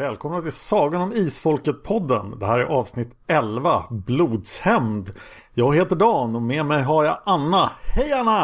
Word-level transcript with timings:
Välkomna 0.00 0.40
till 0.40 0.52
Sagan 0.52 1.02
om 1.02 1.12
Isfolket-podden. 1.12 2.38
Det 2.38 2.46
här 2.46 2.58
är 2.58 2.64
avsnitt 2.64 3.08
11, 3.26 3.84
Blodshämnd. 3.90 5.10
Jag 5.54 5.76
heter 5.76 5.96
Dan 5.96 6.36
och 6.36 6.42
med 6.42 6.66
mig 6.66 6.82
har 6.82 7.04
jag 7.04 7.22
Anna. 7.26 7.72
Hej 7.96 8.12
Anna! 8.12 8.40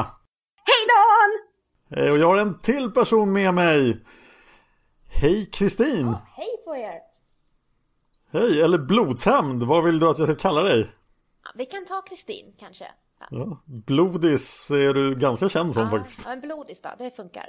Hej 0.64 0.86
Dan! 0.88 1.38
Hej, 1.98 2.10
och 2.10 2.18
jag 2.18 2.26
har 2.26 2.36
en 2.36 2.58
till 2.58 2.90
person 2.90 3.32
med 3.32 3.54
mig. 3.54 4.04
Hej 5.08 5.50
Kristin! 5.52 6.14
Hej 6.36 6.48
på 6.64 6.76
er! 6.76 7.00
Hej, 8.32 8.62
eller 8.62 8.78
Blodshämnd, 8.78 9.62
vad 9.62 9.84
vill 9.84 9.98
du 9.98 10.08
att 10.08 10.18
jag 10.18 10.28
ska 10.28 10.36
kalla 10.36 10.62
dig? 10.62 10.90
Ja, 11.44 11.50
vi 11.54 11.66
kan 11.66 11.84
ta 11.84 12.02
Kristin 12.02 12.54
kanske. 12.58 12.84
Ja. 13.20 13.26
Ja, 13.30 13.62
Blodis 13.64 14.70
är 14.70 14.94
du 14.94 15.14
ganska 15.14 15.48
känd 15.48 15.74
som 15.74 15.82
Ja, 15.82 15.90
faktiskt. 15.90 16.22
ja, 16.24 16.32
en 16.32 16.40
blodis 16.40 16.82
då, 16.82 16.88
det 16.98 17.10
funkar. 17.16 17.48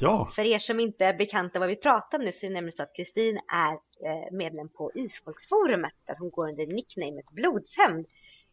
Ja, 0.00 0.32
För 0.34 0.42
er 0.42 0.58
som 0.58 0.80
inte 0.80 1.04
är 1.04 1.14
bekanta 1.14 1.58
vad 1.58 1.68
vi 1.68 1.76
pratar 1.76 2.18
om 2.18 2.24
nu 2.24 2.32
så 2.32 2.46
är 2.46 2.48
det 2.48 2.54
nämligen 2.54 2.76
så 2.76 2.82
att 2.82 2.96
Kristin 2.96 3.40
är 3.52 3.72
eh, 3.72 4.32
medlem 4.32 4.68
på 4.68 4.92
Isfolksforumet 4.94 5.92
där 6.06 6.16
hon 6.18 6.30
går 6.30 6.48
under 6.48 6.66
nicknamet 6.66 7.26
Blodshämnd. 7.30 8.06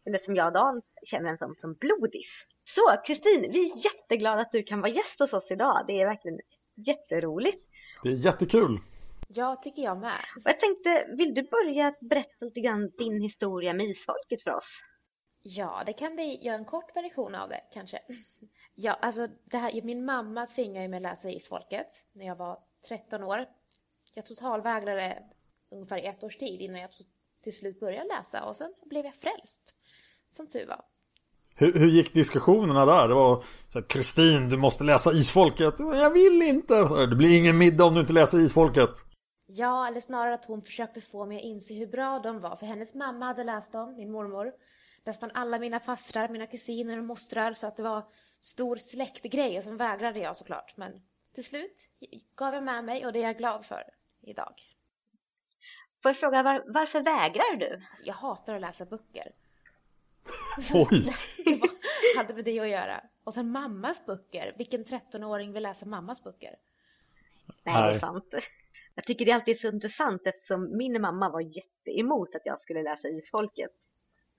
Eller 0.06 0.18
som 0.18 0.36
jag 0.36 0.46
och 0.46 0.52
Dan 0.52 0.82
känner 1.06 1.24
henne 1.26 1.38
som, 1.38 1.54
som 1.60 1.74
Blodis. 1.74 2.26
Så 2.74 3.02
Kristin, 3.06 3.50
vi 3.52 3.70
är 3.70 3.84
jätteglada 3.84 4.40
att 4.40 4.52
du 4.52 4.62
kan 4.62 4.80
vara 4.80 4.92
gäst 4.92 5.18
hos 5.18 5.32
oss 5.32 5.50
idag. 5.50 5.84
Det 5.86 6.00
är 6.00 6.06
verkligen 6.06 6.40
jätteroligt. 6.86 7.66
det 8.02 8.08
är 8.08 8.12
jättekul. 8.12 8.78
Ja, 9.28 9.56
tycker 9.62 9.82
jag 9.82 9.98
med. 9.98 10.20
Och 10.36 10.42
jag 10.44 10.60
tänkte, 10.60 11.06
vill 11.16 11.34
du 11.34 11.42
börja 11.42 11.94
berätta 12.10 12.44
lite 12.44 12.60
grann 12.60 12.90
din 12.98 13.20
historia 13.20 13.72
med 13.72 13.86
Isfolket 13.86 14.42
för 14.42 14.50
oss? 14.50 14.68
Ja, 15.50 15.82
det 15.86 15.92
kan 15.92 16.16
vi 16.16 16.44
göra 16.44 16.56
en 16.56 16.64
kort 16.64 16.96
version 16.96 17.34
av 17.34 17.48
det 17.48 17.60
kanske. 17.72 17.98
Ja, 18.80 18.92
alltså 18.92 19.28
det 19.44 19.56
här, 19.56 19.82
min 19.82 20.04
mamma 20.04 20.46
tvingade 20.46 20.88
mig 20.88 20.96
att 20.96 21.02
läsa 21.02 21.30
Isfolket 21.30 21.86
när 22.12 22.26
jag 22.26 22.36
var 22.36 22.58
13 22.88 23.22
år. 23.22 23.44
Jag 24.14 24.26
totalvägrade 24.26 25.22
ungefär 25.70 25.98
ett 25.98 26.24
års 26.24 26.36
tid 26.36 26.60
innan 26.60 26.80
jag 26.80 26.90
till 27.44 27.56
slut 27.56 27.80
började 27.80 28.08
läsa 28.08 28.44
och 28.44 28.56
sen 28.56 28.74
blev 28.86 29.04
jag 29.04 29.14
frälst. 29.14 29.74
Som 30.28 30.48
tur 30.48 30.66
var. 30.66 30.80
Hur, 31.54 31.72
hur 31.72 31.90
gick 31.90 32.14
diskussionerna 32.14 32.86
där? 32.86 33.08
Det 33.08 33.14
var 33.14 33.44
så 33.72 33.78
här, 33.78 33.86
Kristin, 33.86 34.48
du 34.48 34.56
måste 34.56 34.84
läsa 34.84 35.12
Isfolket. 35.12 35.74
Jag 35.78 36.10
vill 36.10 36.42
inte. 36.42 36.74
Det 37.06 37.16
blir 37.16 37.38
ingen 37.38 37.58
middag 37.58 37.84
om 37.84 37.94
du 37.94 38.00
inte 38.00 38.12
läser 38.12 38.38
Isfolket. 38.38 38.90
Ja, 39.46 39.86
eller 39.86 40.00
snarare 40.00 40.34
att 40.34 40.44
hon 40.44 40.62
försökte 40.62 41.00
få 41.00 41.26
mig 41.26 41.36
att 41.36 41.44
inse 41.44 41.74
hur 41.74 41.86
bra 41.86 42.20
de 42.22 42.40
var. 42.40 42.56
För 42.56 42.66
hennes 42.66 42.94
mamma 42.94 43.26
hade 43.26 43.44
läst 43.44 43.72
dem, 43.72 43.94
min 43.96 44.10
mormor. 44.10 44.52
Nästan 45.08 45.30
alla 45.34 45.58
mina 45.58 45.80
fastrar, 45.80 46.28
mina 46.28 46.46
kusiner 46.46 46.98
och 46.98 47.04
mostrar. 47.04 47.52
Så 47.54 47.66
att 47.66 47.76
det 47.76 47.82
var 47.82 48.02
stor 48.40 48.76
släktgrej 48.76 49.58
och 49.58 49.64
sen 49.64 49.76
vägrade 49.76 50.18
jag 50.18 50.36
såklart. 50.36 50.76
Men 50.76 51.02
till 51.34 51.44
slut 51.44 51.88
gav 52.34 52.54
jag 52.54 52.62
med 52.62 52.84
mig 52.84 53.06
och 53.06 53.12
det 53.12 53.18
är 53.18 53.26
jag 53.26 53.36
glad 53.36 53.64
för 53.64 53.82
idag. 54.20 54.54
Får 56.02 56.08
jag 56.08 56.16
fråga, 56.16 56.42
var, 56.42 56.64
varför 56.66 57.00
vägrar 57.00 57.56
du? 57.56 57.82
Alltså, 57.90 58.04
jag 58.04 58.14
hatar 58.14 58.54
att 58.54 58.60
läsa 58.60 58.84
böcker. 58.84 59.32
Oj! 60.74 61.14
Det 61.44 61.60
var, 61.60 61.70
hade 62.16 62.34
med 62.34 62.44
det 62.44 62.60
att 62.60 62.68
göra. 62.68 63.04
Och 63.24 63.34
sen 63.34 63.50
mammas 63.50 64.06
böcker. 64.06 64.54
Vilken 64.58 64.84
13-åring 64.84 65.52
vill 65.52 65.62
läsa 65.62 65.86
mammas 65.86 66.24
böcker? 66.24 66.56
Nej, 67.64 67.82
det 67.82 67.96
är 67.96 67.98
sant. 67.98 68.34
Jag 68.94 69.04
tycker 69.04 69.24
det 69.24 69.30
är 69.30 69.34
alltid 69.34 69.60
så 69.60 69.68
intressant 69.68 70.22
eftersom 70.24 70.76
min 70.76 71.00
mamma 71.00 71.28
var 71.28 71.40
jätteemot 71.40 72.34
att 72.34 72.46
jag 72.46 72.60
skulle 72.60 72.82
läsa 72.82 73.08
Isfolket. 73.08 73.87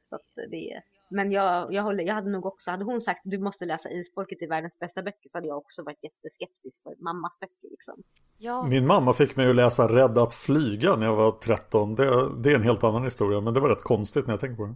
Så 0.09 0.15
att 0.15 0.51
det, 0.51 0.81
men 1.09 1.31
jag, 1.31 1.73
jag, 1.73 1.83
håller, 1.83 2.03
jag 2.03 2.13
hade 2.13 2.29
nog 2.29 2.45
också, 2.45 2.71
hade 2.71 2.83
hon 2.83 3.01
sagt 3.01 3.21
du 3.23 3.37
måste 3.37 3.65
läsa 3.65 3.89
Isfolket 3.89 4.41
i 4.41 4.45
världens 4.45 4.79
bästa 4.79 5.01
böcker 5.01 5.29
så 5.31 5.37
hade 5.37 5.47
jag 5.47 5.57
också 5.57 5.83
varit 5.83 6.03
jätteskeptisk 6.03 6.75
för 6.83 7.03
mammas 7.03 7.39
böcker 7.39 7.69
liksom. 7.69 8.03
Ja, 8.37 8.63
Min 8.63 8.87
mamma 8.87 9.13
fick 9.13 9.35
mig 9.35 9.49
att 9.49 9.55
läsa 9.55 9.87
Rädd 9.87 10.17
att 10.17 10.33
flyga 10.33 10.95
när 10.95 11.05
jag 11.05 11.15
var 11.15 11.31
13. 11.31 11.95
Det, 11.95 12.41
det 12.43 12.51
är 12.51 12.55
en 12.55 12.63
helt 12.63 12.83
annan 12.83 13.03
historia, 13.03 13.41
men 13.41 13.53
det 13.53 13.59
var 13.59 13.69
rätt 13.69 13.83
konstigt 13.83 14.27
när 14.27 14.33
jag 14.33 14.39
tänker 14.39 14.55
på 14.55 14.65
det. 14.65 14.75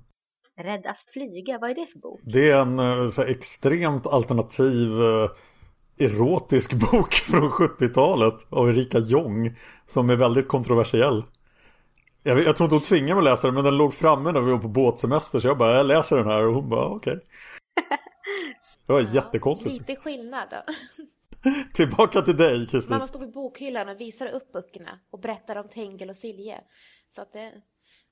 Rädd 0.64 0.86
att 0.86 1.02
flyga, 1.14 1.60
vad 1.60 1.70
är 1.70 1.76
det 1.76 1.88
för 1.94 2.00
bok? 2.00 2.22
Det 2.24 2.50
är 2.50 2.62
en 2.62 2.80
eh, 2.80 3.10
så 3.10 3.22
här, 3.22 3.30
extremt 3.30 4.08
alternativ 4.08 5.02
eh, 5.02 5.30
erotisk 5.98 6.74
bok 6.92 7.14
från 7.14 7.50
70-talet 7.50 8.48
av 8.50 8.70
Erika 8.70 9.00
Jong 9.00 9.56
som 9.86 10.10
är 10.10 10.16
väldigt 10.16 10.48
kontroversiell. 10.48 11.24
Jag, 12.24 12.40
jag 12.40 12.56
tror 12.56 12.66
inte 12.66 12.76
hon 12.76 12.82
tvingade 12.82 13.22
mig 13.22 13.32
att 13.32 13.34
läsa 13.34 13.48
den 13.48 13.56
men 13.56 13.64
den 13.64 13.78
låg 13.78 13.94
framme 13.94 14.32
när 14.32 14.42
vi 14.42 14.52
var 14.52 14.60
på 14.60 14.68
båtsemester 14.68 15.40
så 15.40 15.48
jag 15.48 15.58
bara 15.58 15.78
jag 15.78 15.86
läser 15.86 16.18
den 16.18 16.28
här 16.28 16.48
och 16.48 16.54
hon 16.54 16.70
bara 16.70 16.88
okej. 16.88 17.20
Det 18.86 18.94
var 18.94 19.02
jättekonstigt. 19.02 19.74
lite 19.74 19.96
skillnad 19.96 20.48
då. 20.52 20.74
Tillbaka 21.74 22.22
till 22.22 22.38
dig 22.38 22.68
Kristin. 22.68 22.92
Mamma 22.92 23.08
stod 23.08 23.22
vid 23.22 23.32
bokhyllan 23.32 23.90
och 23.90 24.02
visade 24.02 24.32
upp 24.32 24.52
böckerna 24.52 25.00
och 25.10 25.20
berättade 25.20 25.60
om 25.60 25.68
Tengel 25.68 26.10
och 26.10 26.16
Silje. 26.16 26.62
Så 27.10 27.22
att 27.22 27.34
det, 27.34 27.52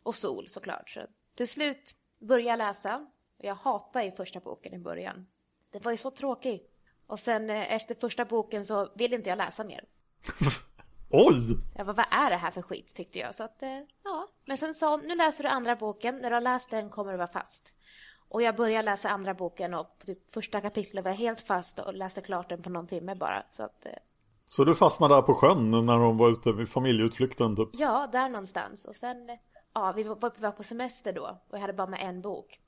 och 0.03 0.15
Sol 0.15 0.49
såklart. 0.49 0.89
Så 0.89 0.99
till 1.37 1.47
slut 1.47 1.95
började 2.19 2.49
jag 2.49 2.57
läsa. 2.57 3.07
Och 3.39 3.45
jag 3.45 3.55
hatade 3.55 4.05
ju 4.05 4.11
första 4.11 4.39
boken 4.39 4.73
i 4.73 4.79
början. 4.79 5.27
Det 5.71 5.85
var 5.85 5.91
ju 5.91 5.97
så 5.97 6.11
tråkigt. 6.11 6.71
Och 7.07 7.19
sen 7.19 7.49
eh, 7.49 7.73
efter 7.73 7.95
första 7.95 8.25
boken 8.25 8.65
så 8.65 8.87
ville 8.95 9.15
inte 9.15 9.29
jag 9.29 9.37
läsa 9.37 9.63
mer. 9.63 9.83
Oj! 11.11 11.57
Jag 11.75 11.85
bara, 11.85 11.93
vad 11.93 12.05
är 12.11 12.29
det 12.29 12.35
här 12.35 12.51
för 12.51 12.61
skit 12.61 12.95
tyckte 12.95 13.19
jag. 13.19 13.35
Så 13.35 13.43
att, 13.43 13.63
eh, 13.63 13.79
ja. 14.03 14.27
Men 14.45 14.57
sen 14.57 14.73
sa 14.73 14.91
hon, 14.91 14.99
nu 14.99 15.15
läser 15.15 15.43
du 15.43 15.49
andra 15.49 15.75
boken. 15.75 16.15
När 16.15 16.29
du 16.29 16.35
har 16.35 16.41
läst 16.41 16.69
den 16.69 16.89
kommer 16.89 17.11
du 17.11 17.17
vara 17.17 17.27
fast. 17.27 17.73
Och 18.29 18.41
jag 18.41 18.55
började 18.55 18.81
läsa 18.85 19.09
andra 19.09 19.33
boken 19.33 19.73
och 19.73 19.99
på 19.99 20.05
typ 20.05 20.31
första 20.31 20.61
kapitlet 20.61 21.03
var 21.03 21.11
jag 21.11 21.17
helt 21.17 21.41
fast 21.41 21.79
och 21.79 21.93
läste 21.93 22.21
klart 22.21 22.49
den 22.49 22.61
på 22.61 22.69
någon 22.69 22.87
timme 22.87 23.15
bara. 23.15 23.43
Så 23.51 23.63
att, 23.63 23.85
eh, 23.85 23.91
Så 24.49 24.63
du 24.63 24.75
fastnade 24.75 25.15
där 25.15 25.21
på 25.21 25.35
sjön 25.35 25.71
när 25.85 25.99
de 25.99 26.17
var 26.17 26.29
ute 26.31 26.51
vid 26.51 26.69
familjeutflykten 26.69 27.55
typ? 27.55 27.69
Ja, 27.73 28.09
där 28.11 28.29
någonstans. 28.29 28.85
Och 28.85 28.95
sen, 28.95 29.29
eh, 29.29 29.35
ja, 29.73 29.91
vi 29.95 30.03
var 30.03 30.51
på 30.51 30.63
semester 30.63 31.13
då 31.13 31.41
och 31.49 31.55
jag 31.55 31.59
hade 31.59 31.73
bara 31.73 31.87
med 31.87 31.99
en 32.03 32.21
bok. 32.21 32.59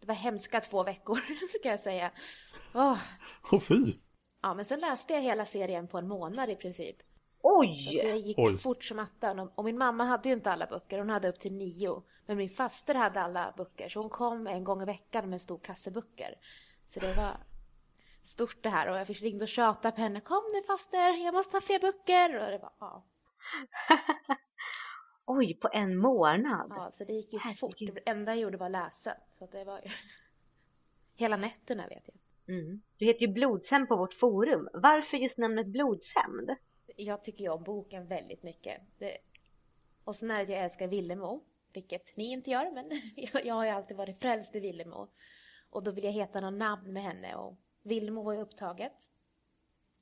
Det 0.00 0.06
var 0.06 0.14
hemska 0.14 0.60
två 0.60 0.82
veckor, 0.82 1.16
ska 1.58 1.68
jag 1.68 1.80
säga. 1.80 2.10
Åh. 2.74 2.98
Åh 3.52 3.60
fy! 3.60 3.92
Ja, 4.42 4.54
men 4.54 4.64
sen 4.64 4.80
läste 4.80 5.12
jag 5.14 5.20
hela 5.20 5.46
serien 5.46 5.88
på 5.88 5.98
en 5.98 6.08
månad 6.08 6.50
i 6.50 6.54
princip. 6.56 6.96
Oj! 7.50 7.78
Så 7.78 7.90
det 7.90 8.16
gick 8.16 8.38
Oj. 8.38 8.56
fort 8.56 8.84
som 8.84 8.98
attan. 8.98 9.38
Och, 9.38 9.52
och 9.54 9.64
min 9.64 9.78
mamma 9.78 10.04
hade 10.04 10.28
ju 10.28 10.34
inte 10.34 10.50
alla 10.50 10.66
böcker, 10.66 10.98
hon 10.98 11.10
hade 11.10 11.28
upp 11.28 11.40
till 11.40 11.52
nio. 11.52 12.02
Men 12.26 12.36
min 12.36 12.48
faster 12.48 12.94
hade 12.94 13.20
alla 13.20 13.54
böcker, 13.56 13.88
så 13.88 14.00
hon 14.00 14.10
kom 14.10 14.46
en 14.46 14.64
gång 14.64 14.82
i 14.82 14.84
veckan 14.84 15.24
med 15.24 15.32
en 15.32 15.40
stor 15.40 15.58
kasse 15.58 15.90
böcker. 15.90 16.34
Så 16.86 17.00
det 17.00 17.16
var 17.16 17.36
stort 18.22 18.62
det 18.62 18.68
här 18.68 18.90
och 18.90 18.96
jag 18.98 19.06
fick 19.06 19.22
ringa 19.22 19.42
och 19.42 19.48
tjata 19.48 19.92
på 19.92 20.00
henne. 20.00 20.20
Kom 20.20 20.42
nu 20.52 20.62
faster, 20.62 21.24
jag 21.24 21.34
måste 21.34 21.56
ha 21.56 21.60
fler 21.60 21.80
böcker. 21.80 22.40
Och 22.40 22.50
det 22.50 22.58
var, 22.58 22.72
ja. 22.80 23.04
Oj, 25.26 25.54
på 25.54 25.68
en 25.72 25.96
månad. 25.96 26.72
ja, 26.76 26.88
så 26.92 27.04
det 27.04 27.12
gick 27.12 27.32
ju 27.32 27.38
Herregud. 27.38 27.58
fort. 27.58 27.78
Det 27.78 28.10
enda 28.10 28.32
jag 28.32 28.40
gjorde 28.42 28.56
var 28.56 28.66
att 28.66 28.72
läsa. 28.72 29.14
Så 29.30 29.44
att 29.44 29.52
det 29.52 29.64
var 29.64 29.80
ju... 29.84 29.88
Hela 31.14 31.36
nätterna 31.36 31.86
vet 31.88 32.08
jag. 32.08 32.56
Mm. 32.56 32.82
Du 32.96 33.04
heter 33.06 33.20
ju 33.20 33.32
Blodshämnd 33.32 33.88
på 33.88 33.96
vårt 33.96 34.14
forum. 34.14 34.68
Varför 34.72 35.16
just 35.16 35.38
namnet 35.38 35.66
Blodshämnd? 35.66 36.50
Jag 37.00 37.22
tycker 37.22 37.44
ju 37.44 37.50
om 37.50 37.62
boken 37.62 38.06
väldigt 38.06 38.42
mycket. 38.42 38.80
Det... 38.98 39.18
Och 40.04 40.16
sen 40.16 40.30
är 40.30 40.36
det 40.36 40.42
att 40.42 40.48
jag 40.48 40.64
älskar 40.64 40.88
Villemo, 40.88 41.42
vilket 41.72 42.16
ni 42.16 42.32
inte 42.32 42.50
gör, 42.50 42.70
men 42.74 42.90
jag, 43.32 43.46
jag 43.46 43.54
har 43.54 43.64
ju 43.64 43.70
alltid 43.70 43.96
varit 43.96 44.20
frälst 44.20 44.56
i 44.56 44.60
Villemo. 44.60 45.08
Och 45.70 45.82
då 45.82 45.90
vill 45.90 46.04
jag 46.04 46.12
heta 46.12 46.40
någon 46.40 46.58
namn 46.58 46.92
med 46.92 47.02
henne 47.02 47.34
och 47.34 47.58
Villemo 47.82 48.22
var 48.22 48.32
ju 48.32 48.40
upptaget. 48.40 48.92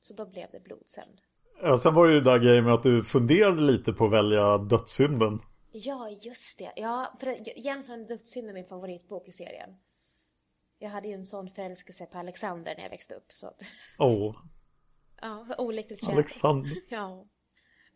Så 0.01 0.15
då 0.15 0.27
blev 0.27 0.49
det 0.53 0.61
Blodshämnd. 0.61 1.21
Ja, 1.63 1.79
sen 1.79 1.95
var 1.95 2.07
ju 2.07 2.15
det 2.15 2.31
där 2.31 2.39
grejen 2.39 2.65
med 2.65 2.75
att 2.75 2.83
du 2.83 3.03
funderade 3.03 3.61
lite 3.61 3.93
på 3.93 4.05
att 4.05 4.13
välja 4.13 4.59
dödssynden. 4.59 5.41
Ja, 5.73 6.11
just 6.11 6.59
det. 6.59 6.73
Ja, 6.77 7.17
för 7.21 7.59
egentligen 7.59 8.01
är 8.01 8.09
Dödssynd 8.09 8.49
är 8.49 8.55
min 8.55 8.65
favoritbok 8.65 9.29
i 9.29 9.33
serien. 9.33 9.71
Jag 10.79 10.91
hade 10.91 11.09
ju 11.09 11.15
en 11.15 11.25
sån 11.25 11.49
förälskelse 11.51 12.07
på 12.07 12.19
Alexander 12.19 12.75
när 12.77 12.83
jag 12.83 12.91
växte 12.91 13.15
upp. 13.15 13.33
Så 13.33 13.47
att, 13.47 13.63
Åh, 13.99 14.37
ja, 15.21 15.47
olyckligt 15.59 16.05
kär. 16.05 16.13
Alexander. 16.13 16.71
Ja. 16.89 17.27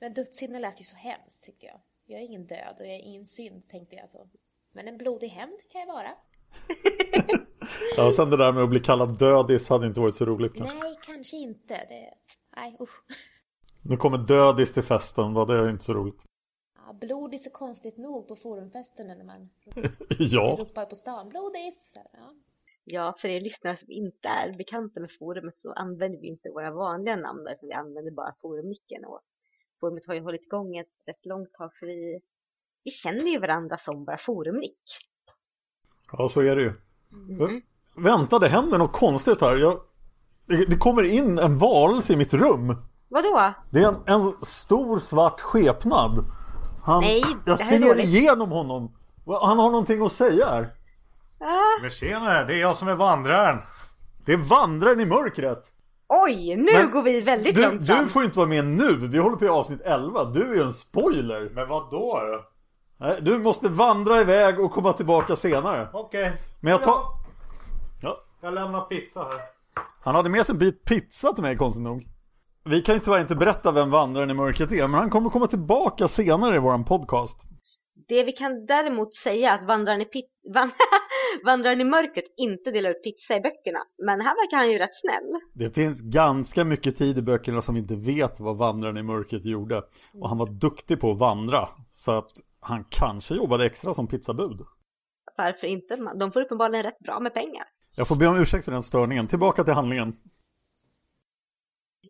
Men 0.00 0.14
dödssynden 0.14 0.62
lät 0.62 0.80
ju 0.80 0.84
så 0.84 0.96
hemskt 0.96 1.44
tyckte 1.44 1.66
jag. 1.66 1.80
Jag 2.06 2.20
är 2.20 2.24
ingen 2.24 2.46
död 2.46 2.76
och 2.78 2.86
jag 2.86 2.94
är 2.94 3.02
ingen 3.02 3.26
synd 3.26 3.68
tänkte 3.68 3.96
jag 3.96 4.10
så. 4.10 4.28
Men 4.72 4.88
en 4.88 4.96
blodig 4.96 5.28
hämnd 5.28 5.58
kan 5.72 5.80
jag 5.80 5.88
vara. 5.88 6.10
Ja, 7.96 8.06
och 8.06 8.14
sen 8.14 8.30
det 8.30 8.36
där 8.36 8.52
med 8.52 8.62
att 8.62 8.70
bli 8.70 8.80
kallad 8.80 9.18
dödis 9.18 9.68
hade 9.68 9.86
inte 9.86 10.00
varit 10.00 10.14
så 10.14 10.24
roligt 10.24 10.54
kanske. 10.54 10.78
Nej, 10.78 10.94
kanske 11.06 11.36
inte. 11.36 11.74
Det... 11.74 12.14
Nej, 12.56 12.76
usch. 12.80 13.02
Nu 13.82 13.96
kommer 13.96 14.18
dödis 14.18 14.74
till 14.74 14.82
festen, 14.82 15.34
det 15.46 15.70
inte 15.70 15.84
så 15.84 15.94
roligt? 15.94 16.24
Ja, 16.76 16.92
blodis 16.92 17.46
är 17.46 17.50
konstigt 17.50 17.96
nog 17.96 18.28
på 18.28 18.36
forumfesten 18.36 19.06
när 19.06 19.24
man 19.24 19.50
Ja, 20.18 20.56
ropar 20.58 20.86
på 20.86 20.94
stan. 20.94 21.28
Blodis! 21.28 21.92
Ja. 22.12 22.34
Ja, 22.84 23.14
för 23.18 23.28
er 23.28 23.40
lyssnare 23.40 23.76
som 23.76 23.90
inte 23.90 24.28
är 24.28 24.52
bekanta 24.52 25.00
med 25.00 25.10
forumet 25.18 25.54
så 25.62 25.72
använder 25.72 26.18
vi 26.20 26.26
inte 26.28 26.50
våra 26.50 26.70
vanliga 26.70 27.16
namn 27.16 27.44
där, 27.44 27.52
utan 27.52 27.68
vi 27.68 27.72
använder 27.72 28.10
bara 28.10 28.34
forumnicken. 28.42 29.04
Och 29.04 29.20
forumet 29.80 30.06
har 30.06 30.14
ju 30.14 30.20
hållit 30.20 30.42
igång 30.42 30.76
ett 30.76 30.86
rätt 31.06 31.26
långt 31.26 31.52
tag 31.52 31.70
för 31.80 31.86
vi, 31.86 32.20
vi 32.84 32.90
känner 32.90 33.30
ju 33.30 33.38
varandra 33.38 33.78
som 33.84 34.04
bara 34.04 34.18
forumnick. 34.18 34.78
ja 36.12 36.28
så 36.28 36.40
är 36.42 36.56
det 36.56 36.62
ju. 36.62 36.72
Vänta, 37.96 38.38
det 38.38 38.48
händer 38.48 38.78
något 38.78 38.92
konstigt 38.92 39.40
här. 39.40 39.56
Jag... 39.56 39.80
Det 40.46 40.76
kommer 40.78 41.02
in 41.02 41.38
en 41.38 41.58
varelse 41.58 42.12
i 42.12 42.16
mitt 42.16 42.34
rum. 42.34 42.76
Vadå? 43.08 43.54
Det 43.70 43.82
är 43.82 43.88
en, 43.88 44.02
en 44.06 44.32
stor 44.42 44.98
svart 44.98 45.40
skepnad. 45.40 46.24
Han, 46.84 47.00
Nej, 47.02 47.20
jag 47.46 47.58
det 47.58 47.62
här 47.64 47.74
är 47.76 47.78
ser 47.80 47.88
dåligt. 47.88 48.04
igenom 48.06 48.50
honom. 48.50 48.96
Han 49.26 49.58
har 49.58 49.70
någonting 49.70 50.02
att 50.06 50.12
säga 50.12 50.46
här. 50.46 50.74
Ah, 51.40 51.80
Men 51.82 51.90
tjena, 51.90 52.44
det 52.44 52.54
är 52.56 52.60
jag 52.60 52.76
som 52.76 52.88
är 52.88 52.94
vandraren. 52.94 53.58
Det 54.24 54.32
är 54.32 54.36
vandraren 54.36 55.00
i 55.00 55.04
mörkret. 55.06 55.64
oj, 56.08 56.56
nu 56.56 56.72
Men 56.72 56.90
går 56.90 57.02
vi 57.02 57.20
väldigt 57.20 57.54
Du, 57.54 57.62
långt 57.62 57.86
fram. 57.86 57.98
du 57.98 58.08
får 58.08 58.24
inte 58.24 58.38
vara 58.38 58.48
med 58.48 58.64
nu. 58.64 58.94
Vi 58.96 59.18
håller 59.18 59.36
på 59.36 59.44
i 59.44 59.48
avsnitt 59.48 59.80
11. 59.84 60.24
Du 60.24 60.50
är 60.50 60.54
ju 60.54 60.62
en 60.62 60.72
spoiler. 60.72 61.50
Men 61.54 61.68
vad 61.68 61.90
då? 61.90 62.20
Du 63.20 63.38
måste 63.38 63.68
vandra 63.68 64.20
iväg 64.20 64.60
och 64.60 64.72
komma 64.72 64.92
tillbaka 64.92 65.36
senare. 65.36 65.88
Okej. 65.92 66.32
Men 66.60 66.70
jag 66.70 66.82
tar... 66.82 66.96
Ja. 68.02 68.16
Jag 68.40 68.54
lämnar 68.54 68.80
pizza 68.80 69.20
här. 69.22 69.40
Han 70.02 70.14
hade 70.14 70.28
med 70.28 70.46
sig 70.46 70.52
en 70.52 70.58
bit 70.58 70.84
pizza 70.84 71.32
till 71.32 71.42
mig 71.42 71.56
konstigt 71.56 71.82
nog. 71.82 72.06
Vi 72.64 72.82
kan 72.82 72.94
ju 72.94 72.98
tyvärr 73.00 73.18
inte 73.20 73.34
berätta 73.36 73.72
vem 73.72 73.90
vandraren 73.90 74.30
i 74.30 74.34
mörkret 74.34 74.72
är, 74.72 74.88
men 74.88 75.00
han 75.00 75.10
kommer 75.10 75.30
komma 75.30 75.46
tillbaka 75.46 76.08
senare 76.08 76.56
i 76.56 76.58
våran 76.58 76.84
podcast. 76.84 77.46
Det 78.10 78.24
vi 78.24 78.32
kan 78.32 78.66
däremot 78.66 79.14
säga 79.14 79.50
är 79.50 79.58
att 79.58 79.66
vandraren 79.66 80.00
i, 80.00 80.04
pit... 80.04 80.26
Van... 80.54 80.70
vandraren 81.44 81.80
i 81.80 81.84
mörkret 81.84 82.24
inte 82.36 82.70
delar 82.70 82.90
ut 82.90 83.02
pizza 83.02 83.36
i 83.36 83.40
böckerna. 83.40 83.78
Men 83.98 84.20
här 84.20 84.34
verkar 84.34 84.56
han 84.56 84.70
ju 84.70 84.78
rätt 84.78 84.94
snäll. 85.00 85.40
Det 85.54 85.74
finns 85.74 86.02
ganska 86.02 86.64
mycket 86.64 86.96
tid 86.96 87.18
i 87.18 87.22
böckerna 87.22 87.62
som 87.62 87.74
vi 87.74 87.80
inte 87.80 87.96
vet 87.96 88.40
vad 88.40 88.56
vandraren 88.56 88.98
i 88.98 89.02
mörkret 89.02 89.44
gjorde. 89.44 89.82
Och 90.14 90.28
han 90.28 90.38
var 90.38 90.46
duktig 90.46 91.00
på 91.00 91.10
att 91.10 91.18
vandra. 91.18 91.68
Så 91.90 92.18
att 92.18 92.30
han 92.60 92.84
kanske 92.90 93.34
jobbade 93.34 93.66
extra 93.66 93.94
som 93.94 94.06
pizzabud. 94.06 94.60
Varför 95.36 95.66
inte? 95.66 95.96
De 95.96 96.32
får 96.32 96.40
uppenbarligen 96.40 96.82
rätt 96.82 96.98
bra 96.98 97.20
med 97.20 97.34
pengar. 97.34 97.64
Jag 97.96 98.08
får 98.08 98.16
be 98.16 98.26
om 98.26 98.36
ursäkt 98.36 98.64
för 98.64 98.72
den 98.72 98.82
störningen. 98.82 99.26
Tillbaka 99.28 99.64
till 99.64 99.74
handlingen. 99.74 100.12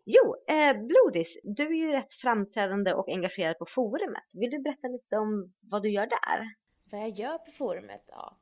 Jo, 0.05 0.35
eh, 0.47 0.73
Blodis, 0.73 1.27
du 1.43 1.65
är 1.65 1.77
ju 1.87 1.91
rätt 1.91 2.13
framträdande 2.13 2.93
och 2.93 3.09
engagerad 3.09 3.57
på 3.57 3.65
forumet. 3.65 4.23
Vill 4.33 4.51
du 4.51 4.59
berätta 4.59 4.87
lite 4.87 5.15
om 5.17 5.53
vad 5.59 5.83
du 5.83 5.89
gör 5.91 6.05
där? 6.07 6.55
Vad 6.91 7.01
jag 7.01 7.09
gör 7.09 7.37
på 7.37 7.51
forumet? 7.51 8.01
Ja. 8.07 8.37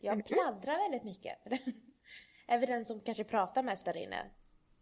Jag 0.00 0.26
pladdrar 0.26 0.90
väldigt 0.90 1.04
mycket. 1.04 1.38
är 2.48 2.58
väl 2.58 2.68
den 2.68 2.84
som 2.84 3.00
kanske 3.00 3.24
pratar 3.24 3.62
mest 3.62 3.84
där 3.84 3.96
inne. 3.96 4.16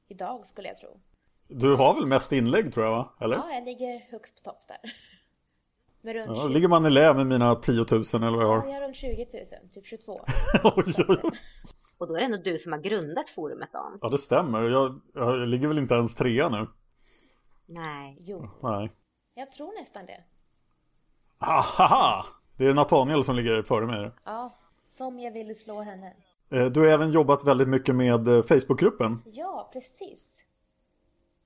Idag 0.09 0.47
skulle 0.47 0.69
jag 0.69 0.77
tro. 0.77 1.01
Du 1.49 1.75
har 1.77 1.95
väl 1.95 2.07
mest 2.07 2.33
inlägg 2.33 2.75
tror 2.75 2.87
jag 2.87 2.93
va? 2.93 3.15
Eller? 3.21 3.37
Ja, 3.37 3.53
jag 3.53 3.65
ligger 3.65 3.99
högst 4.11 4.45
på 4.45 4.51
topp 4.51 4.63
där. 4.69 4.79
Med 6.03 6.15
runt 6.15 6.37
Ja, 6.39 6.43
20 6.43 6.49
ligger 6.55 6.69
man 6.69 6.87
i 6.87 6.91
lä 6.91 7.15
med 7.15 7.27
mina 7.27 7.55
10 7.55 7.75
000 7.75 7.85
eller 7.87 8.31
vad 8.31 8.45
jag 8.45 8.51
Ja, 8.51 8.61
har? 8.61 8.67
jag 8.67 8.75
har 8.75 8.81
runt 8.81 8.97
20 8.97 9.27
000, 9.63 9.71
typ 9.73 9.87
22. 9.87 10.13
oj, 10.65 10.85
oj, 11.09 11.17
oj. 11.23 11.31
Och 11.99 12.07
då 12.09 12.15
är 12.15 12.19
det 12.19 12.25
ändå 12.25 12.37
du 12.37 12.59
som 12.59 12.73
har 12.73 12.79
grundat 12.79 13.29
forumet 13.29 13.73
Dan. 13.73 13.99
Ja 14.03 14.09
det 14.09 14.19
stämmer. 14.19 14.63
Jag, 14.63 15.01
jag 15.15 15.49
ligger 15.49 15.69
väl 15.69 15.79
inte 15.79 15.95
ens 15.95 16.15
trea 16.15 16.49
nu. 16.49 16.67
Nej. 17.67 18.17
Jo, 18.21 18.49
Nej. 18.63 18.93
jag 19.35 19.51
tror 19.51 19.79
nästan 19.81 20.07
det. 20.07 20.25
Haha! 21.39 22.27
Det 22.57 22.65
är 22.65 22.75
Nathaniel 22.75 23.25
som 23.25 23.37
ligger 23.37 23.63
före 23.63 23.87
mig. 23.87 24.11
Ja, 24.25 24.55
som 24.85 25.21
jag 25.21 25.33
ville 25.33 25.55
slå 25.55 25.81
henne. 25.81 26.13
Eh, 26.51 26.65
Du 26.67 26.81
har 26.81 26.87
även 26.87 27.11
jobbat 27.13 27.45
väldigt 27.45 27.69
mycket 27.69 27.95
med 27.95 28.29
eh, 28.29 28.43
Facebookgruppen. 28.43 29.23
Ja, 29.27 29.71
precis. 29.73 30.45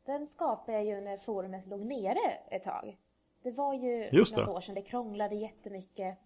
Den 0.07 0.27
skapade 0.27 0.73
jag 0.73 0.85
ju 0.87 1.01
när 1.01 1.17
forumet 1.17 1.67
låg 1.67 1.85
nere 1.85 2.19
ett 2.51 2.63
tag. 2.63 2.97
Det 3.43 3.51
var 3.51 3.75
ju 3.75 4.09
Just 4.13 4.37
något 4.37 4.47
det. 4.47 4.53
år 4.53 4.61
sedan, 4.61 4.75
det 4.75 4.83
krånglade 4.83 5.35
jättemycket. 5.35 6.19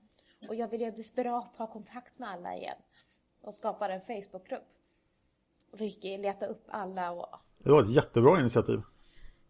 Och 0.49 0.55
jag 0.55 0.69
ville 0.69 0.91
desperat 0.91 1.57
ha 1.57 1.67
kontakt 1.67 2.19
med 2.19 2.29
alla 2.31 2.57
igen. 2.57 2.77
Och 3.47 3.55
skapade 3.55 3.95
en 3.95 4.01
Facebookgrupp. 4.01 4.69
Och 5.73 5.79
fick 5.79 6.05
leta 6.05 6.47
upp 6.47 6.65
alla 6.69 7.13
och... 7.13 7.27
Det 7.59 7.71
var 7.71 7.83
ett 7.83 7.91
jättebra 7.91 8.41
initiativ. 8.41 8.81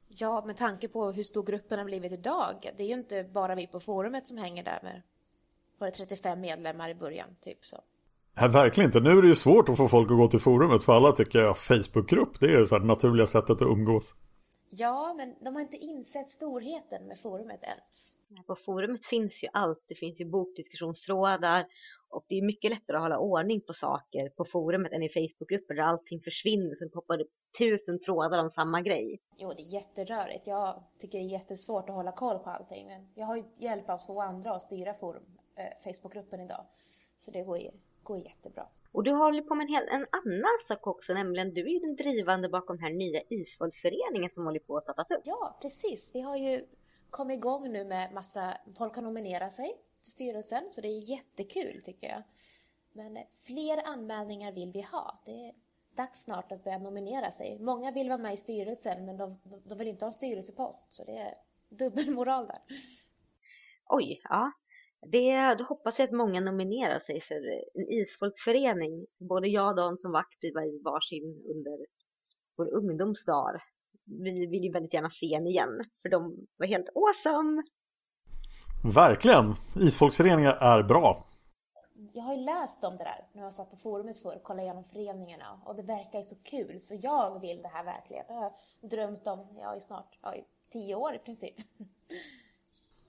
Ja, 0.08 0.44
med 0.46 0.56
tanke 0.56 0.88
på 0.88 1.12
hur 1.12 1.22
stor 1.22 1.42
gruppen 1.42 1.78
har 1.78 1.84
blivit 1.84 2.12
idag. 2.12 2.72
Det 2.76 2.82
är 2.82 2.86
ju 2.86 2.94
inte 2.94 3.24
bara 3.24 3.54
vi 3.54 3.66
på 3.66 3.80
forumet 3.80 4.26
som 4.26 4.38
hänger 4.38 4.64
där 4.64 4.80
med... 4.82 5.02
Var 5.78 5.86
det 5.86 5.92
35 5.92 6.40
medlemmar 6.40 6.88
i 6.88 6.94
början, 6.94 7.28
typ 7.40 7.64
så. 7.64 7.80
Nej, 8.34 8.48
verkligen 8.48 8.88
inte. 8.88 9.00
Nu 9.00 9.18
är 9.18 9.22
det 9.22 9.28
ju 9.28 9.34
svårt 9.34 9.68
att 9.68 9.76
få 9.76 9.88
folk 9.88 10.10
att 10.10 10.16
gå 10.16 10.28
till 10.28 10.40
forumet 10.40 10.84
för 10.84 10.92
alla 10.92 11.12
tycker 11.12 11.42
att 11.42 11.58
Facebookgrupp 11.58 12.40
det 12.40 12.46
är 12.46 12.64
så 12.64 12.74
här 12.74 12.80
det 12.80 12.86
naturliga 12.86 13.26
sättet 13.26 13.50
att 13.50 13.62
umgås. 13.62 14.14
Ja, 14.70 15.14
men 15.16 15.34
de 15.44 15.54
har 15.54 15.62
inte 15.62 15.76
insett 15.76 16.30
storheten 16.30 17.06
med 17.06 17.18
forumet 17.18 17.60
än. 17.62 17.78
På 18.46 18.56
forumet 18.56 19.06
finns 19.06 19.42
ju 19.42 19.48
allt. 19.52 19.84
Det 19.88 19.94
finns 19.94 20.20
ju 20.20 20.24
bokdiskussionstrådar 20.24 21.66
och 22.16 22.24
det 22.28 22.38
är 22.38 22.42
mycket 22.42 22.70
lättare 22.70 22.96
att 22.96 23.02
hålla 23.02 23.18
ordning 23.18 23.60
på 23.60 23.72
saker 23.72 24.28
på 24.28 24.44
forumet 24.44 24.92
än 24.92 25.02
i 25.02 25.08
Facebookgrupper 25.08 25.74
där 25.74 25.82
allting 25.82 26.20
försvinner. 26.20 26.76
Sen 26.76 26.90
poppar 26.90 27.16
det 27.16 27.26
tusen 27.58 28.00
trådar 28.00 28.38
om 28.38 28.50
samma 28.50 28.82
grej. 28.82 29.20
Jo, 29.36 29.52
det 29.56 29.62
är 29.62 29.74
jätterörigt. 29.74 30.46
Jag 30.46 30.82
tycker 30.98 31.18
det 31.18 31.24
är 31.24 31.28
jättesvårt 31.28 31.88
att 31.88 31.94
hålla 31.94 32.12
koll 32.12 32.38
på 32.38 32.50
allting. 32.50 32.86
Men 32.86 33.08
jag 33.14 33.26
har 33.26 33.36
ju 33.36 33.44
hjälp 33.58 33.90
av 33.90 33.98
två 33.98 34.20
andra 34.20 34.50
att 34.54 34.62
styra 34.62 34.94
forum, 34.94 35.24
eh, 35.56 35.64
Facebookgruppen 35.84 36.40
idag. 36.40 36.64
Så 37.16 37.30
det 37.30 37.42
går, 37.42 37.58
går 38.02 38.18
jättebra. 38.18 38.66
Och 38.92 39.02
du 39.04 39.12
håller 39.12 39.42
på 39.42 39.54
med 39.54 39.64
en, 39.64 39.74
hel, 39.74 39.88
en 39.88 40.06
annan 40.10 40.58
sak 40.68 40.86
också, 40.86 41.12
nämligen 41.12 41.54
du 41.54 41.60
är 41.60 41.70
ju 41.70 41.78
den 41.78 41.96
drivande 41.96 42.48
bakom 42.48 42.76
den 42.76 42.84
här 42.84 42.92
nya 42.92 43.20
isvåldsföreningen 43.28 44.30
som 44.34 44.44
håller 44.44 44.60
på 44.60 44.76
att 44.76 44.82
startas 44.82 45.10
upp. 45.10 45.22
Ja, 45.24 45.58
precis. 45.62 46.10
Vi 46.14 46.20
har 46.20 46.36
ju 46.36 46.66
kommit 47.10 47.36
igång 47.36 47.72
nu 47.72 47.84
med 47.84 48.12
massa... 48.12 48.56
Folk 48.78 48.94
kan 48.94 49.04
nominera 49.04 49.50
sig 49.50 49.85
till 50.06 50.12
styrelsen, 50.12 50.70
så 50.70 50.80
det 50.80 50.88
är 50.88 51.10
jättekul 51.10 51.82
tycker 51.82 52.08
jag. 52.08 52.22
Men 52.92 53.18
fler 53.46 53.86
anmälningar 53.86 54.52
vill 54.52 54.72
vi 54.72 54.82
ha. 54.82 55.22
Det 55.26 55.48
är 55.48 55.52
dags 55.96 56.22
snart 56.22 56.52
att 56.52 56.64
börja 56.64 56.78
nominera 56.78 57.30
sig. 57.30 57.58
Många 57.58 57.92
vill 57.92 58.08
vara 58.08 58.18
med 58.18 58.34
i 58.34 58.36
styrelsen, 58.36 59.06
men 59.06 59.16
de, 59.16 59.38
de 59.64 59.78
vill 59.78 59.88
inte 59.88 60.04
ha 60.04 60.10
en 60.10 60.12
styrelsepost. 60.12 60.92
Så 60.92 61.04
det 61.04 61.18
är 61.18 61.34
dubbelmoral 61.68 62.46
där. 62.46 62.58
Oj, 63.86 64.20
ja. 64.24 64.52
Det, 65.00 65.54
då 65.54 65.64
hoppas 65.64 65.98
vi 65.98 66.02
att 66.02 66.12
många 66.12 66.40
nominerar 66.40 67.00
sig 67.00 67.20
för 67.20 67.34
en 67.74 67.88
isfolksförening. 67.88 69.06
Både 69.18 69.48
jag 69.48 69.68
och 69.68 69.76
de 69.76 69.98
som 69.98 70.12
var 70.12 70.20
aktiva 70.20 70.64
i 70.64 70.80
varsin 70.84 71.44
under 71.48 71.86
vår 72.56 72.74
ungdomsdag 72.74 73.60
vi 74.06 74.46
vill 74.46 74.64
ju 74.64 74.72
väldigt 74.72 74.94
gärna 74.94 75.10
se 75.10 75.34
en 75.34 75.46
igen. 75.46 75.84
För 76.02 76.08
de 76.08 76.46
var 76.56 76.66
helt 76.66 76.88
awesome. 76.94 77.62
Verkligen! 78.92 79.54
Isfolksföreningar 79.74 80.52
är 80.52 80.82
bra. 80.82 81.24
Jag 82.12 82.22
har 82.22 82.34
ju 82.34 82.40
läst 82.40 82.84
om 82.84 82.96
det 82.96 83.04
där 83.04 83.24
när 83.32 83.42
jag 83.42 83.54
satt 83.54 83.70
på 83.70 83.76
forumet 83.76 84.18
förr 84.18 84.36
och 84.36 84.42
kollade 84.42 84.62
igenom 84.62 84.84
föreningarna 84.84 85.60
och 85.64 85.76
det 85.76 85.82
verkar 85.82 86.18
ju 86.18 86.24
så 86.24 86.36
kul 86.50 86.80
så 86.80 86.98
jag 87.02 87.40
vill 87.40 87.62
det 87.62 87.68
här 87.68 87.84
verkligen. 87.84 88.24
Det 88.28 88.34
har 88.34 88.42
jag 88.42 88.90
drömt 88.90 89.26
om 89.26 89.46
ja, 89.60 89.76
i 89.76 89.80
snart 89.80 90.18
ja, 90.22 90.34
i 90.34 90.44
tio 90.72 90.94
år 90.94 91.14
i 91.14 91.18
princip. 91.18 91.54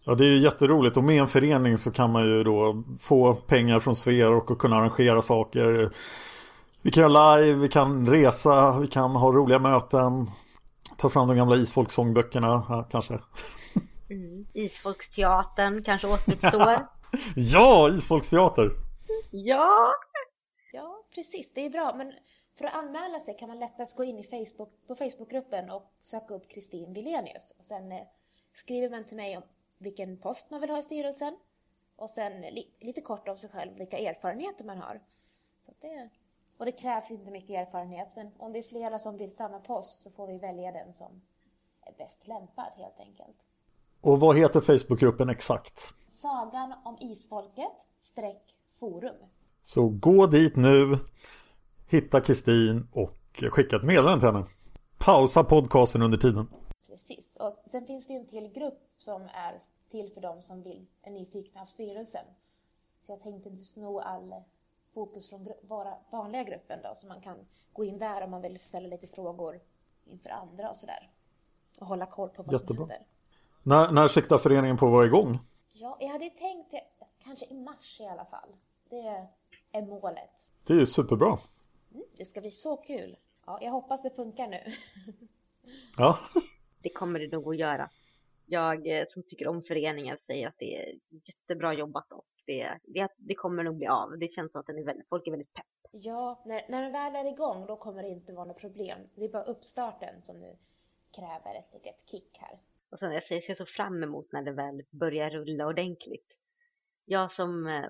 Ja, 0.03 0.15
det 0.15 0.25
är 0.25 0.29
ju 0.29 0.39
jätteroligt 0.39 0.97
och 0.97 1.03
med 1.03 1.21
en 1.21 1.27
förening 1.27 1.77
så 1.77 1.91
kan 1.91 2.11
man 2.11 2.23
ju 2.23 2.43
då 2.43 2.83
få 2.99 3.35
pengar 3.35 3.79
från 3.79 3.95
Sverok 3.95 4.51
och 4.51 4.59
kunna 4.59 4.75
arrangera 4.75 5.21
saker. 5.21 5.91
Vi 6.81 6.91
kan 6.91 7.01
göra 7.01 7.37
live, 7.37 7.59
vi 7.59 7.67
kan 7.67 8.09
resa, 8.09 8.79
vi 8.79 8.87
kan 8.87 9.11
ha 9.11 9.31
roliga 9.31 9.59
möten. 9.59 10.31
Ta 10.97 11.09
fram 11.09 11.27
de 11.27 11.37
gamla 11.37 11.55
isfolksångböckerna, 11.55 12.63
ja, 12.69 12.87
kanske. 12.91 13.19
Mm. 14.09 14.47
Isfolksteatern 14.53 15.83
kanske 15.83 16.07
återuppstår. 16.07 16.87
ja, 17.35 17.89
isfolksteater! 17.89 18.71
ja! 19.31 19.93
Ja, 20.71 21.03
precis. 21.15 21.53
Det 21.53 21.61
är 21.65 21.69
bra. 21.69 21.93
Men 21.95 22.13
för 22.53 22.65
att 22.65 22.73
anmäla 22.73 23.19
sig 23.19 23.37
kan 23.37 23.47
man 23.47 23.59
lättast 23.59 23.97
gå 23.97 24.03
in 24.03 24.19
i 24.19 24.23
Facebook, 24.23 24.69
på 24.87 24.95
Facebookgruppen 24.95 25.69
och 25.69 25.91
söka 26.03 26.33
upp 26.33 26.49
Kristin 26.49 26.93
Wilenius. 26.93 27.53
Och 27.57 27.65
sen 27.65 27.91
eh, 27.91 28.07
skriver 28.53 28.89
man 28.89 29.05
till 29.05 29.17
mig 29.17 29.37
om 29.37 29.43
vilken 29.77 30.17
post 30.17 30.49
man 30.49 30.61
vill 30.61 30.69
ha 30.69 30.79
i 30.79 30.83
styrelsen. 30.83 31.37
Och 31.95 32.09
sen 32.09 32.41
li 32.41 32.71
lite 32.79 33.01
kort 33.01 33.27
om 33.27 33.37
sig 33.37 33.49
själv, 33.49 33.77
vilka 33.77 33.97
erfarenheter 33.97 34.65
man 34.65 34.77
har. 34.77 35.01
Så 35.61 35.73
det, 35.79 36.09
och 36.57 36.65
det 36.65 36.71
krävs 36.71 37.11
inte 37.11 37.31
mycket 37.31 37.49
erfarenhet, 37.49 38.15
men 38.15 38.31
om 38.37 38.53
det 38.53 38.59
är 38.59 38.63
flera 38.63 38.99
som 38.99 39.17
vill 39.17 39.35
samma 39.35 39.59
post 39.59 40.01
så 40.01 40.11
får 40.11 40.27
vi 40.27 40.37
välja 40.37 40.71
den 40.71 40.93
som 40.93 41.21
är 41.81 41.93
bäst 41.97 42.27
lämpad 42.27 42.73
helt 42.75 42.99
enkelt. 42.99 43.46
Och 44.07 44.19
vad 44.19 44.37
heter 44.37 44.61
Facebookgruppen 44.61 45.29
exakt? 45.29 45.85
Sagan 46.07 46.73
om 46.85 46.97
isfolket 46.99 47.87
streck 47.99 48.43
forum. 48.79 49.15
Så 49.63 49.89
gå 49.89 50.27
dit 50.27 50.55
nu, 50.55 50.99
hitta 51.89 52.21
Kristin 52.21 52.87
och 52.93 53.43
skicka 53.51 53.75
ett 53.75 53.83
meddelande 53.83 54.19
till 54.19 54.27
henne. 54.27 54.45
Pausa 54.97 55.43
podcasten 55.43 56.01
under 56.01 56.17
tiden. 56.17 56.47
Precis. 56.87 57.37
Och 57.39 57.53
sen 57.71 57.85
finns 57.87 58.07
det 58.07 58.13
ju 58.13 58.19
en 58.19 58.27
till 58.27 58.47
grupp 58.47 58.79
som 58.97 59.21
är 59.21 59.63
till 59.91 60.09
för 60.13 60.21
de 60.21 60.41
som 60.41 60.61
vill, 60.61 60.85
är 61.01 61.11
nyfikna 61.11 61.61
av 61.61 61.65
styrelsen. 61.65 62.25
Så 63.05 63.11
jag 63.11 63.19
tänkte 63.19 63.49
inte 63.49 63.63
sno 63.63 63.99
all 63.99 64.35
fokus 64.93 65.29
från 65.29 65.47
våra 65.61 65.93
vanliga 66.11 66.43
gruppen 66.43 66.79
då, 66.83 66.91
så 66.95 67.07
man 67.07 67.21
kan 67.21 67.37
gå 67.73 67.83
in 67.83 67.99
där 67.99 68.23
om 68.23 68.31
man 68.31 68.41
vill 68.41 68.59
ställa 68.59 68.87
lite 68.87 69.07
frågor 69.07 69.59
inför 70.05 70.29
andra 70.29 70.69
och 70.69 70.77
sådär. 70.77 71.11
Och 71.79 71.87
hålla 71.87 72.05
koll 72.05 72.29
på 72.29 72.43
vad 72.43 72.53
Jättebra. 72.53 72.75
som 72.75 72.89
händer. 72.89 73.16
När, 73.67 73.91
när 73.91 74.07
siktar 74.07 74.37
föreningen 74.37 74.77
på 74.77 74.85
att 74.85 74.91
vara 74.91 75.05
igång? 75.05 75.39
Ja, 75.73 75.97
jag 75.99 76.07
hade 76.07 76.29
tänkt 76.29 76.73
kanske 77.23 77.45
i 77.45 77.53
mars 77.53 77.97
i 77.99 78.05
alla 78.05 78.25
fall. 78.25 78.55
Det 78.89 79.27
är 79.71 79.81
målet. 79.81 80.31
Det 80.67 80.73
är 80.73 80.85
superbra. 80.85 81.37
Mm, 81.91 82.03
det 82.17 82.25
ska 82.25 82.41
bli 82.41 82.51
så 82.51 82.77
kul. 82.77 83.17
Ja, 83.45 83.59
jag 83.61 83.71
hoppas 83.71 84.03
det 84.03 84.09
funkar 84.09 84.47
nu. 84.47 84.57
Ja. 85.97 86.17
Det 86.81 86.89
kommer 86.89 87.19
det 87.19 87.27
nog 87.31 87.53
att 87.53 87.57
göra. 87.59 87.89
Jag 88.45 88.87
eh, 88.87 89.05
som 89.09 89.23
tycker 89.23 89.47
om 89.47 89.63
föreningar 89.63 90.17
säger 90.27 90.47
att 90.47 90.57
det 90.57 90.75
är 90.75 90.99
jättebra 91.09 91.73
jobbat 91.73 92.11
och 92.11 92.25
det, 92.45 92.79
det, 92.83 93.09
det 93.17 93.35
kommer 93.35 93.63
nog 93.63 93.77
bli 93.77 93.87
av. 93.87 94.17
Det 94.19 94.27
känns 94.27 94.51
som 94.51 94.61
att 94.61 94.67
den 94.67 94.77
är 94.77 94.83
väldigt, 94.83 95.07
folk 95.09 95.27
är 95.27 95.31
väldigt 95.31 95.53
pepp. 95.53 95.65
Ja, 95.91 96.43
när, 96.45 96.65
när 96.69 96.83
den 96.83 96.91
väl 96.91 97.15
är 97.15 97.31
igång 97.31 97.65
då 97.65 97.75
kommer 97.75 98.03
det 98.03 98.09
inte 98.09 98.33
vara 98.33 98.45
något 98.45 98.61
problem. 98.61 98.99
Det 99.15 99.25
är 99.25 99.29
bara 99.29 99.43
uppstarten 99.43 100.21
som 100.21 100.39
nu 100.39 100.57
kräver 101.15 101.59
ett 101.59 101.73
litet 101.73 102.09
kick 102.09 102.37
här. 102.41 102.59
Och 102.89 102.99
sen 102.99 103.13
jag 103.13 103.23
ser 103.23 103.55
så 103.55 103.65
fram 103.65 104.03
emot 104.03 104.31
när 104.31 104.41
det 104.43 104.51
väl 104.51 104.83
börjar 104.91 105.29
rulla 105.29 105.65
ordentligt. 105.67 106.27
Jag 107.05 107.31
som 107.31 107.67
eh, 107.67 107.89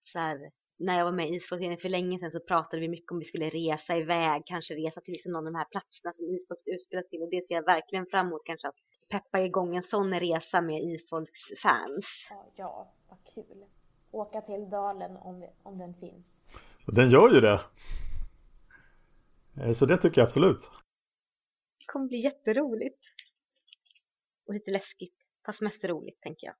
så 0.00 0.18
här, 0.18 0.50
när 0.76 0.98
jag 0.98 1.04
var 1.04 1.12
med 1.12 1.28
i 1.28 1.36
isfolksföreningen 1.36 1.80
för 1.80 1.88
länge 1.88 2.18
sedan 2.18 2.30
så 2.30 2.40
pratade 2.40 2.80
vi 2.80 2.88
mycket 2.88 3.12
om 3.12 3.18
vi 3.18 3.24
skulle 3.24 3.48
resa 3.50 3.96
iväg, 3.96 4.42
kanske 4.46 4.74
resa 4.74 5.00
till 5.00 5.12
liksom 5.12 5.32
någon 5.32 5.46
av 5.46 5.52
de 5.52 5.58
här 5.58 5.64
platserna 5.70 6.12
som 6.12 6.24
isfolk 6.24 6.60
utspelar 6.66 7.02
till 7.02 7.22
och 7.22 7.30
det 7.30 7.46
ser 7.46 7.54
jag 7.54 7.64
verkligen 7.64 8.06
fram 8.06 8.26
emot 8.26 8.42
kanske 8.44 8.68
att 8.68 8.76
peppa 9.08 9.40
igång 9.40 9.76
en 9.76 9.82
sån 9.82 10.20
resa 10.20 10.60
med 10.60 10.82
isfolksfans. 10.82 12.06
Ja, 12.30 12.52
ja, 12.56 12.92
vad 13.08 13.18
kul. 13.34 13.64
Åka 14.10 14.40
till 14.40 14.70
dalen 14.70 15.16
om, 15.16 15.48
om 15.62 15.78
den 15.78 15.94
finns. 15.94 16.38
Den 16.86 17.10
gör 17.10 17.34
ju 17.34 17.40
det. 17.40 17.60
Eh, 19.60 19.72
Så 19.72 19.86
det 19.86 19.96
tycker 19.96 20.20
jag 20.20 20.26
absolut. 20.26 20.70
Det 21.78 21.84
kommer 21.86 22.08
bli 22.08 22.18
jätteroligt. 22.18 22.98
Och 24.50 24.54
lite 24.54 24.70
läskigt, 24.70 25.14
fast 25.46 25.60
mest 25.60 25.84
roligt 25.84 26.20
tänker 26.20 26.46
jag. 26.46 26.54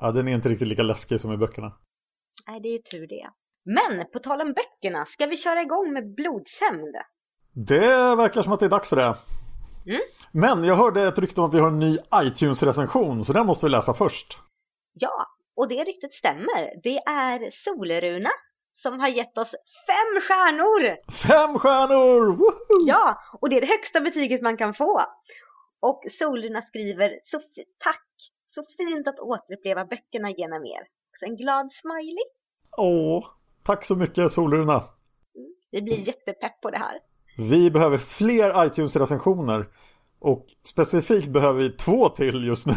Ja, 0.00 0.12
den 0.12 0.28
är 0.28 0.32
inte 0.32 0.48
riktigt 0.48 0.68
lika 0.68 0.82
läskig 0.82 1.20
som 1.20 1.32
i 1.32 1.36
böckerna. 1.36 1.72
Nej, 2.46 2.60
det 2.60 2.68
är 2.68 2.72
ju 2.72 2.78
tur 2.78 3.06
det. 3.06 3.30
Men 3.64 4.10
på 4.12 4.18
tal 4.18 4.40
om 4.40 4.52
böckerna, 4.52 5.06
ska 5.06 5.26
vi 5.26 5.36
köra 5.36 5.62
igång 5.62 5.92
med 5.92 6.14
blodshämnd? 6.14 6.94
Det 7.52 8.14
verkar 8.16 8.42
som 8.42 8.52
att 8.52 8.60
det 8.60 8.66
är 8.66 8.70
dags 8.70 8.88
för 8.88 8.96
det. 8.96 9.14
Mm. 9.86 10.00
Men 10.32 10.64
jag 10.64 10.76
hörde 10.76 11.02
ett 11.02 11.18
rykte 11.18 11.40
om 11.40 11.46
att 11.48 11.54
vi 11.54 11.58
har 11.58 11.68
en 11.68 11.78
ny 11.78 11.98
iTunes-recension, 12.14 13.24
så 13.24 13.32
den 13.32 13.46
måste 13.46 13.66
vi 13.66 13.70
läsa 13.70 13.94
först. 13.94 14.38
Ja, 14.92 15.26
och 15.56 15.68
det 15.68 15.84
ryktet 15.84 16.12
stämmer. 16.12 16.82
Det 16.82 16.98
är 16.98 17.50
Soleruna 17.64 18.30
som 18.82 19.00
har 19.00 19.08
gett 19.08 19.38
oss 19.38 19.50
fem 19.86 20.20
stjärnor! 20.26 20.96
Fem 21.28 21.58
stjärnor! 21.58 22.36
Woho! 22.36 22.86
Ja, 22.86 23.20
och 23.40 23.48
det 23.50 23.56
är 23.56 23.60
det 23.60 23.66
högsta 23.66 24.00
betyget 24.00 24.42
man 24.42 24.56
kan 24.56 24.74
få. 24.74 25.02
Och 25.80 26.02
Soleruna 26.18 26.62
skriver 26.62 27.20
så 27.24 27.40
tack, 27.78 28.06
så 28.54 28.64
fint 28.76 29.08
att 29.08 29.20
återuppleva 29.20 29.84
böckerna 29.84 30.30
genom 30.30 30.64
er. 30.64 30.82
Så 31.18 31.26
en 31.26 31.36
glad 31.36 31.72
smiley. 31.72 32.24
Åh, 32.76 33.26
tack 33.64 33.84
så 33.84 33.96
mycket 33.96 34.32
Solruna. 34.32 34.82
Vi 35.70 35.82
blir 35.82 35.98
jättepepp 35.98 36.60
på 36.60 36.70
det 36.70 36.78
här. 36.78 36.98
Vi 37.38 37.70
behöver 37.70 37.98
fler 37.98 38.66
iTunes-recensioner. 38.66 39.66
Och 40.18 40.46
specifikt 40.62 41.28
behöver 41.28 41.60
vi 41.62 41.70
två 41.70 42.08
till 42.08 42.44
just 42.44 42.66
nu. 42.66 42.74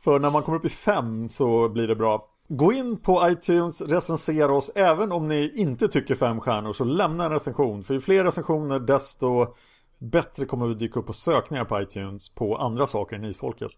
För 0.00 0.18
när 0.18 0.30
man 0.30 0.42
kommer 0.42 0.58
upp 0.58 0.64
i 0.64 0.68
fem 0.68 1.28
så 1.28 1.68
blir 1.68 1.88
det 1.88 1.96
bra. 1.96 2.34
Gå 2.48 2.72
in 2.72 3.00
på 3.00 3.28
iTunes, 3.28 3.82
recensera 3.82 4.52
oss. 4.52 4.72
Även 4.74 5.12
om 5.12 5.28
ni 5.28 5.52
inte 5.54 5.88
tycker 5.88 6.14
fem 6.14 6.40
stjärnor 6.40 6.72
så 6.72 6.84
lämna 6.84 7.24
en 7.24 7.32
recension. 7.32 7.84
För 7.84 7.94
ju 7.94 8.00
fler 8.00 8.24
recensioner 8.24 8.78
desto 8.78 9.46
bättre 9.98 10.44
kommer 10.44 10.66
vi 10.66 10.74
dyka 10.74 11.00
upp 11.00 11.06
på 11.06 11.12
sökningar 11.12 11.64
på 11.64 11.82
iTunes 11.82 12.34
på 12.34 12.56
andra 12.56 12.86
saker 12.86 13.16
än 13.16 13.24
isfolket. 13.24 13.72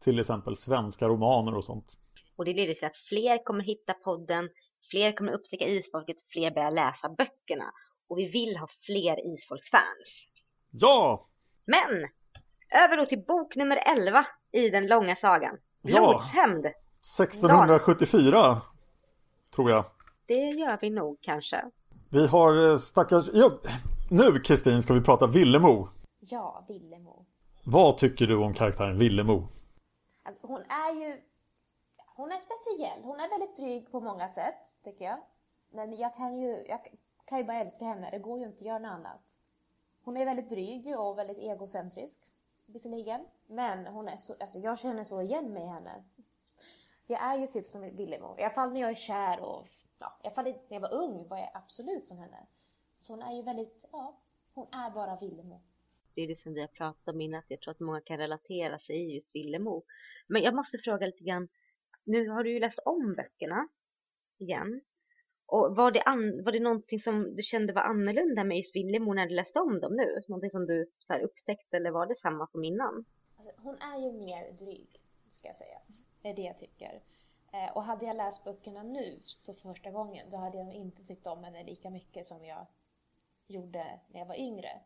Till 0.00 0.20
exempel 0.20 0.56
svenska 0.56 1.08
romaner 1.08 1.54
och 1.54 1.64
sånt. 1.64 1.96
Och 2.36 2.44
det 2.44 2.52
leder 2.52 2.74
till 2.74 2.86
att 2.86 2.96
fler 2.96 3.44
kommer 3.44 3.64
hitta 3.64 3.94
podden, 3.94 4.48
fler 4.90 5.12
kommer 5.12 5.32
upptäcka 5.32 5.68
isfolket, 5.68 6.16
fler 6.32 6.50
börjar 6.50 6.70
läsa 6.70 7.08
böckerna. 7.08 7.72
Och 8.08 8.18
vi 8.18 8.28
vill 8.28 8.56
ha 8.56 8.68
fler 8.86 9.34
isfolksfans. 9.34 10.28
Ja! 10.70 11.28
Men! 11.64 12.08
Över 12.70 12.96
då 12.96 13.06
till 13.06 13.24
bok 13.24 13.56
nummer 13.56 13.76
11 13.76 14.26
i 14.52 14.70
den 14.70 14.86
långa 14.86 15.16
sagan. 15.16 15.58
Ja. 15.82 15.98
Blodshämnd. 15.98 16.66
1674 16.66 18.60
tror 19.54 19.70
jag. 19.70 19.84
Det 20.26 20.34
gör 20.34 20.78
vi 20.80 20.90
nog 20.90 21.18
kanske. 21.20 21.64
Vi 22.10 22.26
har 22.26 22.70
eh, 22.70 22.76
stackars... 22.76 23.28
Ja, 23.32 23.50
nu 24.10 24.40
Kristin 24.40 24.82
ska 24.82 24.94
vi 24.94 25.00
prata 25.00 25.26
Villemo. 25.26 25.88
Ja, 26.18 26.64
Villemo. 26.68 27.26
Vad 27.64 27.98
tycker 27.98 28.26
du 28.26 28.36
om 28.36 28.54
karaktären 28.54 28.98
Villemo? 28.98 29.42
Alltså, 30.22 30.46
hon 30.46 30.60
är 30.60 30.94
ju... 30.94 31.20
Hon 32.16 32.32
är 32.32 32.40
speciell. 32.40 33.02
Hon 33.02 33.20
är 33.20 33.28
väldigt 33.28 33.56
dryg 33.56 33.92
på 33.92 34.00
många 34.00 34.28
sätt, 34.28 34.82
tycker 34.84 35.04
jag. 35.04 35.18
Men 35.70 35.96
jag 35.96 36.14
kan 36.14 36.36
ju, 36.36 36.64
jag 36.68 36.80
kan 37.26 37.38
ju 37.38 37.44
bara 37.44 37.60
älska 37.60 37.84
henne. 37.84 38.10
Det 38.10 38.18
går 38.18 38.38
ju 38.38 38.44
inte 38.44 38.56
att 38.56 38.66
göra 38.66 38.78
något 38.78 38.90
annat. 38.90 39.38
Hon 40.04 40.16
är 40.16 40.24
väldigt 40.24 40.50
dryg 40.50 40.98
och 40.98 41.18
väldigt 41.18 41.38
egocentrisk, 41.38 42.18
visserligen. 42.66 43.26
Men 43.46 43.86
hon 43.86 44.08
är 44.08 44.16
så, 44.16 44.34
alltså 44.40 44.58
jag 44.58 44.78
känner 44.78 45.04
så 45.04 45.22
igen 45.22 45.52
mig 45.52 45.62
i 45.62 45.66
henne. 45.66 46.04
Jag 47.06 47.22
är 47.22 47.38
ju 47.38 47.46
typ 47.46 47.66
som 47.66 47.80
Villemo. 47.80 48.38
I 48.38 48.42
alla 48.42 48.50
fall 48.50 48.72
när 48.72 48.80
jag 48.80 48.90
är 48.90 48.94
kär 48.94 49.40
och... 49.40 49.66
Ja, 49.98 50.18
i 50.22 50.26
alla 50.26 50.34
fall 50.34 50.44
när 50.44 50.56
jag 50.68 50.80
var 50.80 50.94
ung 50.94 51.28
var 51.28 51.36
jag 51.36 51.50
absolut 51.54 52.06
som 52.06 52.18
henne. 52.18 52.46
Så 52.98 53.12
hon 53.12 53.22
är 53.22 53.36
ju 53.36 53.42
väldigt... 53.42 53.84
Ja, 53.92 54.20
hon 54.54 54.66
är 54.72 54.90
bara 54.90 55.18
Villemo. 55.20 55.62
Det 56.14 56.22
är 56.22 56.28
det 56.28 56.40
som 56.40 56.54
vi 56.54 56.60
har 56.60 56.68
pratat 56.68 57.14
om 57.14 57.20
innan, 57.20 57.38
att 57.38 57.50
jag 57.50 57.60
tror 57.60 57.70
att 57.70 57.80
många 57.80 58.00
kan 58.00 58.18
relatera 58.18 58.78
sig 58.78 58.96
i 58.96 59.14
just 59.14 59.34
Villemo. 59.34 59.84
Men 60.26 60.42
jag 60.42 60.54
måste 60.54 60.78
fråga 60.78 61.06
lite 61.06 61.24
grann, 61.24 61.48
nu 62.04 62.28
har 62.28 62.44
du 62.44 62.52
ju 62.52 62.60
läst 62.60 62.78
om 62.84 63.14
böckerna 63.14 63.68
igen. 64.38 64.80
Och 65.46 65.76
var 65.76 65.90
det, 65.90 66.02
an, 66.02 66.44
var 66.44 66.52
det 66.52 66.60
någonting 66.60 67.00
som 67.00 67.34
du 67.34 67.42
kände 67.42 67.72
var 67.72 67.82
annorlunda 67.82 68.44
med 68.44 68.56
just 68.56 68.76
Villemo 68.76 69.14
när 69.14 69.26
du 69.26 69.34
läste 69.34 69.60
om 69.60 69.80
dem 69.80 69.96
nu? 69.96 70.22
Någonting 70.28 70.50
som 70.50 70.66
du 70.66 70.90
så 70.98 71.12
här 71.12 71.20
upptäckte 71.20 71.76
eller 71.76 71.90
var 71.90 72.06
det 72.06 72.18
samma 72.18 72.46
som 72.46 72.64
innan? 72.64 73.04
Alltså, 73.36 73.52
hon 73.56 73.74
är 73.74 73.98
ju 73.98 74.12
mer 74.12 74.52
dryg, 74.52 74.88
ska 75.28 75.48
jag 75.48 75.56
säga. 75.56 75.78
Det 76.22 76.28
är 76.28 76.34
det 76.34 76.42
jag 76.42 76.58
tycker. 76.58 77.02
Eh, 77.52 77.76
och 77.76 77.82
hade 77.82 78.06
jag 78.06 78.16
läst 78.16 78.44
böckerna 78.44 78.82
nu 78.82 79.20
för 79.46 79.52
första 79.52 79.90
gången, 79.90 80.30
då 80.30 80.36
hade 80.36 80.58
jag 80.58 80.74
inte 80.74 81.04
tyckt 81.04 81.26
om 81.26 81.44
henne 81.44 81.64
lika 81.64 81.90
mycket 81.90 82.26
som 82.26 82.44
jag 82.44 82.66
gjorde 83.46 84.00
när 84.08 84.20
jag 84.20 84.26
var 84.26 84.34
yngre. 84.34 84.80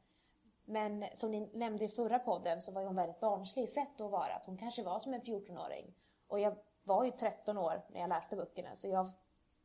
Men 0.64 1.04
som 1.14 1.30
ni 1.30 1.50
nämnde 1.54 1.84
i 1.84 1.88
förra 1.88 2.18
podden 2.18 2.62
så 2.62 2.72
var 2.72 2.84
hon 2.84 2.96
väldigt 2.96 3.20
barnslig 3.20 3.62
i 3.62 3.66
sätt 3.66 4.00
att 4.00 4.10
vara. 4.10 4.34
Att 4.34 4.46
hon 4.46 4.56
kanske 4.56 4.82
var 4.82 5.00
som 5.00 5.14
en 5.14 5.20
14-åring. 5.20 5.94
Och 6.28 6.40
jag 6.40 6.56
var 6.84 7.04
ju 7.04 7.10
13 7.10 7.58
år 7.58 7.82
när 7.88 8.00
jag 8.00 8.08
läste 8.08 8.36
böckerna 8.36 8.76
så 8.76 8.88
jag 8.88 9.10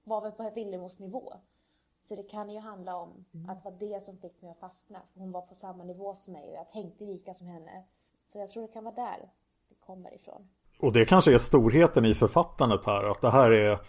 var 0.04 0.22
väl 0.22 0.32
på 0.32 0.52
Lillemos 0.56 1.00
nivå. 1.00 1.34
Så 2.02 2.16
det 2.16 2.24
kan 2.24 2.50
ju 2.50 2.60
handla 2.60 2.96
om 2.96 3.26
att 3.48 3.64
det 3.64 3.70
var 3.70 3.78
det 3.80 4.04
som 4.04 4.18
fick 4.18 4.42
mig 4.42 4.52
att 4.52 4.58
fastna. 4.58 5.02
För 5.14 5.20
hon 5.20 5.32
var 5.32 5.42
på 5.42 5.56
samma 5.56 5.84
nivå 5.84 6.16
som 6.16 6.34
mig 6.34 6.50
och 6.50 6.56
jag 6.56 6.72
tänkte 6.72 7.04
lika 7.04 7.34
som 7.34 7.48
henne. 7.48 7.84
Så 8.26 8.40
jag 8.40 8.50
tror 8.50 8.62
det 8.62 8.74
kan 8.74 8.84
vara 8.84 8.96
där 8.96 9.30
det 9.70 9.76
kommer 9.76 10.14
ifrån. 10.14 10.50
Och 10.80 10.94
det 10.94 11.06
kanske 11.06 11.34
är 11.34 11.38
storheten 11.38 12.06
i 12.06 12.14
författandet 12.14 12.86
här. 12.86 13.12
Att 13.12 13.22
det 13.22 13.30
här 13.30 13.52
är 13.52 13.80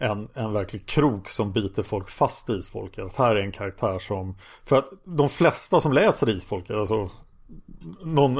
en, 0.00 0.28
en 0.34 0.52
verklig 0.52 0.86
krok 0.86 1.28
som 1.28 1.52
biter 1.52 1.82
folk 1.82 2.08
fast 2.08 2.50
i 2.50 2.52
Isfolket. 2.52 3.04
Att 3.04 3.16
här 3.16 3.36
är 3.36 3.40
en 3.40 3.52
karaktär 3.52 3.98
som... 3.98 4.36
För 4.64 4.76
att 4.76 4.90
de 5.04 5.28
flesta 5.28 5.80
som 5.80 5.92
läser 5.92 6.28
Isfolket, 6.28 6.76
alltså 6.76 7.10
någon 8.04 8.38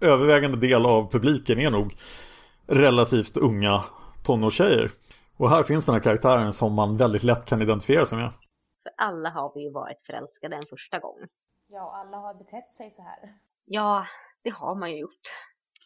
övervägande 0.00 0.56
del 0.56 0.86
av 0.86 1.10
publiken 1.10 1.58
är 1.58 1.70
nog 1.70 1.94
relativt 2.66 3.36
unga 3.36 3.84
tonårstjejer. 4.24 4.90
Och 5.36 5.50
här 5.50 5.62
finns 5.62 5.86
den 5.86 5.94
här 5.94 6.02
karaktären 6.02 6.52
som 6.52 6.74
man 6.74 6.96
väldigt 6.96 7.22
lätt 7.22 7.44
kan 7.44 7.62
identifiera 7.62 8.04
sig 8.04 8.18
med. 8.18 8.30
För 8.82 8.92
alla 8.96 9.30
har 9.30 9.52
vi 9.54 9.62
ju 9.62 9.70
varit 9.70 10.06
förälskade 10.06 10.56
en 10.56 10.66
första 10.70 10.98
gång. 10.98 11.16
Ja, 11.68 11.84
och 11.84 11.96
alla 11.96 12.16
har 12.16 12.34
betett 12.34 12.72
sig 12.72 12.90
så 12.90 13.02
här. 13.02 13.18
Ja, 13.64 14.06
det 14.44 14.50
har 14.50 14.74
man 14.74 14.90
ju 14.90 14.98
gjort. 14.98 15.20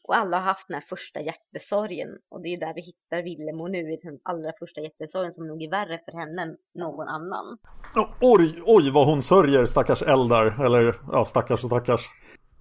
Och 0.08 0.16
alla 0.16 0.36
har 0.36 0.44
haft 0.44 0.68
den 0.68 0.75
här 0.75 0.84
första 0.88 1.20
hjärtesorgen. 1.20 2.08
Och 2.28 2.42
det 2.42 2.48
är 2.48 2.60
där 2.60 2.75
vi 2.75 2.80
hittar 2.80 3.22
Villemo 3.22 3.68
nu 3.68 3.92
i 3.92 4.00
den 4.02 4.18
allra 4.22 4.52
första 4.58 4.80
hjärtesorgen 4.80 5.32
som 5.32 5.46
nog 5.46 5.62
är 5.62 5.70
värre 5.70 6.00
för 6.04 6.12
henne 6.12 6.42
än 6.42 6.56
någon 6.75 7.08
annan. 7.08 7.58
Oh, 7.96 8.08
oj, 8.20 8.62
oj 8.66 8.90
vad 8.90 9.06
hon 9.06 9.22
sörjer 9.22 9.66
stackars 9.66 10.02
Eldar. 10.02 10.64
Eller 10.64 10.94
ja, 11.12 11.25
stackars 11.25 11.64
och 11.64 11.70
stackars. 11.70 12.06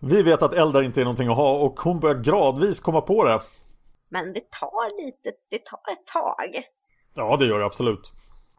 Vi 0.02 0.24
vet 0.24 0.44
att 0.44 0.54
Eldar 0.54 0.84
inte 0.84 1.02
är 1.02 1.06
någonting 1.06 1.28
att 1.28 1.38
ha 1.38 1.60
och 1.60 1.80
hon 1.80 2.00
börjar 2.00 2.24
gradvis 2.24 2.80
komma 2.80 3.02
på 3.02 3.24
det. 3.24 3.40
Men 4.10 4.34
det 4.34 4.52
tar 4.52 5.06
lite, 5.06 5.32
det 5.50 5.66
tar 5.66 5.92
ett 5.94 6.06
tag. 6.06 6.64
Ja, 7.16 7.38
det 7.38 7.46
gör 7.46 7.60
det 7.60 7.66
absolut. 7.66 8.12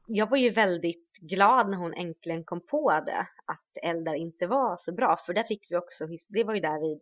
Jag 0.06 0.30
var 0.30 0.36
ju 0.36 0.50
väldigt 0.50 1.18
glad 1.20 1.70
när 1.70 1.76
hon 1.76 1.94
äntligen 1.94 2.44
kom 2.44 2.60
på 2.60 2.90
det. 2.90 3.26
Att 3.46 3.82
Eldar 3.82 4.14
inte 4.14 4.46
var 4.46 4.76
så 4.76 4.92
bra. 4.92 5.18
För 5.26 5.32
där 5.32 5.44
fick 5.44 5.66
vi 5.70 5.76
också, 5.76 6.04
det 6.28 6.44
var 6.44 6.54
ju 6.54 6.60
där 6.60 6.80
vid 6.80 7.00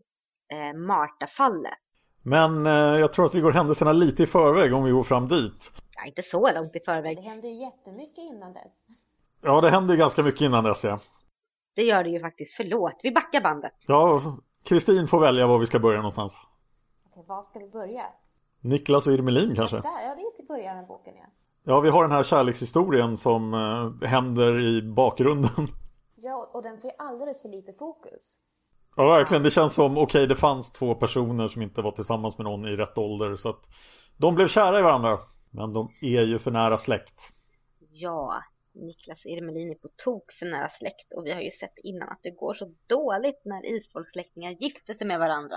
eh, 0.52 0.78
Marta-fallet. 0.78 1.78
Men 2.22 2.66
eh, 2.66 2.72
jag 2.72 3.12
tror 3.12 3.26
att 3.26 3.34
vi 3.34 3.40
går 3.40 3.52
händelserna 3.52 3.92
lite 3.92 4.22
i 4.22 4.26
förväg 4.26 4.74
om 4.74 4.84
vi 4.84 4.90
går 4.90 5.02
fram 5.02 5.28
dit. 5.28 5.72
Ja, 5.96 6.06
inte 6.06 6.22
så 6.22 6.52
långt 6.52 6.76
i 6.76 6.80
förväg. 6.80 7.16
Det 7.16 7.22
hände 7.22 7.48
ju 7.48 7.54
jättemycket 7.54 8.18
innan 8.18 8.52
dess. 8.52 8.82
Ja, 9.42 9.60
det 9.60 9.70
händer 9.70 9.94
ju 9.94 9.98
ganska 10.00 10.22
mycket 10.22 10.40
innan 10.40 10.64
dess 10.64 10.84
ja. 10.84 10.98
Det 11.74 11.82
gör 11.82 12.04
det 12.04 12.10
ju 12.10 12.20
faktiskt. 12.20 12.54
Förlåt, 12.56 13.00
vi 13.02 13.10
backar 13.12 13.40
bandet. 13.40 13.72
Ja, 13.86 14.20
Kristin 14.64 15.08
får 15.08 15.20
välja 15.20 15.46
var 15.46 15.58
vi 15.58 15.66
ska 15.66 15.78
börja 15.78 15.96
någonstans. 15.96 16.46
Okej, 17.10 17.24
var 17.28 17.42
ska 17.42 17.58
vi 17.58 17.68
börja? 17.68 18.02
Niklas 18.60 19.06
och 19.06 19.12
Irmelin 19.12 19.54
kanske? 19.56 19.76
Där, 19.76 20.02
ja 20.08 20.14
det 20.14 20.22
är 20.22 20.36
till 20.36 20.46
början 20.46 20.78
av 20.78 20.86
boken 20.86 21.14
ja. 21.16 21.26
Ja, 21.66 21.80
vi 21.80 21.90
har 21.90 22.02
den 22.02 22.12
här 22.12 22.22
kärlekshistorien 22.22 23.16
som 23.16 23.54
eh, 23.54 24.08
händer 24.08 24.60
i 24.60 24.82
bakgrunden. 24.82 25.66
Ja, 26.16 26.50
och 26.52 26.62
den 26.62 26.80
får 26.80 26.90
ju 26.90 26.96
alldeles 26.98 27.42
för 27.42 27.48
lite 27.48 27.72
fokus. 27.72 28.38
Ja, 28.96 29.08
verkligen. 29.08 29.42
Det 29.42 29.50
känns 29.50 29.74
som, 29.74 29.92
okej, 29.92 30.02
okay, 30.02 30.26
det 30.26 30.36
fanns 30.36 30.72
två 30.72 30.94
personer 30.94 31.48
som 31.48 31.62
inte 31.62 31.82
var 31.82 31.92
tillsammans 31.92 32.38
med 32.38 32.44
någon 32.44 32.64
i 32.64 32.76
rätt 32.76 32.98
ålder. 32.98 33.36
Så 33.36 33.48
att 33.48 33.68
de 34.16 34.34
blev 34.34 34.48
kära 34.48 34.78
i 34.78 34.82
varandra. 34.82 35.18
Men 35.50 35.72
de 35.72 35.88
är 36.00 36.22
ju 36.22 36.38
för 36.38 36.50
nära 36.50 36.78
släkt. 36.78 37.32
Ja, 37.90 38.42
Niklas 38.74 39.24
och 39.24 39.30
Irmelin 39.30 39.70
är 39.70 39.74
på 39.74 39.88
tok 40.04 40.32
för 40.32 40.46
nära 40.46 40.68
släkt. 40.78 41.12
Och 41.16 41.26
vi 41.26 41.32
har 41.32 41.40
ju 41.40 41.50
sett 41.50 41.74
innan 41.76 42.08
att 42.08 42.20
det 42.22 42.30
går 42.30 42.54
så 42.54 42.74
dåligt 42.86 43.42
när 43.44 43.76
isfolkssläktingar 43.76 44.50
gifter 44.50 44.94
sig 44.94 45.06
med 45.06 45.18
varandra. 45.18 45.56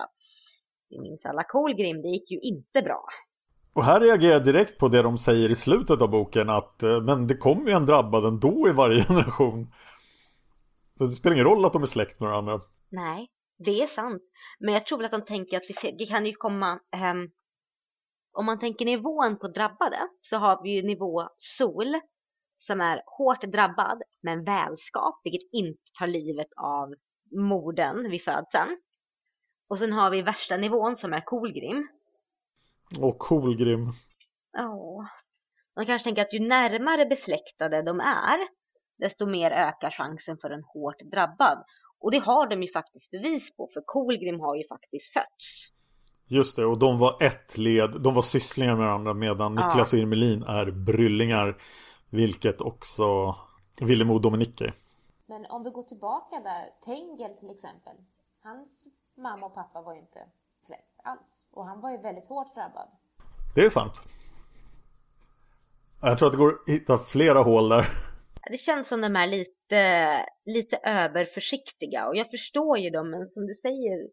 Vi 0.90 1.00
minns 1.00 1.26
alla 1.26 1.44
Kolgrim, 1.44 2.02
det 2.02 2.08
gick 2.08 2.32
ju 2.32 2.40
inte 2.40 2.82
bra. 2.82 3.06
Och 3.74 3.84
här 3.84 4.00
reagerar 4.00 4.34
jag 4.34 4.44
direkt 4.44 4.78
på 4.78 4.88
det 4.88 5.02
de 5.02 5.18
säger 5.18 5.50
i 5.50 5.56
slutet 5.56 6.02
av 6.02 6.10
boken 6.10 6.50
att 6.50 6.84
eh, 6.84 7.02
men 7.02 7.28
det 7.28 7.38
kommer 7.38 7.68
ju 7.68 7.74
en 7.76 7.86
drabbad 7.86 8.26
ändå 8.26 8.70
i 8.70 8.72
varje 8.72 9.04
generation. 9.08 9.74
Så 10.98 11.06
det 11.06 11.12
spelar 11.12 11.34
ingen 11.34 11.46
roll 11.46 11.66
att 11.66 11.74
de 11.74 11.82
är 11.82 11.86
släkt 11.86 12.20
med 12.20 12.30
varandra. 12.30 12.62
Nej, 12.90 13.28
det 13.58 13.82
är 13.82 13.88
sant. 13.88 14.24
Men 14.60 14.74
jag 14.74 14.86
tror 14.86 14.98
väl 14.98 15.06
att 15.06 15.12
de 15.12 15.26
tänker 15.26 15.58
att 15.58 15.98
det, 15.98 16.06
kan 16.06 16.26
ju 16.26 16.34
komma... 16.34 16.80
Um, 17.12 17.32
om 18.32 18.46
man 18.46 18.60
tänker 18.60 18.86
nivån 18.86 19.40
på 19.40 19.48
drabbade 19.48 20.10
så 20.22 20.38
har 20.38 20.64
vi 20.64 20.70
ju 20.70 20.88
nivå 20.88 21.30
sol 21.38 22.00
som 22.60 22.82
är 22.82 23.02
hårt 23.06 23.42
drabbad 23.42 24.02
men 24.22 24.44
välskap, 24.44 25.22
vilket 25.24 25.50
inte 25.52 25.84
tar 26.00 26.08
livet 26.08 26.48
av 26.56 26.94
morden 27.32 28.10
vid 28.12 28.24
födseln. 28.24 28.82
Och 29.70 29.80
sen 29.80 29.94
har 29.94 30.10
vi 30.10 30.22
värsta 30.22 30.58
nivån 30.58 30.96
som 30.96 31.14
är 31.14 31.22
Kolgrim. 31.22 31.88
Och 33.02 33.20
Kolgrim. 33.20 33.92
Ja. 34.52 35.08
Man 35.76 35.86
kanske 35.86 36.04
tänker 36.04 36.22
att 36.22 36.34
ju 36.34 36.40
närmare 36.40 37.06
besläktade 37.06 37.82
de 37.82 38.00
är, 38.00 38.40
desto 38.98 39.26
mer 39.26 39.52
ökar 39.52 39.92
chansen 39.92 40.38
för 40.42 40.50
en 40.50 40.64
hårt 40.64 41.00
drabbad. 41.12 41.64
Och 42.00 42.12
det 42.12 42.20
har 42.20 42.48
de 42.48 42.64
ju 42.64 42.72
faktiskt 42.72 43.12
bevis 43.12 43.56
på, 43.56 43.70
för 43.74 43.84
Kolgrim 43.86 44.40
har 44.40 44.56
ju 44.56 44.68
faktiskt 44.68 45.14
fötts. 45.14 45.72
Just 46.30 46.56
det, 46.56 46.66
och 46.66 46.80
de 46.80 46.98
var 46.98 47.24
ett 47.24 47.58
led, 47.58 48.02
de 48.02 48.14
var 48.14 48.22
sysslingar 48.22 48.76
med 48.76 48.86
varandra 48.86 49.14
medan 49.14 49.56
ja. 49.56 49.68
Niklas 49.68 49.94
och 49.94 50.00
Irmelin 50.00 50.44
är 50.44 50.72
bryllingar. 50.72 51.58
Vilket 52.10 52.62
också 52.62 53.36
Villemo 53.82 54.14
och 54.14 54.22
Dominique 54.22 54.66
är. 54.66 54.74
Men 55.26 55.46
om 55.50 55.64
vi 55.64 55.70
går 55.70 55.84
tillbaka 55.84 56.36
där, 56.40 56.70
Tengel 56.86 57.38
till 57.38 57.50
exempel. 57.50 57.94
Hans 58.44 58.86
mamma 59.18 59.46
och 59.46 59.56
pappa 59.56 59.82
var 59.82 59.94
ju 59.94 60.00
inte 60.00 60.20
släkt 60.60 61.00
alls. 61.04 61.48
Och 61.52 61.66
han 61.66 61.82
var 61.82 61.92
ju 61.92 61.98
väldigt 61.98 62.26
hårt 62.26 62.56
drabbad. 62.56 62.88
Det 63.56 63.62
är 63.62 63.70
sant. 63.70 64.02
Jag 66.02 66.18
tror 66.18 66.28
att 66.28 66.34
det 66.34 66.38
går 66.38 66.54
att 66.54 66.70
hitta 66.74 66.98
flera 66.98 67.44
hål 67.44 67.70
där. 67.70 67.86
Det 68.50 68.58
känns 68.58 68.88
som 68.88 69.02
de 69.02 69.16
är 69.16 69.28
lite, 69.28 70.26
lite 70.46 70.78
överförsiktiga 70.84 72.08
och 72.08 72.16
jag 72.16 72.32
förstår 72.32 72.78
ju 72.78 72.90
dem 72.90 73.10
men 73.10 73.30
som 73.30 73.48
du 73.48 73.54
säger 73.54 74.08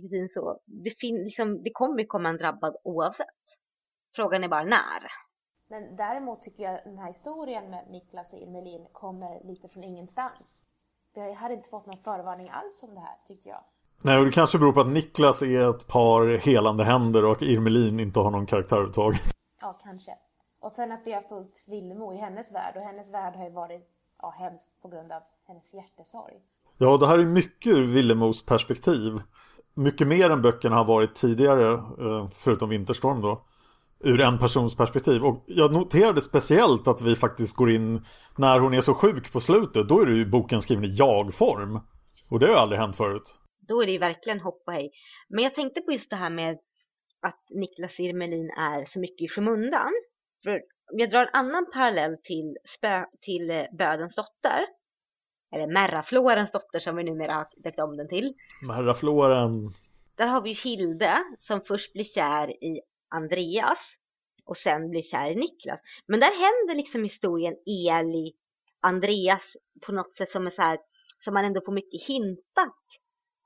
Kristin 0.00 0.28
så 0.34 0.60
det, 0.66 0.90
fin, 1.00 1.24
liksom, 1.24 1.62
det 1.62 1.70
kommer 1.70 2.04
komma 2.04 2.28
en 2.28 2.36
drabbad 2.36 2.76
oavsett. 2.84 3.26
Frågan 4.14 4.44
är 4.44 4.48
bara 4.48 4.64
när. 4.64 5.02
Men 5.68 5.96
däremot 5.96 6.42
tycker 6.42 6.64
jag 6.64 6.80
den 6.84 6.98
här 6.98 7.06
historien 7.06 7.70
med 7.70 7.84
Niklas 7.90 8.32
och 8.32 8.38
Irmelin 8.38 8.86
kommer 8.92 9.46
lite 9.52 9.68
från 9.68 9.84
ingenstans. 9.84 10.66
Vi 11.14 11.32
hade 11.32 11.54
inte 11.54 11.68
fått 11.68 11.86
någon 11.86 11.98
förvarning 11.98 12.50
alls 12.50 12.82
om 12.82 12.94
det 12.94 13.00
här 13.00 13.16
tyckte 13.26 13.48
jag. 13.48 13.64
Nej, 14.02 14.18
och 14.18 14.24
det 14.24 14.32
kanske 14.32 14.58
beror 14.58 14.72
på 14.72 14.80
att 14.80 14.92
Niklas 14.92 15.42
är 15.42 15.70
ett 15.70 15.88
par 15.88 16.36
helande 16.36 16.84
händer 16.84 17.24
och 17.24 17.42
Irmelin 17.42 18.00
inte 18.00 18.20
har 18.20 18.30
någon 18.30 18.46
karaktär 18.46 18.76
överhuvudtaget. 18.76 19.20
Ja, 19.60 19.76
kanske. 19.84 20.12
Och 20.62 20.72
sen 20.72 20.92
att 20.92 21.02
vi 21.04 21.12
har 21.12 21.20
följt 21.20 21.64
Villemo 21.68 22.14
i 22.14 22.16
hennes 22.16 22.54
värld 22.54 22.76
och 22.76 22.82
hennes 22.82 23.14
värld 23.14 23.34
har 23.36 23.44
ju 23.44 23.52
varit 23.52 23.88
ja, 24.22 24.34
hemskt 24.38 24.82
på 24.82 24.88
grund 24.88 25.12
av 25.12 25.22
hennes 25.48 25.74
hjärtesorg. 25.74 26.34
Ja, 26.78 26.96
det 26.96 27.06
här 27.06 27.18
är 27.18 27.26
mycket 27.26 27.72
ur 27.72 27.84
Villemos 27.94 28.46
perspektiv. 28.46 29.12
Mycket 29.74 30.08
mer 30.08 30.30
än 30.30 30.42
böckerna 30.42 30.76
har 30.76 30.84
varit 30.84 31.14
tidigare, 31.14 31.72
eh, 31.72 32.28
förutom 32.28 32.68
Vinterstorm 32.68 33.20
då. 33.20 33.46
Ur 34.00 34.20
en 34.20 34.38
persons 34.38 34.76
perspektiv. 34.76 35.24
Och 35.24 35.44
jag 35.46 35.72
noterade 35.72 36.20
speciellt 36.20 36.88
att 36.88 37.02
vi 37.02 37.14
faktiskt 37.16 37.56
går 37.56 37.70
in 37.70 38.04
när 38.38 38.60
hon 38.60 38.74
är 38.74 38.80
så 38.80 38.94
sjuk 38.94 39.32
på 39.32 39.40
slutet. 39.40 39.88
Då 39.88 40.00
är 40.00 40.06
det 40.06 40.16
ju 40.16 40.26
boken 40.26 40.62
skriven 40.62 40.84
i 40.84 40.94
jag-form. 40.94 41.80
Och 42.30 42.38
det 42.38 42.46
har 42.46 42.52
ju 42.52 42.58
aldrig 42.58 42.80
hänt 42.80 42.96
förut. 42.96 43.34
Då 43.68 43.82
är 43.82 43.86
det 43.86 43.92
ju 43.92 43.98
verkligen 43.98 44.40
hopp 44.40 44.62
och 44.66 44.72
hej. 44.72 44.90
Men 45.28 45.44
jag 45.44 45.54
tänkte 45.54 45.80
på 45.80 45.92
just 45.92 46.10
det 46.10 46.16
här 46.16 46.30
med 46.30 46.58
att 47.22 47.40
Niklas 47.50 48.00
Irmelin 48.00 48.50
är 48.50 48.84
så 48.84 49.00
mycket 49.00 49.24
i 49.24 49.28
skymundan. 49.28 49.92
För 50.44 50.62
om 50.92 50.98
jag 50.98 51.10
drar 51.10 51.22
en 51.22 51.28
annan 51.32 51.70
parallell 51.72 52.16
till, 52.22 52.56
spö, 52.64 53.04
till 53.20 53.50
eh, 53.50 53.64
Bödens 53.78 54.14
dotter. 54.14 54.66
Eller 55.54 55.66
Merraflorens 55.66 56.50
dotter 56.52 56.78
som 56.78 56.96
vi 56.96 57.04
numera 57.04 57.32
har 57.32 57.48
döpt 57.56 57.78
om 57.78 57.96
den 57.96 58.08
till. 58.08 58.34
Merrafloren. 58.66 59.74
Där 60.16 60.26
har 60.26 60.40
vi 60.40 60.48
ju 60.48 60.54
Hilde 60.54 61.24
som 61.40 61.60
först 61.60 61.92
blir 61.92 62.04
kär 62.04 62.64
i 62.64 62.80
Andreas. 63.08 63.78
Och 64.44 64.56
sen 64.56 64.90
blir 64.90 65.02
kär 65.02 65.30
i 65.30 65.34
Niklas. 65.34 65.80
Men 66.06 66.20
där 66.20 66.26
händer 66.26 66.74
liksom 66.74 67.02
historien 67.02 67.54
Eli, 67.66 68.32
Andreas 68.80 69.56
på 69.86 69.92
något 69.92 70.16
sätt 70.16 70.30
som 70.30 70.46
är 70.46 70.50
så 70.50 70.62
här, 70.62 70.78
som 71.24 71.34
man 71.34 71.44
ändå 71.44 71.60
får 71.64 71.72
mycket 71.72 72.06
hintat 72.06 72.82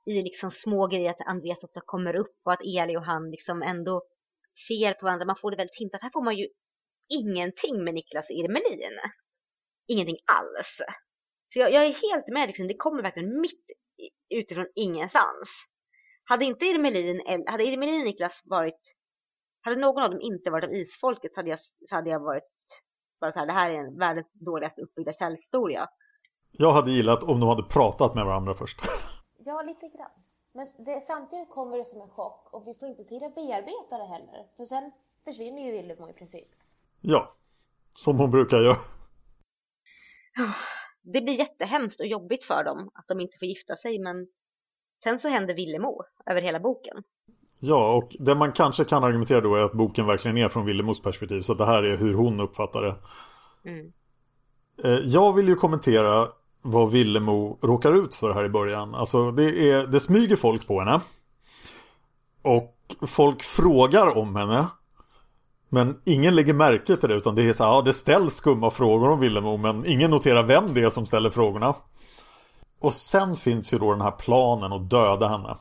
i 0.06 0.22
liksom 0.22 0.50
små 0.50 0.86
grejer 0.86 1.10
att 1.10 1.26
Andreas 1.26 1.64
ofta 1.64 1.80
kommer 1.84 2.16
upp 2.16 2.36
och 2.44 2.52
att 2.52 2.60
Eli 2.60 2.96
och 2.96 3.04
han 3.04 3.30
liksom 3.30 3.62
ändå 3.62 4.02
ser 4.68 4.94
på 4.94 5.04
varandra. 5.04 5.26
Man 5.26 5.36
får 5.36 5.50
det 5.50 5.56
väldigt 5.56 5.80
hintat. 5.80 6.02
Här 6.02 6.10
får 6.10 6.22
man 6.22 6.36
ju 6.36 6.48
ingenting 7.08 7.84
med 7.84 7.94
Niklas 7.94 8.30
Irmelin. 8.30 8.98
Ingenting 9.88 10.18
alls. 10.24 10.76
Så 11.52 11.58
jag, 11.58 11.72
jag 11.72 11.86
är 11.86 11.94
helt 12.10 12.28
med, 12.28 12.46
liksom, 12.48 12.68
det 12.68 12.76
kommer 12.76 13.02
verkligen 13.02 13.40
mitt 13.40 13.64
utifrån 14.28 14.66
ingenstans. 14.74 15.48
Hade 16.24 16.44
inte 16.44 16.64
Irmelin, 16.64 17.44
hade 17.46 17.64
Irmelin 17.64 18.00
och 18.00 18.06
Niklas 18.06 18.42
varit, 18.44 18.80
hade 19.60 19.76
någon 19.76 20.02
av 20.02 20.10
dem 20.10 20.20
inte 20.20 20.50
varit 20.50 20.64
av 20.64 20.74
isfolket 20.74 21.34
så 21.34 21.38
hade 21.38 21.50
jag, 21.50 21.58
så 21.88 21.94
hade 21.94 22.10
jag 22.10 22.20
varit 22.20 22.44
bara 23.20 23.32
så 23.32 23.38
här, 23.38 23.46
det 23.46 23.52
här 23.52 23.70
är 23.70 23.74
en 23.74 23.98
världens 23.98 24.26
dåligaste 24.32 24.80
uppbyggda 24.80 25.12
kärlekshistoria. 25.12 25.88
Jag 26.50 26.72
hade 26.72 26.90
gillat 26.90 27.22
om 27.22 27.40
de 27.40 27.48
hade 27.48 27.62
pratat 27.62 28.14
med 28.14 28.24
varandra 28.24 28.54
först. 28.54 28.80
Ja, 29.38 29.62
lite 29.62 29.88
grann. 29.88 30.10
Men 30.52 30.66
det, 30.78 31.00
samtidigt 31.00 31.50
kommer 31.50 31.76
det 31.76 31.84
som 31.84 32.00
en 32.00 32.08
chock 32.08 32.48
och 32.52 32.68
vi 32.68 32.74
får 32.74 32.88
inte 32.88 33.04
tid 33.04 33.22
att 33.22 33.34
bearbeta 33.34 33.98
det 33.98 34.04
heller. 34.04 34.46
För 34.56 34.64
sen 34.64 34.92
försvinner 35.24 35.62
ju 35.62 35.72
Villemo 35.72 36.08
i 36.08 36.12
princip. 36.12 36.48
Ja, 37.08 37.36
som 37.94 38.18
hon 38.18 38.30
brukar 38.30 38.60
göra. 38.60 38.76
Det 41.02 41.20
blir 41.20 41.38
jättehemskt 41.38 42.00
och 42.00 42.06
jobbigt 42.06 42.44
för 42.44 42.64
dem 42.64 42.90
att 42.94 43.04
de 43.08 43.20
inte 43.20 43.36
får 43.38 43.48
gifta 43.48 43.76
sig 43.76 43.98
men 43.98 44.26
sen 45.02 45.18
så 45.20 45.28
händer 45.28 45.54
Villemo 45.54 46.02
över 46.30 46.40
hela 46.42 46.60
boken. 46.60 47.02
Ja, 47.58 47.94
och 47.94 48.16
det 48.18 48.34
man 48.34 48.52
kanske 48.52 48.84
kan 48.84 49.04
argumentera 49.04 49.40
då 49.40 49.54
är 49.54 49.62
att 49.62 49.72
boken 49.72 50.06
verkligen 50.06 50.38
är 50.38 50.48
från 50.48 50.66
Villemos 50.66 51.02
perspektiv. 51.02 51.40
Så 51.40 51.54
det 51.54 51.66
här 51.66 51.82
är 51.82 51.96
hur 51.96 52.14
hon 52.14 52.40
uppfattar 52.40 52.82
det. 52.82 52.96
Mm. 53.70 53.92
Eh, 54.84 54.90
Jag 55.04 55.32
vill 55.32 55.48
ju 55.48 55.54
kommentera 55.54 56.28
vad 56.62 56.90
Villemo 56.92 57.58
råkar 57.62 57.92
ut 58.04 58.14
för 58.14 58.30
här 58.34 58.44
i 58.44 58.48
början. 58.48 58.94
Alltså 58.94 59.30
det, 59.30 59.70
är, 59.70 59.86
det 59.86 60.00
smyger 60.00 60.36
folk 60.36 60.66
på 60.66 60.80
henne. 60.80 61.00
Och 62.42 62.76
folk 63.06 63.42
frågar 63.42 64.16
om 64.16 64.36
henne. 64.36 64.66
Men 65.68 66.00
ingen 66.04 66.34
lägger 66.34 66.54
märke 66.54 66.96
till 66.96 67.08
det 67.08 67.14
utan 67.14 67.34
det 67.34 67.48
är 67.48 67.52
så 67.52 67.64
här, 67.64 67.70
ja 67.70 67.82
det 67.82 67.92
ställs 67.92 68.34
skumma 68.34 68.70
frågor 68.70 69.10
om 69.10 69.20
Villemo 69.20 69.56
men 69.56 69.86
ingen 69.86 70.10
noterar 70.10 70.42
vem 70.42 70.74
det 70.74 70.82
är 70.82 70.90
som 70.90 71.06
ställer 71.06 71.30
frågorna. 71.30 71.74
Och 72.80 72.94
sen 72.94 73.36
finns 73.36 73.74
ju 73.74 73.78
då 73.78 73.92
den 73.92 74.00
här 74.00 74.10
planen 74.10 74.72
att 74.72 74.90
döda 74.90 75.28
henne. 75.28 75.56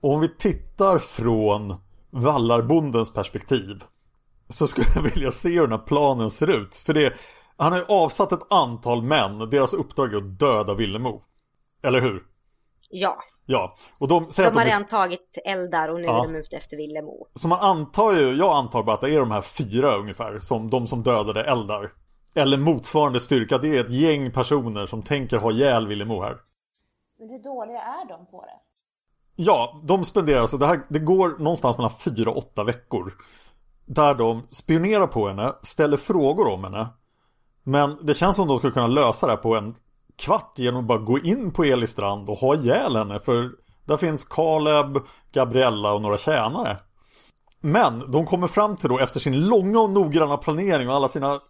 Och 0.00 0.14
om 0.14 0.20
vi 0.20 0.28
tittar 0.28 0.98
från 0.98 1.74
Vallarbondens 2.10 3.14
perspektiv 3.14 3.84
så 4.48 4.66
skulle 4.66 4.86
jag 4.94 5.02
vilja 5.14 5.32
se 5.32 5.48
hur 5.48 5.62
den 5.62 5.72
här 5.78 5.86
planen 5.86 6.30
ser 6.30 6.46
ut. 6.46 6.76
För 6.76 6.94
det, 6.94 7.14
han 7.56 7.72
har 7.72 7.78
ju 7.78 7.84
avsatt 7.84 8.32
ett 8.32 8.52
antal 8.52 9.02
män, 9.02 9.38
deras 9.38 9.74
uppdrag 9.74 10.12
är 10.12 10.16
att 10.16 10.38
döda 10.38 10.74
Villemo. 10.74 11.22
Eller 11.82 12.00
hur? 12.00 12.27
Ja, 12.88 13.18
Ja, 13.50 13.74
och 13.98 14.08
de 14.08 14.30
säger 14.30 14.50
de 14.50 14.56
har 14.56 14.62
att 14.62 14.66
de 14.66 14.70
redan 14.70 14.82
är, 14.82 14.88
tagit 14.88 15.38
eldar 15.44 15.88
och 15.88 16.00
nu 16.00 16.06
Ja. 16.06 16.22
är 16.24 16.26
de 16.32 16.38
ute 16.38 16.56
efter 16.56 16.76
Villemo. 16.76 17.26
Så 17.34 17.48
man 17.48 17.60
antar 17.60 18.12
ju, 18.12 18.36
jag 18.36 18.56
antar 18.56 18.82
bara 18.82 18.94
att 18.94 19.00
det 19.00 19.14
är 19.14 19.18
de 19.20 19.30
här 19.30 19.42
fyra 19.42 19.96
ungefär, 19.96 20.38
som 20.38 20.70
de 20.70 20.86
som 20.86 21.02
dödade 21.02 21.44
Eldar. 21.44 21.92
Eller 22.34 22.58
motsvarande 22.58 23.20
styrka, 23.20 23.58
det 23.58 23.68
är 23.76 23.84
ett 23.84 23.92
gäng 23.92 24.32
personer 24.32 24.86
som 24.86 25.02
tänker 25.02 25.38
ha 25.38 25.52
ihjäl 25.52 25.86
Villemo 25.86 26.22
här. 26.22 26.36
Men 27.18 27.30
hur 27.30 27.38
dåliga 27.38 27.80
är 27.82 28.08
de 28.08 28.26
på 28.26 28.40
det? 28.40 28.60
Ja, 29.36 29.80
de 29.84 30.04
spenderar 30.04 30.40
alltså, 30.40 30.56
det, 30.56 30.66
här, 30.66 30.80
det 30.88 30.98
går 30.98 31.28
någonstans 31.28 31.76
mellan 31.78 31.90
fyra 31.90 32.30
och 32.30 32.36
åtta 32.36 32.64
veckor. 32.64 33.12
Där 33.86 34.14
de 34.14 34.46
spionerar 34.48 35.06
på 35.06 35.28
henne, 35.28 35.52
ställer 35.62 35.96
frågor 35.96 36.48
om 36.48 36.64
henne. 36.64 36.86
Men 37.62 37.98
det 38.02 38.14
känns 38.14 38.36
som 38.36 38.42
att 38.42 38.48
de 38.48 38.58
skulle 38.58 38.72
kunna 38.72 38.86
lösa 38.86 39.26
det 39.26 39.32
här 39.32 39.36
på 39.42 39.56
en 39.56 39.74
kvart 40.18 40.58
genom 40.58 40.80
att 40.80 40.86
bara 40.86 40.98
gå 40.98 41.18
in 41.18 41.52
på 41.52 41.64
Elistrand 41.64 42.30
och 42.30 42.36
ha 42.36 42.54
ihjäl 42.54 42.96
henne. 42.96 43.20
För 43.20 43.50
där 43.84 43.96
finns 43.96 44.24
Caleb, 44.24 44.98
Gabriella 45.32 45.92
och 45.92 46.02
några 46.02 46.18
tjänare. 46.18 46.76
Men 47.60 48.10
de 48.10 48.26
kommer 48.26 48.46
fram 48.46 48.76
till 48.76 48.88
då 48.88 48.98
efter 48.98 49.20
sin 49.20 49.46
långa 49.48 49.80
och 49.80 49.90
noggranna 49.90 50.36
planering 50.36 50.88
och 50.88 50.94
alla 50.94 51.08
sina 51.08 51.40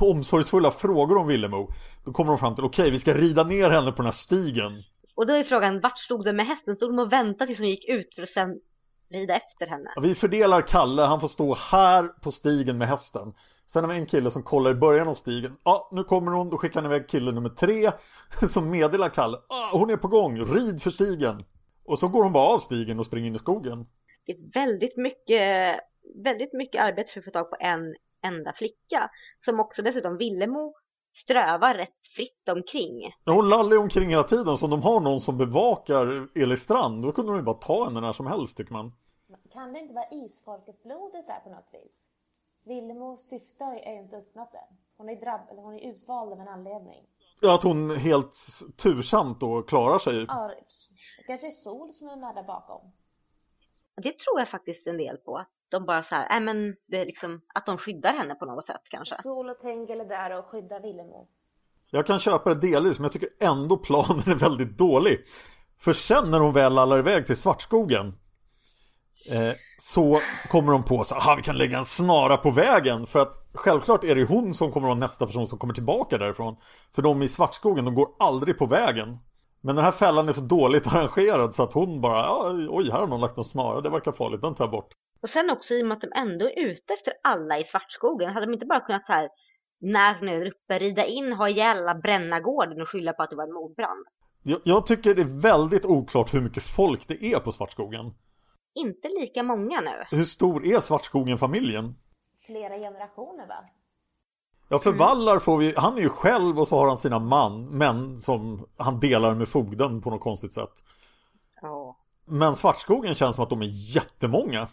omsorgsfulla 0.00 0.70
frågor 0.70 1.18
om 1.18 1.26
Villemo. 1.26 1.72
Då 2.04 2.12
kommer 2.12 2.30
de 2.30 2.38
fram 2.38 2.54
till, 2.54 2.64
okej 2.64 2.90
vi 2.90 2.98
ska 2.98 3.14
rida 3.14 3.44
ner 3.44 3.70
henne 3.70 3.90
på 3.90 3.96
den 3.96 4.04
här 4.04 4.12
stigen. 4.12 4.82
Och 5.16 5.26
då 5.26 5.32
är 5.32 5.44
frågan, 5.44 5.80
vart 5.80 5.98
stod 5.98 6.24
den 6.24 6.36
med 6.36 6.46
hästen? 6.46 6.76
Stod 6.76 6.90
de 6.90 6.98
och 6.98 7.12
väntade 7.12 7.46
tills 7.46 7.58
hon 7.58 7.68
gick 7.68 7.88
ut 7.88 8.14
för 8.14 8.22
att 8.22 8.28
sen 8.28 8.60
rida 9.08 9.36
efter 9.36 9.66
henne? 9.66 9.92
Ja, 9.94 10.02
Vi 10.02 10.14
fördelar 10.14 10.60
Kalle, 10.60 11.02
han 11.02 11.20
får 11.20 11.28
stå 11.28 11.54
här 11.54 12.08
på 12.08 12.32
stigen 12.32 12.78
med 12.78 12.88
hästen. 12.88 13.34
Sen 13.66 13.84
har 13.84 13.92
vi 13.92 13.98
en 13.98 14.06
kille 14.06 14.30
som 14.30 14.42
kollar 14.42 14.70
i 14.70 14.74
början 14.74 15.08
av 15.08 15.14
stigen. 15.14 15.56
Ja, 15.64 15.88
nu 15.92 16.04
kommer 16.04 16.32
hon, 16.32 16.50
då 16.50 16.58
skickar 16.58 16.82
han 16.82 16.92
iväg 16.92 17.08
kille 17.08 17.32
nummer 17.32 17.48
tre. 17.48 17.90
Som 18.48 18.70
meddelar 18.70 19.08
Kalle, 19.08 19.38
ah, 19.48 19.70
hon 19.72 19.90
är 19.90 19.96
på 19.96 20.08
gång, 20.08 20.40
rid 20.40 20.82
för 20.82 20.90
stigen. 20.90 21.44
Och 21.84 21.98
så 21.98 22.08
går 22.08 22.22
hon 22.22 22.32
bara 22.32 22.54
av 22.54 22.58
stigen 22.58 22.98
och 22.98 23.06
springer 23.06 23.26
in 23.26 23.34
i 23.34 23.38
skogen. 23.38 23.86
Det 24.26 24.32
är 24.32 24.52
väldigt 24.54 24.96
mycket, 24.96 25.80
väldigt 26.24 26.52
mycket 26.52 26.82
arbete 26.82 27.12
för 27.12 27.20
att 27.20 27.24
få 27.24 27.30
tag 27.30 27.50
på 27.50 27.56
en 27.60 27.94
enda 28.22 28.52
flicka. 28.52 29.10
Som 29.44 29.60
också 29.60 29.82
dessutom 29.82 30.16
Villemo 30.16 30.74
strövar 31.14 31.74
rätt 31.74 32.06
fritt 32.16 32.48
omkring. 32.48 33.14
Ja, 33.24 33.32
hon 33.32 33.48
lallar 33.48 33.76
omkring 33.76 34.10
hela 34.10 34.22
tiden, 34.22 34.56
så 34.56 34.64
om 34.64 34.70
de 34.70 34.82
har 34.82 35.00
någon 35.00 35.20
som 35.20 35.38
bevakar 35.38 36.28
Elistrand, 36.38 37.02
då 37.02 37.12
kunde 37.12 37.32
de 37.32 37.36
ju 37.38 37.42
bara 37.42 37.54
ta 37.54 37.84
henne 37.84 38.00
när 38.00 38.12
som 38.12 38.26
helst 38.26 38.56
tycker 38.56 38.72
man. 38.72 38.92
Kan 39.52 39.72
det 39.72 39.78
inte 39.78 39.94
vara 39.94 40.08
isfolket-blodet 40.10 41.26
där 41.26 41.40
på 41.40 41.50
något 41.50 41.70
vis? 41.72 42.08
Villemos 42.64 43.28
syfte 43.28 43.64
är 43.64 43.92
ju 43.92 43.98
inte 43.98 44.16
uppnått 44.16 44.54
än. 44.54 44.76
Hon 44.96 45.08
är, 45.08 45.16
drabb, 45.16 45.40
eller 45.50 45.62
hon 45.62 45.74
är 45.74 45.90
utvald 45.90 46.32
av 46.32 46.40
en 46.40 46.48
anledning. 46.48 47.06
Ja, 47.40 47.54
att 47.54 47.62
hon 47.62 47.90
helt 47.90 48.36
tursamt 48.76 49.40
då 49.40 49.62
klarar 49.62 49.98
sig. 49.98 50.24
Ja, 50.28 50.50
det 51.16 51.22
kanske 51.26 51.46
är 51.46 51.50
Sol 51.50 51.92
som 51.92 52.08
är 52.08 52.16
med 52.16 52.34
där 52.34 52.42
bakom. 52.42 52.92
Det 53.96 54.18
tror 54.18 54.38
jag 54.38 54.48
faktiskt 54.48 54.86
en 54.86 54.96
del 54.96 55.16
på. 55.16 55.44
Att 55.74 55.80
de 55.80 55.86
bara 55.86 56.02
så 56.02 56.14
här, 56.14 56.26
nej 56.30 56.40
men 56.40 56.76
det 56.86 56.96
är 56.96 57.06
liksom, 57.06 57.40
att 57.54 57.66
de 57.66 57.78
skyddar 57.78 58.12
henne 58.12 58.34
på 58.34 58.46
något 58.46 58.66
sätt 58.66 58.80
kanske. 58.90 59.14
Sol 59.22 59.50
och 59.50 59.58
Tengel 59.58 60.00
är 60.00 60.04
där 60.04 60.38
och 60.38 60.46
skyddar 60.46 60.80
Villemo. 60.80 61.28
Jag 61.90 62.06
kan 62.06 62.18
köpa 62.18 62.54
det 62.54 62.60
delvis, 62.70 62.98
men 62.98 63.04
jag 63.04 63.12
tycker 63.12 63.28
ändå 63.40 63.76
planen 63.76 64.22
är 64.26 64.34
väldigt 64.34 64.78
dålig. 64.78 65.24
För 65.80 65.92
sen 65.92 66.30
när 66.30 66.40
hon 66.40 66.52
väl 66.52 66.74
lallar 66.74 66.98
iväg 66.98 67.26
till 67.26 67.36
Svartskogen 67.36 68.06
eh, 69.30 69.52
så 69.78 70.20
kommer 70.50 70.72
de 70.72 70.84
på 70.84 71.04
så 71.04 71.14
att 71.14 71.38
vi 71.38 71.42
kan 71.42 71.58
lägga 71.58 71.78
en 71.78 71.84
snara 71.84 72.36
på 72.36 72.50
vägen. 72.50 73.06
För 73.06 73.20
att 73.20 73.48
självklart 73.54 74.04
är 74.04 74.14
det 74.14 74.24
hon 74.24 74.54
som 74.54 74.72
kommer 74.72 74.86
att 74.86 74.96
vara 74.96 75.06
nästa 75.06 75.26
person 75.26 75.46
som 75.46 75.58
kommer 75.58 75.74
tillbaka 75.74 76.18
därifrån. 76.18 76.56
För 76.94 77.02
de 77.02 77.22
i 77.22 77.28
Svartskogen, 77.28 77.84
de 77.84 77.94
går 77.94 78.08
aldrig 78.18 78.58
på 78.58 78.66
vägen. 78.66 79.18
Men 79.60 79.76
den 79.76 79.84
här 79.84 79.92
fällan 79.92 80.28
är 80.28 80.32
så 80.32 80.40
dåligt 80.40 80.86
arrangerad 80.92 81.54
så 81.54 81.62
att 81.62 81.72
hon 81.72 82.00
bara, 82.00 82.50
oj, 82.68 82.90
här 82.90 82.98
har 82.98 83.06
någon 83.06 83.20
lagt 83.20 83.38
en 83.38 83.44
snara, 83.44 83.80
det 83.80 83.90
verkar 83.90 84.12
farligt, 84.12 84.42
den 84.42 84.54
tar 84.54 84.64
jag 84.64 84.70
bort. 84.70 84.88
Och 85.24 85.30
sen 85.30 85.50
också 85.50 85.74
i 85.74 85.82
och 85.82 85.86
med 85.86 85.94
att 85.94 86.00
de 86.00 86.12
ändå 86.14 86.46
är 86.46 86.58
ute 86.58 86.92
efter 86.94 87.12
alla 87.22 87.58
i 87.58 87.64
Svartskogen. 87.64 88.32
Hade 88.32 88.46
de 88.46 88.54
inte 88.54 88.66
bara 88.66 88.80
kunnat 88.80 89.06
så 89.06 89.12
här, 89.12 89.28
när 89.80 90.18
hon 90.18 90.28
är 90.28 90.38
där 90.38 90.46
uppe, 90.46 90.78
rida 90.78 91.04
in, 91.04 91.32
ha 91.32 91.48
ihjäl 91.48 91.78
alla, 91.78 91.94
bränna 91.94 92.40
gården 92.40 92.80
och 92.82 92.88
skylla 92.88 93.12
på 93.12 93.22
att 93.22 93.30
det 93.30 93.36
var 93.36 93.44
en 93.44 93.52
mordbrand. 93.52 94.06
Jag, 94.42 94.60
jag 94.64 94.86
tycker 94.86 95.14
det 95.14 95.22
är 95.22 95.40
väldigt 95.40 95.84
oklart 95.84 96.34
hur 96.34 96.40
mycket 96.40 96.62
folk 96.62 97.08
det 97.08 97.24
är 97.24 97.38
på 97.38 97.52
Svartskogen. 97.52 98.14
Inte 98.74 99.08
lika 99.08 99.42
många 99.42 99.80
nu. 99.80 100.16
Hur 100.16 100.24
stor 100.24 100.66
är 100.66 100.80
Svartskogen-familjen? 100.80 101.94
Flera 102.46 102.78
generationer 102.78 103.46
va? 103.46 103.64
Ja, 104.68 104.78
för 104.78 104.92
Vallar 104.92 105.38
får 105.38 105.58
vi, 105.58 105.74
han 105.76 105.98
är 105.98 106.02
ju 106.02 106.08
själv 106.08 106.60
och 106.60 106.68
så 106.68 106.76
har 106.76 106.88
han 106.88 106.98
sina 106.98 107.18
man, 107.18 107.64
män 107.78 108.18
som 108.18 108.66
han 108.76 109.00
delar 109.00 109.34
med 109.34 109.48
fogden 109.48 110.02
på 110.02 110.10
något 110.10 110.20
konstigt 110.22 110.52
sätt. 110.52 110.84
Ja. 111.60 111.96
Men 112.24 112.56
Svartskogen 112.56 113.14
känns 113.14 113.36
som 113.36 113.44
att 113.44 113.50
de 113.50 113.62
är 113.62 113.94
jättemånga. 113.96 114.68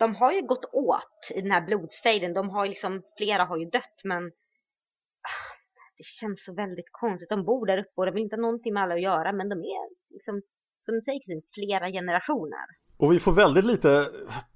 De 0.00 0.14
har 0.14 0.32
ju 0.32 0.42
gått 0.42 0.64
åt 0.72 1.18
i 1.34 1.40
den 1.40 1.50
här 1.50 1.66
blodsfejden. 1.66 2.34
De 2.34 2.50
har 2.50 2.64
ju 2.64 2.70
liksom, 2.70 3.02
flera 3.16 3.44
har 3.44 3.58
ju 3.58 3.64
dött 3.64 3.98
men 4.04 4.22
ah, 5.30 5.46
det 5.98 6.04
känns 6.04 6.44
så 6.44 6.54
väldigt 6.54 6.92
konstigt. 6.92 7.28
De 7.28 7.44
bor 7.44 7.66
där 7.66 7.78
uppe 7.78 7.92
och 7.96 8.06
de 8.06 8.12
vill 8.12 8.22
inte 8.22 8.36
ha 8.36 8.40
någonting 8.40 8.74
med 8.74 8.82
alla 8.82 8.94
att 8.94 9.02
göra 9.02 9.32
men 9.32 9.48
de 9.48 9.58
är 9.58 10.12
liksom, 10.14 10.42
som 10.84 10.94
du 10.94 11.00
säger 11.00 11.20
Kristin, 11.20 11.42
flera 11.54 11.90
generationer. 11.90 12.66
Och 12.96 13.12
vi 13.12 13.18
får 13.20 13.32
väldigt 13.32 13.64
lite 13.64 14.08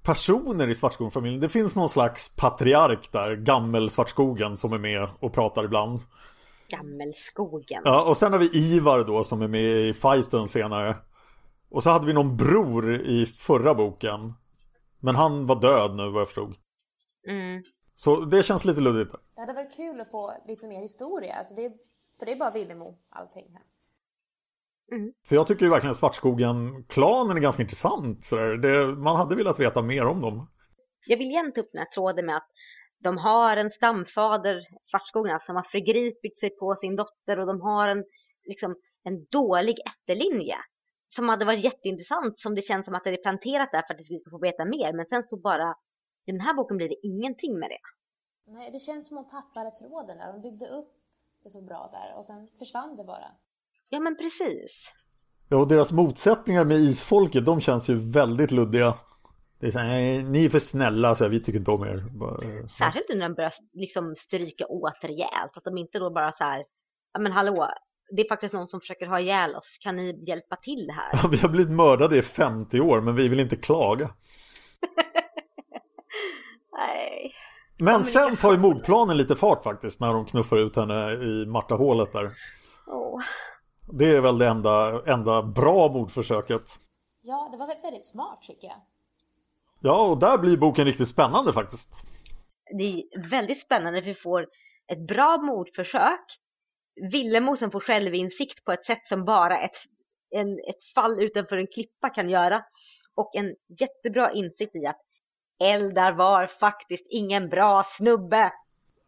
personer 0.03 0.67
i 0.67 0.75
Svartskogen-familjen. 0.75 1.41
Det 1.41 1.49
finns 1.49 1.75
någon 1.75 1.89
slags 1.89 2.35
patriark 2.35 3.11
där, 3.11 3.35
gammel 3.35 3.89
Svartskogen, 3.89 4.57
som 4.57 4.73
är 4.73 4.77
med 4.77 5.09
och 5.19 5.33
pratar 5.33 5.63
ibland. 5.63 5.99
Gammelskogen. 6.67 7.81
Ja, 7.85 8.03
och 8.03 8.17
sen 8.17 8.31
har 8.31 8.39
vi 8.39 8.49
Ivar 8.53 9.03
då 9.03 9.23
som 9.23 9.41
är 9.41 9.47
med 9.47 9.61
i 9.61 9.93
fighten 9.93 10.47
senare. 10.47 10.95
Och 11.69 11.83
så 11.83 11.89
hade 11.89 12.07
vi 12.07 12.13
någon 12.13 12.37
bror 12.37 13.01
i 13.01 13.25
förra 13.25 13.73
boken. 13.73 14.33
Men 14.99 15.15
han 15.15 15.45
var 15.45 15.61
död 15.61 15.95
nu 15.95 16.09
vad 16.11 16.21
jag 16.21 16.27
förstod. 16.27 16.55
Mm. 17.27 17.63
Så 17.95 18.25
det 18.25 18.43
känns 18.43 18.65
lite 18.65 18.81
luddigt. 18.81 19.15
Det 19.35 19.41
hade 19.41 19.53
varit 19.53 19.75
kul 19.75 20.01
att 20.01 20.11
få 20.11 20.33
lite 20.47 20.67
mer 20.67 20.81
historia. 20.81 21.33
Alltså 21.33 21.55
det, 21.55 21.69
för 22.19 22.25
det 22.25 22.31
är 22.31 22.39
bara 22.39 22.51
Villemo 22.51 22.97
allting 23.11 23.45
här. 23.53 23.63
För 25.27 25.35
jag 25.35 25.47
tycker 25.47 25.65
ju 25.65 25.71
verkligen 25.71 25.91
att 25.91 25.97
Svartskogen-klanen 25.97 27.37
är 27.37 27.41
ganska 27.41 27.61
intressant. 27.61 28.25
sådär. 28.25 28.57
Det, 28.57 28.95
man 28.95 29.15
hade 29.15 29.35
velat 29.35 29.59
veta 29.59 29.81
mer 29.81 30.05
om 30.05 30.21
dem. 30.21 30.49
Jag 31.05 31.17
vill 31.17 31.27
igen 31.27 31.51
ta 31.55 31.61
upp 31.61 31.69
den 31.71 31.79
här 31.79 31.89
tråden 31.93 32.25
med 32.25 32.37
att 32.37 32.47
de 33.03 33.17
har 33.17 33.57
en 33.57 33.71
stamfader, 33.71 34.61
Svartskogen, 34.89 35.39
som 35.45 35.55
har 35.55 35.63
förgripit 35.71 36.39
sig 36.39 36.49
på 36.49 36.75
sin 36.81 36.95
dotter 36.95 37.39
och 37.39 37.47
de 37.47 37.61
har 37.61 37.87
en, 37.87 38.03
liksom, 38.43 38.75
en 39.03 39.25
dålig 39.25 39.75
ättelinje. 39.91 40.57
Som 41.15 41.29
hade 41.29 41.45
varit 41.45 41.63
jätteintressant, 41.63 42.39
som 42.39 42.55
det 42.55 42.61
känns 42.61 42.85
som 42.85 42.95
att 42.95 43.03
det 43.03 43.09
är 43.09 43.17
planterat 43.17 43.69
där 43.71 43.83
för 43.87 43.93
att 43.93 43.99
vi 44.09 44.19
ska 44.19 44.29
få 44.29 44.37
veta 44.39 44.65
mer. 44.65 44.93
Men 44.93 45.05
sen 45.05 45.23
så 45.27 45.37
bara, 45.37 45.75
i 46.25 46.31
den 46.31 46.41
här 46.41 46.53
boken 46.53 46.77
blir 46.77 46.89
det 46.89 47.07
ingenting 47.07 47.59
med 47.59 47.69
det. 47.69 47.83
Nej, 48.51 48.71
det 48.71 48.79
känns 48.79 49.07
som 49.07 49.17
att 49.17 49.31
hon 49.31 49.41
tappade 49.41 49.71
tråden 49.71 50.17
där. 50.17 50.33
De 50.33 50.41
byggde 50.41 50.67
upp 50.67 50.91
det 51.43 51.49
så 51.49 51.61
bra 51.61 51.89
där 51.93 52.17
och 52.17 52.25
sen 52.25 52.47
försvann 52.59 52.95
det 52.97 53.03
bara. 53.03 53.25
Ja 53.89 53.99
men 53.99 54.17
precis. 54.17 54.71
Ja, 55.49 55.57
och 55.57 55.67
deras 55.67 55.91
motsättningar 55.91 56.63
med 56.65 56.77
isfolket, 56.77 57.45
de 57.45 57.61
känns 57.61 57.89
ju 57.89 58.11
väldigt 58.11 58.51
luddiga. 58.51 58.93
Det 59.59 59.67
är 59.67 59.71
så 59.71 59.79
här, 59.79 59.87
"Nej, 59.87 60.23
ni 60.23 60.45
är 60.45 60.49
för 60.49 60.59
snälla, 60.59 61.15
så 61.15 61.23
här, 61.23 61.31
vi 61.31 61.43
tycker 61.43 61.59
inte 61.59 61.71
om 61.71 61.83
er. 61.83 61.97
Eh, 61.97 62.67
Särskilt 62.77 63.09
när 63.09 63.29
de 63.29 63.33
börjar 63.33 63.53
liksom 63.73 64.15
stryka 64.15 64.67
åt 64.67 65.03
rejält. 65.03 65.57
Att 65.57 65.63
de 65.63 65.77
inte 65.77 65.99
då 65.99 66.09
bara 66.09 66.31
så 66.31 66.43
här, 66.43 66.65
ja 67.13 67.19
men 67.19 67.31
hallå, 67.31 67.67
det 68.09 68.21
är 68.21 68.29
faktiskt 68.29 68.53
någon 68.53 68.67
som 68.67 68.79
försöker 68.79 69.05
ha 69.05 69.19
ihjäl 69.19 69.55
oss. 69.55 69.77
Kan 69.81 69.95
ni 69.95 70.23
hjälpa 70.27 70.55
till 70.55 70.91
här? 70.91 71.09
Ja, 71.13 71.27
vi 71.31 71.37
har 71.37 71.49
blivit 71.49 71.71
mördade 71.71 72.17
i 72.17 72.21
50 72.21 72.79
år 72.79 73.01
men 73.01 73.15
vi 73.15 73.27
vill 73.27 73.39
inte 73.39 73.55
klaga. 73.55 74.09
Nej. 76.77 77.33
Men 77.77 78.03
sen 78.03 78.37
tar 78.37 78.51
ju 78.51 78.57
mordplanen 78.57 79.17
lite 79.17 79.35
fart 79.35 79.63
faktiskt 79.63 79.99
när 79.99 80.13
de 80.13 80.25
knuffar 80.25 80.57
ut 80.57 80.75
henne 80.75 81.11
i 81.11 81.45
Martahålet 81.45 82.13
där. 82.13 82.31
Åh. 82.87 83.21
Det 83.93 84.15
är 84.15 84.21
väl 84.21 84.37
det 84.37 84.47
enda, 84.47 85.03
enda 85.05 85.43
bra 85.43 85.87
mordförsöket. 85.87 86.79
Ja, 87.21 87.49
det 87.51 87.57
var 87.57 87.67
väl 87.67 87.81
väldigt 87.83 88.05
smart 88.05 88.41
tycker 88.41 88.67
jag. 88.67 88.77
Ja, 89.79 90.07
och 90.07 90.19
där 90.19 90.37
blir 90.37 90.57
boken 90.57 90.85
riktigt 90.85 91.07
spännande 91.07 91.53
faktiskt. 91.53 92.07
Det 92.77 92.83
är 92.83 93.29
väldigt 93.29 93.61
spännande. 93.61 94.01
Vi 94.01 94.13
får 94.13 94.47
ett 94.87 95.07
bra 95.07 95.37
mordförsök. 95.37 96.39
Villemo 96.95 97.55
som 97.55 97.71
får 97.71 97.79
självinsikt 97.79 98.65
på 98.65 98.71
ett 98.71 98.85
sätt 98.85 99.07
som 99.09 99.25
bara 99.25 99.61
ett, 99.61 99.75
en, 100.29 100.53
ett 100.53 100.83
fall 100.95 101.23
utanför 101.23 101.57
en 101.57 101.67
klippa 101.67 102.09
kan 102.09 102.29
göra. 102.29 102.63
Och 103.15 103.35
en 103.35 103.55
jättebra 103.79 104.31
insikt 104.31 104.75
i 104.75 104.85
att 104.85 105.01
Eldar 105.59 106.13
var 106.13 106.47
faktiskt 106.47 107.07
ingen 107.09 107.49
bra 107.49 107.83
snubbe. 107.97 108.51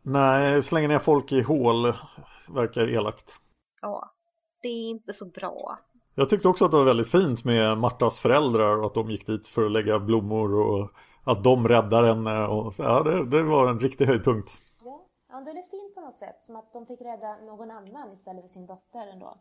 Nej, 0.01 0.63
slänga 0.63 0.87
ner 0.87 0.99
folk 0.99 1.31
i 1.31 1.41
hål 1.41 1.93
verkar 2.49 2.89
elakt. 2.89 3.33
Ja, 3.81 4.11
det 4.61 4.67
är 4.67 4.89
inte 4.89 5.13
så 5.13 5.25
bra. 5.25 5.79
Jag 6.15 6.29
tyckte 6.29 6.47
också 6.47 6.65
att 6.65 6.71
det 6.71 6.77
var 6.77 6.83
väldigt 6.83 7.11
fint 7.11 7.45
med 7.45 7.77
Martas 7.77 8.19
föräldrar 8.19 8.77
och 8.77 8.85
att 8.85 8.93
de 8.93 9.11
gick 9.11 9.27
dit 9.27 9.47
för 9.47 9.65
att 9.65 9.71
lägga 9.71 9.99
blommor 9.99 10.55
och 10.55 10.91
att 11.23 11.43
de 11.43 11.67
räddar 11.67 12.03
henne. 12.03 12.47
Och, 12.47 12.75
så, 12.75 12.83
ja, 12.83 13.03
det, 13.03 13.25
det 13.25 13.43
var 13.43 13.69
en 13.69 13.79
riktig 13.79 14.05
höjdpunkt. 14.05 14.57
Det 15.45 15.51
är 15.51 15.61
fint 15.63 15.95
på 15.95 16.01
något 16.01 16.17
sätt. 16.17 16.37
Som 16.41 16.55
att 16.55 16.73
de 16.73 16.85
fick 16.85 17.01
rädda 17.01 17.37
någon 17.37 17.71
annan 17.71 18.13
istället 18.13 18.41
för 18.41 18.49
sin 18.49 18.65
dotter 18.65 19.07
ändå. 19.07 19.37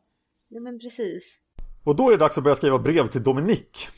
Ja, 0.48 0.60
men 0.60 0.78
precis. 0.78 1.24
Och 1.84 1.96
då 1.96 2.06
är 2.08 2.10
det 2.10 2.16
dags 2.16 2.38
att 2.38 2.44
börja 2.44 2.56
skriva 2.56 2.78
brev 2.78 3.06
till 3.08 3.22
Dominik. 3.22 3.88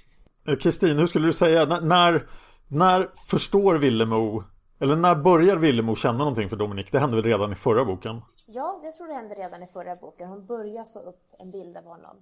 Eh, 0.49 0.57
Kristin, 0.57 0.99
hur 0.99 1.07
skulle 1.07 1.27
du 1.27 1.33
säga, 1.33 1.63
N- 1.63 1.89
när, 1.89 2.29
när 2.69 3.11
förstår 3.27 3.75
Villemo, 3.79 4.43
eller 4.81 4.97
när 4.97 5.15
börjar 5.17 5.57
Villemo 5.57 5.95
känna 5.95 6.19
någonting 6.19 6.49
för 6.49 6.57
Dominik? 6.57 6.93
Det 6.93 6.99
hände 6.99 7.17
väl 7.17 7.25
redan 7.25 7.53
i 7.53 7.55
förra 7.55 7.85
boken? 7.85 8.23
Ja, 8.47 8.81
det 8.83 8.93
tror 8.93 9.09
jag 9.09 9.17
hände 9.17 9.35
redan 9.35 9.63
i 9.63 9.67
förra 9.67 9.97
boken. 9.97 10.29
Hon 10.29 10.47
börjar 10.47 10.85
få 10.85 10.99
upp 10.99 11.35
en 11.39 11.51
bild 11.51 11.77
av 11.77 11.85
honom. 11.85 12.17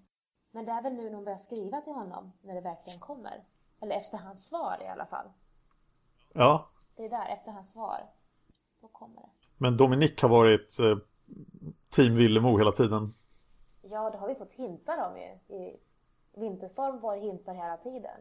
Men 0.51 0.65
det 0.65 0.73
är 0.73 0.83
väl 0.83 0.93
nu 0.95 1.03
när 1.05 1.15
hon 1.15 1.25
börjar 1.25 1.39
skriva 1.39 1.81
till 1.81 1.93
honom, 1.93 2.33
när 2.43 2.55
det 2.55 2.61
verkligen 2.61 2.99
kommer. 3.01 3.45
Eller 3.83 3.97
efter 3.97 4.19
hans 4.19 4.47
svar 4.47 4.77
i 4.83 4.87
alla 4.89 5.07
fall. 5.07 5.27
Ja, 6.33 6.69
Det 6.97 7.05
är 7.05 7.09
där, 7.11 7.29
efter 7.29 7.53
hans 7.53 7.71
svar. 7.71 8.01
Då 8.81 8.89
kommer 8.89 9.21
det. 9.21 9.29
Men 9.59 9.77
Dominik 9.77 10.23
har 10.23 10.29
varit 10.29 10.79
eh, 10.81 10.97
team 11.91 12.15
Villemo 12.15 12.59
hela 12.59 12.73
tiden. 12.73 13.15
Ja, 13.83 14.11
det 14.11 14.19
har 14.19 14.29
vi 14.29 14.35
fått 14.35 14.53
hintar 14.53 15.09
om 15.11 15.17
ju. 15.19 15.57
I 15.57 15.77
Vinterstorm 16.41 17.01
var 17.01 17.17
det 17.17 17.23
hintar 17.23 17.55
hela 17.55 17.77
tiden. 17.77 18.21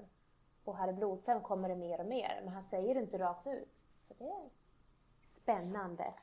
Och 0.63 0.77
här 0.77 0.89
i 0.89 0.93
Blodshem 0.93 1.41
kommer 1.41 1.69
det 1.69 1.75
mer 1.75 1.99
och 1.99 2.05
mer. 2.07 2.41
Men 2.43 2.53
han 2.53 2.63
säger 2.63 2.93
det 2.95 3.01
inte 3.01 3.17
rakt 3.19 3.47
ut. 3.47 3.85
Så 4.07 4.13
det 4.17 4.23
är 4.23 4.49
spännande. 5.23 6.13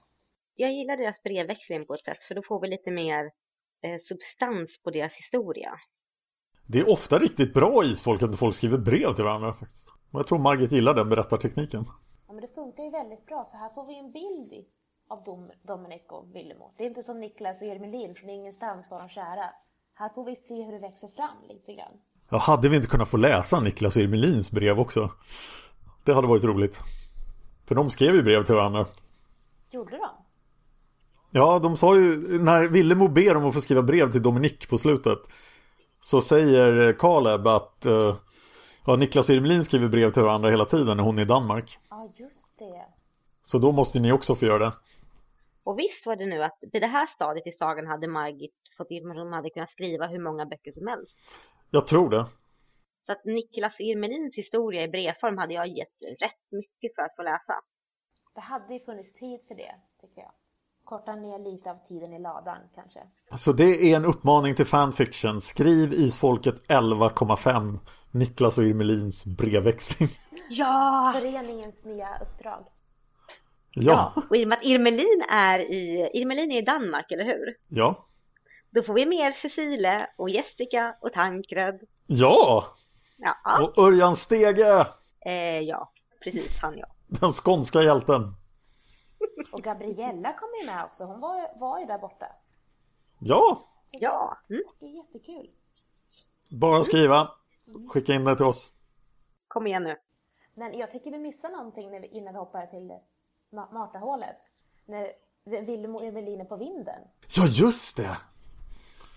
Jag 0.55 0.73
gillar 0.73 0.97
deras 0.97 1.23
brevväxling 1.23 1.87
på 1.87 1.95
ett 1.95 2.05
sätt 2.05 2.23
för 2.29 2.35
då 2.35 2.43
får 2.43 2.61
vi 2.61 2.69
lite 2.69 2.91
mer 2.91 3.25
eh, 3.81 3.99
substans 4.01 4.71
på 4.85 4.91
deras 4.91 5.13
historia. 5.15 5.81
Det 6.67 6.79
är 6.79 6.91
ofta 6.91 7.19
riktigt 7.19 7.55
bra 7.55 7.85
isfolk 7.85 8.23
att 8.23 8.39
folk 8.39 8.55
skriver 8.55 8.79
brev 8.79 9.15
till 9.15 9.25
varandra 9.25 9.53
faktiskt. 9.55 9.89
Och 10.13 10.19
jag 10.21 10.27
tror 10.27 10.39
Margit 10.39 10.73
gillar 10.73 10.95
den 10.95 11.09
berättartekniken. 11.09 11.85
Ja, 12.27 12.33
men 12.33 12.41
det 12.41 12.49
funkar 12.49 12.85
ju 12.85 12.91
väldigt 12.91 13.27
bra 13.27 13.49
för 13.51 13.59
här 13.59 13.69
får 13.71 13.87
vi 13.87 13.99
en 13.99 14.13
bild 14.13 14.53
i- 14.53 14.69
av 15.13 15.23
Dom, 15.67 15.87
och 16.09 16.37
Villemo. 16.37 16.75
Det 16.77 16.85
är 16.85 16.89
inte 16.89 17.03
som 17.03 17.21
Niklas 17.21 17.63
och 17.63 17.69
Jermelin 17.69 18.15
från 18.15 18.31
ingenstans 18.31 18.91
var 18.91 18.99
de 18.99 19.09
kära. 19.09 19.51
Här 19.95 20.09
får 20.09 20.25
vi 20.25 20.37
se 20.37 20.63
hur 20.63 20.73
det 20.73 20.79
växer 20.79 21.09
fram 21.09 21.49
lite 21.49 21.75
grann. 21.75 21.93
Ja, 22.31 22.39
hade 22.39 22.69
vi 22.69 22.77
inte 22.77 22.89
kunnat 22.89 23.09
få 23.09 23.17
läsa 23.17 23.61
Niklas 23.61 23.97
och 23.97 24.03
Irmelins 24.03 24.51
brev 24.51 24.81
också? 24.81 25.11
Det 26.05 26.15
hade 26.15 26.27
varit 26.27 26.45
roligt. 26.45 26.81
För 27.65 27.75
de 27.75 27.91
skrev 27.91 28.15
ju 28.15 28.23
brev 28.23 28.45
till 28.45 28.55
varandra. 28.55 28.87
Gjorde 29.71 29.97
de? 29.97 30.09
Ja, 31.31 31.59
de 31.59 31.77
sa 31.77 31.97
ju, 31.97 32.39
när 32.39 32.69
Villemo 32.69 33.09
ber 33.09 33.37
om 33.37 33.45
att 33.45 33.55
få 33.55 33.61
skriva 33.61 33.83
brev 33.83 34.13
till 34.13 34.23
Dominik 34.23 34.69
på 34.69 34.79
slutet 34.79 35.19
Så 36.01 36.21
säger 36.21 36.93
Caleb 36.93 37.47
att 37.47 37.87
eh, 37.87 38.17
ja, 38.87 38.97
Niklas 38.97 39.29
och 39.29 39.35
Irmelin 39.35 39.65
skriver 39.65 39.89
brev 39.89 40.11
till 40.11 40.23
varandra 40.23 40.51
hela 40.51 40.65
tiden 40.65 40.97
när 40.97 41.05
hon 41.05 41.19
är 41.19 41.23
i 41.23 41.25
Danmark 41.25 41.79
Ja, 41.91 42.13
just 42.17 42.59
det. 42.59 42.85
Så 43.43 43.59
då 43.59 43.73
måste 43.73 44.01
ni 44.01 44.13
också 44.13 44.35
få 44.35 44.45
göra 44.45 44.59
det 44.59 44.73
Och 45.65 45.79
visst 45.79 46.07
var 46.07 46.17
det 46.17 46.27
nu 46.27 46.43
att 46.43 46.59
vid 46.73 46.83
det 46.83 46.87
här 46.87 47.07
stadiet 47.07 47.47
i 47.47 47.53
sagan 47.53 47.87
hade 47.87 48.09
Margit 48.09 48.55
fått 48.77 48.91
information 48.91 49.27
om 49.27 49.33
hade 49.33 49.51
kunnat 49.51 49.71
skriva 49.71 50.07
hur 50.07 50.19
många 50.19 50.47
böcker 50.47 50.73
som 50.73 50.87
helst. 50.87 51.13
Jag 51.71 51.87
tror 51.87 52.11
det 52.11 52.27
Så 53.07 53.13
att 53.13 53.25
Niklas 53.25 53.81
Irmelins 53.81 54.35
historia 54.35 54.83
i 54.83 54.89
brevform 54.89 55.39
hade 55.39 55.55
jag 55.55 55.69
gett 55.69 55.97
rätt 56.21 56.45
mycket 56.51 56.95
för 56.95 57.03
att 57.03 57.17
få 57.17 57.23
läsa. 57.23 57.55
Det 58.35 58.41
hade 58.41 58.75
ju 58.75 58.81
funnits 58.81 59.15
tid 59.15 59.41
för 59.49 59.55
det, 59.55 59.75
tycker 60.01 60.21
jag. 60.21 60.33
Korta 60.85 61.15
ner 61.15 61.39
lite 61.39 61.71
av 61.71 61.77
tiden 61.85 62.13
i 62.13 62.19
ladan, 62.19 62.59
kanske. 62.75 63.01
Så 63.37 63.53
det 63.53 63.93
är 63.93 63.97
en 63.97 64.05
uppmaning 64.05 64.55
till 64.55 64.67
fanfiction 64.67 65.41
Skriv 65.41 65.93
Isfolket 65.93 66.55
11,5 66.69 67.79
Niklas 68.11 68.59
och 68.59 68.65
Irmelins 68.65 69.25
brevväxling 69.25 70.09
Ja! 70.51 71.13
Föreningens 71.15 71.85
nya 71.85 72.19
uppdrag. 72.19 72.67
Ja, 73.75 74.13
Och 74.31 74.37
i 74.37 74.45
och 74.45 74.49
med 74.49 74.59
att 74.59 74.65
Irmelin 74.65 75.25
är 75.29 75.59
i, 75.59 76.11
Irmelin 76.15 76.53
är 76.53 76.59
i 76.59 76.63
Danmark, 76.63 77.13
eller 77.13 77.25
hur? 77.25 77.57
ja, 77.69 78.07
Då 78.71 78.83
får 78.83 78.95
vi 78.95 79.07
med 79.07 79.35
Cecile 79.35 80.11
och 80.17 80.31
Jessica 80.31 80.97
och 81.01 81.13
Tankred. 81.13 81.81
ja! 82.07 82.65
Ja, 83.17 83.35
Och 83.63 83.85
Örjan 83.85 84.17
Stege 84.17 84.87
eh, 85.21 85.61
ja, 85.61 85.93
precis 86.25 86.59
han 86.63 86.79
ja. 86.79 86.87
Den 87.07 87.33
skånska 87.33 87.83
hjälten 87.83 88.35
Och 89.53 89.63
Gabriella 89.63 90.33
kom 90.33 90.49
ju 90.61 90.67
med 90.67 90.85
också. 90.85 91.05
Hon 91.05 91.21
var, 91.21 91.59
var 91.61 91.79
ju 91.81 91.87
där 91.87 91.99
borta. 91.99 92.27
Ja, 93.19 93.69
Så 93.85 93.99
Ja, 94.01 94.39
mm. 94.51 94.63
Det 94.81 94.87
är 94.87 94.97
jättekul. 94.97 95.51
bara 96.51 96.83
skriva 96.83 97.31
Skicka 97.89 98.15
in 98.15 98.25
det 98.25 98.37
till 98.37 98.47
oss 98.47 98.73
kom 99.49 99.67
igen 99.67 99.83
nu. 99.83 99.97
Men 100.55 100.79
jag 100.79 100.91
tycker 100.91 101.11
vi 101.11 101.19
missar 101.19 101.49
någonting 101.51 101.91
när 101.91 102.01
vi, 102.01 102.07
innan 102.07 102.35
vi 102.35 102.39
hoppar 102.39 102.67
till 102.67 102.91
Ma- 103.53 103.73
Martahålet. 103.73 104.39
När 104.87 105.13
Willem 105.67 105.97
och 105.97 106.05
Evelin 106.05 106.41
är 106.41 106.45
på 106.45 106.57
vinden. 106.57 107.01
Ja 107.37 107.47
just 107.47 107.97
det! 107.97 108.17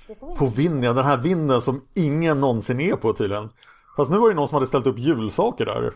Det 0.07 0.15
får 0.15 0.27
vi 0.27 0.35
På 0.35 0.45
vinden, 0.45 0.83
ja, 0.83 0.93
den 0.93 1.05
här 1.05 1.17
vinden 1.17 1.61
som 1.61 1.87
ingen 1.93 2.41
någonsin 2.41 2.79
är 2.79 2.95
på 2.95 3.13
tydligen 3.13 3.49
Fast 3.95 4.11
nu 4.11 4.17
var 4.17 4.29
det 4.29 4.35
någon 4.35 4.47
som 4.47 4.55
hade 4.55 4.67
ställt 4.67 4.87
upp 4.87 4.99
julsaker 4.99 5.65
där 5.65 5.93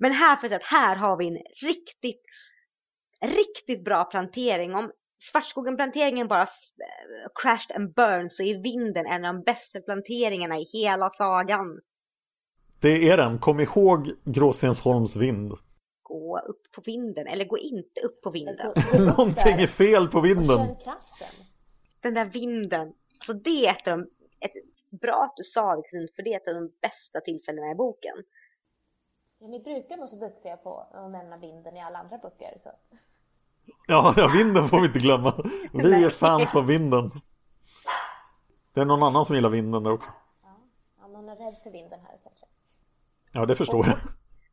Men 0.00 0.12
här 0.12 0.36
för 0.36 0.50
att 0.50 0.62
här 0.62 0.96
har 0.96 1.16
vi 1.16 1.26
en 1.26 1.38
riktigt, 1.68 2.22
riktigt 3.20 3.84
bra 3.84 4.04
plantering. 4.04 4.74
Om 4.74 4.92
Svartskogen-planteringen 5.32 6.28
bara 6.28 6.42
eh, 6.42 6.48
crashed 7.34 7.76
and 7.76 7.94
burned 7.94 8.32
så 8.32 8.42
är 8.42 8.62
vinden 8.62 9.06
en 9.06 9.24
av 9.24 9.34
de 9.34 9.42
bästa 9.42 9.80
planteringarna 9.80 10.58
i 10.58 10.64
hela 10.64 11.10
sagan. 11.10 11.80
Det 12.80 13.08
är 13.10 13.16
den, 13.16 13.38
kom 13.38 13.60
ihåg 13.60 14.10
Gråstensholms 14.24 15.16
vind 15.16 15.52
Gå 16.04 16.38
upp 16.38 16.72
på 16.72 16.80
vinden, 16.80 17.26
eller 17.26 17.44
gå 17.44 17.58
inte 17.58 18.00
upp 18.00 18.22
på 18.22 18.30
vinden. 18.30 18.56
Gå- 18.56 18.72
gå 18.92 18.98
upp 18.98 19.16
Någonting 19.18 19.60
är 19.60 19.66
fel 19.66 20.08
på 20.08 20.20
vinden. 20.20 20.76
Den 22.00 22.14
där 22.14 22.24
vinden. 22.24 22.94
Alltså 23.18 23.32
det 23.32 23.66
är 23.66 23.70
ett 23.70 23.88
av 23.88 23.98
de, 23.98 24.10
ett, 24.40 24.52
bra 25.00 25.24
att 25.24 25.36
du 25.36 25.44
sa 25.44 25.76
det 25.76 25.82
Kristin, 25.82 26.08
för 26.16 26.22
det 26.22 26.32
är 26.32 26.36
ett 26.36 26.48
av 26.48 26.54
de 26.54 26.72
bästa 26.80 27.20
tillfällena 27.20 27.70
i 27.70 27.74
boken. 27.74 28.16
Ja, 29.38 29.46
ni 29.46 29.60
brukar 29.60 29.96
vara 29.96 30.06
så 30.06 30.16
duktiga 30.16 30.56
på 30.56 30.88
att 30.92 31.10
nämna 31.10 31.38
vinden 31.38 31.76
i 31.76 31.82
alla 31.82 31.98
andra 31.98 32.18
böcker. 32.18 32.58
Så. 32.60 32.70
Ja, 33.88 34.14
ja, 34.16 34.30
vinden 34.36 34.68
får 34.68 34.80
vi 34.80 34.86
inte 34.86 34.98
glömma 34.98 35.34
Vi 35.72 36.04
är 36.04 36.10
fans 36.10 36.56
av 36.56 36.66
vinden 36.66 37.10
Det 38.74 38.80
är 38.80 38.84
någon 38.84 39.02
annan 39.02 39.24
som 39.24 39.36
gillar 39.36 39.48
vinden 39.48 39.82
där 39.82 39.92
också 39.92 40.10
Ja, 41.00 41.06
någon 41.06 41.28
är 41.28 41.36
rädd 41.36 41.56
för 41.62 41.70
vinden 41.70 42.00
här 42.00 42.18
kanske. 42.22 42.46
Ja, 43.32 43.46
det 43.46 43.56
förstår 43.56 43.86
jag 43.86 43.96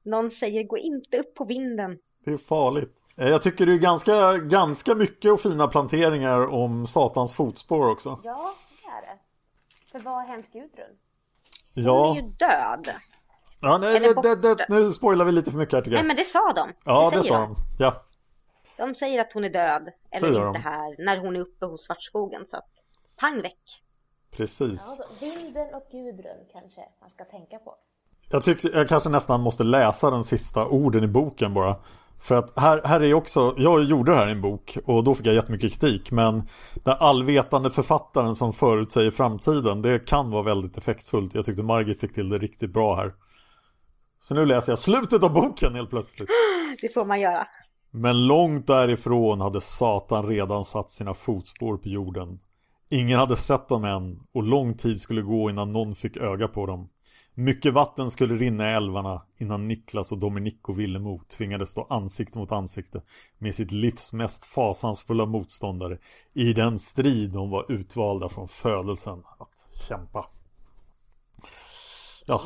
Någon 0.03 0.31
säger 0.31 0.63
gå 0.63 0.77
inte 0.77 1.17
upp 1.17 1.35
på 1.35 1.45
vinden. 1.45 1.97
Det 2.25 2.31
är 2.31 2.37
farligt 2.37 2.97
Eh, 3.17 3.27
Jag 3.29 3.41
tycker 3.41 3.65
det 3.65 3.73
är 3.73 3.77
ganska, 3.77 4.37
ganska 4.37 4.95
mycket 4.95 5.31
och 5.31 5.41
fina 5.41 5.67
planteringar 5.67 6.47
om 6.53 6.87
Satans 6.87 7.33
fotspår 7.33 7.89
också 7.91 8.19
Ja, 8.23 8.53
det 8.83 8.87
är 8.89 9.01
det. 9.01 9.19
För 9.91 9.99
vad 9.99 10.13
har 10.13 10.23
hänt 10.27 10.45
Gudrun? 10.53 10.97
Hon 11.75 11.83
Ja, 11.83 12.11
är 12.11 12.15
ju 12.15 12.21
död. 12.21 12.89
ja 13.61 13.77
nej, 13.77 13.99
det, 13.99 14.13
det, 14.35 14.35
det, 14.55 14.65
nu 14.69 14.91
spoilar 14.91 15.25
vi 15.25 15.31
lite 15.31 15.51
för 15.51 15.57
mycket 15.57 15.73
här 15.73 15.81
tycker 15.81 15.91
Nej 15.91 15.99
jag 15.99 16.07
men 16.07 16.15
det 16.15 16.25
sa 16.25 16.53
de. 16.53 16.73
Ja, 16.85 17.09
det 17.09 17.23
säger 17.23 17.29
sa 17.35 17.39
de 17.41 17.55
Ja, 17.79 18.03
De 18.77 18.95
säger 18.95 19.21
att 19.21 19.33
hon 19.33 19.43
är 19.43 19.49
död. 19.49 19.89
Eller 20.11 20.29
Det 20.31 20.35
inte 20.37 20.45
de. 20.59 20.63
här. 20.63 21.05
När 21.05 21.17
hon 21.17 21.35
är 21.35 21.39
uppe 21.39 21.65
hos 21.65 21.85
Svartskogen. 21.85 22.45
Så 22.45 22.57
att, 22.57 22.69
pang 23.17 23.41
väck. 23.41 23.83
precis 24.31 24.97
Ja, 24.99 25.05
så 25.05 25.25
vinden 25.25 25.73
och 25.75 25.87
Gudrun 25.91 26.45
kanske 26.51 26.81
man 27.01 27.09
ska 27.09 27.25
tänka 27.25 27.57
på. 27.59 27.75
Jag 28.31 28.43
tycker 28.43 28.77
jag 28.77 28.89
kanske 28.89 29.09
nästan 29.09 29.41
måste 29.41 29.63
läsa 29.63 30.11
den 30.11 30.23
sista 30.23 30.65
orden 30.65 31.03
i 31.03 31.07
boken 31.07 31.53
bara 31.53 31.75
För 32.19 32.35
att 32.35 32.59
här, 32.59 32.81
här 32.85 33.03
är 33.03 33.13
också, 33.13 33.55
jag 33.57 33.83
gjorde 33.83 34.11
det 34.11 34.17
här 34.17 34.27
i 34.27 34.31
en 34.31 34.41
bok 34.41 34.77
och 34.85 35.03
då 35.03 35.15
fick 35.15 35.25
jag 35.25 35.35
jättemycket 35.35 35.71
kritik 35.71 36.11
men 36.11 36.43
den 36.73 36.97
allvetande 36.99 37.71
författaren 37.71 38.35
som 38.35 38.53
förutsäger 38.53 39.11
framtiden 39.11 39.81
det 39.81 40.07
kan 40.07 40.31
vara 40.31 40.43
väldigt 40.43 40.77
effektfullt. 40.77 41.35
Jag 41.35 41.45
tyckte 41.45 41.63
Margit 41.63 41.99
fick 41.99 42.13
till 42.13 42.29
det 42.29 42.37
riktigt 42.37 42.73
bra 42.73 42.95
här. 42.95 43.13
Så 44.19 44.35
nu 44.35 44.45
läser 44.45 44.71
jag 44.71 44.79
slutet 44.79 45.23
av 45.23 45.33
boken 45.33 45.75
helt 45.75 45.89
plötsligt. 45.89 46.29
Det 46.81 46.93
får 46.93 47.05
man 47.05 47.19
göra. 47.19 47.47
Men 47.91 48.27
långt 48.27 48.67
därifrån 48.67 49.41
hade 49.41 49.61
Satan 49.61 50.27
redan 50.27 50.65
satt 50.65 50.91
sina 50.91 51.13
fotspår 51.13 51.77
på 51.77 51.89
jorden. 51.89 52.39
Ingen 52.89 53.19
hade 53.19 53.35
sett 53.35 53.67
dem 53.67 53.83
än 53.83 54.19
och 54.33 54.43
lång 54.43 54.77
tid 54.77 54.99
skulle 54.99 55.21
gå 55.21 55.49
innan 55.49 55.71
någon 55.71 55.95
fick 55.95 56.17
öga 56.17 56.47
på 56.47 56.65
dem. 56.65 56.89
Mycket 57.41 57.73
vatten 57.73 58.11
skulle 58.11 58.35
rinna 58.35 58.71
i 58.71 58.73
älvarna 58.73 59.21
innan 59.37 59.67
Niklas 59.67 60.11
och 60.11 60.17
Dominic 60.17 60.55
och 60.61 60.79
Villemo 60.79 61.19
tvingades 61.27 61.69
stå 61.69 61.87
ansikte 61.89 62.37
mot 62.37 62.51
ansikte 62.51 63.01
med 63.37 63.55
sitt 63.55 63.71
livs 63.71 64.13
mest 64.13 64.45
fasansfulla 64.45 65.25
motståndare 65.25 65.97
i 66.33 66.53
den 66.53 66.79
strid 66.79 67.31
de 67.31 67.49
var 67.49 67.71
utvalda 67.71 68.29
från 68.29 68.47
födelsen 68.47 69.23
att 69.39 69.83
kämpa. 69.87 70.25
Ja, 72.25 72.41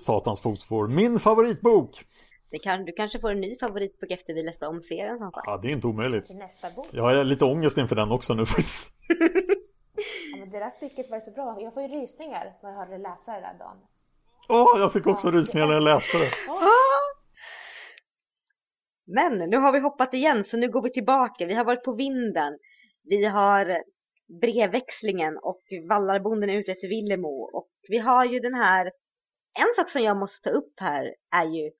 Satans 0.00 0.40
fotspår. 0.40 0.88
Min 0.88 1.20
favoritbok! 1.20 2.04
Det 2.50 2.58
kan, 2.58 2.84
du 2.84 2.92
kanske 2.92 3.20
får 3.20 3.30
en 3.30 3.40
ny 3.40 3.58
favoritbok 3.58 4.10
efter 4.10 4.34
vi 4.34 4.42
läste 4.42 4.66
om 4.66 4.82
serien 4.82 5.18
som 5.18 5.30
sagt. 5.32 5.46
Ja, 5.46 5.58
det 5.62 5.68
är 5.68 5.72
inte 5.72 5.86
omöjligt. 5.86 6.34
Nästa 6.34 6.70
bok. 6.70 6.86
Jag 6.92 7.02
har 7.02 7.24
lite 7.24 7.44
ångest 7.44 7.78
inför 7.78 7.96
den 7.96 8.12
också 8.12 8.34
nu 8.34 8.46
faktiskt. 8.46 8.92
Ja, 10.30 10.36
men 10.38 10.50
det 10.50 10.58
där 10.58 10.70
stycket 10.70 11.10
var 11.10 11.16
ju 11.16 11.20
så 11.20 11.30
bra. 11.30 11.58
Jag 11.60 11.74
får 11.74 11.82
ju 11.82 11.88
rysningar 11.88 12.52
när 12.62 12.70
jag 12.70 12.76
hörde 12.76 12.98
läsa 12.98 13.32
det 13.32 13.40
där 13.40 13.58
dagen. 13.58 13.76
Åh, 14.48 14.78
jag 14.78 14.92
fick 14.92 15.06
också 15.06 15.30
rysningar 15.30 15.66
när 15.66 15.74
jag 15.74 15.82
läste 15.84 16.18
det. 16.18 16.30
Men 19.06 19.38
nu 19.50 19.56
har 19.56 19.72
vi 19.72 19.78
hoppat 19.78 20.14
igen 20.14 20.44
så 20.44 20.56
nu 20.56 20.70
går 20.70 20.82
vi 20.82 20.92
tillbaka. 20.92 21.46
Vi 21.46 21.54
har 21.54 21.64
varit 21.64 21.84
på 21.84 21.92
vinden. 21.92 22.58
Vi 23.04 23.24
har 23.24 23.82
brevväxlingen 24.40 25.38
och 25.42 25.60
vallarbonden 25.88 26.50
är 26.50 26.54
ute 26.54 26.72
efter 26.72 26.88
Villemo. 26.88 27.50
Och 27.52 27.68
vi 27.88 27.98
har 27.98 28.24
ju 28.24 28.40
den 28.40 28.54
här, 28.54 28.86
en 29.58 29.74
sak 29.76 29.90
som 29.90 30.02
jag 30.02 30.16
måste 30.16 30.42
ta 30.42 30.50
upp 30.50 30.72
här 30.80 31.14
är 31.30 31.44
ju 31.44 31.70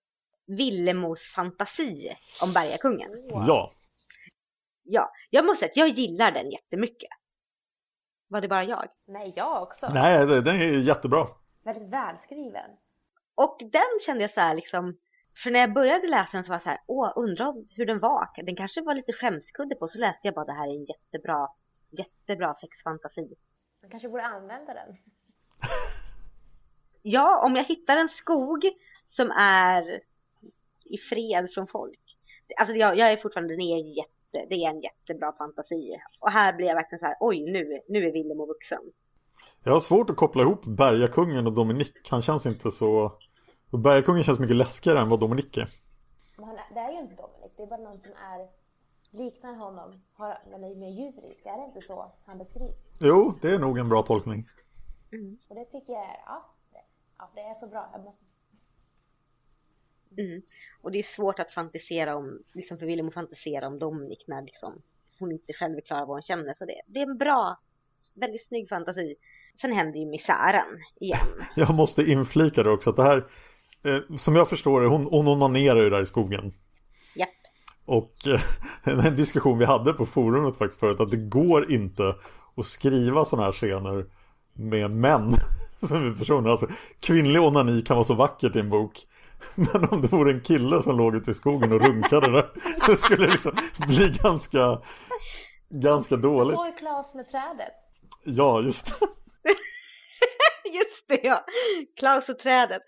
Villemos 0.47 1.21
fantasi 1.35 2.17
om 2.43 2.53
bergakungen. 2.53 3.11
Ja, 3.29 3.73
Ja, 4.91 5.11
jag 5.31 5.45
måste 5.47 5.59
säga 5.61 5.71
att 5.71 5.77
jag 5.77 5.89
gillar 5.89 6.33
den 6.33 6.51
jättemycket. 6.51 7.11
Var 8.29 8.41
det 8.41 8.49
bara 8.49 8.65
jag? 8.65 8.89
Nej, 9.07 9.33
jag 9.37 9.63
också. 9.63 9.89
nej, 9.95 10.27
det- 10.27 10.41
den 10.41 10.57
är 10.57 10.79
jättebra. 10.87 11.27
Väldigt 11.69 11.93
välskriven. 11.93 12.71
Och 13.35 13.59
den 13.61 14.01
kände 14.07 14.23
jag 14.23 14.31
så 14.31 14.41
här 14.41 14.55
liksom, 14.55 14.99
för 15.43 15.51
när 15.51 15.61
jag 15.61 15.73
började 15.73 16.09
läsa 16.09 16.29
den 16.33 16.45
så 16.45 16.49
var 16.49 16.55
jag 16.55 16.63
så 16.63 16.69
här, 16.69 16.81
åh, 16.87 17.13
undrar 17.17 17.55
hur 17.77 17.87
den 17.87 17.99
var. 18.01 18.29
Den 18.37 18.57
kanske 18.57 18.81
var 18.81 18.95
lite 18.95 19.13
skämskudde 19.13 19.75
på, 19.75 19.89
så 19.89 19.99
läste 19.99 20.21
jag 20.23 20.35
bara 20.35 20.45
det 20.45 20.53
här 20.53 20.69
är 20.69 20.75
en 20.75 20.85
jättebra, 20.85 21.49
jättebra 21.91 22.55
sexfantasi. 22.55 23.35
Man 23.83 23.91
kanske 23.91 24.09
borde 24.09 24.25
använda 24.25 24.75
den. 24.75 24.89
Ja, 27.03 27.45
om 27.45 27.57
jag 27.57 27.65
hittar 27.65 27.97
en 27.97 28.09
skog 28.09 28.65
som 29.11 29.31
är 29.31 30.01
i 30.85 30.99
fred 30.99 31.51
från 31.55 31.67
folk. 31.67 32.17
Alltså 32.57 32.75
jag, 32.75 32.99
jag 32.99 33.13
är 33.13 33.17
fortfarande, 33.17 33.55
den 33.55 33.61
är 33.61 33.97
jätte, 33.97 34.47
det 34.49 34.55
är 34.55 34.71
en 34.71 34.81
jättebra 34.81 35.33
fantasi. 35.33 36.01
Och 36.21 36.31
här 36.31 36.53
blir 36.53 36.67
jag 36.67 36.75
verkligen 36.75 37.01
så 37.01 37.07
här, 37.07 37.17
oj, 37.21 37.41
nu, 37.53 37.81
nu 37.89 38.07
är 38.07 38.13
Villemo 38.13 38.47
vuxen. 38.47 38.83
Jag 39.65 39.73
har 39.73 39.81
svårt 39.81 40.11
att 40.11 40.17
koppla 40.17 40.43
ihop 40.43 40.65
Bergakungen 40.65 41.47
och 41.47 41.53
Dominic. 41.53 41.93
Han 42.11 42.23
känns 42.23 42.47
inte 42.47 42.71
så... 42.71 43.13
och 43.71 43.79
Bergakungen 43.79 44.23
känns 44.25 44.39
mycket 44.39 44.57
läskigare 44.57 45.01
än 45.01 45.09
vad 45.09 45.21
Dominic 45.21 45.59
är. 45.59 45.69
Men 46.37 46.49
är- 46.49 46.75
det 46.75 46.81
är 46.81 46.93
ju 46.93 46.99
inte 46.99 47.15
Dominic. 47.15 47.53
Det 47.57 47.63
är 47.63 47.67
bara 47.67 47.81
någon 47.81 47.99
som 47.99 48.13
är 48.13 48.49
liknar 49.11 49.55
honom. 49.55 50.03
Har, 50.13 50.39
men 50.51 50.65
är 50.65 50.75
mer 50.75 50.89
djurisk. 50.91 51.47
Är 51.47 51.59
det 51.59 51.65
inte 51.65 51.81
så 51.81 52.13
han 52.27 52.39
beskrivs? 52.39 52.93
Jo, 53.01 53.35
det 53.43 53.51
är 53.51 53.59
nog 53.59 53.79
en 53.79 53.89
bra 53.89 54.03
tolkning. 54.03 54.49
Och 55.49 55.55
det 55.55 55.65
tycker 55.65 55.93
jag 55.93 56.03
är, 56.03 56.21
ja, 56.27 56.55
det, 56.73 56.81
ja, 57.19 57.31
det 57.35 57.41
är 57.41 57.55
så 57.55 57.67
bra. 57.69 57.91
Jag 57.93 58.05
måste... 58.05 58.25
Mm. 60.19 60.43
Och 60.83 60.93
det 60.93 60.99
är 60.99 61.03
svårt 61.03 61.39
att 61.39 61.51
fantisera 61.51 62.17
om, 62.17 62.43
liksom 62.53 62.79
för 62.79 62.87
Willem 62.87 63.09
att 63.09 63.15
fantisera 63.15 63.67
om 63.67 63.79
Dominic 63.79 64.25
när 64.27 64.43
liksom 64.43 64.83
hon 65.19 65.33
inte 65.33 65.53
själv 65.53 65.77
är 65.77 65.81
klar 65.81 65.99
vad 65.99 66.09
hon 66.09 66.23
känner. 66.23 66.55
Så 66.59 66.65
det, 66.65 66.81
det 66.87 66.99
är 66.99 67.11
en 67.11 67.19
bra, 67.19 67.61
väldigt 68.15 68.47
snygg 68.47 68.69
fantasi. 68.69 69.17
Sen 69.61 69.73
händer 69.73 69.99
ju 70.01 70.07
misären 70.07 70.67
igen. 71.01 71.19
Jag 71.55 71.75
måste 71.75 72.11
inflika 72.11 72.63
det 72.63 72.71
också 72.71 72.91
att 72.91 72.97
det 72.97 73.03
här... 73.03 73.25
Eh, 73.85 74.17
som 74.17 74.37
jag 74.37 74.49
förstår 74.49 74.81
det, 74.81 74.89
hon, 74.89 75.05
hon 75.05 75.29
onanerar 75.29 75.83
ju 75.83 75.91
där 75.91 76.01
i 76.01 76.07
skogen. 76.07 76.53
Japp. 77.15 77.29
Och 77.85 78.15
eh, 78.27 78.41
en 79.07 79.17
diskussion 79.17 79.59
vi 79.59 79.65
hade 79.65 79.93
på 79.93 80.07
forumet 80.07 80.57
faktiskt 80.57 80.81
förut 80.81 81.01
att 81.01 81.11
det 81.11 81.17
går 81.17 81.73
inte 81.73 82.15
att 82.57 82.67
skriva 82.67 83.25
sådana 83.25 83.45
här 83.47 83.53
scener 83.53 84.07
med 84.53 84.91
män 84.91 85.35
som 85.87 85.97
huvudpersoner. 85.97 86.51
Alltså 86.51 86.67
kvinnlig 87.01 87.43
onani 87.43 87.83
kan 87.83 87.97
vara 87.97 88.05
så 88.05 88.15
vackert 88.15 88.57
i 88.57 88.61
en 88.61 88.71
bok. 88.71 89.07
Men 89.55 89.89
om 89.91 90.01
det 90.01 90.13
vore 90.13 90.33
en 90.33 90.41
kille 90.41 90.83
som 90.83 90.97
låg 90.97 91.15
ute 91.15 91.31
i 91.31 91.35
skogen 91.35 91.73
och 91.73 91.81
runkade 91.81 92.33
där 92.33 92.51
Det 92.87 92.97
skulle 92.97 93.27
liksom 93.27 93.53
bli 93.87 94.19
ganska 94.23 94.81
Ganska 95.71 96.17
dåligt 96.17 96.57
Får 96.57 96.67
ju 96.67 96.73
Klas 96.73 97.15
med 97.15 97.29
trädet. 97.29 97.75
Ja 98.25 98.61
just 98.61 98.87
det 98.87 99.07
Just 100.79 101.05
det 101.09 101.21
ja, 101.23 101.45
Klaus 101.97 102.29
och 102.29 102.39
trädet. 102.39 102.83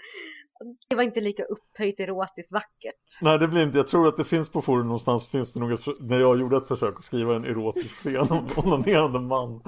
Det 0.88 0.96
var 0.96 1.02
inte 1.02 1.20
lika 1.20 1.44
upphöjt 1.44 2.00
erotiskt 2.00 2.52
vackert. 2.52 3.18
Nej 3.20 3.38
det 3.38 3.48
blir 3.48 3.62
inte, 3.62 3.78
jag 3.78 3.86
tror 3.86 4.08
att 4.08 4.16
det 4.16 4.24
finns 4.24 4.52
på 4.52 4.62
forum 4.62 4.86
någonstans 4.86 5.26
finns 5.30 5.52
det 5.52 5.76
för- 5.76 6.08
när 6.08 6.20
jag 6.20 6.40
gjorde 6.40 6.56
ett 6.56 6.68
försök 6.68 6.96
att 6.96 7.02
skriva 7.04 7.36
en 7.36 7.44
erotisk 7.44 7.96
scen 7.96 8.26
om 8.30 8.46
onanerande 8.56 9.20
man 9.20 9.62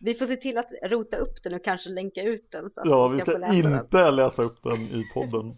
Vi 0.00 0.14
får 0.14 0.26
se 0.26 0.36
till 0.36 0.58
att 0.58 0.68
rota 0.82 1.16
upp 1.16 1.42
den 1.42 1.54
och 1.54 1.64
kanske 1.64 1.88
länka 1.90 2.22
ut 2.22 2.48
den. 2.50 2.70
Ja 2.84 3.08
vi 3.08 3.20
ska 3.20 3.30
läsa 3.30 3.52
den. 3.52 3.78
inte 3.78 4.10
läsa 4.10 4.42
upp 4.42 4.62
den 4.62 4.80
i 4.80 5.10
podden 5.14 5.54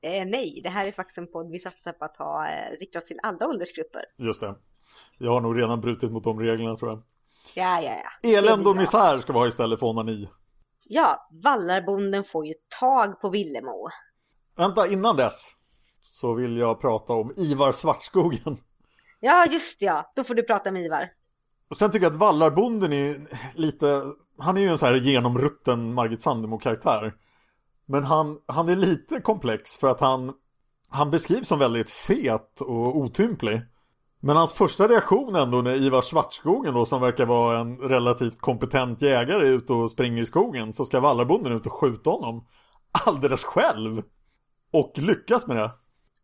Eh, 0.00 0.26
nej, 0.26 0.60
det 0.62 0.68
här 0.68 0.86
är 0.86 0.92
faktiskt 0.92 1.18
en 1.18 1.32
podd 1.32 1.50
vi 1.50 1.58
satsar 1.58 1.92
på 1.92 2.04
att 2.04 2.16
ha 2.16 2.48
eh, 2.50 2.78
riktat 2.80 3.06
till 3.06 3.18
alla 3.22 3.46
åldersgrupper. 3.48 4.04
Just 4.16 4.40
det 4.40 4.54
Jag 5.18 5.30
har 5.32 5.40
nog 5.40 5.58
redan 5.58 5.80
brutit 5.80 6.12
mot 6.12 6.24
de 6.24 6.40
reglerna 6.40 6.76
tror 6.76 6.90
jag 6.90 7.02
Ja, 7.54 7.82
ja, 7.82 7.90
ja. 7.90 8.10
Det 8.22 8.68
och 8.70 8.76
misär 8.76 9.18
ska 9.18 9.32
vi 9.32 9.38
ha 9.38 9.46
istället 9.46 9.78
för 9.78 9.86
onani 9.86 10.28
Ja, 10.90 11.28
vallarbonden 11.30 12.24
får 12.24 12.46
ju 12.46 12.54
tag 12.80 13.20
på 13.20 13.28
Villemo. 13.28 13.88
Vänta 14.56 14.88
innan 14.88 15.16
dess 15.16 15.54
Så 16.02 16.34
vill 16.34 16.56
jag 16.56 16.80
prata 16.80 17.12
om 17.12 17.32
Ivar 17.36 17.72
Svartskogen 17.72 18.56
Ja, 19.20 19.46
just 19.46 19.82
ja. 19.82 20.12
Då 20.16 20.24
får 20.24 20.34
du 20.34 20.42
prata 20.42 20.72
med 20.72 20.84
Ivar. 20.84 21.10
Och 21.70 21.76
sen 21.76 21.90
tycker 21.90 22.06
jag 22.06 22.12
att 22.12 22.18
Vallarbonden 22.18 22.92
är 22.92 23.16
lite 23.54 24.02
Han 24.38 24.56
är 24.56 24.60
ju 24.60 24.68
en 24.68 24.78
så 24.78 24.86
här 24.86 24.94
genomrutten 24.94 25.94
Margit 25.94 26.22
Sandemo-karaktär 26.22 27.14
Men 27.86 28.04
han, 28.04 28.38
han 28.46 28.68
är 28.68 28.76
lite 28.76 29.20
komplex 29.20 29.76
för 29.76 29.88
att 29.88 30.00
han 30.00 30.32
Han 30.88 31.10
beskrivs 31.10 31.48
som 31.48 31.58
väldigt 31.58 31.90
fet 31.90 32.60
och 32.60 32.96
otymplig 32.96 33.60
Men 34.20 34.36
hans 34.36 34.54
första 34.54 34.88
reaktion 34.88 35.36
ändå 35.36 35.62
när 35.62 35.74
Ivar 35.74 36.02
Svartskogen 36.02 36.74
då 36.74 36.84
som 36.84 37.00
verkar 37.00 37.26
vara 37.26 37.58
en 37.58 37.78
relativt 37.78 38.40
kompetent 38.40 39.02
jägare 39.02 39.48
är 39.48 39.52
ute 39.52 39.72
och 39.72 39.90
springer 39.90 40.22
i 40.22 40.26
skogen 40.26 40.72
Så 40.72 40.84
ska 40.84 41.00
Vallarbonden 41.00 41.52
ut 41.52 41.66
och 41.66 41.72
skjuta 41.72 42.10
honom 42.10 42.46
Alldeles 43.06 43.44
själv 43.44 44.02
Och 44.72 44.92
lyckas 44.96 45.46
med 45.46 45.56
det 45.56 45.70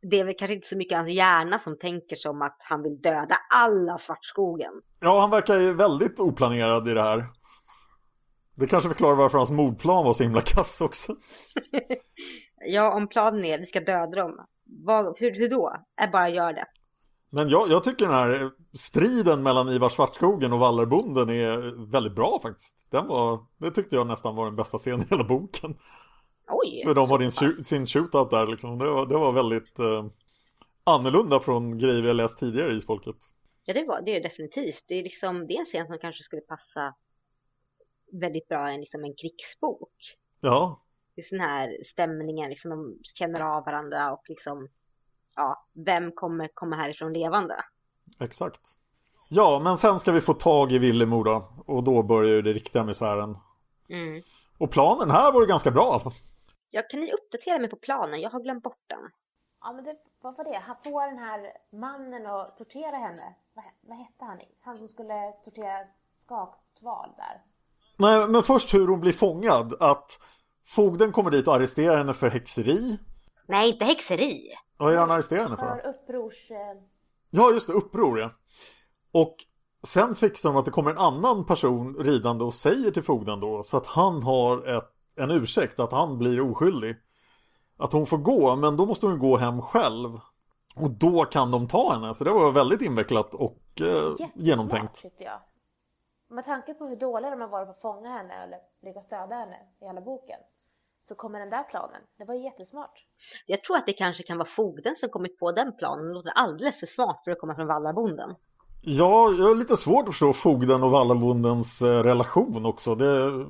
Det 0.02 0.20
är 0.20 0.24
väl 0.24 0.34
kanske 0.38 0.54
inte 0.54 0.68
så 0.68 0.76
mycket 0.76 0.98
hans 0.98 1.10
hjärna 1.10 1.60
som 1.64 1.78
tänker 1.78 2.16
som 2.16 2.42
att 2.42 2.56
han 2.58 2.82
vill 2.82 3.00
döda 3.00 3.38
alla 3.54 3.98
Svartskogen. 3.98 4.72
Ja, 5.00 5.20
han 5.20 5.30
verkar 5.30 5.60
ju 5.60 5.72
väldigt 5.72 6.20
oplanerad 6.20 6.88
i 6.88 6.94
det 6.94 7.02
här. 7.02 7.26
Det 8.54 8.66
kanske 8.66 8.88
förklarar 8.88 9.16
varför 9.16 9.38
hans 9.38 9.50
mordplan 9.50 10.04
var 10.04 10.12
så 10.12 10.22
himla 10.22 10.40
kass 10.40 10.80
också. 10.80 11.16
Ja, 12.66 12.94
om 12.94 13.08
planen 13.08 13.44
är 13.44 13.54
att 13.54 13.60
vi 13.60 13.66
ska 13.66 13.80
döda 13.80 14.16
dem. 14.16 14.46
Vad, 14.84 15.18
hur, 15.18 15.38
hur 15.38 15.50
då? 15.50 15.76
Är 15.96 16.08
bara 16.08 16.28
gör 16.28 16.52
det. 16.52 16.66
Men 17.34 17.48
jag, 17.48 17.68
jag 17.68 17.84
tycker 17.84 18.04
den 18.04 18.14
här 18.14 18.50
striden 18.72 19.42
mellan 19.42 19.68
Ivar 19.68 19.88
Svartskogen 19.88 20.52
och 20.52 20.58
Vallarbonden 20.58 21.30
är 21.30 21.90
väldigt 21.90 22.14
bra 22.14 22.40
faktiskt. 22.42 22.90
Den 22.90 23.06
var, 23.06 23.46
det 23.58 23.70
tyckte 23.70 23.96
jag 23.96 24.06
nästan 24.06 24.36
var 24.36 24.44
den 24.44 24.56
bästa 24.56 24.78
scenen 24.78 25.00
i 25.00 25.06
hela 25.10 25.24
boken. 25.24 25.76
Oj! 26.48 26.82
För 26.84 26.94
de 26.94 27.10
har 27.10 27.18
din, 27.18 27.64
sin 27.64 27.86
shootout 27.86 28.30
där 28.30 28.46
liksom. 28.46 28.78
Det 28.78 28.90
var, 28.90 29.06
det 29.06 29.16
var 29.16 29.32
väldigt 29.32 29.78
eh, 29.78 30.06
annorlunda 30.84 31.40
från 31.40 31.78
grejer 31.78 32.02
vi 32.02 32.08
har 32.08 32.14
läst 32.14 32.38
tidigare 32.38 32.72
i 32.72 32.76
Isfolket. 32.76 33.16
Ja, 33.64 33.74
det 33.74 33.84
var 33.84 34.02
det 34.02 34.16
är 34.16 34.22
definitivt. 34.22 34.84
Det 34.86 34.94
är 34.94 35.02
liksom, 35.02 35.46
det 35.46 35.54
är 35.54 35.60
en 35.60 35.66
scen 35.66 35.86
som 35.86 35.98
kanske 35.98 36.24
skulle 36.24 36.42
passa 36.42 36.94
väldigt 38.12 38.48
bra 38.48 38.70
i 38.70 38.74
en, 38.74 38.80
liksom 38.80 39.04
en 39.04 39.14
krigsbok. 39.14 40.16
Ja, 40.40 40.84
är 41.16 41.22
sån 41.22 41.40
här 41.40 41.78
stämningen, 41.84 42.50
liksom 42.50 42.70
de 42.70 42.98
känner 43.02 43.40
av 43.40 43.64
varandra 43.64 44.12
och 44.12 44.22
liksom, 44.28 44.68
ja, 45.36 45.66
vem 45.86 46.12
kommer 46.12 46.48
komma 46.54 46.76
härifrån 46.76 47.12
levande? 47.12 47.54
exakt. 48.20 48.60
Ja, 49.28 49.60
men 49.64 49.76
sen 49.78 50.00
ska 50.00 50.12
vi 50.12 50.20
få 50.20 50.34
tag 50.34 50.72
i 50.72 50.78
Villemo 50.78 51.22
då. 51.22 51.48
Och 51.66 51.84
då 51.84 52.02
börjar 52.02 52.34
ju 52.34 52.42
det 52.42 52.52
riktiga 52.52 52.84
misären. 52.84 53.36
Mm. 53.88 54.22
Och 54.58 54.70
planen 54.70 55.10
här 55.10 55.32
var 55.32 55.40
ju 55.40 55.46
ganska 55.46 55.70
bra. 55.70 56.12
Ja, 56.70 56.82
kan 56.90 57.00
ni 57.00 57.12
uppdatera 57.12 57.58
mig 57.58 57.70
på 57.70 57.76
planen? 57.76 58.20
Jag 58.20 58.30
har 58.30 58.40
glömt 58.40 58.62
bort 58.62 58.84
den. 58.86 59.10
Ja, 59.60 59.72
men 59.72 59.84
det, 59.84 59.96
vad 60.20 60.36
var 60.36 60.44
det? 60.44 60.58
Han 60.66 60.76
får 60.84 61.06
den 61.06 61.18
här 61.18 61.52
mannen 61.72 62.26
att 62.26 62.56
tortera 62.56 62.96
henne. 62.96 63.34
Vad, 63.54 63.64
vad 63.88 63.98
hette 63.98 64.24
han? 64.24 64.38
Han 64.60 64.78
som 64.78 64.88
skulle 64.88 65.32
tortera 65.44 65.86
skaktval 66.14 67.10
där. 67.16 67.42
Nej, 67.96 68.28
men 68.28 68.42
först 68.42 68.74
hur 68.74 68.88
hon 68.88 69.00
blir 69.00 69.12
fångad. 69.12 69.74
Att 69.80 70.18
fogden 70.66 71.12
kommer 71.12 71.30
dit 71.30 71.48
och 71.48 71.54
arresterar 71.54 71.96
henne 71.96 72.14
för 72.14 72.30
häxeri. 72.30 72.98
Nej, 73.46 73.70
inte 73.72 73.84
häxeri. 73.84 74.54
Vad 74.76 74.92
är 74.92 74.96
han 74.96 75.10
arresterar 75.10 75.42
henne 75.44 75.56
för? 75.56 75.76
För 75.76 75.88
upprors... 75.88 76.50
Eh, 76.50 76.56
Ja, 77.36 77.50
just 77.50 77.66
det, 77.66 77.72
uppror 77.72 78.20
ja. 78.20 78.30
Och 79.12 79.34
sen 79.82 80.14
fixar 80.14 80.48
de 80.48 80.56
att 80.56 80.64
det 80.64 80.70
kommer 80.70 80.90
en 80.90 80.98
annan 80.98 81.44
person 81.46 81.96
ridande 81.98 82.44
och 82.44 82.54
säger 82.54 82.90
till 82.90 83.02
fogden 83.02 83.40
då 83.40 83.62
så 83.62 83.76
att 83.76 83.86
han 83.86 84.22
har 84.22 84.76
ett, 84.76 84.90
en 85.16 85.30
ursäkt, 85.30 85.80
att 85.80 85.92
han 85.92 86.18
blir 86.18 86.40
oskyldig. 86.40 86.96
Att 87.76 87.92
hon 87.92 88.06
får 88.06 88.18
gå, 88.18 88.56
men 88.56 88.76
då 88.76 88.86
måste 88.86 89.06
hon 89.06 89.18
gå 89.18 89.36
hem 89.36 89.62
själv. 89.62 90.20
Och 90.76 90.90
då 90.90 91.24
kan 91.24 91.50
de 91.50 91.68
ta 91.68 91.92
henne, 91.92 92.14
så 92.14 92.24
det 92.24 92.30
var 92.30 92.52
väldigt 92.52 92.82
invecklat 92.82 93.34
och 93.34 93.60
eh, 93.80 94.28
genomtänkt. 94.34 94.94
tyckte 94.94 95.24
jag. 95.24 95.40
Med 96.28 96.44
tanke 96.44 96.74
på 96.74 96.86
hur 96.86 96.96
dåliga 96.96 97.30
de 97.30 97.40
har 97.40 97.48
varit 97.48 97.66
på 97.66 97.70
att 97.70 97.80
fånga 97.80 98.08
henne 98.08 98.34
eller 98.34 98.58
lyckas 98.82 99.08
döda 99.08 99.34
henne 99.34 99.56
i 99.80 99.86
hela 99.86 100.00
boken. 100.00 100.38
Så 101.08 101.14
kommer 101.14 101.38
den 101.40 101.50
där 101.50 101.62
planen. 101.62 102.00
Det 102.18 102.24
var 102.24 102.34
jättesmart. 102.34 103.04
Jag 103.46 103.62
tror 103.62 103.76
att 103.76 103.86
det 103.86 103.92
kanske 103.92 104.22
kan 104.22 104.38
vara 104.38 104.48
fogden 104.56 104.96
som 104.96 105.08
kommit 105.08 105.38
på 105.38 105.52
den 105.52 105.76
planen. 105.76 106.06
Det 106.08 106.14
låter 106.14 106.30
alldeles 106.30 106.80
för 106.80 106.86
smart 106.86 107.20
för 107.24 107.30
att 107.30 107.38
komma 107.38 107.54
från 107.54 107.66
Vallarbonden. 107.66 108.34
Ja, 108.86 109.32
jag 109.38 109.46
har 109.46 109.54
lite 109.54 109.76
svårt 109.76 110.02
att 110.02 110.10
förstå 110.14 110.32
fogden 110.32 110.82
och 110.82 110.90
vallabondens 110.90 111.82
eh, 111.82 112.02
relation 112.02 112.66
också. 112.66 112.94
Det, 112.94 113.46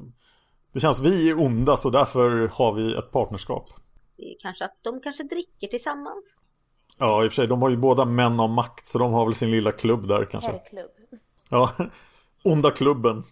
det 0.73 0.81
känns 0.81 1.01
vi 1.01 1.31
är 1.31 1.41
onda 1.41 1.77
så 1.77 1.91
därför 1.91 2.49
har 2.49 2.73
vi 2.73 2.95
ett 2.99 3.11
partnerskap. 3.11 3.71
Det 4.17 4.23
är 4.23 4.37
kanske 4.41 4.65
att 4.65 4.77
de 4.83 5.01
kanske 5.01 5.23
dricker 5.23 5.69
tillsammans. 5.69 6.25
Ja, 6.99 7.25
i 7.25 7.29
och 7.29 7.33
för 7.33 7.37
sig, 7.37 7.47
de 7.47 7.63
har 7.63 7.71
ju 7.71 7.77
båda 7.77 8.05
män 8.05 8.41
av 8.41 8.51
makt 8.51 8.87
så 8.87 8.99
de 8.99 9.13
har 9.13 9.25
väl 9.25 9.35
sin 9.35 9.51
lilla 9.51 9.73
klubb 9.73 10.09
där 10.09 10.25
kanske. 10.25 10.51
Herrklubb. 10.51 10.91
Ja, 11.51 11.71
onda 12.43 12.71
klubben. 12.71 13.25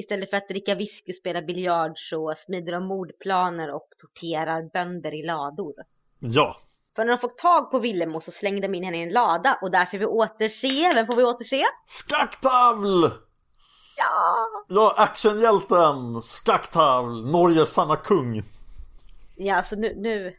Istället 0.00 0.30
för 0.30 0.36
att 0.36 0.48
dricka 0.48 0.74
whisky 0.74 1.12
och 1.12 1.16
spela 1.16 1.42
biljard 1.42 1.92
så 1.96 2.34
smider 2.46 2.72
de 2.72 2.84
mordplaner 2.86 3.74
och 3.74 3.88
torterar 4.00 4.70
bönder 4.72 5.14
i 5.14 5.22
lador. 5.22 5.74
Ja, 6.18 6.56
För 6.96 7.04
när 7.04 7.12
de 7.12 7.18
fått 7.18 7.38
tag 7.38 7.70
på 7.70 7.78
Villemo 7.78 8.20
så 8.20 8.30
slängde 8.30 8.60
de 8.66 8.74
in 8.74 8.84
henne 8.84 8.98
i 8.98 9.02
en 9.02 9.12
lada 9.12 9.58
och 9.62 9.70
där 9.70 9.86
får 9.86 9.98
vi 9.98 10.06
återse, 10.06 10.92
vem 10.94 11.06
får 11.06 11.16
vi 11.16 11.22
återse? 11.22 11.62
Skakktavl! 11.86 13.10
Ja! 13.96 14.46
Ja, 14.68 14.94
actionhjälten! 14.98 16.22
Skakktavl! 16.22 17.30
Norges 17.30 17.72
sanna 17.72 17.96
kung. 17.96 18.42
Ja, 19.36 19.62
så 19.64 19.76
nu, 19.76 19.94
nu, 19.96 20.36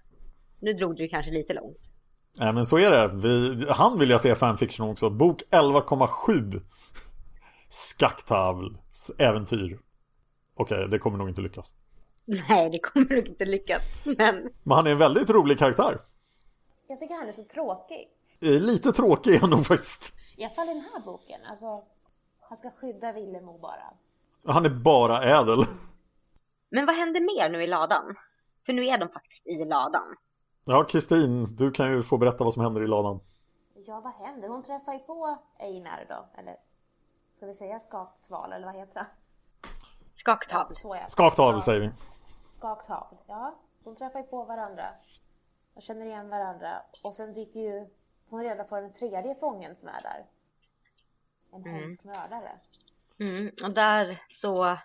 nu 0.60 0.74
drog 0.74 0.96
du 0.96 1.08
kanske 1.08 1.32
lite 1.32 1.54
långt. 1.54 1.78
Nej 2.40 2.54
men 2.54 2.66
så 2.66 2.78
är 2.78 2.92
det. 2.92 3.12
Vi, 3.14 3.66
han 3.70 4.00
vill 4.00 4.10
jag 4.10 4.22
se 4.22 4.36
fanfiction 4.36 4.90
också. 4.90 5.10
Bok 5.10 5.42
11,7. 5.52 6.62
Skakktavls 7.70 8.78
äventyr. 9.18 9.80
Okej, 10.56 10.88
det 10.88 11.00
kommer 11.00 11.18
nog 11.18 11.30
inte 11.30 11.42
lyckas. 11.42 11.76
Nej, 12.26 12.70
det 12.70 12.80
kommer 12.80 13.16
nog 13.16 13.28
inte 13.28 13.46
lyckas, 13.46 13.82
men 14.06 14.50
Men 14.64 14.76
han 14.76 14.88
är 14.88 14.92
en 14.92 14.98
väldigt 14.98 15.30
rolig 15.30 15.60
karaktär. 15.60 16.02
Jag 16.88 17.00
tycker 17.00 17.16
han 17.16 17.28
är 17.28 17.32
så 17.32 17.44
tråkig. 17.44 18.08
Lite 18.40 18.92
tråkig 18.92 19.36
är 19.36 19.40
han 19.40 19.50
nog 19.50 19.66
faktiskt. 19.66 20.14
I 20.38 20.44
alla 20.44 20.54
fall 20.54 20.70
i 20.70 20.74
den 20.74 20.84
här 20.94 21.00
boken. 21.06 21.42
Alltså, 21.50 21.84
han 22.50 22.58
ska 22.58 22.70
skydda 22.72 23.12
Villemo 23.12 23.58
bara. 23.58 23.94
Han 24.54 24.66
är 24.66 24.70
bara 24.70 25.24
ädel. 25.24 25.66
Men 26.70 26.86
vad 26.86 26.96
händer 26.96 27.22
mer 27.22 27.50
nu 27.50 27.64
i 27.64 27.68
ladan? 27.68 28.16
För 28.66 28.74
nu 28.74 28.88
är 28.88 28.98
de 28.98 29.10
faktiskt 29.10 29.48
i 29.48 29.66
ladan. 29.66 30.16
Ja, 30.66 30.84
Kristin, 30.84 31.56
du 31.56 31.72
kan 31.72 31.92
ju 31.92 32.04
få 32.04 32.18
berätta 32.18 32.44
vad 32.44 32.54
som 32.54 32.64
händer 32.64 32.84
i 32.84 32.88
ladan. 32.88 33.20
Ja, 33.86 34.02
vad 34.04 34.28
händer? 34.28 34.48
Hon 34.48 34.64
träffar 34.64 34.94
ju 34.94 35.00
på 35.00 35.38
Einar 35.60 36.06
då. 36.10 36.30
Eller 36.42 36.56
ska 37.42 37.48
vi 37.48 37.54
säga 37.54 37.80
skaktval 37.80 38.54
eller 38.54 38.66
vad 38.66 38.76
heter 38.76 39.00
han? 39.00 39.10
Skaktavl. 40.16 40.76
Så 40.76 40.96
ja. 40.96 41.08
Skakktavl 41.08 41.62
säger 41.62 41.80
vi. 41.80 41.90
Skaktavl. 42.50 43.16
Ja, 43.28 43.56
de 43.84 43.96
träffar 43.96 44.20
ju 44.20 44.26
på 44.26 44.44
varandra. 44.44 44.84
Och 45.74 45.82
känner 45.82 46.06
igen 46.06 46.30
varandra. 46.30 46.82
Och 47.04 47.14
sen 47.14 47.34
dyker 47.34 47.60
ju 47.60 47.88
hon 48.30 48.44
reda 48.44 48.64
på 48.64 48.76
den 48.76 48.94
tredje 48.94 49.36
fången 49.36 49.76
som 49.76 49.90
är 49.90 50.02
där. 50.02 50.26
En 51.54 51.64
hemsk 51.66 52.04
mördare. 52.04 52.52
Mm, 53.20 53.52
och 53.64 53.72
där 53.72 54.22
så 54.30 54.78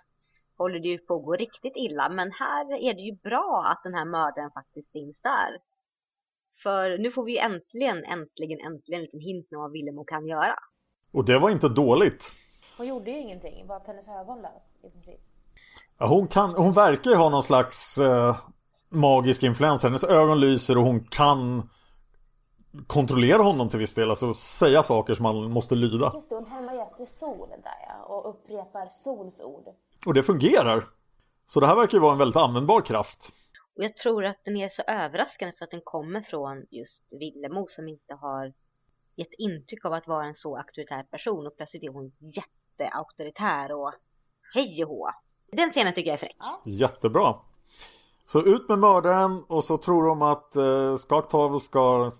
håller 0.56 0.80
det 0.80 0.88
ju 0.88 0.98
på 0.98 1.16
att 1.16 1.24
gå 1.24 1.36
riktigt 1.36 1.76
illa. 1.76 2.08
Men 2.08 2.32
här 2.32 2.72
är 2.72 2.94
det 2.94 3.02
ju 3.02 3.12
bra 3.12 3.66
att 3.72 3.82
den 3.82 3.94
här 3.94 4.04
mördaren 4.04 4.50
faktiskt 4.50 4.92
finns 4.92 5.20
där. 5.20 5.58
För 6.62 6.98
nu 6.98 7.10
får 7.10 7.24
vi 7.24 7.32
ju 7.32 7.38
äntligen, 7.38 8.04
äntligen, 8.04 8.60
äntligen 8.60 9.00
en 9.00 9.04
liten 9.04 9.20
hint 9.20 9.46
om 9.52 9.60
vad 9.60 9.72
Villemo 9.72 10.04
kan 10.04 10.26
göra. 10.26 10.58
Och 11.12 11.24
det 11.24 11.38
var 11.38 11.50
inte 11.50 11.68
dåligt. 11.68 12.36
Hon 12.76 12.86
gjorde 12.86 13.10
ju 13.10 13.18
ingenting, 13.18 13.66
bara 13.66 13.78
att 13.78 13.86
hennes 13.86 14.08
ögon 14.08 14.42
lös 14.42 14.76
i 14.82 14.90
princip. 14.90 15.20
Ja, 15.98 16.06
hon, 16.06 16.28
kan, 16.28 16.54
hon 16.54 16.72
verkar 16.72 17.10
ju 17.10 17.16
ha 17.16 17.28
någon 17.28 17.42
slags 17.42 17.98
eh, 17.98 18.36
magisk 18.88 19.42
influens. 19.42 19.82
Hennes 19.82 20.04
ögon 20.04 20.40
lyser 20.40 20.78
och 20.78 20.84
hon 20.84 21.04
kan 21.04 21.68
kontrollera 22.86 23.42
honom 23.42 23.68
till 23.68 23.78
viss 23.78 23.94
del. 23.94 24.10
Alltså 24.10 24.32
säga 24.32 24.82
saker 24.82 25.14
som 25.14 25.22
man 25.22 25.50
måste 25.50 25.74
lyda. 25.74 26.10
Just 26.14 26.30
det, 26.30 26.36
hon 26.36 26.46
härmar 26.46 26.72
ju 26.74 26.80
efter 26.80 27.04
solen 27.04 27.60
där 27.62 27.86
ja. 27.88 28.04
Och 28.04 28.30
upprepar 28.30 28.86
sols 28.86 29.40
ord. 29.40 29.64
Och 30.06 30.14
det 30.14 30.22
fungerar. 30.22 30.84
Så 31.46 31.60
det 31.60 31.66
här 31.66 31.76
verkar 31.76 31.98
ju 31.98 32.02
vara 32.02 32.12
en 32.12 32.18
väldigt 32.18 32.36
användbar 32.36 32.80
kraft. 32.80 33.32
Och 33.76 33.84
jag 33.84 33.96
tror 33.96 34.24
att 34.24 34.36
den 34.44 34.56
är 34.56 34.68
så 34.68 34.82
överraskande 34.82 35.54
för 35.58 35.64
att 35.64 35.70
den 35.70 35.80
kommer 35.84 36.20
från 36.20 36.66
just 36.70 37.12
Villemo 37.12 37.66
som 37.70 37.88
inte 37.88 38.14
har 38.14 38.52
gett 39.16 39.32
intryck 39.38 39.84
av 39.84 39.92
att 39.92 40.06
vara 40.06 40.26
en 40.26 40.34
så 40.34 40.56
auktoritär 40.56 41.02
person 41.02 41.46
och 41.46 41.56
plötsligt 41.56 41.82
är 41.82 41.88
hon 41.88 42.12
jätteauktoritär 42.78 43.72
och 43.72 43.92
hej 44.54 44.84
och 44.84 44.90
hå. 44.90 45.10
Den 45.52 45.70
scenen 45.70 45.94
tycker 45.94 46.10
jag 46.10 46.14
är 46.14 46.18
fräck. 46.18 46.36
Jättebra. 46.64 47.34
Så 48.26 48.42
ut 48.42 48.68
med 48.68 48.78
mördaren 48.78 49.44
och 49.48 49.64
så 49.64 49.78
tror 49.78 50.06
de 50.06 50.22
att 50.22 50.56
eh, 50.56 50.96
Skaktavel 50.96 51.60
ska 51.60 52.10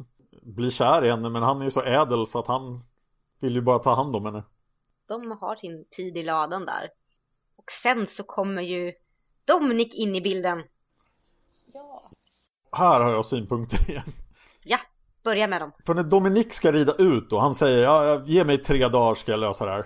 bli 0.43 0.71
kär 0.71 1.05
i 1.05 1.11
henne 1.11 1.29
men 1.29 1.43
han 1.43 1.61
är 1.61 1.65
ju 1.65 1.71
så 1.71 1.83
ädel 1.83 2.27
så 2.27 2.39
att 2.39 2.47
han 2.47 2.81
vill 3.41 3.55
ju 3.55 3.61
bara 3.61 3.79
ta 3.79 3.95
hand 3.95 4.17
om 4.17 4.25
henne. 4.25 4.43
De 5.09 5.31
har 5.31 5.57
sin 5.57 5.85
tid 5.91 6.17
i 6.17 6.23
ladan 6.23 6.67
där. 6.67 6.91
Och 7.57 7.73
sen 7.83 8.07
så 8.07 8.23
kommer 8.23 8.63
ju 8.63 8.93
Dominic 9.47 9.95
in 9.95 10.15
i 10.15 10.21
bilden. 10.21 10.63
Ja. 11.75 12.03
Här 12.79 13.01
har 13.01 13.11
jag 13.11 13.25
synpunkter 13.25 13.91
igen. 13.91 14.13
Ja, 14.65 14.79
börja 15.25 15.47
med 15.47 15.61
dem. 15.61 15.73
För 15.87 15.95
när 15.95 16.03
Dominik 16.03 16.53
ska 16.53 16.73
rida 16.73 16.95
ut 16.99 17.33
och 17.33 17.41
han 17.41 17.55
säger 17.55 17.83
ja, 17.83 18.25
ge 18.25 18.45
mig 18.45 18.59
tre 18.59 18.89
dagar 18.89 19.15
ska 19.15 19.31
jag 19.31 19.41
lösa 19.41 19.65
det 19.65 19.71
här. 19.71 19.85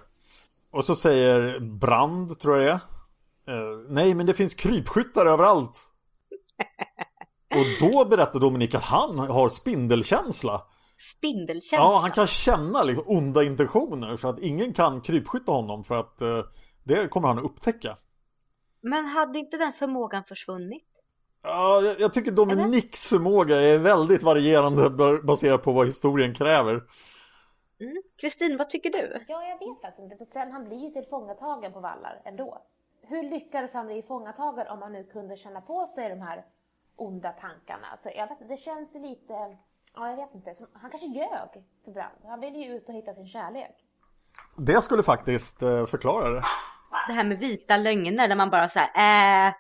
Och 0.71 0.85
så 0.85 0.95
säger 0.95 1.61
Brand, 1.61 2.39
tror 2.39 2.59
jag 2.59 2.67
det 2.67 2.71
är. 2.71 3.73
Eh, 3.73 3.79
nej, 3.89 4.15
men 4.15 4.27
det 4.27 4.35
finns 4.35 4.55
krypskyttar 4.55 5.27
överallt. 5.27 5.79
Och 7.55 7.89
då 7.89 8.05
berättar 8.05 8.41
Dominik 8.41 8.75
att 8.75 8.83
han 8.83 9.19
har 9.19 9.49
spindelkänsla. 9.49 10.63
Spindelkänsla. 11.17 11.79
Ja, 11.79 11.99
han 11.99 12.11
kan 12.11 12.27
känna 12.27 12.83
liksom 12.83 13.05
onda 13.07 13.43
intentioner 13.43 14.17
så 14.17 14.29
att 14.29 14.39
ingen 14.39 14.73
kan 14.73 15.01
krypskytta 15.01 15.53
honom 15.53 15.85
för 15.85 15.95
att 15.95 16.23
eh, 16.23 16.45
det 16.85 17.09
kommer 17.09 17.29
han 17.29 17.39
att 17.39 17.45
upptäcka. 17.45 17.97
Men 18.81 19.05
hade 19.07 19.39
inte 19.39 19.57
den 19.57 19.73
förmågan 19.73 20.25
försvunnit? 20.25 20.87
Ja, 21.43 21.83
jag, 21.83 22.01
jag 22.01 22.13
tycker 22.13 22.33
Dominiks 22.33 23.09
förmåga 23.09 23.63
är 23.63 23.79
väldigt 23.79 24.23
varierande 24.23 24.91
baserat 25.23 25.63
på 25.63 25.73
vad 25.73 25.87
historien 25.87 26.35
kräver. 26.35 26.73
Mm. 27.81 28.03
Kristin, 28.21 28.57
vad 28.57 28.71
tycker 28.71 28.91
du? 28.91 29.25
Ja, 29.29 29.43
jag 29.43 29.59
vet 29.59 29.81
faktiskt 29.81 30.03
inte. 30.03 30.17
För 30.17 30.25
sen 30.25 30.53
han 30.53 30.65
blir 30.65 30.79
ju 30.79 30.91
tillfångatagen 30.91 31.73
på 31.73 31.81
vallar 31.81 32.23
ändå. 32.25 32.63
Hur 33.03 33.23
lyckades 33.23 33.75
han 33.75 33.87
bli 33.87 34.03
fångatagen 34.03 34.67
om 34.69 34.83
han 34.83 34.93
nu 34.93 35.05
kunde 35.05 35.37
känna 35.37 35.61
på 35.61 35.87
sig 35.87 36.09
de 36.09 36.21
här 36.21 36.45
onda 36.97 37.33
tankarna? 37.33 37.97
Så 37.97 38.11
jag 38.17 38.29
vet 38.29 38.41
inte, 38.41 38.45
det 38.45 38.57
känns 38.57 38.95
lite... 38.95 39.35
Ja, 39.97 40.11
jag 40.11 40.17
vet 40.17 40.35
inte. 40.35 40.55
Som, 40.55 40.67
han 40.73 40.91
kanske 40.91 41.07
ljög 41.09 41.65
för 41.85 41.91
Brand. 41.93 42.17
Han 42.25 42.41
ville 42.41 42.59
ju 42.59 42.77
ut 42.77 42.89
och 42.89 42.95
hitta 42.95 43.15
sin 43.15 43.29
kärlek. 43.29 43.77
Det 44.57 44.81
skulle 44.83 45.03
faktiskt 45.03 45.63
eh, 45.63 45.87
förklara 45.87 46.29
det. 46.31 46.43
Det 47.07 47.13
här 47.13 47.25
med 47.25 47.39
vita 47.39 47.77
lögner 47.77 48.29
där 48.29 48.37
man 48.37 48.51
bara 48.51 48.69
så 48.69 48.79
här, 48.79 49.49
äh, 49.49 49.55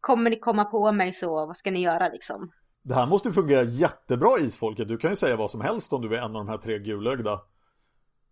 kommer 0.00 0.30
ni 0.30 0.38
komma 0.38 0.64
på 0.64 0.92
mig 0.92 1.12
så, 1.12 1.46
vad 1.46 1.56
ska 1.56 1.70
ni 1.70 1.80
göra 1.80 2.08
liksom? 2.08 2.52
Det 2.82 2.94
här 2.94 3.06
måste 3.06 3.28
ju 3.28 3.32
fungera 3.34 3.62
jättebra 3.62 4.38
isfolket. 4.38 4.88
Du 4.88 4.98
kan 4.98 5.10
ju 5.10 5.16
säga 5.16 5.36
vad 5.36 5.50
som 5.50 5.60
helst 5.60 5.92
om 5.92 6.02
du 6.02 6.16
är 6.16 6.18
en 6.18 6.24
av 6.24 6.44
de 6.44 6.48
här 6.48 6.58
tre 6.58 6.78
gulögda. 6.78 7.40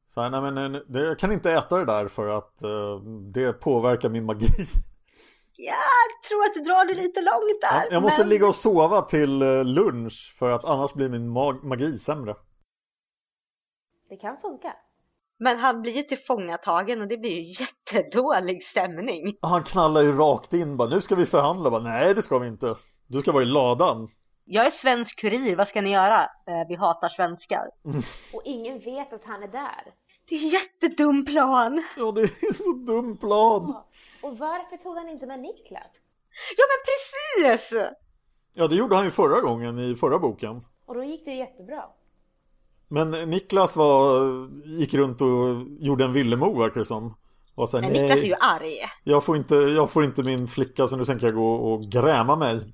Så 0.08 0.20
här, 0.20 0.30
nej 0.30 0.40
men 0.40 0.74
eh, 0.74 0.80
det, 0.86 1.00
jag 1.00 1.18
kan 1.18 1.32
inte 1.32 1.52
äta 1.52 1.76
det 1.76 1.84
där 1.84 2.08
för 2.08 2.28
att 2.28 2.62
eh, 2.62 3.00
det 3.32 3.52
påverkar 3.52 4.08
min 4.08 4.24
magi. 4.24 4.46
Ja, 5.60 5.74
jag 5.74 6.28
tror 6.28 6.44
att 6.44 6.54
du 6.54 6.60
drar 6.60 6.84
det 6.84 6.94
lite 6.94 7.20
långt 7.20 7.60
där. 7.60 7.84
Jag, 7.84 7.92
jag 7.92 8.02
måste 8.02 8.20
men... 8.20 8.28
ligga 8.28 8.48
och 8.48 8.54
sova 8.54 9.02
till 9.02 9.42
eh, 9.42 9.64
lunch 9.64 10.34
för 10.38 10.50
att 10.50 10.64
annars 10.64 10.94
blir 10.94 11.08
min 11.08 11.28
mag- 11.28 11.64
magi 11.64 11.98
sämre. 11.98 12.34
Det 14.08 14.16
kan 14.16 14.36
funka. 14.36 14.72
Men 15.38 15.58
han 15.58 15.82
blir 15.82 15.92
ju 15.92 16.02
tillfångatagen 16.02 17.00
och 17.00 17.08
det 17.08 17.16
blir 17.16 17.30
ju 17.30 17.64
jättedålig 17.64 18.64
stämning. 18.64 19.36
Han 19.42 19.62
knallar 19.62 20.00
ju 20.00 20.12
rakt 20.12 20.52
in 20.52 20.76
bara, 20.76 20.88
nu 20.88 21.00
ska 21.00 21.14
vi 21.14 21.26
förhandla. 21.26 21.70
Bara, 21.70 21.82
Nej 21.82 22.14
det 22.14 22.22
ska 22.22 22.38
vi 22.38 22.48
inte. 22.48 22.76
Du 23.06 23.20
ska 23.20 23.32
vara 23.32 23.42
i 23.42 23.46
ladan. 23.46 24.08
Jag 24.50 24.66
är 24.66 24.70
svensk 24.70 25.20
kurir, 25.20 25.56
vad 25.56 25.68
ska 25.68 25.80
ni 25.80 25.90
göra? 25.90 26.22
Eh, 26.22 26.68
vi 26.68 26.74
hatar 26.74 27.08
svenskar. 27.08 27.70
Och 28.34 28.42
ingen 28.44 28.78
vet 28.78 29.12
att 29.12 29.24
han 29.24 29.42
är 29.42 29.48
där. 29.48 29.92
Det 30.28 30.34
är 30.34 30.38
en 30.42 30.48
jättedum 30.48 31.24
plan. 31.24 31.82
Ja, 31.96 32.12
det 32.12 32.20
är 32.22 32.52
så 32.52 32.72
dum 32.72 33.16
plan. 33.16 33.76
Och 34.22 34.38
varför 34.38 34.76
tog 34.76 34.96
han 34.96 35.08
inte 35.08 35.26
med 35.26 35.40
Niklas? 35.40 36.04
Ja 36.56 36.64
men 36.68 36.78
precis! 36.88 37.88
Ja, 38.54 38.66
det 38.68 38.74
gjorde 38.74 38.96
han 38.96 39.04
ju 39.04 39.10
förra 39.10 39.40
gången 39.40 39.78
i 39.78 39.94
förra 39.94 40.18
boken. 40.18 40.64
Och 40.86 40.94
då 40.94 41.04
gick 41.04 41.24
det 41.24 41.34
jättebra. 41.34 41.84
Men 42.88 43.10
Niklas 43.10 43.76
var, 43.76 44.20
gick 44.66 44.94
runt 44.94 45.20
och 45.20 45.28
gjorde 45.80 46.04
en 46.04 46.12
villemo 46.12 46.58
verkar 46.58 46.78
det 46.80 46.86
som. 46.86 47.16
Och 47.54 47.68
sen, 47.68 47.80
Men 47.80 47.92
Niklas 47.92 48.18
är 48.18 48.22
ju 48.22 48.34
arg. 48.34 48.76
jag 49.04 49.24
får, 49.24 49.36
inte, 49.36 49.54
jag 49.54 49.90
får 49.90 50.04
inte 50.04 50.22
min 50.22 50.46
flicka 50.46 50.86
så 50.86 50.96
nu 50.96 51.04
tänker 51.04 51.26
jag 51.26 51.34
gå 51.34 51.54
och 51.54 51.82
gräma 51.82 52.36
mig. 52.36 52.72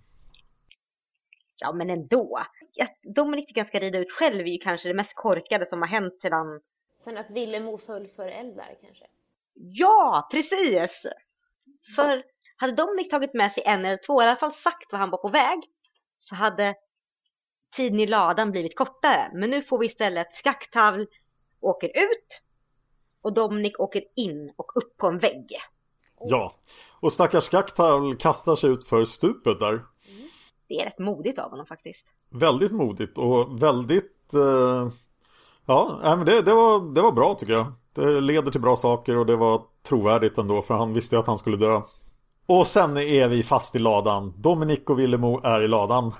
Ja 1.57 1.73
men 1.73 1.91
ändå. 1.91 2.43
Ja, 2.73 2.87
Dominik 3.03 3.49
tycker 3.49 3.61
han 3.61 3.69
ska 3.69 3.81
rida 3.81 3.99
ut 3.99 4.13
själv 4.13 4.41
är 4.41 4.53
ju 4.53 4.59
kanske 4.59 4.89
det 4.89 4.95
mest 4.95 5.15
korkade 5.15 5.67
som 5.67 5.83
har 5.83 5.89
hänt 5.89 6.19
sedan... 6.23 6.61
Sen 7.05 7.19
att 7.19 7.31
Villemo 7.31 7.79
föll 7.79 8.09
för 8.09 8.27
Eldar 8.29 8.75
kanske. 8.83 9.05
Ja, 9.55 10.29
precis! 10.31 10.91
För 11.97 12.25
hade 12.57 12.73
Dominik 12.73 13.11
tagit 13.11 13.35
med 13.35 13.53
sig 13.53 13.63
en 13.67 13.85
eller 13.85 14.07
två, 14.07 14.23
i 14.23 14.25
alla 14.25 14.37
fall 14.37 14.55
sagt 14.55 14.93
vad 14.93 15.01
han 15.01 15.11
var 15.11 15.19
på 15.19 15.29
väg, 15.29 15.63
så 16.19 16.35
hade 16.35 16.75
tiden 17.77 18.01
i 18.01 18.07
ladan 18.07 18.51
blivit 18.51 18.77
kortare. 18.77 19.31
Men 19.35 19.51
nu 19.51 19.63
får 19.63 19.79
vi 19.79 19.87
istället 19.87 20.35
Skakktavl 20.35 21.07
åker 21.61 21.89
ut 21.89 22.43
och 23.23 23.33
Dominik 23.35 23.81
åker 23.81 24.05
in 24.17 24.53
och 24.57 24.73
upp 24.77 24.97
på 24.97 25.07
en 25.07 25.19
vägg. 25.19 25.47
Ja, 26.21 26.55
och 27.01 27.13
stackars 27.13 27.45
Skaktal 27.45 28.17
kastar 28.17 28.57
sig 28.57 28.71
ut 28.71 28.85
för 28.85 29.05
stupet 29.05 29.61
där. 29.61 29.83
Det 30.69 30.81
är 30.81 30.85
rätt 30.85 30.99
modigt 30.99 31.39
av 31.39 31.51
honom 31.51 31.67
faktiskt. 31.67 32.07
Väldigt 32.31 32.73
modigt 32.73 33.19
och 33.19 33.63
väldigt... 33.63 34.35
Eh, 34.35 34.89
ja, 35.67 35.99
men 36.03 36.25
det, 36.27 36.43
det, 36.43 36.55
var, 36.55 36.95
det 36.95 37.01
var 37.03 37.13
bra 37.13 37.35
tycker 37.35 37.53
jag. 37.53 37.73
Det 37.93 38.21
leder 38.21 38.51
till 38.51 38.61
bra 38.61 38.77
saker 38.77 39.17
och 39.17 39.27
det 39.27 39.37
var 39.37 39.63
trovärdigt 39.83 40.39
ändå 40.39 40.63
för 40.63 40.75
han 40.75 40.93
visste 40.93 41.17
ju 41.17 41.21
att 41.21 41.27
han 41.27 41.39
skulle 41.39 41.57
dö. 41.57 41.81
Och 42.47 42.67
sen 42.67 42.97
är 42.97 43.29
vi 43.29 43.43
fast 43.43 43.75
i 43.77 43.79
ladan. 43.79 44.33
Dominik 44.37 44.91
och 44.91 44.99
Villemo 44.99 45.41
är 45.45 45.63
i 45.63 45.69
ladan. 45.69 46.13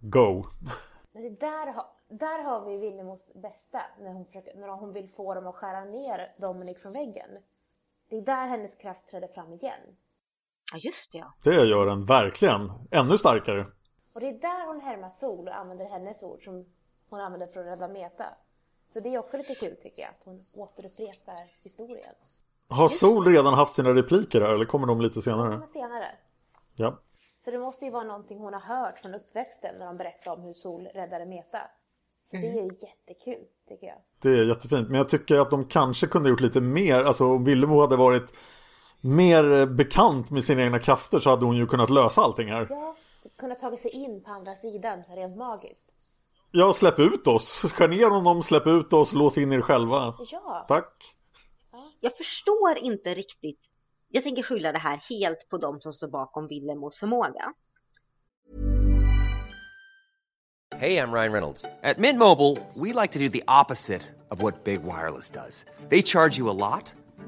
Go! 0.00 0.44
Men 1.12 1.22
det 1.22 1.40
där, 1.40 1.72
har- 1.72 1.86
där 2.08 2.42
har 2.44 2.64
vi 2.70 2.76
Villemos 2.78 3.32
bästa, 3.42 3.82
när 4.00 4.12
hon, 4.12 4.24
försöker, 4.26 4.56
när 4.56 4.68
hon 4.68 4.92
vill 4.92 5.08
få 5.08 5.34
dem 5.34 5.46
att 5.46 5.54
skära 5.54 5.84
ner 5.84 6.40
Dominik 6.40 6.78
från 6.78 6.92
väggen. 6.92 7.28
Det 8.10 8.16
är 8.16 8.22
där 8.22 8.46
hennes 8.46 8.74
kraft 8.74 9.08
träder 9.10 9.28
fram 9.28 9.52
igen. 9.52 9.80
Ja 10.72 10.78
just 10.78 11.12
det 11.12 11.18
ja. 11.18 11.34
Det 11.44 11.54
gör 11.54 11.86
den 11.86 12.04
verkligen. 12.04 12.72
Ännu 12.90 13.18
starkare. 13.18 13.66
Och 14.14 14.20
det 14.20 14.28
är 14.28 14.32
där 14.32 14.66
hon 14.66 14.80
härmar 14.80 15.08
Sol 15.10 15.48
och 15.48 15.56
använder 15.56 15.84
hennes 15.84 16.22
ord 16.22 16.44
som 16.44 16.64
hon 17.10 17.20
använder 17.20 17.46
för 17.46 17.60
att 17.60 17.66
rädda 17.66 17.88
Meta. 17.88 18.24
Så 18.92 19.00
det 19.00 19.14
är 19.14 19.18
också 19.18 19.36
lite 19.36 19.54
kul 19.54 19.76
tycker 19.82 20.02
jag, 20.02 20.10
att 20.10 20.24
hon 20.24 20.44
återupprepar 20.54 21.52
historien. 21.62 22.14
Har 22.68 22.88
Sol 22.88 23.24
redan 23.24 23.54
haft 23.54 23.72
sina 23.72 23.94
repliker 23.94 24.40
här 24.40 24.48
eller 24.48 24.64
kommer 24.64 24.86
de 24.86 25.00
lite 25.00 25.22
senare? 25.22 25.52
kommer 25.52 25.66
senare. 25.66 26.06
Ja. 26.74 26.98
Så 27.44 27.50
det 27.50 27.58
måste 27.58 27.84
ju 27.84 27.90
vara 27.90 28.04
någonting 28.04 28.38
hon 28.38 28.52
har 28.52 28.60
hört 28.60 28.94
från 28.98 29.14
uppväxten 29.14 29.74
när 29.78 29.86
de 29.86 29.96
berättar 29.96 30.32
om 30.32 30.42
hur 30.42 30.52
Sol 30.52 30.86
räddade 30.94 31.26
Meta. 31.26 31.58
Så 32.24 32.36
det 32.36 32.48
är 32.48 32.84
jättekul 32.84 33.44
tycker 33.68 33.86
jag. 33.86 33.96
Det 34.22 34.28
är 34.28 34.44
jättefint. 34.44 34.88
Men 34.88 34.98
jag 34.98 35.08
tycker 35.08 35.38
att 35.38 35.50
de 35.50 35.64
kanske 35.64 36.06
kunde 36.06 36.28
gjort 36.28 36.40
lite 36.40 36.60
mer. 36.60 37.04
Alltså 37.04 37.26
om 37.26 37.44
Villemo 37.44 37.80
hade 37.80 37.96
varit 37.96 38.34
mer 39.00 39.66
bekant 39.66 40.30
med 40.30 40.44
sina 40.44 40.62
egna 40.62 40.78
krafter 40.78 41.18
så 41.18 41.30
hade 41.30 41.44
hon 41.44 41.56
ju 41.56 41.66
kunnat 41.66 41.90
lösa 41.90 42.22
allting 42.22 42.48
här. 42.48 42.66
Ja, 42.70 42.94
kunna 43.38 43.54
ta 43.54 43.76
sig 43.76 43.90
in 43.90 44.22
på 44.22 44.30
andra 44.30 44.54
sidan 44.54 45.02
så 45.02 45.12
rent 45.12 45.36
magiskt. 45.36 45.94
Ja, 46.52 46.72
släpp 46.72 46.98
ut 46.98 47.26
oss. 47.26 47.72
Skär 47.72 47.88
ner 47.88 48.10
honom, 48.10 48.42
släpp 48.42 48.66
ut 48.66 48.92
oss, 48.92 49.12
lås 49.12 49.38
in 49.38 49.52
er 49.52 49.60
själva. 49.60 50.14
Ja, 50.30 50.64
Tack. 50.68 51.16
Jag 52.00 52.16
förstår 52.16 52.78
inte 52.78 53.14
riktigt. 53.14 53.60
Jag 54.08 54.22
tänker 54.22 54.42
skylla 54.42 54.72
det 54.72 54.78
här 54.78 54.96
helt 55.10 55.48
på 55.48 55.58
de 55.58 55.80
som 55.80 55.92
står 55.92 56.08
bakom 56.08 56.46
Villemos 56.46 56.98
förmåga. 56.98 57.52
Hey, 60.76 60.96
I'm 60.96 61.12
Ryan 61.12 61.32
Reynolds. 61.32 61.64
At 61.82 61.98
Mint 61.98 62.18
Mobile, 62.18 62.56
we 62.74 62.92
like 62.92 63.12
to 63.12 63.18
do 63.18 63.28
the 63.28 63.42
opposite 63.46 64.02
of 64.30 64.42
what 64.42 64.64
Big 64.64 64.80
Wireless 64.82 65.30
does. 65.30 65.64
They 65.90 66.02
charge 66.02 66.38
you 66.38 66.48
a 66.48 66.54
lot, 66.54 66.92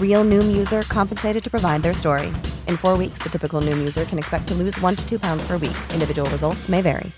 Real 0.00 0.24
Noom 0.24 0.56
user 0.60 0.82
compensated 0.82 1.42
to 1.42 1.50
provide 1.50 1.82
their 1.82 1.94
story. 1.94 2.26
In 2.68 2.76
four 2.76 2.98
weeks, 2.98 3.22
the 3.22 3.28
typical 3.28 3.60
Noom 3.60 3.78
user 3.78 4.04
can 4.04 4.18
expect 4.18 4.48
to 4.48 4.54
lose 4.54 4.84
one 4.84 4.96
to 4.96 5.08
two 5.08 5.18
pounds 5.18 5.48
per 5.48 5.58
week. 5.58 5.76
Individual 5.94 6.30
results 6.30 6.68
may 6.68 6.82
vary. 6.82 7.12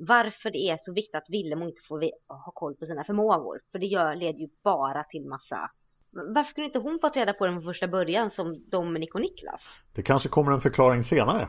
Varför 0.00 0.50
det 0.50 0.58
är 0.58 0.78
så 0.80 0.92
viktigt 0.92 1.14
att 1.14 1.24
Villemo 1.28 1.68
inte 1.68 1.82
får 1.88 2.10
ha 2.28 2.52
koll 2.54 2.74
på 2.74 2.86
sina 2.86 3.04
förmågor. 3.04 3.60
För 3.72 3.78
det 3.78 3.86
gör, 3.86 4.14
leder 4.14 4.38
ju 4.38 4.48
bara 4.64 5.04
till 5.04 5.26
massa... 5.26 5.70
Varför 6.10 6.50
skulle 6.50 6.66
inte 6.66 6.78
hon 6.78 6.98
fått 7.00 7.16
reda 7.16 7.32
på 7.32 7.46
det 7.46 7.52
från 7.52 7.62
första 7.62 7.88
början 7.88 8.30
som 8.30 8.64
Dominik 8.70 9.14
och 9.14 9.20
Niklas? 9.20 9.62
Det 9.94 10.02
kanske 10.02 10.28
kommer 10.28 10.52
en 10.52 10.60
förklaring 10.60 11.02
senare. 11.02 11.48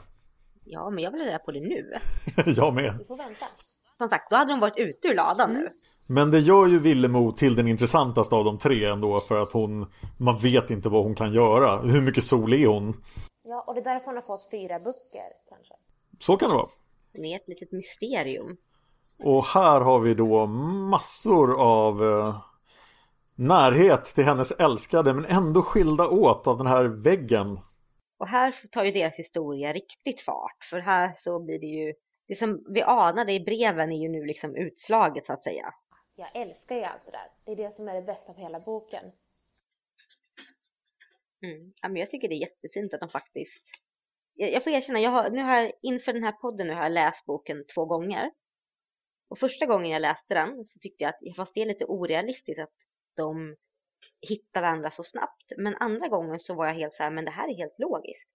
Ja, 0.64 0.90
men 0.90 1.04
jag 1.04 1.12
vill 1.12 1.22
reda 1.22 1.40
på 1.40 1.52
det 1.52 1.60
nu. 1.60 1.94
jag 2.46 2.74
med. 2.74 2.96
vi 3.00 3.06
får 3.06 3.18
vänta. 3.18 3.46
Som 3.98 4.10
sagt, 4.10 4.30
då 4.30 4.36
hade 4.36 4.54
de 4.54 4.60
varit 4.60 4.78
ute 4.78 5.08
ur 5.08 5.16
ladan 5.16 5.54
nu. 5.54 5.70
Men 6.12 6.32
det 6.32 6.40
gör 6.40 6.68
ju 6.68 6.80
Villemo 6.80 7.32
till 7.32 7.56
den 7.56 7.68
intressantaste 7.68 8.36
av 8.36 8.46
de 8.46 8.58
tre 8.58 8.86
ändå 8.86 9.20
för 9.20 9.38
att 9.40 9.52
hon 9.52 9.92
Man 10.18 10.38
vet 10.38 10.72
inte 10.72 10.90
vad 10.90 11.04
hon 11.04 11.16
kan 11.16 11.34
göra. 11.34 11.78
Hur 11.78 12.02
mycket 12.02 12.24
sol 12.24 12.54
är 12.54 12.68
hon? 12.68 12.94
Ja, 13.44 13.64
och 13.68 13.74
det 13.74 13.82
är 13.82 13.84
därför 13.84 14.06
hon 14.06 14.16
har 14.16 14.22
fått 14.22 14.48
fyra 14.52 14.80
böcker 14.80 15.30
kanske. 15.50 15.74
Så 16.20 16.38
kan 16.38 16.50
det 16.50 16.56
vara. 16.56 16.70
Det 17.14 17.34
är 17.34 17.36
ett 17.36 17.48
litet 17.48 17.72
mysterium. 17.72 18.58
Och 19.24 19.46
här 19.46 19.82
har 19.82 20.00
vi 20.00 20.14
då 20.14 20.46
massor 20.46 21.62
av 21.62 22.04
eh, 22.04 22.42
närhet 23.36 24.06
till 24.06 24.24
hennes 24.24 24.52
älskade 24.52 25.14
men 25.14 25.26
ändå 25.26 25.62
skilda 25.62 26.08
åt 26.08 26.48
av 26.48 26.58
den 26.58 26.68
här 26.68 26.84
väggen. 26.84 27.60
Och 28.20 28.28
här 28.28 28.56
tar 28.72 28.84
ju 28.84 28.92
deras 28.92 29.14
historia 29.14 29.74
riktigt 29.74 30.22
fart. 30.22 30.64
För 30.70 30.80
här 30.80 31.14
så 31.18 31.40
blir 31.40 31.60
det 31.60 31.66
ju... 31.66 31.94
Det 32.28 32.36
som 32.36 32.64
vi 32.70 32.82
anade 32.82 33.34
i 33.34 33.40
breven 33.40 33.92
är 33.92 34.02
ju 34.02 34.10
nu 34.10 34.26
liksom 34.26 34.56
utslaget 34.56 35.26
så 35.26 35.34
att 35.34 35.44
säga. 35.44 35.74
Jag 36.20 36.36
älskar 36.36 36.76
ju 36.76 36.84
allt 36.84 37.06
det 37.06 37.12
där. 37.12 37.32
Det 37.46 37.52
är 37.52 37.56
det 37.56 37.74
som 37.74 37.88
är 37.88 37.94
det 37.94 38.02
bästa 38.02 38.34
på 38.34 38.42
hela 38.42 38.60
boken. 38.60 39.12
Mm. 41.42 41.74
Ja, 41.82 41.90
men 41.90 41.96
jag 41.96 42.10
tycker 42.10 42.28
det 42.28 42.36
är 42.36 42.50
jättefint 42.50 42.94
att 42.94 43.00
de 43.00 43.10
faktiskt... 43.10 43.64
Jag, 44.34 44.54
jag 44.54 44.64
får 44.64 44.74
erkänna, 44.74 45.00
jag 45.00 45.12
har, 45.12 45.30
nu 45.30 45.42
har 45.42 45.58
jag, 45.58 45.72
inför 45.82 46.14
den 46.14 46.24
här 46.24 46.32
podden 46.32 46.68
nu 46.68 46.74
har 46.74 46.84
jag 46.84 46.92
läst 46.92 47.26
boken 47.26 47.66
två 47.74 47.86
gånger. 47.86 48.32
Och 49.30 49.40
första 49.40 49.66
gången 49.66 49.92
jag 49.92 50.02
läste 50.02 50.34
den 50.34 50.66
så 50.66 50.80
tyckte 50.80 51.04
jag 51.04 51.10
att, 51.10 51.36
fast 51.36 51.54
det 51.54 51.62
är 51.62 51.66
lite 51.66 51.86
orealistiskt 51.86 52.62
att 52.62 52.74
de 53.16 53.56
hittar 54.22 54.62
varandra 54.62 54.92
så 54.92 55.04
snabbt. 55.04 55.52
Men 55.58 55.76
andra 55.76 56.08
gången 56.08 56.40
så 56.40 56.56
var 56.56 56.68
jag 56.68 56.74
helt 56.74 56.94
så 56.94 57.04
här, 57.04 57.12
men 57.12 57.26
det 57.26 57.32
här 57.32 57.50
är 57.50 57.58
helt 57.58 57.80
logiskt. 57.80 58.30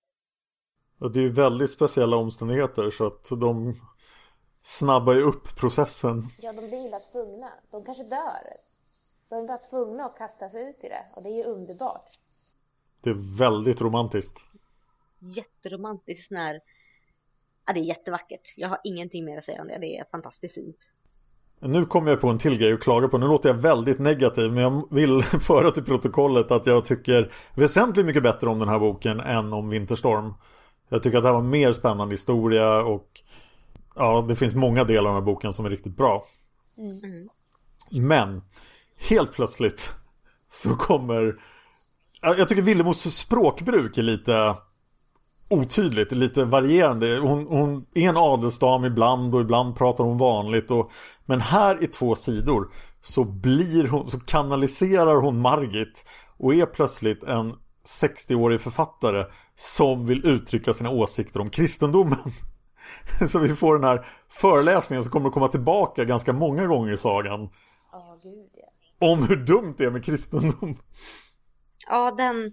Och 0.99 1.12
det 1.12 1.20
är 1.20 1.22
ju 1.22 1.32
väldigt 1.32 1.70
speciella 1.70 2.16
omständigheter 2.16 2.91
så 2.91 3.07
att 3.07 3.28
de 3.41 3.74
snabbar 4.64 5.14
ju 5.14 5.22
upp 5.22 5.56
processen. 5.56 6.28
Ja, 6.40 6.52
de 6.52 6.68
blir 6.68 6.86
illa 6.86 6.98
tvungna. 6.98 7.50
De 7.70 7.84
kanske 7.84 8.04
dör. 8.04 8.56
De 9.28 9.34
är 9.34 9.46
bara 9.46 9.58
tvungna 9.58 10.04
att 10.04 10.18
kasta 10.18 10.48
sig 10.48 10.70
ut 10.70 10.84
i 10.84 10.88
det 10.88 11.04
och 11.14 11.22
det 11.22 11.28
är 11.28 11.36
ju 11.36 11.44
underbart. 11.44 12.18
Det 13.00 13.10
är 13.10 13.38
väldigt 13.38 13.80
romantiskt. 13.80 14.40
Jätteromantiskt 15.18 16.30
när... 16.30 16.60
Ja, 17.66 17.72
det 17.72 17.80
är 17.80 17.84
jättevackert. 17.84 18.54
Jag 18.56 18.68
har 18.68 18.80
ingenting 18.84 19.24
mer 19.24 19.38
att 19.38 19.44
säga 19.44 19.62
om 19.62 19.68
det. 19.68 19.78
Det 19.78 19.98
är 19.98 20.04
fantastiskt 20.10 20.54
fint. 20.54 20.78
Nu 21.60 21.86
kommer 21.86 22.10
jag 22.10 22.20
på 22.20 22.28
en 22.28 22.38
till 22.38 22.58
grej 22.58 22.72
att 22.72 22.82
klaga 22.82 23.08
på. 23.08 23.18
Nu 23.18 23.26
låter 23.26 23.48
jag 23.48 23.56
väldigt 23.56 23.98
negativ 23.98 24.52
men 24.52 24.62
jag 24.62 24.94
vill 24.94 25.22
föra 25.40 25.70
till 25.70 25.84
protokollet 25.84 26.50
att 26.50 26.66
jag 26.66 26.84
tycker 26.84 27.32
väsentligt 27.54 28.06
mycket 28.06 28.22
bättre 28.22 28.48
om 28.48 28.58
den 28.58 28.68
här 28.68 28.78
boken 28.78 29.20
än 29.20 29.52
om 29.52 29.68
Vinterstorm. 29.68 30.34
Jag 30.88 31.02
tycker 31.02 31.18
att 31.18 31.24
det 31.24 31.28
här 31.28 31.34
var 31.34 31.40
en 31.40 31.50
mer 31.50 31.72
spännande 31.72 32.12
historia 32.12 32.82
och 32.82 33.08
ja, 33.95 34.24
det 34.28 34.36
finns 34.36 34.55
många 34.55 34.84
delar 34.84 35.11
av 35.11 35.14
den 35.14 35.22
här 35.22 35.32
boken 35.32 35.53
som 35.53 35.66
är 35.66 35.70
riktigt 35.70 35.97
bra. 35.97 36.24
Mm. 36.78 37.28
Men 38.09 38.42
helt 38.97 39.32
plötsligt 39.32 39.92
så 40.53 40.76
kommer 40.76 41.36
jag 42.24 42.49
tycker 42.49 42.62
Villemos 42.62 43.16
språkbruk 43.16 43.99
är 43.99 44.03
lite 44.03 44.57
otydligt, 45.49 46.12
lite 46.12 46.45
varierande. 46.45 47.18
Hon, 47.18 47.47
hon 47.47 47.86
är 47.95 48.09
en 48.09 48.16
adelsdam 48.16 48.84
ibland 48.84 49.34
och 49.34 49.40
ibland 49.40 49.76
pratar 49.76 50.05
hon 50.05 50.18
vanligt. 50.18 50.70
Och, 50.70 50.90
men 51.24 51.40
här 51.40 51.84
i 51.84 51.86
två 51.86 52.14
sidor 52.14 52.68
så 53.01 53.24
blir 53.24 53.88
hon, 53.88 54.09
så 54.09 54.20
kanaliserar 54.20 55.16
hon 55.16 55.40
Margit 55.40 56.05
och 56.36 56.55
är 56.55 56.66
plötsligt 56.66 57.22
en 57.22 57.55
60-årig 58.03 58.61
författare 58.61 59.24
som 59.55 60.07
vill 60.07 60.26
uttrycka 60.26 60.74
sina 60.74 60.90
åsikter 60.90 61.40
om 61.40 61.51
kristendomen. 61.51 62.18
Så 63.28 63.39
vi 63.39 63.49
får 63.49 63.74
den 63.74 63.85
här 63.85 64.07
föreläsningen 64.28 65.03
som 65.03 65.12
kommer 65.12 65.28
att 65.28 65.35
komma 65.35 65.49
tillbaka 65.49 66.05
ganska 66.05 66.32
många 66.32 66.66
gånger 66.66 66.93
i 66.93 66.97
sagan. 66.97 67.51
Åh, 67.93 68.16
gud 68.22 68.51
ja. 68.53 68.68
Om 68.99 69.28
hur 69.28 69.37
dumt 69.37 69.74
det 69.78 69.85
är 69.85 69.91
med 69.91 70.05
kristendom. 70.05 70.78
Ja, 71.87 72.11
den, 72.11 72.53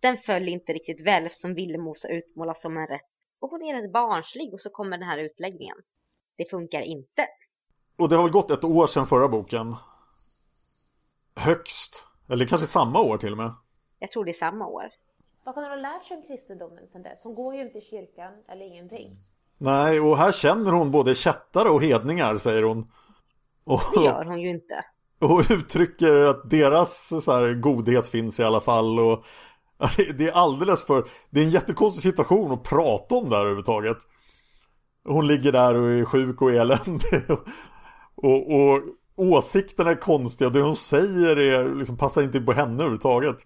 den 0.00 0.18
föll 0.26 0.48
inte 0.48 0.72
riktigt 0.72 1.06
väl 1.06 1.26
eftersom 1.26 1.54
Villemosa 1.54 2.08
utmålas 2.08 2.60
som 2.60 2.76
en 2.76 2.86
rätt. 2.86 3.00
Och 3.40 3.50
hon 3.50 3.62
är 3.62 3.82
rätt 3.82 3.92
barnslig 3.92 4.52
och 4.54 4.60
så 4.60 4.70
kommer 4.70 4.98
den 4.98 5.08
här 5.08 5.18
utläggningen. 5.18 5.76
Det 6.36 6.50
funkar 6.50 6.80
inte. 6.80 7.26
Och 7.96 8.08
det 8.08 8.16
har 8.16 8.22
väl 8.22 8.32
gått 8.32 8.50
ett 8.50 8.64
år 8.64 8.86
sedan 8.86 9.06
förra 9.06 9.28
boken. 9.28 9.76
Högst. 11.36 12.06
Eller 12.28 12.46
kanske 12.46 12.66
samma 12.66 13.00
år 13.00 13.18
till 13.18 13.32
och 13.32 13.38
med. 13.38 13.54
Jag 13.98 14.10
tror 14.10 14.24
det 14.24 14.30
är 14.30 14.38
samma 14.38 14.66
år. 14.66 14.90
Vad 15.44 15.54
kan 15.54 15.64
hon 15.64 15.70
ha 15.72 15.76
lärt 15.76 16.04
sig 16.04 16.16
om 16.16 16.22
kristendomen 16.22 16.86
sedan 16.86 17.02
dess? 17.02 17.24
Hon 17.24 17.34
går 17.34 17.54
ju 17.54 17.62
inte 17.62 17.78
i 17.78 17.80
kyrkan 17.80 18.32
eller 18.48 18.66
ingenting. 18.66 19.10
Nej, 19.58 20.00
och 20.00 20.18
här 20.18 20.32
känner 20.32 20.72
hon 20.72 20.90
både 20.90 21.14
kättare 21.14 21.68
och 21.68 21.82
hedningar, 21.82 22.38
säger 22.38 22.62
hon. 22.62 22.86
Och, 23.64 23.80
Det 23.94 24.04
gör 24.04 24.24
hon 24.24 24.40
ju 24.40 24.50
inte. 24.50 24.74
och 25.20 25.42
uttrycker 25.50 26.14
att 26.14 26.50
deras 26.50 27.12
så 27.24 27.32
här, 27.32 27.54
godhet 27.54 28.06
finns 28.08 28.40
i 28.40 28.44
alla 28.44 28.60
fall. 28.60 28.98
Och, 29.00 29.24
det- 29.96 30.12
det 30.18 30.28
är 30.28 30.32
alldeles 30.32 30.84
för... 30.86 31.04
Det 31.30 31.40
är 31.40 31.44
en 31.44 31.50
jättekonstig 31.50 32.02
situation 32.02 32.52
att 32.52 32.62
prata 32.62 33.14
om 33.14 33.30
där 33.30 33.38
överhuvudtaget. 33.38 33.96
Hon 35.04 35.26
ligger 35.26 35.52
där 35.52 35.74
och 35.74 35.88
är 35.90 36.04
sjuk 36.04 36.42
och 36.42 36.52
eländig. 36.52 37.22
Och, 38.16 38.54
och 38.54 38.80
åsikterna 39.16 39.90
är 39.90 39.94
konstiga. 40.00 40.50
Det 40.50 40.60
hon 40.60 40.76
säger 40.76 41.36
är, 41.36 41.74
liksom, 41.74 41.96
passar 41.96 42.22
inte 42.22 42.38
in 42.38 42.46
på 42.46 42.52
henne 42.52 42.74
överhuvudtaget. 42.74 43.36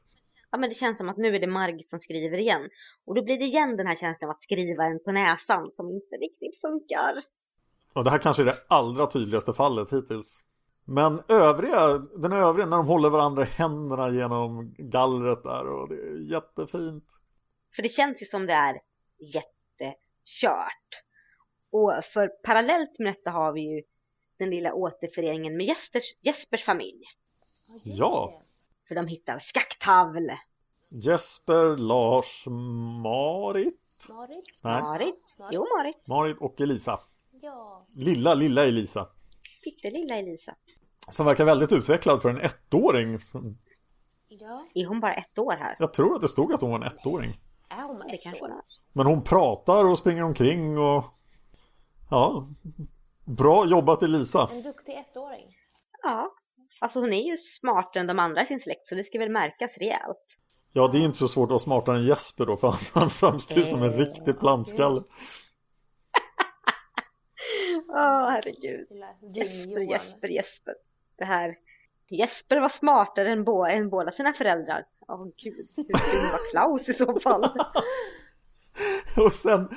Ja 0.51 0.59
men 0.59 0.68
det 0.68 0.74
känns 0.74 0.96
som 0.96 1.09
att 1.09 1.16
nu 1.16 1.36
är 1.36 1.40
det 1.40 1.46
Margit 1.46 1.90
som 1.90 2.01
skriver 2.01 2.38
igen. 2.38 2.68
Och 3.05 3.14
då 3.14 3.22
blir 3.22 3.38
det 3.38 3.44
igen 3.44 3.76
den 3.76 3.86
här 3.86 3.96
känslan 3.96 4.30
av 4.30 4.36
att 4.36 4.42
skriva 4.42 4.84
en 4.84 5.01
på 5.05 5.12
näsan 5.12 5.70
som 5.76 5.90
inte 5.90 6.16
riktigt 6.16 6.61
funkar. 6.61 7.22
Och 7.94 8.05
det 8.05 8.11
här 8.11 8.18
kanske 8.18 8.42
är 8.42 8.46
det 8.46 8.59
allra 8.68 9.07
tydligaste 9.07 9.53
fallet 9.53 9.92
hittills. 9.92 10.44
Men 10.84 11.22
övriga, 11.28 11.99
den 11.99 12.32
övriga 12.32 12.66
när 12.66 12.76
de 12.76 12.86
håller 12.86 13.11
varandra 13.11 13.42
i 13.42 13.46
händerna 13.46 14.11
genom 14.11 14.74
gallret 14.78 15.42
där 15.42 15.66
och 15.66 15.88
det 15.88 15.94
är 15.94 16.32
jättefint. 16.32 17.05
För 17.76 17.82
det 17.82 17.88
känns 17.88 18.22
ju 18.22 18.26
som 18.26 18.46
det 18.46 18.53
är 18.53 18.80
jättekört. 19.18 21.03
Och 21.70 21.92
för 22.05 22.28
parallellt 22.28 22.99
med 22.99 23.09
detta 23.09 23.30
har 23.30 23.53
vi 23.53 23.61
ju 23.61 23.82
den 24.38 24.51
lilla 24.51 24.74
återföreningen 24.74 25.57
med 25.57 25.66
Jespers, 25.66 26.05
Jespers 26.20 26.64
familj. 26.64 27.03
Ja. 27.84 28.42
För 28.89 28.95
de 28.95 29.07
hittar 29.07 29.39
skakktavl. 29.39 30.30
Jesper, 30.89 31.76
Lars, 31.76 32.47
Marit. 33.03 34.07
Marit? 34.09 34.61
Nej. 34.64 34.82
Marit. 34.82 35.36
Jo, 35.51 35.66
Marit. 35.78 36.07
Marit 36.07 36.36
och 36.41 36.61
Elisa. 36.61 37.01
Ja. 37.30 37.86
Lilla, 37.95 38.34
lilla 38.34 38.64
Elisa. 38.64 39.09
Pyttelilla 39.64 40.16
Elisa. 40.16 40.55
Som 41.11 41.26
verkar 41.26 41.45
väldigt 41.45 41.72
utvecklad 41.72 42.22
för 42.22 42.30
en 42.30 42.41
ettåring. 42.41 43.18
Ja. 44.28 44.66
Är 44.74 44.86
hon 44.86 45.01
bara 45.01 45.14
ett 45.14 45.39
år 45.39 45.53
här? 45.53 45.76
Jag 45.78 45.95
tror 45.95 46.14
att 46.14 46.20
det 46.20 46.28
stod 46.28 46.53
att 46.53 46.61
hon 46.61 46.70
var 46.70 46.80
en 46.80 46.93
ettåring. 46.93 47.41
Är 47.68 47.82
hon 47.82 48.03
ett 48.03 48.43
år? 48.43 48.53
Men 48.93 49.07
hon 49.07 49.24
pratar 49.24 49.84
och 49.84 49.99
springer 49.99 50.24
omkring 50.24 50.78
och... 50.78 51.05
Ja, 52.11 52.43
bra 53.24 53.66
jobbat 53.66 54.03
Elisa. 54.03 54.49
En 54.53 54.62
duktig 54.62 54.93
ettåring. 54.93 55.57
Ja. 56.03 56.34
Alltså 56.79 57.01
hon 57.01 57.12
är 57.12 57.22
ju 57.31 57.37
smartare 57.37 58.01
än 58.01 58.07
de 58.07 58.18
andra 58.18 58.43
i 58.43 58.47
sin 58.47 58.61
släkt 58.61 58.87
så 58.87 58.95
det 58.95 59.05
ska 59.05 59.18
väl 59.18 59.31
märkas 59.31 59.70
rejält. 59.76 60.24
Ja, 60.72 60.89
det 60.93 60.99
är 60.99 61.03
inte 61.03 61.18
så 61.18 61.29
svårt 61.29 61.47
att 61.47 61.51
vara 61.51 61.59
smartare 61.59 61.97
än 61.97 62.05
Jesper 62.05 62.47
då, 62.47 62.57
för 62.57 62.74
han- 62.95 63.11
framstår 63.11 63.61
som 63.61 63.83
en 63.83 63.93
riktig 63.93 64.39
plantskalle. 64.39 65.03
Åh 67.89 68.31
herregud. 68.31 68.87
Lilla 68.91 69.07
Jesper. 69.35 69.81
Jesper, 69.81 70.29
Jesper. 70.29 70.74
Det 71.18 71.24
här. 71.24 71.55
Jesper 72.11 72.61
var 72.61 72.68
smartare 72.68 73.31
än, 73.33 73.45
bå- 73.45 73.68
än 73.70 73.89
båda 73.91 74.12
sina 74.12 74.33
föräldrar. 74.33 74.85
Åh 75.09 75.24
gud, 75.45 75.66
hur 75.76 75.85
dum 75.85 76.31
var 76.33 76.51
Klaus 76.51 76.89
i 76.89 76.95
så 76.95 77.20
fall? 77.20 77.45
Och 79.26 79.35
sen, 79.35 79.68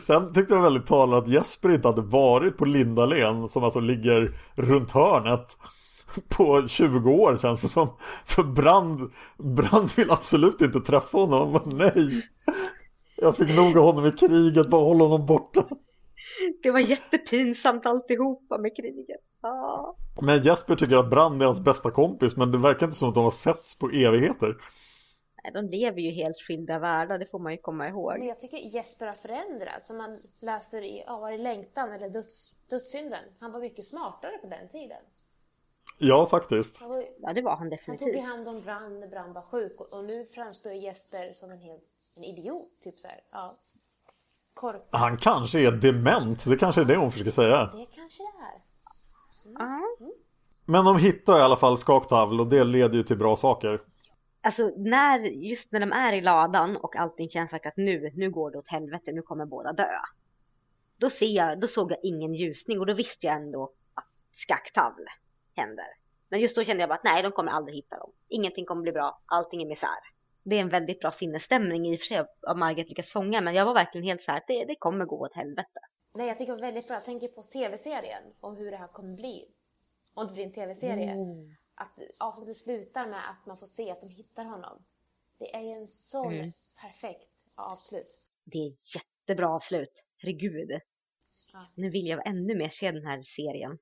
sen 0.00 0.32
tyckte 0.32 0.54
jag 0.54 0.62
väldigt 0.62 0.86
talande 0.86 1.16
att 1.16 1.28
Jesper 1.28 1.72
inte 1.74 1.88
hade 1.88 2.02
varit 2.02 2.56
på 2.56 2.64
Lindalen 2.64 3.48
som 3.48 3.64
alltså 3.64 3.80
ligger 3.80 4.30
runt 4.56 4.90
hörnet 4.90 5.46
på 6.28 6.68
20 6.68 7.10
år 7.10 7.36
känns 7.36 7.62
det 7.62 7.68
som. 7.68 7.88
För 8.24 8.42
Brand, 8.42 9.12
Brand 9.38 9.90
vill 9.96 10.10
absolut 10.10 10.60
inte 10.60 10.80
träffa 10.80 11.18
honom. 11.18 11.60
Nej. 11.66 12.22
Jag 13.16 13.36
fick 13.36 13.56
nog 13.56 13.78
av 13.78 13.84
honom 13.84 14.06
i 14.06 14.12
kriget, 14.12 14.68
bara 14.70 14.84
hålla 14.84 15.04
honom 15.04 15.26
borta. 15.26 15.64
Det 16.62 16.70
var 16.70 16.80
jättepinsamt 16.80 17.86
alltihopa 17.86 18.58
med 18.58 18.76
kriget. 18.76 19.20
Ja. 19.42 19.96
Men 20.22 20.42
Jesper 20.42 20.76
tycker 20.76 20.96
att 20.96 21.10
Brand 21.10 21.42
är 21.42 21.46
hans 21.46 21.64
bästa 21.64 21.90
kompis 21.90 22.36
men 22.36 22.52
det 22.52 22.58
verkar 22.58 22.86
inte 22.86 22.96
som 22.98 23.08
att 23.08 23.14
de 23.14 23.24
har 23.24 23.30
setts 23.30 23.78
på 23.78 23.88
evigheter. 23.90 24.56
Nej, 25.44 25.52
de 25.62 25.76
lever 25.76 26.00
ju 26.00 26.10
helt 26.10 26.36
skilda 26.36 26.78
världar, 26.78 27.18
det 27.18 27.26
får 27.30 27.38
man 27.38 27.52
ju 27.52 27.58
komma 27.58 27.84
Men 27.84 27.92
ihåg. 27.92 28.24
jag 28.24 28.40
tycker 28.40 28.56
Jesper 28.56 29.06
har 29.06 29.14
förändrats. 29.14 29.88
Som 29.88 29.96
man 29.98 30.18
läser 30.40 30.82
i 30.82 31.02
ja, 31.06 31.18
var 31.18 31.30
det 31.32 31.38
Längtan 31.38 31.92
eller 31.92 32.10
döds, 32.10 32.52
Dödssynden. 32.70 33.24
Han 33.40 33.52
var 33.52 33.60
mycket 33.60 33.84
smartare 33.84 34.38
på 34.42 34.46
den 34.48 34.68
tiden. 34.68 35.02
Ja, 35.98 36.26
faktiskt. 36.26 36.80
Han, 36.80 36.90
var, 36.90 36.98
ju- 37.00 37.06
Ja, 37.20 37.32
det 37.32 37.42
var 37.42 37.50
han 37.56 37.58
han 37.58 37.70
tog 37.70 37.72
ju 37.72 37.76
definitivt. 37.96 38.24
hand 38.26 38.48
om 38.48 38.62
Brand 38.62 39.00
när 39.00 39.06
Brand 39.06 39.34
var 39.34 39.42
sjuk. 39.42 39.80
Och, 39.80 39.92
och 39.92 40.04
nu 40.04 40.24
framstår 40.24 40.72
Jesper 40.72 41.32
som 41.32 41.50
en 41.50 41.58
helt 41.58 41.82
en 42.16 42.24
idiot. 42.24 42.68
Typ 42.84 42.98
så 42.98 43.08
här. 43.08 43.20
Ja. 43.30 43.54
Korkad. 44.54 44.82
Han 44.90 45.16
kanske 45.16 45.60
är 45.60 45.72
dement, 45.72 46.44
det 46.44 46.56
kanske 46.56 46.80
är 46.80 46.84
det 46.84 46.96
hon 46.96 47.10
försöker 47.10 47.30
säga. 47.30 47.56
Det 47.66 47.86
kanske 47.94 48.22
det 48.22 48.44
är. 48.44 48.62
Ja. 49.58 49.80
Men 50.64 50.84
de 50.84 50.98
hittar 50.98 51.38
i 51.38 51.42
alla 51.42 51.56
fall 51.56 51.78
skaktavl 51.78 52.40
och 52.40 52.46
det 52.46 52.64
leder 52.64 52.94
ju 52.96 53.02
till 53.02 53.18
bra 53.18 53.36
saker. 53.36 53.82
Alltså 54.40 54.72
när, 54.76 55.18
just 55.18 55.72
när 55.72 55.80
de 55.80 55.92
är 55.92 56.12
i 56.12 56.20
ladan 56.20 56.76
och 56.76 56.96
allting 56.96 57.28
känns 57.28 57.50
som 57.50 57.58
att 57.64 57.76
nu, 57.76 58.10
nu 58.14 58.30
går 58.30 58.50
det 58.50 58.58
åt 58.58 58.68
helvete, 58.68 59.12
nu 59.12 59.22
kommer 59.22 59.46
båda 59.46 59.72
dö. 59.72 59.88
Då, 60.96 61.10
ser 61.10 61.26
jag, 61.26 61.60
då 61.60 61.68
såg 61.68 61.90
jag 61.92 61.98
ingen 62.02 62.34
ljusning 62.34 62.80
och 62.80 62.86
då 62.86 62.94
visste 62.94 63.26
jag 63.26 63.36
ändå 63.36 63.72
att 63.94 64.04
skakktavl 64.34 65.02
händer. 65.56 65.86
Men 66.28 66.40
just 66.40 66.56
då 66.56 66.64
kände 66.64 66.82
jag 66.82 66.88
bara 66.88 66.94
att 66.94 67.04
nej, 67.04 67.22
de 67.22 67.32
kommer 67.32 67.52
aldrig 67.52 67.76
hitta 67.76 67.98
dem. 67.98 68.12
Ingenting 68.28 68.64
kommer 68.66 68.82
bli 68.82 68.92
bra, 68.92 69.20
allting 69.26 69.62
är 69.62 69.66
misär. 69.66 69.98
Det 70.42 70.56
är 70.56 70.60
en 70.60 70.68
väldigt 70.68 71.00
bra 71.00 71.10
sinnesstämning 71.12 71.86
i 71.86 71.96
och 71.96 72.00
för 72.00 72.06
sig 72.06 72.24
av 72.46 72.58
Margit 72.58 72.88
lyckas 72.88 73.08
fånga, 73.10 73.40
men 73.40 73.54
jag 73.54 73.64
var 73.64 73.74
verkligen 73.74 74.06
helt 74.06 74.22
så 74.22 74.30
här 74.30 74.38
att 74.38 74.46
det, 74.46 74.64
det 74.64 74.76
kommer 74.76 75.04
gå 75.04 75.20
åt 75.26 75.34
helvete. 75.34 75.80
Nej, 76.14 76.28
jag 76.28 76.38
tycker 76.38 76.52
det 76.52 76.60
var 76.60 76.66
väldigt 76.66 76.86
bra. 76.88 76.96
Jag 76.96 77.04
tänker 77.04 77.28
på 77.28 77.42
tv-serien 77.42 78.22
och 78.40 78.56
hur 78.56 78.70
det 78.70 78.76
här 78.76 78.88
kommer 78.88 79.14
bli. 79.16 79.48
Om 80.14 80.26
det 80.26 80.32
blir 80.32 80.44
en 80.44 80.52
tv-serie. 80.52 81.14
Att 81.74 81.98
avsnittet 82.20 82.56
slutar 82.56 83.06
med 83.06 83.30
att 83.30 83.46
man 83.46 83.58
får 83.58 83.66
se 83.66 83.90
att 83.90 84.00
de 84.00 84.08
hittar 84.08 84.44
honom. 84.44 84.84
Det 85.38 85.54
är 85.54 85.60
ju 85.60 85.70
en 85.70 85.88
sån 85.88 86.32
Mm. 86.34 86.52
perfekt 86.80 87.30
avslut. 87.54 88.20
Det 88.44 88.58
är 88.58 88.72
jättebra 88.94 89.48
avslut, 89.48 90.04
herregud. 90.18 90.80
Ja. 91.52 91.66
Nu 91.74 91.90
vill 91.90 92.06
jag 92.06 92.26
ännu 92.26 92.54
mer 92.54 92.68
se 92.68 92.90
den 92.90 93.06
här 93.06 93.22
serien. 93.22 93.78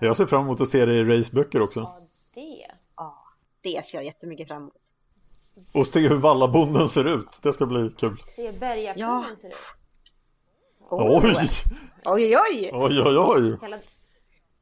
Jag 0.00 0.16
ser 0.16 0.26
fram 0.26 0.44
emot 0.44 0.60
att 0.60 0.68
se 0.68 0.86
det 0.86 0.94
i 0.94 1.04
Rays 1.04 1.32
böcker 1.32 1.62
också. 1.62 1.80
Ja, 1.80 2.00
det. 2.34 2.66
Ja, 2.96 3.24
det 3.60 3.86
ser 3.90 3.98
jag 3.98 4.04
jättemycket 4.04 4.48
fram 4.48 4.62
emot. 4.62 4.74
Och 5.72 5.88
se 5.88 6.08
hur 6.08 6.16
vallabonden 6.16 6.88
ser 6.88 7.08
ut. 7.08 7.40
Det 7.42 7.52
ska 7.52 7.66
bli 7.66 7.90
kul. 7.90 8.16
Se 8.36 8.46
hur 8.46 8.58
bergakungen 8.58 9.36
ser 9.36 9.48
ut. 9.48 9.54
Oj! 10.90 11.36
Oj, 12.04 12.36
oj, 12.36 12.38
oj! 12.38 12.70
Oj, 12.72 13.02
oj, 13.02 13.18
oj! 13.18 13.58
Hela, 13.62 13.78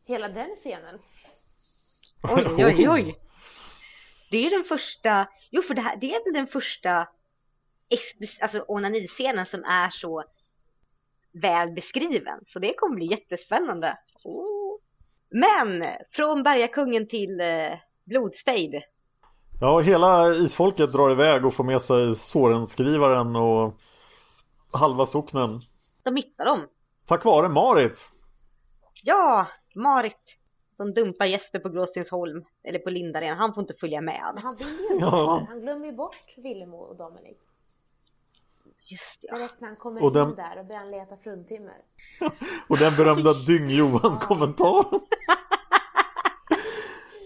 hela 0.04 0.28
den 0.28 0.56
scenen. 0.56 0.98
Oj, 2.22 2.64
oj, 2.64 2.88
oj. 2.88 3.18
Det 4.30 4.46
är 4.46 4.50
den 4.50 4.64
första, 4.64 5.28
jo 5.50 5.62
för 5.62 5.74
det 5.74 5.80
här, 5.80 5.96
det 5.96 6.14
är 6.14 6.32
den 6.32 6.46
första 6.46 7.08
alltså 8.40 8.64
onaniscenen 8.68 9.46
som 9.46 9.64
är 9.64 9.90
så 9.90 10.24
väl 11.32 11.70
beskriven. 11.70 12.44
Så 12.46 12.58
det 12.58 12.74
kommer 12.74 12.96
bli 12.96 13.06
jättespännande. 13.06 13.98
Men 15.30 15.84
från 16.10 16.42
bergakungen 16.42 17.08
till 17.08 17.40
eh, 17.40 17.46
blodsfejd. 18.04 18.82
Ja, 19.60 19.78
hela 19.80 20.28
isfolket 20.28 20.92
drar 20.92 21.10
iväg 21.10 21.46
och 21.46 21.54
får 21.54 21.64
med 21.64 21.82
sig 21.82 22.14
Sorenskrivaren 22.14 23.36
och 23.36 23.74
halva 24.72 25.06
socknen. 25.06 25.60
De 26.02 26.16
hittar 26.16 26.44
dem. 26.44 26.66
Tack 27.06 27.24
vare 27.24 27.48
Marit. 27.48 28.08
Ja, 29.04 29.46
Marit. 29.74 30.16
De 30.78 30.94
dumpar 30.94 31.26
Jesper 31.26 31.58
på 31.58 31.68
Gråstensholm. 31.68 32.44
Eller 32.64 32.78
på 32.78 32.90
Lindaren. 32.90 33.36
Han 33.38 33.54
får 33.54 33.60
inte 33.60 33.74
följa 33.80 34.00
med. 34.00 34.30
Men 34.34 34.42
han 34.42 34.56
vill 34.56 34.66
ju 34.66 34.94
inte 34.94 35.06
Ja. 35.06 35.46
Han 35.48 35.60
glömmer 35.60 35.86
ju 35.86 35.92
bort 35.92 36.34
Villemo 36.36 36.76
och 36.76 36.96
Dominic. 36.96 37.38
Just 38.90 39.18
ja. 39.20 39.36
Direkt 39.38 39.60
när 39.60 39.68
han 39.68 39.76
kommer 39.76 40.02
Och 40.02 40.12
den- 40.12 40.28
in 40.28 40.34
där 40.36 40.58
och 40.58 40.66
börjar 40.66 40.80
han 40.80 40.90
leta 40.90 41.16
fruntimmer. 41.16 41.76
Och 42.68 42.78
den 42.78 42.96
berömda 42.96 43.32
Dyng-Johan-kommentaren. 43.32 45.00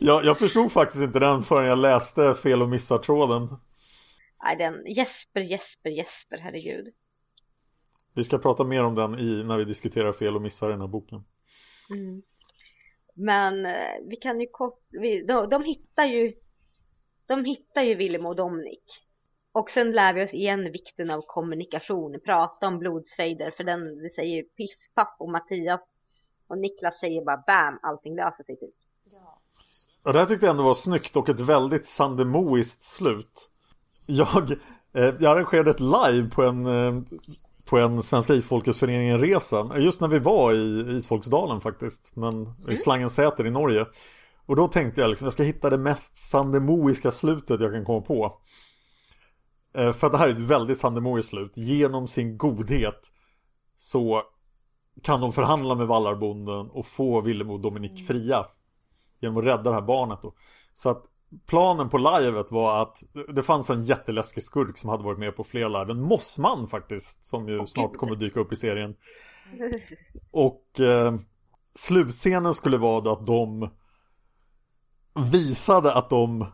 Ja, 0.05 0.23
jag 0.25 0.39
förstod 0.39 0.73
faktiskt 0.73 1.03
inte 1.03 1.19
den 1.19 1.43
förrän 1.43 1.67
jag 1.67 1.79
läste 1.79 2.35
fel 2.35 2.63
och 2.63 2.69
missar-tråden. 2.69 3.49
Nej, 4.43 4.57
den 4.57 4.87
Jesper, 4.87 5.41
Jesper, 5.41 5.91
Jesper, 5.91 6.39
herregud. 6.39 6.95
Vi 8.15 8.25
ska 8.25 8.39
prata 8.39 8.65
mer 8.65 8.85
om 8.85 8.95
den 8.95 9.19
i, 9.19 9.45
när 9.45 9.57
vi 9.57 9.65
diskuterar 9.65 10.13
fel 10.13 10.37
och 10.37 10.43
missar 10.43 10.69
i 10.69 10.73
den 10.73 10.81
här 10.81 10.89
boken. 10.89 11.25
Mm. 11.91 12.23
Men 13.15 13.67
eh, 13.67 13.95
vi 14.09 14.17
kan 14.17 14.41
ju 14.41 14.47
kort, 14.47 14.81
vi, 14.91 15.23
de, 15.27 15.49
de 15.49 15.65
hittar 15.65 16.05
ju 16.05 16.33
De 17.27 17.45
hittar 17.45 17.83
ju 17.83 17.95
Willem 17.95 18.27
och 18.27 18.37
Dominic 18.37 19.01
Och 19.53 19.71
sen 19.71 19.93
lär 19.93 20.13
vi 20.13 20.25
oss 20.25 20.33
igen 20.33 20.73
vikten 20.73 21.11
av 21.11 21.23
kommunikation 21.27 22.21
Prata 22.25 22.67
om 22.67 22.79
blodsfejder 22.79 23.51
För 23.57 23.65
den, 23.65 23.99
det 24.03 24.15
säger 24.15 24.43
Piff, 24.43 24.71
Paff 24.95 25.17
och 25.19 25.31
Mattias 25.31 25.81
Och 26.47 26.59
Niklas 26.59 27.01
säger 27.01 27.25
bara 27.25 27.45
bam, 27.47 27.79
allting 27.83 28.17
löser 28.17 28.45
sig 28.45 28.57
typ 28.57 28.75
Ja, 30.05 30.13
det 30.13 30.19
här 30.19 30.27
tyckte 30.27 30.47
jag 30.47 30.51
ändå 30.51 30.65
var 30.65 30.75
snyggt 30.75 31.17
och 31.17 31.29
ett 31.29 31.41
väldigt 31.41 31.87
sandemoiskt 31.87 32.83
slut. 32.83 33.51
Jag, 34.07 34.51
eh, 34.95 35.15
jag 35.21 35.25
arrangerade 35.25 35.71
ett 35.71 35.81
live 35.81 36.31
på 36.31 36.43
en, 36.43 36.67
eh, 36.67 37.03
på 37.65 37.79
en 37.79 38.03
Svenska 38.03 38.35
Isfolkesföreningen-resa. 38.35 39.79
Just 39.79 40.01
när 40.01 40.09
vi 40.09 40.19
var 40.19 40.53
i 40.53 40.97
Isfolksdalen 40.97 41.61
faktiskt. 41.61 42.17
Men 42.17 42.55
i 42.69 42.77
Slangensäter 42.77 43.47
i 43.47 43.51
Norge. 43.51 43.87
Och 44.47 44.57
då 44.57 44.69
tänkte 44.69 45.01
jag 45.01 45.11
liksom, 45.11 45.27
jag 45.27 45.33
ska 45.33 45.43
hitta 45.43 45.71
det 45.71 45.79
mest 45.79 46.17
sandemoiska 46.17 47.11
slutet 47.11 47.61
jag 47.61 47.73
kan 47.73 47.85
komma 47.85 48.01
på. 48.01 48.39
Eh, 49.75 49.93
för 49.93 50.07
att 50.07 50.13
det 50.13 50.19
här 50.19 50.29
är 50.29 50.33
ett 50.33 50.39
väldigt 50.39 50.79
sandemoiskt 50.79 51.31
slut. 51.31 51.57
Genom 51.57 52.09
sin 52.09 52.39
godhet 52.39 53.13
så 53.77 54.23
kan 55.03 55.21
de 55.21 55.33
förhandla 55.33 55.75
med 55.75 55.87
Vallarbonden 55.87 56.71
och 56.71 56.87
få 56.87 57.21
Willem 57.21 57.51
och 57.51 57.61
Dominik 57.61 58.07
fria. 58.07 58.47
Genom 59.21 59.37
att 59.37 59.45
rädda 59.45 59.63
det 59.63 59.73
här 59.73 59.83
barnet 59.83 60.19
då. 60.23 60.35
Så 60.73 60.91
att 60.91 61.05
planen 61.47 61.89
på 61.89 61.99
livet 61.99 62.53
var 62.53 62.83
att 62.83 63.03
det 63.35 63.43
fanns 63.43 63.71
en 63.71 63.85
jätteläskig 63.85 64.43
skurk 64.43 64.79
som 64.79 64.91
hade 64.91 65.05
varit 65.05 65.19
med 65.19 65.37
på 65.37 65.45
flera 65.45 65.69
live. 65.69 65.93
En 65.93 66.03
Mossman 66.03 66.69
faktiskt, 66.69 67.25
som 67.25 67.49
ju 67.49 67.67
snart 67.67 67.97
kommer 67.97 68.17
dyka 68.17 68.41
upp 68.41 68.53
i 68.53 68.57
serien. 68.57 68.95
Och 70.31 70.81
eh, 70.81 71.17
slutscenen 71.75 72.55
skulle 72.55 72.79
vara 72.79 73.01
då 73.01 73.13
att 73.13 73.27
de 73.27 73.71
visade 75.15 75.95
att 75.95 76.11
de 76.11 76.47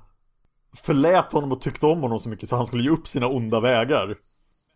förlät 0.76 1.32
honom 1.32 1.52
och 1.52 1.60
tyckte 1.60 1.86
om 1.86 2.02
honom 2.02 2.18
så 2.18 2.28
mycket 2.28 2.48
så 2.48 2.56
han 2.56 2.66
skulle 2.66 2.82
ge 2.82 2.90
upp 2.90 3.08
sina 3.08 3.26
onda 3.28 3.60
vägar. 3.60 4.16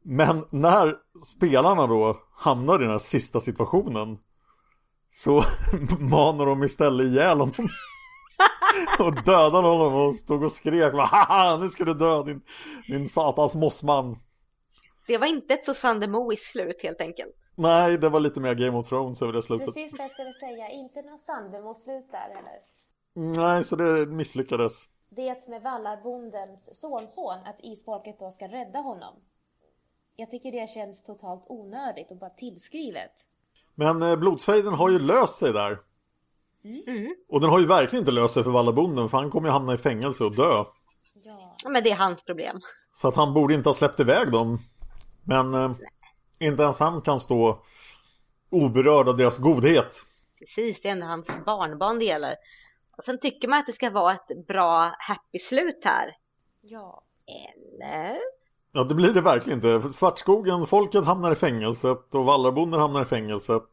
Men 0.03 0.45
när 0.51 0.97
spelarna 1.24 1.86
då 1.86 2.20
hamnar 2.36 2.74
i 2.74 2.82
den 2.82 2.90
här 2.90 2.99
sista 2.99 3.40
situationen 3.40 4.18
så 5.12 5.45
manar 5.99 6.47
de 6.47 6.62
istället 6.62 7.07
ihjäl 7.07 7.38
honom. 7.38 7.68
och 8.99 9.14
dödade 9.24 9.68
honom 9.68 9.95
och 9.95 10.16
stod 10.16 10.45
och 10.45 10.53
skrek 10.53 10.93
Haha, 10.93 11.57
nu 11.57 11.70
ska 11.70 11.84
du 11.84 11.95
dö 11.95 12.22
din, 12.22 12.43
din 12.88 13.09
satans 13.09 13.55
mossman. 13.55 14.18
Det 15.07 15.18
var 15.18 15.26
inte 15.26 15.55
ett 15.55 15.64
så 15.64 15.74
sandemoiskt 15.74 16.53
slut 16.53 16.82
helt 16.82 17.01
enkelt 17.01 17.34
Nej, 17.55 17.99
det 17.99 18.09
var 18.09 18.20
lite 18.20 18.40
mer 18.40 18.55
Game 18.55 18.78
of 18.78 18.88
Thrones 18.88 19.22
över 19.22 19.32
det 19.32 19.43
slutet. 19.43 19.66
Precis 19.66 19.93
vad 19.93 20.05
jag 20.05 20.11
skulle 20.11 20.32
säga. 20.32 20.68
Inte 20.68 21.03
någon 21.03 21.18
Sandemo-slut 21.18 22.11
där 22.11 22.34
heller. 22.34 22.61
Nej, 23.43 23.64
så 23.64 23.76
det 23.76 24.07
misslyckades. 24.07 24.84
Det 25.16 25.48
med 25.48 25.62
Vallarbondens 25.62 26.80
sonson, 26.80 27.38
att 27.44 27.56
isfolket 27.58 28.18
då 28.18 28.30
ska 28.30 28.48
rädda 28.48 28.78
honom. 28.78 29.14
Jag 30.16 30.30
tycker 30.30 30.52
det 30.52 30.70
känns 30.70 31.02
totalt 31.02 31.44
onödigt 31.48 32.10
och 32.10 32.16
bara 32.16 32.30
tillskrivet. 32.30 33.12
Men 33.74 34.02
eh, 34.02 34.16
blodsfejden 34.16 34.74
har 34.74 34.90
ju 34.90 34.98
löst 34.98 35.38
sig 35.38 35.52
där. 35.52 35.78
Och 37.28 37.40
den 37.40 37.50
har 37.50 37.60
ju 37.60 37.66
verkligen 37.66 38.02
inte 38.02 38.12
löst 38.12 38.34
sig 38.34 38.44
för 38.44 38.50
Vallabonden 38.50 39.08
för 39.08 39.18
han 39.18 39.30
kommer 39.30 39.48
ju 39.48 39.52
hamna 39.52 39.74
i 39.74 39.76
fängelse 39.76 40.24
och 40.24 40.36
dö. 40.36 40.64
Ja. 41.24 41.56
Ja, 41.62 41.68
men 41.68 41.84
det 41.84 41.90
är 41.90 41.96
hans 41.96 42.24
problem 42.24 42.60
Så 42.94 43.08
att 43.08 43.16
han 43.16 43.34
borde 43.34 43.54
inte 43.54 43.68
ha 43.68 43.74
släppt 43.74 44.00
iväg 44.00 44.32
dem. 44.32 44.58
Men 45.24 45.54
eh, 45.54 45.72
inte 46.38 46.62
ens 46.62 46.80
han 46.80 47.00
kan 47.00 47.20
stå 47.20 47.58
oberörd 48.50 49.08
av 49.08 49.16
deras 49.16 49.38
godhet. 49.38 50.04
Precis, 50.38 50.82
det 50.82 50.88
är 50.88 50.92
ändå 50.92 51.06
hans 51.06 51.26
barnbarn 51.26 51.98
det 51.98 52.04
gäller 52.04 52.36
Och 52.97 53.05
sen 53.05 53.18
tycker 53.20 53.49
man 53.49 53.59
att 53.59 53.66
det 53.66 53.72
ska 53.72 53.90
vara 53.90 54.14
ett 54.14 54.47
bra 54.47 54.95
happy 54.99 55.38
slut 55.38 55.80
här 55.84 56.16
Ja. 56.61 57.03
Eller? 57.26 58.18
Ja, 58.72 58.84
det 58.84 58.95
blir 58.95 59.12
det 59.14 59.20
verkligen 59.20 59.59
inte. 59.59 59.88
Svartskogen, 59.93 60.66
folket 60.66 61.05
hamnar 61.05 61.32
i 61.32 61.34
fängelset 61.34 62.14
och 62.14 62.24
Vallarbonden 62.24 62.80
hamnar 62.80 63.03
i 63.03 63.05
fängelset. 63.05 63.68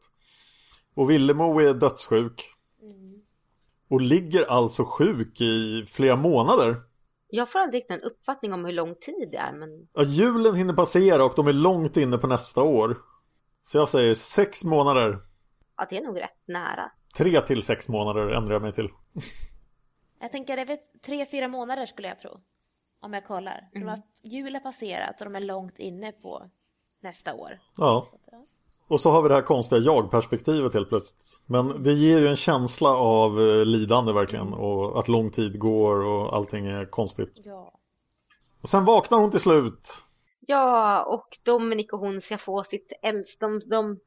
Och 0.94 1.10
Villemo 1.10 1.60
är 1.60 1.74
dödssjuk. 1.74 2.54
Och 3.90 4.00
ligger 4.00 4.44
alltså 4.44 4.84
sjuk 4.84 5.40
i 5.40 5.84
flera 5.88 6.16
månader. 6.16 6.76
Jag 7.28 7.50
får 7.52 7.58
aldrig 7.58 7.80
riktigt 7.80 7.96
en 7.98 8.02
uppfattning 8.02 8.52
om 8.52 8.64
hur 8.64 8.72
lång 8.72 8.94
tid 8.94 9.28
det 9.32 9.36
är 9.36 9.52
men 9.52 9.88
Ja, 9.92 10.02
julen 10.02 10.54
hinner 10.54 10.74
passera 10.74 11.24
och 11.24 11.32
de 11.36 11.48
är 11.48 11.52
långt 11.52 11.96
inne 11.96 12.18
på 12.18 12.26
nästa 12.26 12.62
år. 12.62 12.98
Så 13.62 13.78
jag 13.78 13.88
säger 13.88 14.14
sex 14.14 14.64
månader. 14.64 15.18
ja, 15.76 15.86
det 15.90 15.96
är 15.96 16.02
nog 16.02 16.20
rätt 16.20 16.42
nära 16.48 16.90
Tre 17.16 17.40
till 17.40 17.62
sex 17.62 17.88
månader 17.88 18.28
ändrar 18.28 18.54
jag 18.54 18.62
mig 18.62 18.72
till. 18.72 18.88
Jag 20.20 20.30
tänker 20.30 20.56
det 20.56 20.62
är 20.62 20.66
väl 20.66 20.78
tre, 21.06 21.26
fyra 21.26 21.48
månader 21.48 21.86
skulle 21.86 22.08
jag 22.08 22.18
tro. 22.18 22.30
Om 23.02 23.12
jag 23.12 23.24
kollar. 23.24 23.68
För 23.72 23.80
De 23.80 23.88
har, 23.88 24.02
jul 24.22 24.56
är 24.56 24.60
passerat 24.60 25.20
och 25.20 25.24
de 25.24 25.36
är 25.36 25.40
långt 25.40 25.78
inne 25.78 26.12
på 26.12 26.50
nästa 27.02 27.34
år. 27.34 27.58
Ja. 27.76 28.06
Så 28.10 28.16
att, 28.16 28.22
ja. 28.32 28.44
Och 28.88 29.00
så 29.00 29.10
har 29.10 29.22
vi 29.22 29.28
det 29.28 29.34
här 29.34 29.42
konstiga 29.42 29.80
jag-perspektivet 29.80 30.74
helt 30.74 30.88
plötsligt. 30.88 31.40
Men 31.46 31.82
det 31.82 31.92
ger 31.92 32.18
ju 32.18 32.28
en 32.28 32.36
känsla 32.36 32.88
av 32.90 33.40
eh, 33.40 33.64
lidande 33.64 34.12
verkligen. 34.12 34.52
Och 34.52 34.98
att 34.98 35.08
lång 35.08 35.30
tid 35.30 35.58
går 35.58 35.96
och 36.04 36.36
allting 36.36 36.66
är 36.66 36.84
konstigt. 36.86 37.32
ja. 37.44 37.72
Och 38.62 38.68
sen 38.68 38.84
vaknar 38.84 39.18
hon 39.18 39.30
till 39.30 39.40
slut. 39.40 40.04
Ja, 40.40 41.02
och 41.02 41.38
Dominic 41.42 41.92
och 41.92 41.98
hon 41.98 42.20
ska 42.20 42.38
få 42.38 42.64
sitt 42.64 42.92
äldst, 43.02 43.40
de, 43.40 43.62
de 43.66 43.98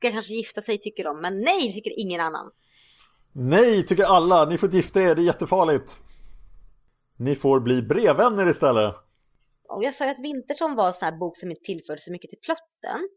ska 0.00 0.10
kanske 0.10 0.34
gifta 0.34 0.62
sig 0.62 0.78
tycker 0.78 1.04
de, 1.04 1.20
men 1.20 1.40
nej 1.40 1.72
tycker 1.72 2.00
ingen 2.00 2.20
annan. 2.20 2.50
Nej, 3.32 3.86
tycker 3.86 4.04
alla. 4.04 4.44
Ni 4.44 4.58
får 4.58 4.66
inte 4.66 4.76
gifta 4.76 5.02
er, 5.02 5.14
det 5.14 5.22
är 5.22 5.26
jättefarligt. 5.32 5.98
Ni 7.16 7.34
får 7.34 7.60
bli 7.60 7.82
brevvänner 7.82 8.48
istället. 8.48 8.94
Och 9.68 9.84
jag 9.84 9.94
sa 9.94 10.04
ju 10.04 10.10
att 10.10 10.18
Winterson 10.18 10.74
var 10.74 10.86
en 10.86 10.92
sån 10.92 11.06
här 11.06 11.18
bok 11.18 11.36
som 11.36 11.50
inte 11.50 11.62
tillförde 11.62 12.00
så 12.00 12.12
mycket 12.12 12.30
till 12.30 12.38
plotten. 12.38 13.08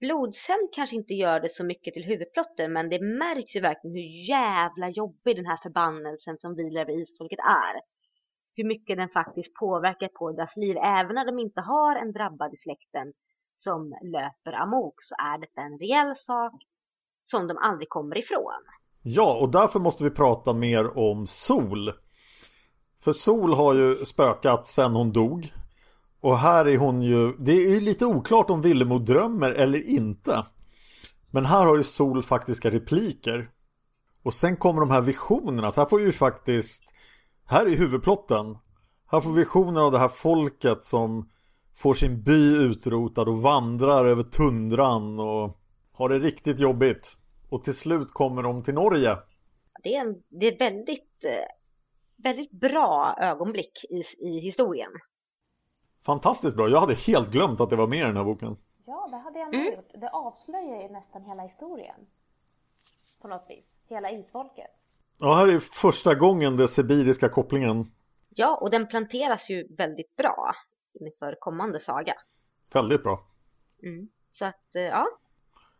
Blodshämnd 0.00 0.68
kanske 0.72 0.96
inte 0.96 1.14
gör 1.14 1.40
det 1.40 1.48
så 1.48 1.64
mycket 1.64 1.94
till 1.94 2.04
huvudplotten, 2.04 2.72
men 2.72 2.88
det 2.88 3.00
märks 3.00 3.56
ju 3.56 3.60
verkligen 3.60 3.96
hur 3.96 4.28
jävla 4.28 4.90
jobbig 4.90 5.36
den 5.36 5.46
här 5.46 5.60
förbannelsen 5.62 6.38
som 6.38 6.54
vilar 6.54 6.80
över 6.80 7.02
isfolket 7.02 7.38
är. 7.38 7.74
Hur 8.56 8.64
mycket 8.64 8.96
den 8.96 9.08
faktiskt 9.08 9.54
påverkar 9.54 10.08
på 10.08 10.32
deras 10.32 10.56
liv, 10.56 10.76
även 10.76 11.14
när 11.14 11.26
de 11.26 11.38
inte 11.38 11.60
har 11.60 11.96
en 11.96 12.12
drabbad 12.12 12.54
i 12.54 12.56
släkten 12.56 13.12
som 13.56 13.94
löper 14.02 14.52
amok, 14.52 14.94
så 15.02 15.14
är 15.14 15.38
det 15.38 15.60
en 15.60 15.78
reell 15.78 16.16
sak 16.16 16.54
som 17.22 17.46
de 17.46 17.58
aldrig 17.58 17.88
kommer 17.88 18.18
ifrån. 18.18 18.62
Ja, 19.02 19.34
och 19.34 19.50
därför 19.50 19.80
måste 19.80 20.04
vi 20.04 20.10
prata 20.10 20.52
mer 20.52 20.98
om 20.98 21.26
Sol. 21.26 21.92
För 23.02 23.12
Sol 23.12 23.54
har 23.54 23.74
ju 23.74 24.04
spökat 24.04 24.66
sen 24.66 24.94
hon 24.94 25.12
dog. 25.12 25.52
Och 26.20 26.38
här 26.38 26.68
är 26.68 26.78
hon 26.78 27.02
ju, 27.02 27.32
det 27.38 27.52
är 27.52 27.70
ju 27.70 27.80
lite 27.80 28.06
oklart 28.06 28.50
om 28.50 28.62
Villemo 28.62 28.98
drömmer 28.98 29.50
eller 29.50 29.88
inte. 29.88 30.46
Men 31.30 31.46
här 31.46 31.64
har 31.64 31.76
ju 31.76 31.84
Sol 31.84 32.22
faktiska 32.22 32.70
repliker. 32.70 33.50
Och 34.22 34.34
sen 34.34 34.56
kommer 34.56 34.80
de 34.80 34.90
här 34.90 35.00
visionerna, 35.00 35.70
så 35.70 35.80
här 35.80 35.88
får 35.88 36.00
ju 36.00 36.12
faktiskt, 36.12 36.82
här 37.46 37.66
är 37.66 37.76
huvudplotten. 37.76 38.58
Här 39.10 39.20
får 39.20 39.30
vi 39.30 39.38
visioner 39.38 39.80
av 39.80 39.92
det 39.92 39.98
här 39.98 40.08
folket 40.08 40.84
som 40.84 41.30
får 41.76 41.94
sin 41.94 42.22
by 42.22 42.56
utrotad 42.56 43.28
och 43.28 43.42
vandrar 43.42 44.04
över 44.04 44.22
tundran 44.22 45.20
och 45.20 45.58
har 45.92 46.08
det 46.08 46.18
riktigt 46.18 46.60
jobbigt. 46.60 47.16
Och 47.50 47.64
till 47.64 47.74
slut 47.74 48.12
kommer 48.12 48.42
de 48.42 48.62
till 48.62 48.74
Norge. 48.74 49.16
Det 49.82 49.94
är, 49.94 50.00
en, 50.00 50.22
det 50.28 50.46
är 50.46 50.58
väldigt, 50.58 51.24
eh, 51.24 51.30
väldigt 52.16 52.50
bra 52.50 53.16
ögonblick 53.20 53.84
i, 53.90 54.26
i 54.26 54.40
historien. 54.40 54.90
Fantastiskt 56.06 56.56
bra. 56.56 56.68
Jag 56.68 56.80
hade 56.80 56.94
helt 56.94 57.30
glömt 57.30 57.60
att 57.60 57.70
det 57.70 57.76
var 57.76 57.86
med 57.86 57.98
i 57.98 58.02
den 58.02 58.16
här 58.16 58.24
boken. 58.24 58.56
Ja, 58.86 59.08
det 59.10 59.16
hade 59.16 59.38
jag 59.38 59.54
nog 59.54 59.66
gjort. 59.66 59.90
Det 59.94 60.08
avslöjar 60.08 60.82
ju 60.82 60.88
nästan 60.88 61.24
hela 61.24 61.42
historien. 61.42 62.00
På 63.22 63.28
något 63.28 63.46
vis. 63.48 63.78
Hela 63.88 64.10
isfolket. 64.10 64.70
Ja, 65.18 65.34
här 65.34 65.48
är 65.48 65.58
första 65.58 66.14
gången 66.14 66.56
den 66.56 66.68
sibiriska 66.68 67.28
kopplingen. 67.28 67.92
Ja, 68.28 68.56
och 68.56 68.70
den 68.70 68.86
planteras 68.86 69.50
ju 69.50 69.74
väldigt 69.76 70.16
bra 70.16 70.54
inför 71.00 71.36
kommande 71.40 71.80
saga. 71.80 72.14
Väldigt 72.72 73.02
bra. 73.02 73.26
Mm. 73.82 74.08
Så 74.32 74.44
att, 74.44 74.74
eh, 74.76 74.82
ja. 74.82 75.06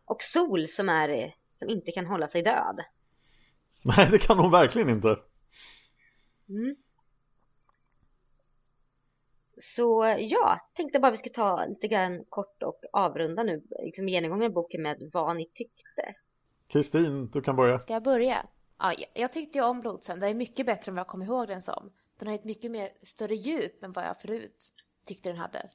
Och 0.05 0.21
Sol 0.23 0.67
som 0.67 0.89
är, 0.89 1.09
eh, 1.09 1.31
som 1.59 1.69
inte 1.69 1.91
kan 1.91 2.05
hålla 2.05 2.27
sig 2.27 2.41
död. 2.41 2.79
Nej, 3.97 4.07
det 4.11 4.17
kan 4.19 4.39
hon 4.39 4.51
verkligen 4.51 4.89
inte. 4.89 5.19
Mm. 6.49 6.75
Så 9.61 10.15
ja, 10.19 10.59
tänkte 10.73 10.99
bara 10.99 11.11
vi 11.11 11.17
ska 11.17 11.29
ta 11.29 11.65
lite 11.65 11.87
grann 11.87 12.23
kort 12.29 12.63
och 12.63 12.81
avrunda 12.93 13.43
nu, 13.43 13.63
liksom 13.83 14.09
genomgången 14.09 14.53
boken 14.53 14.81
med 14.81 15.09
vad 15.13 15.35
ni 15.37 15.45
tyckte. 15.53 16.13
Kristin, 16.67 17.27
du 17.33 17.41
kan 17.41 17.55
börja. 17.55 17.79
Ska 17.79 17.93
jag 17.93 18.03
börja? 18.03 18.45
Ja, 18.79 18.93
jag- 18.97 19.09
jag 19.23 19.31
tyckte 19.31 19.57
ju 19.57 19.63
om 19.65 19.79
Blodshämnd. 19.79 20.21
Det 20.21 20.27
är 20.27 20.33
mycket 20.33 20.65
bättre 20.65 20.89
än 20.89 20.95
vad 20.95 20.99
jag 20.99 21.07
kommer 21.07 21.25
ihåg 21.25 21.47
den 21.47 21.61
som. 21.61 21.91
Den 22.19 22.27
har 22.27 22.35
ett 22.35 22.43
mycket 22.43 22.71
mer 22.71 22.89
större 23.01 23.35
djup 23.35 23.83
än 23.83 23.91
vad 23.91 24.05
jag 24.05 24.21
förut 24.21 24.73
tyckte 25.07 25.29
den 25.29 25.37
hade. 25.37 25.69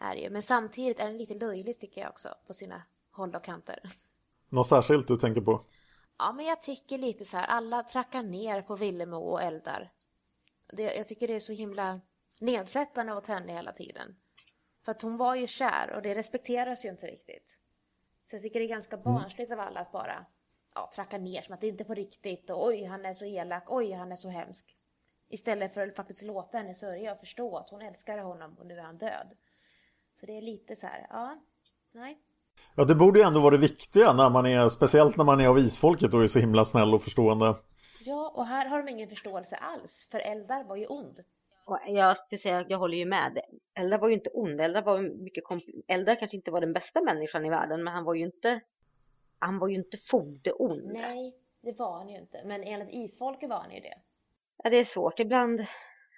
Är 0.00 0.14
ju. 0.14 0.30
Men 0.30 0.42
samtidigt 0.42 1.00
är 1.00 1.06
den 1.06 1.18
lite 1.18 1.34
löjlig 1.34 1.80
tycker 1.80 2.00
jag 2.00 2.10
också 2.10 2.34
på 2.46 2.52
sina 2.52 2.82
håll 3.10 3.34
och 3.34 3.44
kanter. 3.44 3.80
Något 4.48 4.66
särskilt 4.66 5.08
du 5.08 5.16
tänker 5.16 5.40
på? 5.40 5.64
Ja, 6.18 6.32
men 6.32 6.46
jag 6.46 6.60
tycker 6.60 6.98
lite 6.98 7.24
så 7.24 7.36
här, 7.36 7.46
alla 7.46 7.82
trackar 7.82 8.22
ner 8.22 8.62
på 8.62 8.76
Villemo 8.76 9.16
och 9.16 9.42
Eldar. 9.42 9.92
Det, 10.72 10.94
jag 10.94 11.08
tycker 11.08 11.28
det 11.28 11.34
är 11.34 11.40
så 11.40 11.52
himla 11.52 12.00
nedsättande 12.40 13.12
åt 13.14 13.26
henne 13.26 13.52
hela 13.52 13.72
tiden. 13.72 14.16
För 14.84 14.92
att 14.92 15.02
hon 15.02 15.16
var 15.16 15.34
ju 15.34 15.46
kär 15.46 15.92
och 15.96 16.02
det 16.02 16.14
respekteras 16.14 16.84
ju 16.84 16.88
inte 16.88 17.06
riktigt. 17.06 17.58
Så 18.24 18.36
jag 18.36 18.42
tycker 18.42 18.60
det 18.60 18.66
är 18.66 18.68
ganska 18.68 18.96
barnsligt 18.96 19.52
av 19.52 19.60
alla 19.60 19.80
att 19.80 19.92
bara 19.92 20.26
ja, 20.74 20.90
tracka 20.94 21.18
ner 21.18 21.42
som 21.42 21.54
att 21.54 21.60
det 21.60 21.68
inte 21.68 21.82
är 21.82 21.86
på 21.86 21.94
riktigt 21.94 22.50
och 22.50 22.66
oj, 22.66 22.84
han 22.84 23.06
är 23.06 23.12
så 23.12 23.24
elak, 23.24 23.64
oj, 23.66 23.92
han 23.92 24.12
är 24.12 24.16
så 24.16 24.28
hemsk. 24.28 24.76
Istället 25.32 25.74
för 25.74 25.88
att 25.88 25.96
faktiskt 25.96 26.22
låta 26.22 26.58
henne 26.58 26.74
sörja 26.74 27.12
och 27.12 27.20
förstå 27.20 27.56
att 27.56 27.70
hon 27.70 27.82
älskar 27.82 28.18
honom 28.18 28.56
och 28.58 28.66
nu 28.66 28.78
är 28.78 28.82
han 28.82 28.98
död. 28.98 29.36
Så 30.20 30.26
det 30.26 30.36
är 30.36 30.42
lite 30.42 30.76
så 30.76 30.86
här, 30.86 31.06
ja, 31.10 31.36
nej. 31.92 32.18
Ja, 32.76 32.84
det 32.84 32.94
borde 32.94 33.18
ju 33.18 33.24
ändå 33.24 33.40
vara 33.40 33.50
det 33.50 33.56
viktiga 33.60 34.12
när 34.12 34.30
man 34.30 34.46
är, 34.46 34.68
speciellt 34.68 35.16
när 35.16 35.24
man 35.24 35.40
är 35.40 35.48
av 35.48 35.58
isfolket 35.58 36.14
och 36.14 36.22
är 36.22 36.26
så 36.26 36.38
himla 36.38 36.64
snäll 36.64 36.94
och 36.94 37.02
förstående. 37.02 37.54
Ja, 38.04 38.32
och 38.34 38.46
här 38.46 38.68
har 38.68 38.82
de 38.82 38.88
ingen 38.92 39.08
förståelse 39.08 39.56
alls, 39.56 40.08
för 40.10 40.18
Eldar 40.18 40.64
var 40.64 40.76
ju 40.76 40.86
ond. 40.86 41.20
Och 41.64 41.78
jag 41.86 42.16
skulle 42.18 42.38
säga, 42.38 42.64
jag 42.68 42.78
håller 42.78 42.98
ju 42.98 43.04
med. 43.06 43.40
Eldar 43.74 43.98
var 43.98 44.08
ju 44.08 44.14
inte 44.14 44.30
ond. 44.30 44.60
Eldar 44.60 44.82
var 44.82 44.98
mycket 45.00 45.44
komp- 45.44 45.82
Eldar 45.88 46.14
kanske 46.14 46.36
inte 46.36 46.50
var 46.50 46.60
den 46.60 46.72
bästa 46.72 47.00
människan 47.00 47.44
i 47.46 47.50
världen, 47.50 47.84
men 47.84 47.94
han 47.94 48.04
var 48.04 48.14
ju 48.14 48.24
inte, 48.24 48.60
han 49.38 49.58
var 49.58 49.68
ju 49.68 49.74
inte 49.74 49.96
fogdeond. 49.96 50.82
Nej, 50.92 51.34
det 51.60 51.78
var 51.78 51.98
han 51.98 52.08
ju 52.08 52.18
inte. 52.18 52.42
Men 52.44 52.62
enligt 52.64 52.94
isfolket 52.94 53.50
var 53.50 53.58
han 53.58 53.74
ju 53.74 53.80
det. 53.80 53.94
Ja, 54.62 54.70
det 54.70 54.76
är 54.76 54.84
svårt. 54.84 55.20
Ibland, 55.20 55.60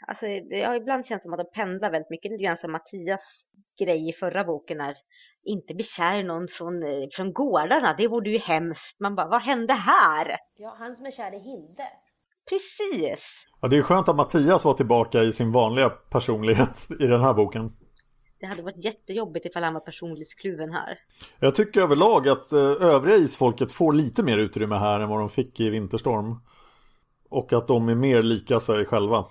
alltså, 0.07 0.26
det 0.26 0.62
har 0.62 0.74
ibland 0.74 1.07
känts 1.07 1.22
som 1.22 1.32
att 1.32 1.38
de 1.38 1.51
pendlar 1.55 1.90
väldigt 1.90 2.11
mycket. 2.11 2.30
Lite 2.32 2.45
grann 2.45 2.59
som 2.59 2.72
Mattias 2.72 3.20
grej 3.78 4.09
i 4.09 4.12
förra 4.12 4.45
boken 4.45 4.78
när 4.78 4.97
inte 5.45 5.74
bli 5.74 5.84
kär 5.84 6.18
i 6.18 6.22
någon 6.22 6.49
från, 6.49 6.82
eh, 6.82 7.09
från 7.12 7.32
gårdarna. 7.32 7.95
Det 7.99 8.09
vore 8.09 8.30
ju 8.30 8.38
hemskt. 8.38 9.01
Man 9.01 9.14
bara, 9.14 9.28
vad 9.28 9.43
hände 9.43 9.72
här? 9.72 10.36
Ja, 10.57 10.76
han 10.78 10.97
som 10.97 11.07
är 11.07 11.11
kär 11.11 11.34
i 11.34 11.38
Hilde. 11.38 11.88
Precis. 12.49 13.24
Ja, 13.61 13.68
det 13.68 13.76
är 13.76 13.82
skönt 13.82 14.09
att 14.09 14.16
Mattias 14.16 14.64
var 14.64 14.74
tillbaka 14.74 15.22
i 15.22 15.32
sin 15.32 15.53
vanliga 15.53 15.88
personlighet 15.90 16.86
i 17.01 17.07
den 17.07 17.20
här 17.20 17.34
boken. 17.34 17.72
Det 18.40 18.47
hade 18.47 18.62
varit 18.62 18.84
jättejobbigt 18.84 19.47
ifall 19.47 19.62
han 19.62 19.74
var 19.74 19.80
personlighetskluven 19.80 20.72
här. 20.72 20.99
Jag 21.38 21.55
tycker 21.55 21.80
överlag 21.80 22.28
att 22.28 22.53
eh, 22.53 22.59
övriga 22.61 23.16
isfolket 23.16 23.72
får 23.72 23.93
lite 23.93 24.22
mer 24.22 24.38
utrymme 24.38 24.74
här 24.74 25.01
än 25.01 25.09
vad 25.09 25.18
de 25.18 25.28
fick 25.28 25.61
i 25.61 25.70
Vinterstorm. 25.70 26.36
Och 27.33 27.53
att 27.53 27.68
de 27.68 27.89
är 27.89 27.95
mer 27.95 28.22
lika 28.22 28.61
sig 28.61 28.85
själva. 28.85 29.24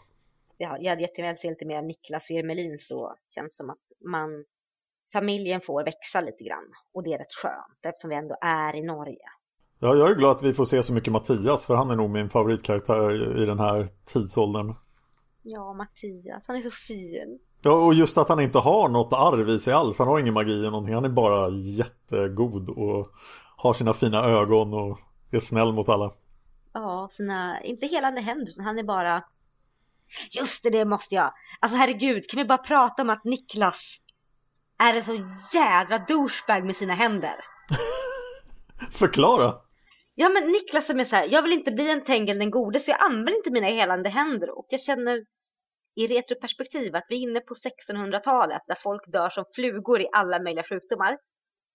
Ja, 0.58 0.78
jag 0.80 0.90
hade 0.90 1.02
jättegärna 1.02 1.38
se 1.38 1.50
lite 1.50 1.66
mer 1.66 1.78
av 1.78 1.84
Niklas 1.84 2.30
och 2.30 2.36
Ermelin 2.38 2.78
så 2.80 3.16
känns 3.36 3.56
som 3.56 3.70
att 3.70 3.78
man 4.12 4.44
familjen 5.14 5.62
får 5.62 5.84
växa 5.84 6.22
lite 6.22 6.44
grann. 6.44 6.64
Och 6.94 7.04
det 7.04 7.14
är 7.14 7.18
rätt 7.18 7.34
skönt 7.42 7.80
eftersom 7.86 8.10
vi 8.10 8.16
ändå 8.16 8.36
är 8.42 8.76
i 8.76 8.82
Norge. 8.84 9.26
Ja, 9.80 9.96
jag 9.96 10.12
är 10.12 10.16
glad 10.16 10.32
att 10.32 10.44
vi 10.44 10.54
får 10.54 10.66
se 10.66 10.84
så 10.84 10.94
mycket 10.94 11.14
Mattias 11.14 11.66
för 11.66 11.76
han 11.76 11.90
är 11.90 11.96
nog 11.96 12.10
min 12.10 12.30
favoritkaraktär 12.30 13.12
i- 13.12 13.42
i 13.44 13.46
den 13.46 13.60
här 13.60 13.88
tidsåldern. 14.06 14.74
Ja, 15.44 15.74
Mattias, 15.74 16.44
han 16.48 16.56
är 16.56 16.62
så 16.62 16.72
fin. 16.72 17.40
Ja, 17.62 17.72
och 17.86 17.94
just 17.94 18.18
att 18.18 18.30
han 18.30 18.40
inte 18.40 18.60
har 18.60 18.90
något 18.90 19.14
arv 19.14 19.50
i 19.50 19.60
sig 19.60 19.74
alls. 19.74 20.00
Han 20.00 20.08
har 20.08 20.20
ingen 20.20 20.34
magi 20.34 20.54
eller 20.60 20.72
någonting. 20.72 20.96
Han 20.96 21.06
är 21.06 21.10
bara 21.10 21.50
jättegod 21.50 22.70
och 22.70 23.08
har 23.58 23.74
sina 23.74 23.94
fina 23.94 24.24
ögon 24.26 24.74
och 24.74 25.00
är 25.32 25.40
snäll 25.40 25.72
mot 25.74 25.90
alla. 25.90 26.12
Ja, 26.74 27.10
sina, 27.14 27.62
inte 27.62 27.88
helande 27.88 28.22
händer, 28.22 28.52
utan 28.52 28.66
han 28.66 28.80
är 28.80 28.84
bara... 28.84 29.24
Just 30.32 30.64
det, 30.64 30.70
det 30.70 30.86
måste 30.86 31.16
jag. 31.16 31.34
Alltså 31.60 31.78
herregud, 31.78 32.30
kan 32.30 32.38
vi 32.38 32.46
bara 32.46 32.58
prata 32.58 33.02
om 33.02 33.10
att 33.10 33.24
Niklas 33.24 33.98
är 34.80 34.96
en 34.96 35.06
så 35.06 35.16
jädra 35.54 35.98
douchebag 35.98 36.66
med 36.66 36.76
sina 36.76 36.94
händer? 36.94 37.36
Förklara! 38.92 39.56
Ja 40.16 40.30
men 40.30 40.52
Niklas 40.52 40.86
som 40.86 41.00
är 41.00 41.06
så 41.06 41.16
här, 41.16 41.28
jag 41.28 41.42
vill 41.42 41.54
inte 41.54 41.72
bli 41.72 41.90
en 41.90 42.04
Tengel 42.04 42.40
den 42.40 42.52
gode 42.52 42.80
så 42.80 42.92
jag 42.92 43.02
använder 43.02 43.38
inte 43.38 43.52
mina 43.52 43.68
helande 43.68 44.10
händer 44.10 44.58
och 44.58 44.66
jag 44.70 44.82
känner 44.82 45.26
i 45.96 46.08
retroperspektiv 46.08 46.96
att 46.96 47.06
vi 47.10 47.16
är 47.16 47.30
inne 47.30 47.40
på 47.40 47.54
1600-talet 47.54 48.62
där 48.68 48.78
folk 48.84 49.12
dör 49.12 49.30
som 49.30 49.46
flugor 49.56 50.02
i 50.02 50.10
alla 50.12 50.40
möjliga 50.40 50.64
sjukdomar. 50.64 51.18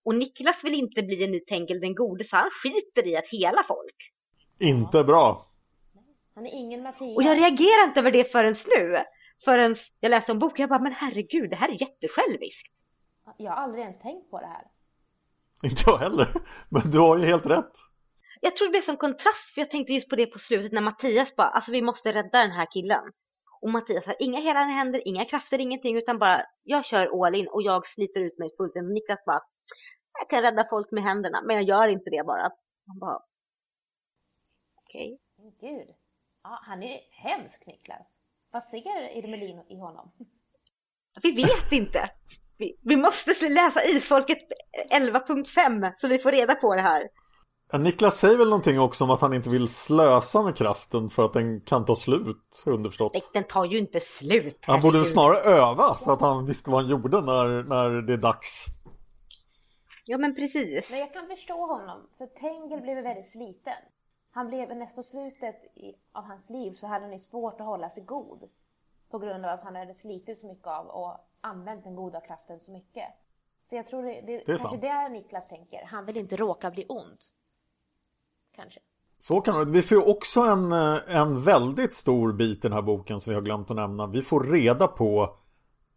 Och 0.05 0.15
Niklas 0.15 0.65
vill 0.65 0.75
inte 0.75 1.03
bli 1.03 1.25
en 1.25 1.31
ny 1.31 1.41
Tengel 1.41 1.81
den 1.81 1.95
gode 1.95 2.25
så 2.25 2.37
han 2.37 2.51
skiter 2.51 3.07
i 3.07 3.17
att 3.17 3.29
hela 3.29 3.63
folk. 3.63 4.13
Inte 4.61 5.05
bra. 5.05 5.47
Han 6.35 6.47
är 6.47 6.55
ingen 6.55 6.83
Mattias. 6.83 7.17
Och 7.17 7.23
jag 7.23 7.39
reagerar 7.39 7.85
inte 7.89 8.01
över 8.01 8.11
det 8.11 8.33
förrän 8.33 8.57
nu. 8.77 9.05
Förrän 9.45 9.77
jag 10.01 10.11
läste 10.11 10.33
om 10.33 10.39
boken, 10.39 10.63
jag 10.63 10.69
bara, 10.69 10.83
men 10.83 10.93
herregud, 10.93 11.51
det 11.51 11.57
här 11.57 11.69
är 11.69 11.81
jättesjälviskt. 11.81 12.73
Jag 13.37 13.51
har 13.51 13.57
aldrig 13.57 13.83
ens 13.83 13.99
tänkt 13.99 14.31
på 14.31 14.41
det 14.41 14.47
här. 14.47 14.65
Inte 15.63 15.83
jag 15.87 15.99
heller. 15.99 16.29
Men 16.69 16.83
du 16.91 16.99
har 16.99 17.17
ju 17.17 17.25
helt 17.25 17.47
rätt. 17.47 17.73
Jag 18.41 18.57
tror 18.57 18.69
det 18.69 18.71
blev 18.71 18.83
som 18.83 18.97
kontrast, 18.97 19.55
för 19.55 19.61
jag 19.61 19.71
tänkte 19.71 19.93
just 19.93 20.09
på 20.09 20.17
det 20.17 20.27
på 20.27 20.39
slutet 20.39 20.73
när 20.73 20.81
Mattias 20.81 21.37
bara, 21.37 21.49
alltså 21.49 21.73
vi 21.73 21.83
måste 21.83 22.13
rädda 22.13 22.39
den 22.39 22.51
här 22.51 22.67
killen. 22.73 23.05
Och 23.61 23.71
Mattias 23.71 24.07
har 24.07 24.17
inga 24.19 24.41
helande 24.41 24.73
händer, 24.73 25.09
inga 25.09 25.25
krafter, 25.25 25.59
ingenting, 25.59 25.97
utan 25.97 26.19
bara, 26.19 26.43
jag 26.63 26.85
kör 26.85 27.27
all 27.27 27.35
in 27.35 27.49
och 27.49 27.63
jag 27.63 27.87
sliter 27.87 28.21
ut 28.21 28.39
mig 28.39 28.49
fullständigt. 28.57 28.91
Och 28.91 28.95
Niklas 28.95 29.25
bara, 29.27 29.41
jag 30.21 30.31
kan 30.31 30.43
rädda 30.43 30.67
folk 30.71 30.91
med 30.91 31.05
händerna, 31.05 31.43
men 31.43 31.57
jag 31.57 31.65
gör 31.65 31.89
inte 31.89 32.11
det 32.11 32.25
bara. 32.27 32.43
Han 32.87 32.99
bara, 32.99 33.21
okej. 34.97 35.19
Men 35.39 35.53
Gud. 35.61 35.89
Ja, 36.43 36.59
han 36.63 36.83
är 36.83 37.01
hemsk 37.11 37.67
Niklas. 37.67 38.19
Vad 38.53 38.65
ser 38.65 39.19
Irmelin 39.19 39.63
i 39.69 39.79
honom? 39.79 40.13
Vi 41.23 41.31
vet 41.31 41.73
inte. 41.73 42.11
Vi, 42.59 42.77
vi 42.83 42.97
måste 42.97 43.49
läsa 43.49 43.85
Isfolket 43.85 44.39
11.5 44.91 45.93
så 46.01 46.09
vi 46.09 46.19
får 46.19 46.33
reda 46.33 46.55
på 46.55 46.75
det 46.75 46.83
här. 46.83 47.09
Ja, 47.73 47.79
Niklas 47.79 48.19
säger 48.19 48.37
väl 48.37 48.49
någonting 48.49 48.81
också 48.81 49.05
om 49.05 49.11
att 49.11 49.21
han 49.21 49.35
inte 49.35 49.51
vill 49.51 49.69
slösa 49.69 50.43
med 50.43 50.57
kraften 50.57 51.11
för 51.11 51.25
att 51.25 51.33
den 51.33 51.61
kan 51.61 51.85
ta 51.85 51.97
slut, 51.97 52.63
underförstått. 52.67 53.13
Nej, 53.13 53.23
Den 53.33 53.45
tar 53.45 53.65
ju 53.65 53.79
inte 53.79 54.01
slut. 54.01 54.59
Han 54.61 54.81
borde 54.81 54.99
väl 54.99 55.07
snarare 55.07 55.39
öva 55.39 55.97
så 55.97 56.13
att 56.13 56.21
han 56.21 56.47
visste 56.47 56.71
vad 56.71 56.83
han 56.83 56.91
gjorde 56.91 57.21
när, 57.21 57.63
när 57.63 58.03
det 58.03 58.13
är 58.13 58.19
dags. 58.19 58.67
Ja 60.05 60.19
men 60.19 60.35
precis. 60.35 60.91
Men 60.91 60.99
jag 60.99 61.13
kan 61.13 61.27
förstå 61.27 61.67
honom, 61.67 62.09
för 62.19 62.27
Tengel 62.27 62.81
blev 62.81 63.03
väldigt 63.03 63.29
sliten. 63.29 63.83
Han 64.37 64.49
blev 64.49 64.77
nästan 64.77 64.97
på 64.97 65.03
slutet 65.03 65.65
i, 65.75 65.95
av 66.13 66.25
hans 66.25 66.51
liv 66.51 66.73
så 66.73 66.87
hade 66.87 67.05
han 67.05 67.13
ju 67.13 67.19
svårt 67.19 67.61
att 67.61 67.67
hålla 67.67 67.91
sig 67.91 68.03
god. 68.03 68.49
På 69.11 69.19
grund 69.19 69.45
av 69.45 69.51
att 69.51 69.65
han 69.65 69.77
hade 69.77 69.95
slitit 69.95 70.39
så 70.39 70.47
mycket 70.47 70.67
av 70.67 70.87
och 70.87 71.17
använt 71.41 71.85
den 71.85 71.97
goda 71.97 72.21
kraften 72.21 72.61
så 72.61 72.73
mycket. 72.73 73.05
Så 73.69 73.77
jag 73.77 73.87
tror 73.87 74.03
det, 74.03 74.21
det, 74.21 74.47
kanske 74.47 74.69
sant. 74.69 74.81
det 74.81 74.89
är 74.89 75.09
Niklas 75.09 75.49
tänker. 75.49 75.85
Han 75.87 76.07
vill 76.07 76.17
inte 76.17 76.37
råka 76.37 76.71
bli 76.71 76.87
ond. 76.89 77.19
Kanske. 78.57 78.81
Så 79.19 79.41
kan 79.41 79.59
det 79.59 79.65
Vi 79.65 79.83
får 79.83 80.09
också 80.09 80.41
en, 80.41 80.73
eh, 80.73 81.17
en 81.17 81.43
väldigt 81.43 81.95
stor 81.95 82.33
bit 82.33 82.59
i 82.59 82.69
den 82.69 82.73
här 82.73 82.83
boken 82.83 83.21
som 83.21 83.31
vi 83.31 83.35
har 83.35 83.43
glömt 83.43 83.71
att 83.71 83.77
nämna. 83.77 84.07
Vi 84.07 84.23
får 84.23 84.45
reda 84.45 84.87
på 84.87 85.37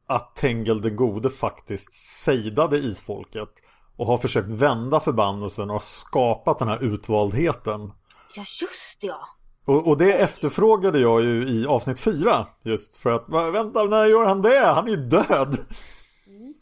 att 0.05 0.35
Tengel 0.35 0.81
den 0.81 0.95
gode 0.95 1.29
faktiskt 1.29 1.93
sejdade 1.93 2.77
isfolket 2.77 3.49
och 3.97 4.05
har 4.05 4.17
försökt 4.17 4.49
vända 4.49 4.99
förbannelsen 4.99 5.69
och 5.69 5.75
har 5.75 5.79
skapat 5.79 6.59
den 6.59 6.67
här 6.67 6.83
utvaldheten. 6.83 7.91
Ja 8.35 8.45
just 8.61 9.01
det, 9.01 9.07
ja. 9.07 9.27
Och, 9.65 9.87
och 9.87 9.97
det 9.97 10.13
efterfrågade 10.13 10.99
jag 10.99 11.21
ju 11.21 11.47
i 11.47 11.65
avsnitt 11.67 11.99
fyra 11.99 12.47
Just 12.61 12.97
för 12.97 13.11
att, 13.11 13.53
vänta 13.53 13.83
när 13.83 14.05
gör 14.05 14.25
han 14.25 14.41
det? 14.41 14.59
Han 14.59 14.85
är 14.87 14.91
ju 14.91 14.95
död! 14.95 15.57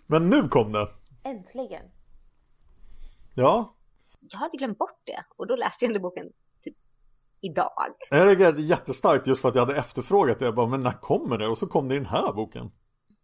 Men 0.08 0.30
nu 0.30 0.48
kom 0.48 0.72
det! 0.72 0.88
Äntligen. 1.24 1.84
Ja, 3.36 3.76
Jag 4.20 4.40
hade 4.40 4.58
glömt 4.58 4.78
bort 4.78 5.02
det 5.06 5.26
och 5.38 5.48
då 5.48 5.56
läste 5.56 5.86
jag 5.86 5.90
ändå 5.90 6.00
boken 6.00 6.26
typ 6.64 6.76
idag. 7.42 7.94
jag 8.10 8.28
reagerade 8.28 8.62
jättestarkt 8.62 9.28
just 9.28 9.42
för 9.42 9.50
att 9.50 9.56
jag 9.56 9.66
hade 9.66 9.80
efterfrågat 9.80 10.40
det. 10.40 10.46
Jag 10.46 10.56
bara, 10.56 10.68
men 10.68 10.82
när 10.82 10.92
kommer 10.92 11.38
det? 11.38 11.48
Och 11.48 11.58
så 11.58 11.68
kom 11.68 11.88
det 11.88 11.96
i 11.96 11.98
den 11.98 12.08
här 12.08 12.34
boken. 12.34 12.72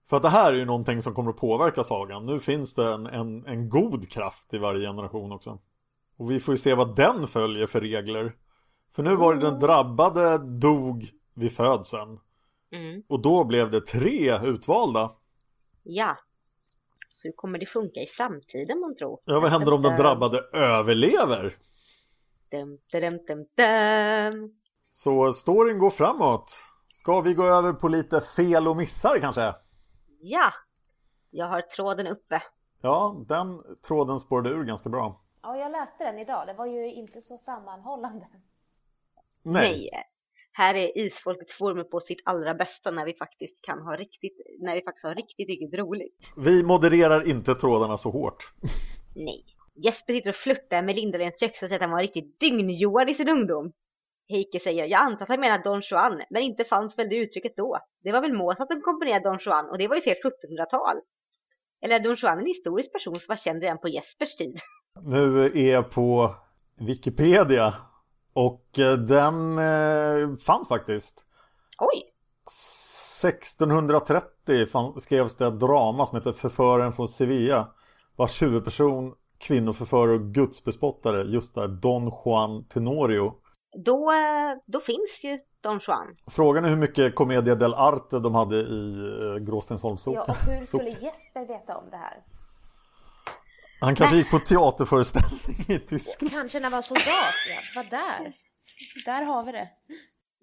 För 0.09 0.17
att 0.17 0.23
det 0.23 0.29
här 0.29 0.53
är 0.53 0.57
ju 0.57 0.65
någonting 0.65 1.01
som 1.01 1.13
kommer 1.13 1.29
att 1.29 1.37
påverka 1.37 1.83
sagan. 1.83 2.25
Nu 2.25 2.39
finns 2.39 2.75
det 2.75 2.93
en, 2.93 3.05
en, 3.05 3.45
en 3.45 3.69
god 3.69 4.09
kraft 4.09 4.53
i 4.53 4.57
varje 4.57 4.87
generation 4.87 5.31
också. 5.31 5.59
Och 6.23 6.31
vi 6.31 6.39
får 6.39 6.53
ju 6.53 6.57
se 6.57 6.73
vad 6.73 6.95
den 6.95 7.27
följer 7.27 7.67
för 7.67 7.81
regler. 7.81 8.35
För 8.95 9.03
nu 9.03 9.15
var 9.15 9.33
det 9.33 9.41
den 9.41 9.59
drabbade 9.59 10.37
dog 10.37 11.09
vid 11.33 11.51
födseln. 11.51 12.19
Mm. 12.71 13.03
Och 13.07 13.21
då 13.21 13.43
blev 13.43 13.71
det 13.71 13.81
tre 13.81 14.39
utvalda. 14.43 15.11
Ja. 15.83 16.17
Så 17.13 17.27
hur 17.27 17.33
kommer 17.35 17.59
det 17.59 17.65
funka 17.65 17.99
i 17.99 18.07
framtiden 18.17 18.79
man 18.79 18.95
tror? 18.95 19.19
Ja, 19.25 19.39
vad 19.39 19.49
händer 19.49 19.73
om 19.73 19.81
den 19.81 19.97
drabbade 19.97 20.39
överlever? 20.53 21.53
Dum, 22.51 22.77
dum, 22.91 23.19
dum, 23.27 23.45
dum. 23.55 24.55
Så 24.89 25.33
storyn 25.33 25.79
går 25.79 25.89
framåt. 25.89 26.45
Ska 26.91 27.21
vi 27.21 27.33
gå 27.33 27.45
över 27.45 27.73
på 27.73 27.87
lite 27.87 28.21
fel 28.21 28.67
och 28.67 28.77
missar 28.77 29.19
kanske? 29.19 29.53
Ja. 30.21 30.53
Jag 31.29 31.47
har 31.47 31.61
tråden 31.61 32.07
uppe. 32.07 32.41
Ja, 32.81 33.25
den 33.27 33.61
tråden 33.87 34.19
spårade 34.19 34.49
ur 34.49 34.63
ganska 34.63 34.89
bra. 34.89 35.22
Ja, 35.43 35.57
jag 35.57 35.71
läste 35.71 36.03
den 36.03 36.19
idag. 36.19 36.47
Det 36.47 36.53
var 36.53 36.65
ju 36.65 36.93
inte 36.93 37.21
så 37.21 37.37
sammanhållande. 37.37 38.25
Nej. 39.43 39.89
Här 40.51 40.75
är 40.75 40.97
isfolket 40.97 41.51
forumet 41.51 41.89
på 41.89 41.99
sitt 41.99 42.21
allra 42.25 42.53
bästa 42.53 42.91
när 42.91 43.05
vi 43.05 43.13
faktiskt 43.13 43.61
kan 43.61 43.81
ha 43.81 43.95
riktigt, 43.95 44.37
när 44.59 44.75
vi 44.75 44.81
faktiskt 44.81 45.03
har 45.03 45.15
riktigt, 45.15 45.47
riktigt 45.47 45.73
roligt. 45.73 46.17
Vi 46.37 46.63
modererar 46.63 47.29
inte 47.29 47.55
trådarna 47.55 47.97
så 47.97 48.11
hårt. 48.11 48.43
Nej. 49.15 49.45
Jesper 49.75 50.13
sitter 50.13 50.29
och 50.29 50.35
flörtar 50.35 50.81
med 50.81 50.95
Lindalens 50.95 51.39
köks 51.39 51.53
och 51.53 51.59
säger 51.59 51.75
att 51.75 51.81
han 51.81 51.91
var 51.91 52.01
riktigt 52.01 52.39
dyngjoad 52.39 53.09
i 53.09 53.15
sin 53.15 53.29
ungdom. 53.29 53.71
Heike 54.29 54.59
säger, 54.59 54.85
jag 54.85 55.01
antar 55.01 55.23
att 55.23 55.29
han 55.29 55.39
menar 55.39 55.63
Don 55.63 55.81
Juan, 55.81 56.21
men 56.29 56.41
inte 56.41 56.63
fanns 56.65 56.97
väl 56.97 57.09
det 57.09 57.15
uttrycket 57.15 57.55
då. 57.57 57.79
Det 58.03 58.11
var 58.11 58.21
väl 58.21 58.33
Mozart 58.33 58.67
som 58.67 58.81
komponerade 58.81 59.29
Don 59.29 59.39
Juan 59.45 59.69
och 59.69 59.77
det 59.77 59.87
var 59.87 59.95
ju 59.95 60.01
sent 60.01 60.17
1700-tal. 60.23 60.97
Eller 61.81 61.95
är 61.95 61.99
Don 61.99 62.15
Juan 62.15 62.39
en 62.39 62.45
historisk 62.45 62.91
person 62.91 63.19
som 63.19 63.25
var 63.27 63.35
känd 63.35 63.61
redan 63.61 63.77
på 63.77 63.89
Jespers 63.89 64.35
tid? 64.35 64.59
Nu 65.01 65.45
är 65.45 65.73
jag 65.73 65.91
på 65.91 66.35
Wikipedia. 66.79 67.73
Och 68.33 68.79
eh, 68.79 68.97
den 68.97 69.57
eh, 69.57 70.37
fanns 70.37 70.67
faktiskt. 70.67 71.25
Oj! 71.79 72.03
1630 73.27 74.65
fann, 74.65 74.99
skrevs 74.99 75.35
det 75.35 75.47
ett 75.47 75.59
drama 75.59 76.07
som 76.07 76.17
heter 76.17 76.31
Förföraren 76.31 76.91
från 76.91 77.07
Sevilla. 77.07 77.67
Vars 78.15 78.41
huvudperson, 78.41 79.13
kvinnoförförare 79.37 80.13
och 80.15 80.21
gudsbespottare, 80.21 81.23
just 81.23 81.55
där 81.55 81.67
Don 81.67 82.11
Juan 82.25 82.63
Tenorio. 82.63 83.33
Då, 83.85 84.11
eh, 84.11 84.57
då 84.65 84.79
finns 84.79 85.23
ju 85.23 85.39
Don 85.61 85.79
Juan. 85.87 86.15
Frågan 86.31 86.65
är 86.65 86.69
hur 86.69 86.77
mycket 86.77 87.15
Commedia 87.15 87.55
dell'arte 87.55 88.19
de 88.19 88.35
hade 88.35 88.55
i 88.55 88.95
Gråstensholmssocken. 89.41 90.23
Ja, 90.27 90.33
och 90.33 90.53
hur 90.53 90.65
skulle 90.65 90.89
Jesper 90.89 91.47
veta 91.47 91.77
om 91.77 91.89
det 91.89 91.97
här? 91.97 92.23
Han 93.83 93.95
kanske 93.95 94.17
gick 94.17 94.31
på 94.31 94.39
teaterföreställning 94.39 95.65
i 95.67 95.79
Tyskland. 95.79 96.31
Kanske 96.31 96.59
när 96.59 96.63
han 96.63 96.71
var 96.71 96.81
soldat, 96.81 97.35
ja. 97.49 97.55
Det 97.73 97.75
var 97.75 97.83
där. 97.83 98.33
Där 99.05 99.25
har 99.25 99.45
vi 99.45 99.51
det. 99.51 99.69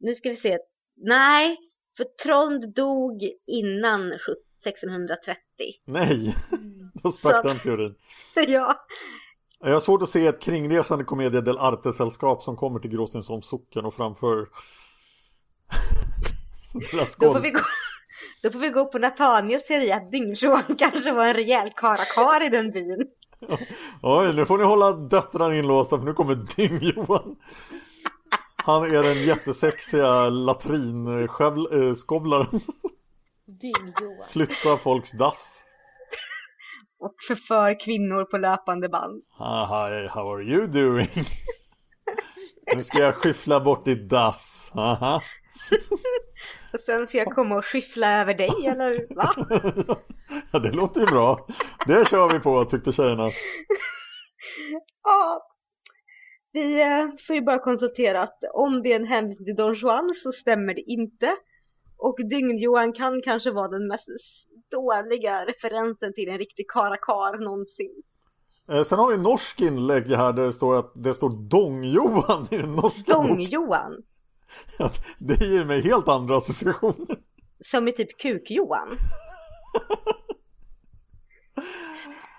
Nu 0.00 0.14
ska 0.14 0.30
vi 0.30 0.36
se. 0.36 0.58
Nej, 0.96 1.56
för 1.96 2.04
Trond 2.04 2.74
dog 2.74 3.22
innan 3.46 4.12
1630. 4.12 5.36
Nej, 5.84 6.36
då 7.02 7.10
sprack 7.10 7.44
den 7.44 7.58
teorin. 7.58 7.94
ja. 8.48 8.86
Jag 9.60 9.72
har 9.72 9.80
svårt 9.80 10.02
att 10.02 10.08
se 10.08 10.26
ett 10.26 10.42
kringresande 10.42 11.04
Commedia 11.04 11.40
dell'arte-sällskap 11.40 12.42
som 12.42 12.56
kommer 12.56 12.80
till 12.80 12.90
Gråstensholms 12.90 13.48
socken 13.48 13.84
och 13.84 13.94
framför 13.94 14.36
Då 17.18 17.32
får, 17.32 17.40
vi 17.40 17.50
gå, 17.50 17.60
då 18.42 18.50
får 18.50 18.58
vi 18.58 18.68
gå 18.68 18.84
på 18.84 18.98
Nathaniels 18.98 19.66
teori 19.66 19.92
att 19.92 20.10
Dyngjohan 20.10 20.76
kanske 20.78 21.12
var 21.12 21.26
en 21.26 21.34
rejäl 21.34 21.70
karakar 21.76 22.46
i 22.46 22.48
den 22.48 22.70
byn. 22.70 23.06
Oj, 24.02 24.34
nu 24.34 24.46
får 24.46 24.58
ni 24.58 24.64
hålla 24.64 24.92
döttrarna 24.92 25.56
inlåsta 25.56 25.98
för 25.98 26.04
nu 26.04 26.12
kommer 26.12 26.34
Dyng-Johan. 26.34 27.36
Han 28.56 28.84
är 28.84 29.02
den 29.02 29.22
jättesexiga 29.22 30.28
latrinskovlaren. 30.28 32.60
Dyng-Johan. 33.46 34.28
Flyttar 34.28 34.76
folks 34.76 35.12
dass. 35.12 35.64
Och 37.00 37.14
förför 37.28 37.84
kvinnor 37.84 38.24
på 38.24 38.38
löpande 38.38 38.88
band. 38.88 39.22
Hi, 39.38 40.08
how 40.08 40.34
are 40.34 40.42
you 40.42 40.66
doing? 40.66 41.08
Nu 42.76 42.84
ska 42.84 42.98
jag 42.98 43.14
skyffla 43.14 43.60
bort 43.60 43.84
ditt 43.84 44.10
dass. 44.10 44.70
Aha. 44.74 45.22
Och 46.72 46.80
sen 46.80 47.06
ska 47.06 47.18
jag 47.18 47.34
komma 47.34 47.56
och 47.56 47.64
skyffla 47.66 48.20
över 48.20 48.34
dig, 48.34 48.66
eller 48.66 49.14
va? 49.14 49.34
Ja, 50.52 50.58
det 50.58 50.72
låter 50.72 51.00
ju 51.00 51.06
bra. 51.06 51.46
Det 51.86 52.08
kör 52.08 52.32
vi 52.32 52.40
på, 52.40 52.64
tyckte 52.64 52.92
tjejerna. 52.92 53.30
Ja. 55.02 55.46
Vi 56.52 56.80
eh, 56.80 57.08
får 57.26 57.36
ju 57.36 57.42
bara 57.42 57.58
konstatera 57.58 58.22
att 58.22 58.38
om 58.54 58.82
det 58.82 58.92
är 58.92 58.96
en 58.96 59.06
hänvisning 59.06 59.46
till 59.46 59.56
Don 59.56 59.74
Juan 59.74 60.14
så 60.22 60.32
stämmer 60.32 60.74
det 60.74 60.80
inte. 60.80 61.36
Och 61.96 62.16
Dygn-Johan 62.30 62.92
kan 62.92 63.22
kanske 63.22 63.50
vara 63.50 63.68
den 63.68 63.86
mest 63.88 64.06
dåliga 64.70 65.46
referensen 65.46 66.14
till 66.14 66.28
en 66.28 66.38
riktig 66.38 66.70
karakar 66.70 67.44
någonsin. 67.44 68.02
Eh, 68.70 68.82
Sen 68.82 68.98
har 68.98 69.08
vi 69.08 69.14
en 69.14 69.22
norsk 69.22 69.60
inlägg 69.60 70.06
här 70.06 70.32
där 70.32 70.42
det 70.44 70.52
står 70.52 70.78
att 70.78 70.92
det 70.94 71.14
står 71.14 71.30
Dong-Johan 71.30 72.46
i 72.50 72.56
den 72.56 72.72
norska 72.74 73.14
boken. 73.14 73.36
Dong-Johan, 73.36 74.02
Att 74.78 75.04
Det 75.18 75.44
ger 75.46 75.64
mig 75.64 75.80
helt 75.82 76.08
andra 76.08 76.36
associationer. 76.36 77.18
som 77.70 77.88
är 77.88 77.92
typ 77.92 78.18
Kuk-Johan. 78.20 78.88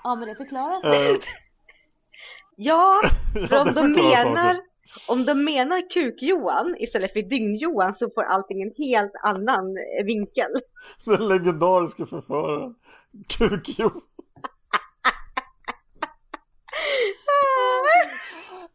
Ja, 0.04 0.16
men 0.16 0.28
det 0.30 0.36
förklarar 0.36 0.82
sig. 0.82 1.12
Eh, 1.12 1.18
Ja, 2.56 3.02
för 3.50 3.60
om 3.62 3.74
de 3.74 3.92
menar, 3.92 4.54
saker. 4.54 4.62
om 5.08 5.26
de 5.26 5.44
menar 5.44 5.90
Kuk-Johan 5.90 6.76
istället 6.80 7.14
för 7.14 7.22
Dygn-Johan 7.22 7.96
så 7.96 8.10
får 8.10 8.24
allting 8.24 8.62
en 8.62 8.74
helt 8.78 9.12
annan 9.24 9.78
eh, 9.78 10.06
vinkel. 10.06 10.52
Den 11.06 11.28
legendariska 11.28 12.06
förföraren. 12.06 12.76
Kuk-Johan. 13.38 14.02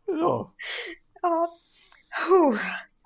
Ja. 0.06 0.52
Ja. 1.22 1.56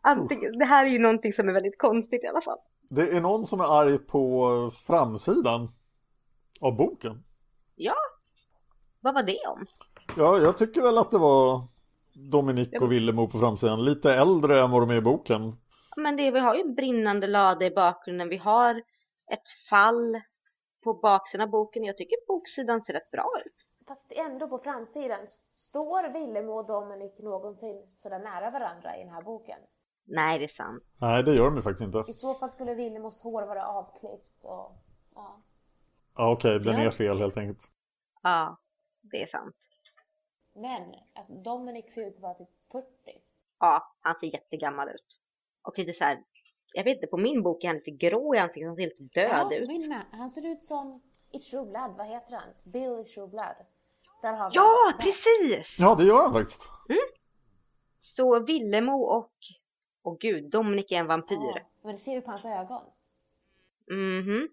Antingen, 0.02 0.58
det 0.58 0.64
här 0.64 0.86
är 0.86 0.90
ju 0.90 0.98
någonting 0.98 1.32
som 1.32 1.48
är 1.48 1.52
väldigt 1.52 1.78
konstigt 1.78 2.24
i 2.24 2.26
alla 2.26 2.40
fall. 2.40 2.58
Det 2.88 3.16
är 3.16 3.20
någon 3.20 3.44
som 3.44 3.60
är 3.60 3.80
arg 3.80 3.98
på 3.98 4.70
framsidan 4.86 5.72
av 6.60 6.76
boken. 6.76 7.24
Ja, 7.76 7.94
vad 9.00 9.14
var 9.14 9.22
det 9.22 9.46
om? 9.46 9.66
Ja, 10.16 10.38
jag 10.38 10.58
tycker 10.58 10.82
väl 10.82 10.98
att 10.98 11.10
det 11.10 11.18
var 11.18 11.62
Dominik 12.14 12.80
och 12.80 12.92
Villemo 12.92 13.28
på 13.28 13.38
framsidan. 13.38 13.84
Lite 13.84 14.14
äldre 14.14 14.60
än 14.60 14.70
vad 14.70 14.82
de 14.82 14.90
är 14.90 14.94
i 14.96 15.00
boken. 15.00 15.52
Men 15.96 16.16
det, 16.16 16.30
vi 16.30 16.40
har 16.40 16.54
ju 16.54 16.60
en 16.60 16.74
brinnande 16.74 17.26
lada 17.26 17.66
i 17.66 17.70
bakgrunden. 17.70 18.28
Vi 18.28 18.36
har 18.36 18.74
ett 19.32 19.68
fall 19.70 20.20
på 20.84 20.94
baksidan 20.94 21.44
av 21.44 21.50
boken. 21.50 21.84
Jag 21.84 21.96
tycker 21.96 22.16
boksidan 22.26 22.80
ser 22.80 22.92
rätt 22.92 23.10
bra 23.10 23.28
ut. 23.46 23.66
Fast 23.88 24.12
ändå 24.12 24.48
på 24.48 24.58
framsidan, 24.58 25.26
står 25.54 26.12
Villemo 26.12 26.52
och 26.52 26.66
Dominic 26.66 27.18
någonsin 27.18 27.94
sådär 27.96 28.18
nära 28.18 28.50
varandra 28.50 28.96
i 28.96 29.04
den 29.04 29.14
här 29.14 29.22
boken? 29.22 29.58
Nej, 30.12 30.38
det 30.38 30.44
är 30.44 30.48
sant. 30.48 30.82
Nej, 30.98 31.22
det 31.22 31.34
gör 31.34 31.44
de 31.44 31.56
ju 31.56 31.62
faktiskt 31.62 31.82
inte. 31.82 32.04
I 32.10 32.12
så 32.12 32.34
fall 32.34 32.50
skulle 32.50 32.74
Villemos 32.74 33.20
hår 33.22 33.42
vara 33.42 33.66
avklippt 33.66 34.44
och... 34.44 34.72
Ja. 35.14 35.40
Ja, 36.16 36.32
okej, 36.32 36.58
den 36.60 36.74
är 36.76 36.90
fel 36.90 37.18
helt 37.18 37.36
enkelt. 37.36 37.68
Ja, 38.22 38.56
det 39.00 39.22
är 39.22 39.26
sant. 39.26 39.56
Men, 40.54 40.94
alltså 41.14 41.32
Dominic 41.32 41.94
ser 41.94 42.06
ut 42.08 42.14
att 42.16 42.20
vara 42.22 42.34
typ 42.34 42.48
40. 42.72 42.86
Ja, 43.60 43.94
han 44.00 44.14
ser 44.18 44.26
jättegammal 44.26 44.88
ut. 44.88 45.20
Och 45.62 45.78
lite 45.78 45.92
så 45.92 46.04
här, 46.04 46.22
jag 46.72 46.84
vet 46.84 46.94
inte, 46.94 47.06
på 47.06 47.16
min 47.16 47.42
bok 47.42 47.64
är 47.64 47.68
han 47.68 47.76
lite 47.76 47.90
grå 47.90 48.34
i 48.34 48.38
ansiktet, 48.38 48.66
han 48.68 48.76
ser 48.76 48.82
lite 48.82 49.02
död 49.20 49.46
ja, 49.50 49.54
ut. 49.54 49.68
min 49.68 49.88
med. 49.88 50.02
Han 50.12 50.30
ser 50.30 50.46
ut 50.46 50.62
som 50.62 51.02
i 51.30 51.38
True 51.38 51.64
Blood, 51.66 51.94
vad 51.96 52.06
heter 52.06 52.34
han? 52.36 52.48
Bill 52.62 53.00
i 53.00 53.04
True 53.04 53.26
Blood. 53.28 53.56
Där 54.22 54.32
har 54.32 54.50
Ja, 54.54 54.92
där. 54.98 55.02
precis! 55.04 55.76
Ja, 55.78 55.94
det 55.94 56.04
gör 56.04 56.22
han 56.22 56.32
faktiskt. 56.32 56.68
Så 58.02 58.40
Villemo 58.40 59.02
och, 59.02 59.32
och 60.10 60.20
gud, 60.20 60.50
Dominic 60.50 60.86
är 60.92 60.96
en 60.96 61.06
vampyr. 61.06 61.36
Ja, 61.36 61.60
men 61.82 61.92
det 61.92 61.98
ser 61.98 62.14
vi 62.14 62.20
på 62.20 62.30
hans 62.30 62.44
ögon. 62.44 62.82
Mhm. 63.90 64.48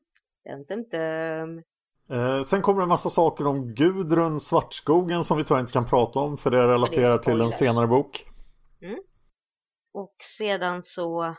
Dum, 0.45 0.63
dum, 0.67 0.83
dum. 0.91 1.63
Eh, 2.09 2.41
sen 2.41 2.61
kommer 2.61 2.79
det 2.79 2.83
en 2.83 2.89
massa 2.89 3.09
saker 3.09 3.47
om 3.47 3.73
Gudrun 3.73 4.39
Svartskogen 4.39 5.23
som 5.23 5.37
vi 5.37 5.43
tyvärr 5.43 5.59
inte 5.59 5.71
kan 5.71 5.85
prata 5.85 6.19
om 6.19 6.37
för 6.37 6.51
det 6.51 6.67
relaterar 6.67 7.17
till 7.17 7.41
en 7.41 7.51
senare 7.51 7.87
bok. 7.87 8.25
Och 9.93 10.15
sedan 10.37 10.83
så 10.83 11.35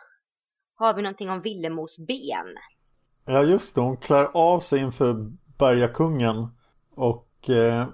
har 0.75 0.95
vi 0.95 1.03
någonting 1.03 1.31
om 1.31 1.41
Villemos 1.41 1.99
ben. 1.99 2.47
Ja 3.25 3.43
just 3.43 3.75
det, 3.75 3.81
hon 3.81 3.97
klär 3.97 4.25
av 4.25 4.61
sig 4.61 4.81
inför 4.81 5.31
bergakungen. 5.59 6.49
Och 6.95 7.51
eh, 7.51 7.89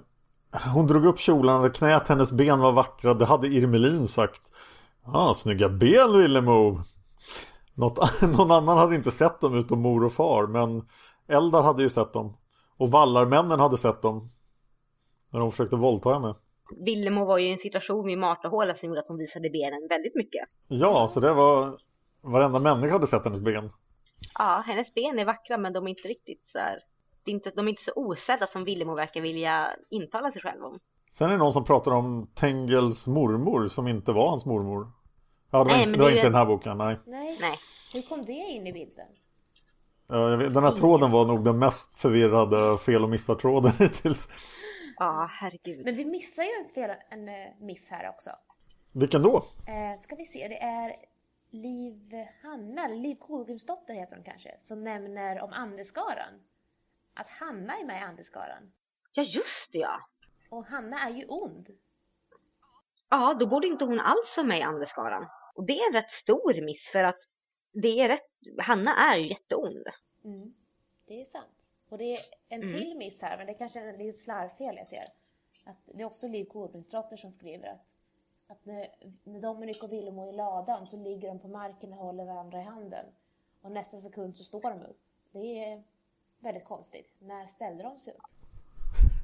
hon 0.73 0.87
drog 0.87 1.05
upp 1.05 1.19
kjolen 1.19 1.55
och 1.55 1.75
knät 1.75 2.07
hennes 2.07 2.31
ben 2.31 2.59
var 2.59 2.71
vackra. 2.71 3.13
Det 3.13 3.25
hade 3.25 3.47
Irmelin 3.47 4.07
sagt. 4.07 4.41
Ah, 5.07 5.33
snygga 5.33 5.69
ben 5.69 6.17
Villemo. 6.17 6.79
Något, 7.73 8.21
någon 8.37 8.51
annan 8.51 8.77
hade 8.77 8.95
inte 8.95 9.11
sett 9.11 9.41
dem 9.41 9.55
utom 9.55 9.81
mor 9.81 10.05
och 10.05 10.11
far. 10.11 10.47
Men 10.47 10.87
Eldar 11.27 11.61
hade 11.61 11.83
ju 11.83 11.89
sett 11.89 12.13
dem. 12.13 12.37
Och 12.77 12.91
vallarmännen 12.91 13.59
hade 13.59 13.77
sett 13.77 14.01
dem. 14.01 14.31
När 15.29 15.39
de 15.39 15.51
försökte 15.51 15.75
våldta 15.75 16.13
henne. 16.13 16.35
Villemo 16.85 17.25
var 17.25 17.37
ju 17.37 17.47
i 17.47 17.51
en 17.51 17.57
situation 17.57 18.05
vid 18.05 18.17
Martahåla 18.17 18.75
som 18.75 18.87
gjorde 18.87 18.99
att 18.99 19.07
hon 19.07 19.17
visade 19.17 19.49
benen 19.49 19.87
väldigt 19.89 20.15
mycket. 20.15 20.49
Ja, 20.67 21.07
så 21.07 21.19
det 21.19 21.33
var... 21.33 21.77
Varenda 22.21 22.59
människa 22.59 22.93
hade 22.93 23.07
sett 23.07 23.23
hennes 23.23 23.39
ben. 23.39 23.69
Ja, 24.33 24.63
hennes 24.65 24.93
ben 24.93 25.19
är 25.19 25.25
vackra 25.25 25.57
men 25.57 25.73
de 25.73 25.85
är 25.85 25.89
inte 25.89 26.07
riktigt 26.07 26.43
så 26.51 26.57
här... 26.57 26.79
Det 27.23 27.31
är 27.31 27.35
inte, 27.35 27.51
de 27.55 27.67
är 27.67 27.69
inte 27.69 27.83
så 27.83 27.91
osedda 27.95 28.47
som 28.47 28.63
Villemo 28.63 28.95
verkar 28.95 29.21
vilja 29.21 29.69
intala 29.89 30.31
sig 30.31 30.41
själv 30.41 30.63
om. 30.63 30.79
Sen 31.17 31.27
är 31.27 31.31
det 31.31 31.37
någon 31.37 31.53
som 31.53 31.65
pratar 31.65 31.91
om 31.91 32.27
Tengels 32.33 33.07
mormor 33.07 33.67
som 33.67 33.87
inte 33.87 34.11
var 34.11 34.29
hans 34.29 34.45
mormor. 34.45 34.91
Ja, 35.51 35.57
det 35.57 35.63
var, 35.63 35.71
Nej, 35.71 35.83
inte, 35.83 35.91
det 35.91 35.97
var 35.97 36.09
det 36.09 36.13
är 36.13 36.15
inte 36.15 36.27
den 36.27 36.35
här 36.35 36.45
boken, 36.45 36.77
nej. 36.77 36.99
Nej. 37.05 37.37
Nej. 37.41 37.57
Hur 37.93 38.01
kom 38.01 38.25
det 38.25 38.31
in 38.31 38.67
i 38.67 38.73
bilden? 38.73 39.07
Ja, 40.07 40.29
jag 40.29 40.37
vet, 40.37 40.53
den 40.53 40.63
här 40.63 40.71
tråden 40.71 41.11
var 41.11 41.25
nog 41.25 41.45
den 41.45 41.59
mest 41.59 41.99
förvirrade 41.99 42.77
fel 42.77 43.03
och 43.03 43.09
missar-tråden 43.09 43.71
hittills. 43.79 44.29
Ja, 44.97 45.29
herregud. 45.31 45.85
Men 45.85 45.95
vi 45.95 46.05
missar 46.05 46.43
ju 46.43 46.49
en, 46.63 46.69
fel, 46.69 46.91
en 47.09 47.29
eh, 47.29 47.35
miss 47.59 47.89
här 47.91 48.09
också. 48.09 48.29
Vilken 48.91 49.21
då? 49.21 49.37
Eh, 49.67 49.99
ska 49.99 50.15
vi 50.15 50.25
se, 50.25 50.47
det 50.47 50.61
är 50.61 50.95
Liv 51.51 52.25
Hanna, 52.43 52.85
eller 52.85 52.95
Liv 52.95 53.15
Kolgrimsdotter 53.15 53.93
heter 53.93 54.15
hon 54.15 54.25
kanske, 54.25 54.55
som 54.59 54.83
nämner 54.83 55.41
om 55.41 55.49
Andeskaran. 55.53 56.33
Att 57.13 57.31
Hanna 57.31 57.77
är 57.77 57.85
med 57.85 58.01
i 58.01 58.03
Andeskaran. 58.03 58.71
Ja, 59.13 59.23
just 59.23 59.71
det 59.71 59.79
ja. 59.79 59.99
Och 60.49 60.65
Hanna 60.65 60.97
är 60.97 61.09
ju 61.09 61.25
ond. 61.25 61.69
Ja, 63.09 63.33
då 63.39 63.47
borde 63.47 63.67
inte 63.67 63.85
hon 63.85 63.99
alls 63.99 64.33
vara 64.37 64.47
med 64.47 64.59
i 64.59 64.61
Andeskaran. 64.61 65.27
Och 65.55 65.65
det 65.65 65.79
är 65.79 65.87
en 65.87 65.93
rätt 65.93 66.11
stor 66.11 66.61
miss 66.65 66.89
för 66.91 67.03
att 67.03 67.19
det 67.71 67.99
är 67.99 68.07
rätt, 68.07 68.29
Hanna 68.59 68.95
är 68.95 69.17
ju 69.17 69.29
jätteond. 69.29 69.87
Mm. 70.23 70.53
Det 71.05 71.21
är 71.21 71.25
sant. 71.25 71.71
Och 71.89 71.97
det 71.97 72.15
är 72.15 72.21
en 72.49 72.61
Mm. 72.63 72.73
till 72.73 72.97
miss 72.97 73.21
här, 73.21 73.37
men 73.37 73.47
det 73.47 73.53
är 73.53 73.57
kanske 73.57 73.79
är 73.79 73.93
ett 73.93 73.99
litet 73.99 74.21
slarvfel 74.21 74.75
jag 74.77 74.87
ser. 74.87 75.05
Att 75.65 75.77
det 75.85 76.01
är 76.01 76.05
också 76.05 76.27
Liv 76.27 76.45
Kolgrimsdotter 76.45 77.17
som 77.17 77.31
skriver 77.31 77.67
att, 77.67 77.95
att 78.47 78.65
när, 78.65 78.87
när 79.23 79.41
Dominik 79.41 79.83
och 79.83 79.91
Villemo 79.91 80.25
är 80.27 80.33
i 80.33 80.35
ladan 80.35 80.87
så 80.87 80.97
ligger 80.97 81.27
de 81.27 81.39
på 81.39 81.47
marken 81.47 81.93
och 81.93 81.99
håller 81.99 82.25
varandra 82.25 82.59
i 82.59 82.63
handen. 82.63 83.05
Och 83.61 83.71
nästa 83.71 83.97
sekund 83.97 84.37
så 84.37 84.43
står 84.43 84.61
de 84.61 84.81
upp. 84.81 84.99
Det 85.31 85.63
är 85.63 85.83
väldigt 86.39 86.65
konstigt. 86.65 87.11
När 87.19 87.47
ställde 87.47 87.83
de 87.83 87.99
sig 87.99 88.13
upp? 88.13 88.21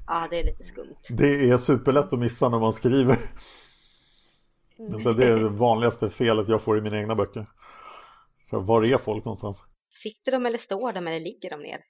Ja, 0.06 0.26
det 0.30 0.40
är 0.40 0.44
lite 0.44 0.64
skumt. 0.64 0.96
Det 1.08 1.50
är 1.50 1.56
superlätt 1.56 2.12
att 2.12 2.18
missa 2.18 2.48
när 2.48 2.58
man 2.58 2.72
skriver. 2.72 3.18
Så 5.02 5.12
det 5.12 5.24
är 5.24 5.36
det 5.36 5.48
vanligaste 5.48 6.08
felet 6.08 6.48
jag 6.48 6.62
får 6.62 6.78
i 6.78 6.80
mina 6.80 6.98
egna 6.98 7.14
böcker. 7.14 7.46
Så 8.50 8.60
var 8.60 8.84
är 8.84 8.98
folk 8.98 9.24
någonstans? 9.24 9.64
Sitter 10.02 10.32
de 10.32 10.46
eller 10.46 10.58
står 10.58 10.92
de 10.92 11.06
eller 11.06 11.20
ligger 11.20 11.50
de 11.50 11.60
ner? 11.60 11.80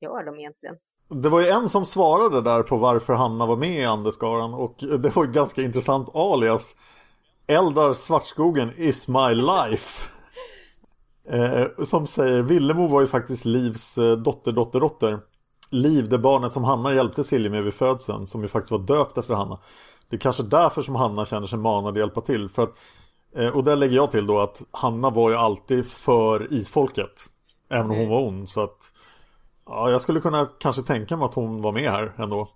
Gör 0.00 0.24
de 0.24 0.38
egentligen? 0.38 0.76
Det 1.08 1.28
var 1.28 1.40
ju 1.40 1.48
en 1.48 1.68
som 1.68 1.86
svarade 1.86 2.40
där 2.40 2.62
på 2.62 2.76
varför 2.76 3.12
Hanna 3.12 3.46
var 3.46 3.56
med 3.56 3.80
i 3.80 3.84
Anderskaran 3.84 4.54
och 4.54 4.76
det 4.78 5.16
var 5.16 5.24
ett 5.24 5.30
ganska 5.30 5.62
intressant 5.62 6.14
alias. 6.14 6.76
Eldar 7.46 7.94
Svartskogen 7.94 8.72
is 8.76 9.08
my 9.08 9.34
life. 9.34 10.10
Eh, 11.28 11.84
som 11.84 12.06
säger, 12.06 12.42
Villemo 12.42 12.86
var 12.86 13.00
ju 13.00 13.06
faktiskt 13.06 13.44
Livs 13.44 13.98
eh, 13.98 14.16
dotter, 14.16 14.52
dotter, 14.52 14.80
dotter. 14.80 15.20
Liv, 15.74 16.08
det 16.08 16.18
barnet 16.18 16.52
som 16.52 16.64
Hanna 16.64 16.94
hjälpte 16.94 17.24
Silje 17.24 17.50
med 17.50 17.62
vid 17.64 17.74
födseln, 17.74 18.26
som 18.26 18.42
ju 18.42 18.48
faktiskt 18.48 18.72
var 18.72 18.78
döpt 18.78 19.18
efter 19.18 19.34
Hanna. 19.34 19.58
Det 20.08 20.16
är 20.16 20.20
kanske 20.20 20.42
därför 20.42 20.82
som 20.82 20.94
Hanna 20.94 21.24
känner 21.24 21.46
sig 21.46 21.58
manad 21.58 21.92
att 21.94 21.98
hjälpa 21.98 22.20
till. 22.20 22.48
För 22.48 22.62
att, 22.62 22.78
eh, 23.36 23.48
och 23.48 23.64
där 23.64 23.76
lägger 23.76 23.96
jag 23.96 24.10
till 24.10 24.26
då 24.26 24.40
att 24.40 24.62
Hanna 24.70 25.10
var 25.10 25.30
ju 25.30 25.36
alltid 25.36 25.86
för 25.86 26.52
isfolket. 26.52 27.10
Även 27.68 27.90
om 27.90 27.96
hon 27.96 28.08
var 28.08 28.26
ond. 28.26 28.48
Så 28.48 28.62
att 28.62 28.92
Ja, 29.66 29.90
jag 29.90 30.00
skulle 30.00 30.20
kunna 30.20 30.48
kanske 30.58 30.82
tänka 30.82 31.16
mig 31.16 31.24
att 31.24 31.34
hon 31.34 31.62
var 31.62 31.72
med 31.72 31.90
här 31.90 32.12
ändå. 32.18 32.48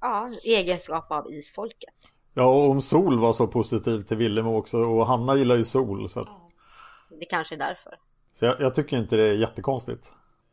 Ja, 0.00 0.30
egenskap 0.44 1.12
av 1.12 1.32
isfolket. 1.32 1.94
Ja, 2.34 2.44
och 2.44 2.70
om 2.70 2.80
Sol 2.80 3.18
var 3.18 3.32
så 3.32 3.46
positiv 3.46 4.00
till 4.02 4.16
Villemo 4.16 4.56
också 4.58 4.78
och 4.78 5.06
Hanna 5.06 5.36
gillar 5.36 5.56
ju 5.56 5.64
Sol. 5.64 6.08
Så, 6.08 6.20
att, 6.20 6.28
Det 7.20 7.24
kanske 7.24 7.54
är 7.54 7.58
därför. 7.58 7.94
så 8.32 8.44
jag, 8.44 8.60
jag 8.60 8.74
tycker 8.74 8.96
inte 8.96 9.16
det 9.16 9.28
är 9.28 9.34
jättekonstigt. 9.34 10.12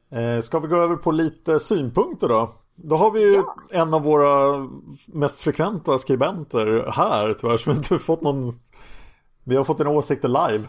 Eh, 0.10 0.39
ska 0.39 0.60
vi 0.60 0.68
gå 0.68 0.76
över 0.76 0.95
på 0.95 1.12
lite 1.12 1.60
synpunkter 1.60 2.28
då? 2.28 2.56
Då 2.76 2.95
har 2.95 3.12
vi 3.12 3.34
ju 3.34 3.43
en 3.72 3.93
av 3.93 4.03
våra 4.03 4.68
mest 5.08 5.41
frekventa 5.41 5.97
skribenter 5.97 6.91
här 6.91 7.34
tyvärr 7.34 7.58
som 7.58 7.72
inte 7.72 7.99
fått 7.99 8.22
någon... 8.22 8.43
Vi 9.43 9.56
har 9.56 9.64
fått 9.64 9.80
en 9.80 9.88
åsikter 9.88 10.28
live. 10.28 10.68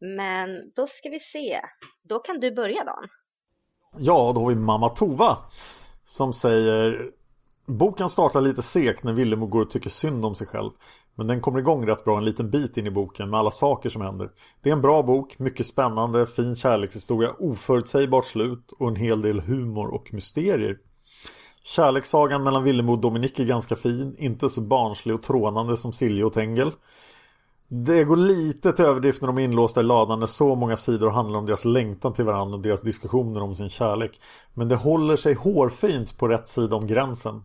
Men 0.00 0.72
då 0.76 0.86
ska 0.86 1.08
vi 1.08 1.20
se. 1.20 1.60
Då 2.02 2.18
kan 2.18 2.40
du 2.40 2.54
börja 2.54 2.84
Dan. 2.84 3.08
Ja, 3.98 4.32
då 4.34 4.40
har 4.40 4.48
vi 4.48 4.54
Mamma 4.54 4.88
Tova 4.88 5.38
som 6.04 6.32
säger 6.32 7.10
Boken 7.70 8.08
startar 8.08 8.40
lite 8.40 8.62
segt 8.62 9.04
när 9.04 9.12
Villemo 9.12 9.46
går 9.46 9.60
och 9.60 9.70
tycker 9.70 9.90
synd 9.90 10.24
om 10.24 10.34
sig 10.34 10.46
själv. 10.46 10.70
Men 11.14 11.26
den 11.26 11.40
kommer 11.40 11.58
igång 11.58 11.86
rätt 11.86 12.04
bra 12.04 12.18
en 12.18 12.24
liten 12.24 12.50
bit 12.50 12.76
in 12.76 12.86
i 12.86 12.90
boken 12.90 13.30
med 13.30 13.40
alla 13.40 13.50
saker 13.50 13.88
som 13.88 14.02
händer. 14.02 14.30
Det 14.62 14.68
är 14.68 14.72
en 14.72 14.82
bra 14.82 15.02
bok, 15.02 15.38
mycket 15.38 15.66
spännande, 15.66 16.26
fin 16.26 16.56
kärlekshistoria, 16.56 17.34
oförutsägbart 17.38 18.24
slut 18.24 18.72
och 18.78 18.88
en 18.88 18.96
hel 18.96 19.22
del 19.22 19.40
humor 19.40 19.94
och 19.94 20.14
mysterier. 20.14 20.78
Kärlekssagan 21.62 22.42
mellan 22.42 22.64
Villemo 22.64 22.92
och 22.92 22.98
Dominik 22.98 23.38
är 23.38 23.44
ganska 23.44 23.76
fin, 23.76 24.16
inte 24.18 24.50
så 24.50 24.60
barnslig 24.60 25.14
och 25.14 25.22
trånande 25.22 25.76
som 25.76 25.92
Silje 25.92 26.24
och 26.24 26.32
Tengel. 26.32 26.72
Det 27.68 28.04
går 28.04 28.16
lite 28.16 28.72
till 28.72 28.84
överdrift 28.84 29.22
när 29.22 29.26
de 29.26 29.38
är 29.38 29.42
inlåsta 29.42 29.80
i 29.80 29.84
ladan 29.84 30.20
när 30.20 30.26
så 30.26 30.54
många 30.54 30.76
sidor 30.76 31.10
handlar 31.10 31.38
om 31.38 31.46
deras 31.46 31.64
längtan 31.64 32.12
till 32.12 32.24
varandra 32.24 32.56
och 32.56 32.62
deras 32.62 32.82
diskussioner 32.82 33.42
om 33.42 33.54
sin 33.54 33.68
kärlek. 33.68 34.20
Men 34.54 34.68
det 34.68 34.76
håller 34.76 35.16
sig 35.16 35.34
hårfint 35.34 36.18
på 36.18 36.28
rätt 36.28 36.48
sida 36.48 36.76
om 36.76 36.86
gränsen. 36.86 37.42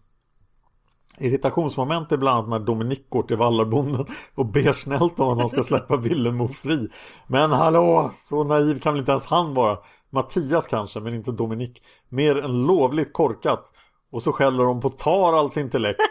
Irritationsmoment 1.18 2.12
är 2.12 2.18
bland 2.18 2.38
annat 2.38 2.50
när 2.50 2.66
Dominik 2.66 3.10
går 3.10 3.24
till 3.24 3.38
vallarbonden 3.38 4.06
och 4.36 4.46
ber 4.46 4.74
snällt 4.74 5.20
om 5.20 5.30
att 5.30 5.40
han 5.40 5.50
ska 5.50 5.64
släppa 5.64 5.98
Villemo 5.98 6.48
fri. 6.48 6.90
Men 7.28 7.52
hallå, 7.52 8.12
så 8.14 8.44
naiv 8.44 8.80
kan 8.80 8.94
väl 8.94 9.00
inte 9.00 9.12
ens 9.12 9.26
han 9.26 9.54
vara? 9.54 9.78
Mattias 10.10 10.68
kanske, 10.68 11.00
men 11.00 11.14
inte 11.14 11.32
Dominik. 11.32 11.84
Mer 12.10 12.38
än 12.38 12.66
lovligt 12.66 13.14
korkat. 13.14 13.72
Och 14.12 14.22
så 14.22 14.32
skäller 14.32 14.64
de 14.64 14.82
på 14.82 14.90
Tarals 14.90 15.58
intellekt. 15.58 16.00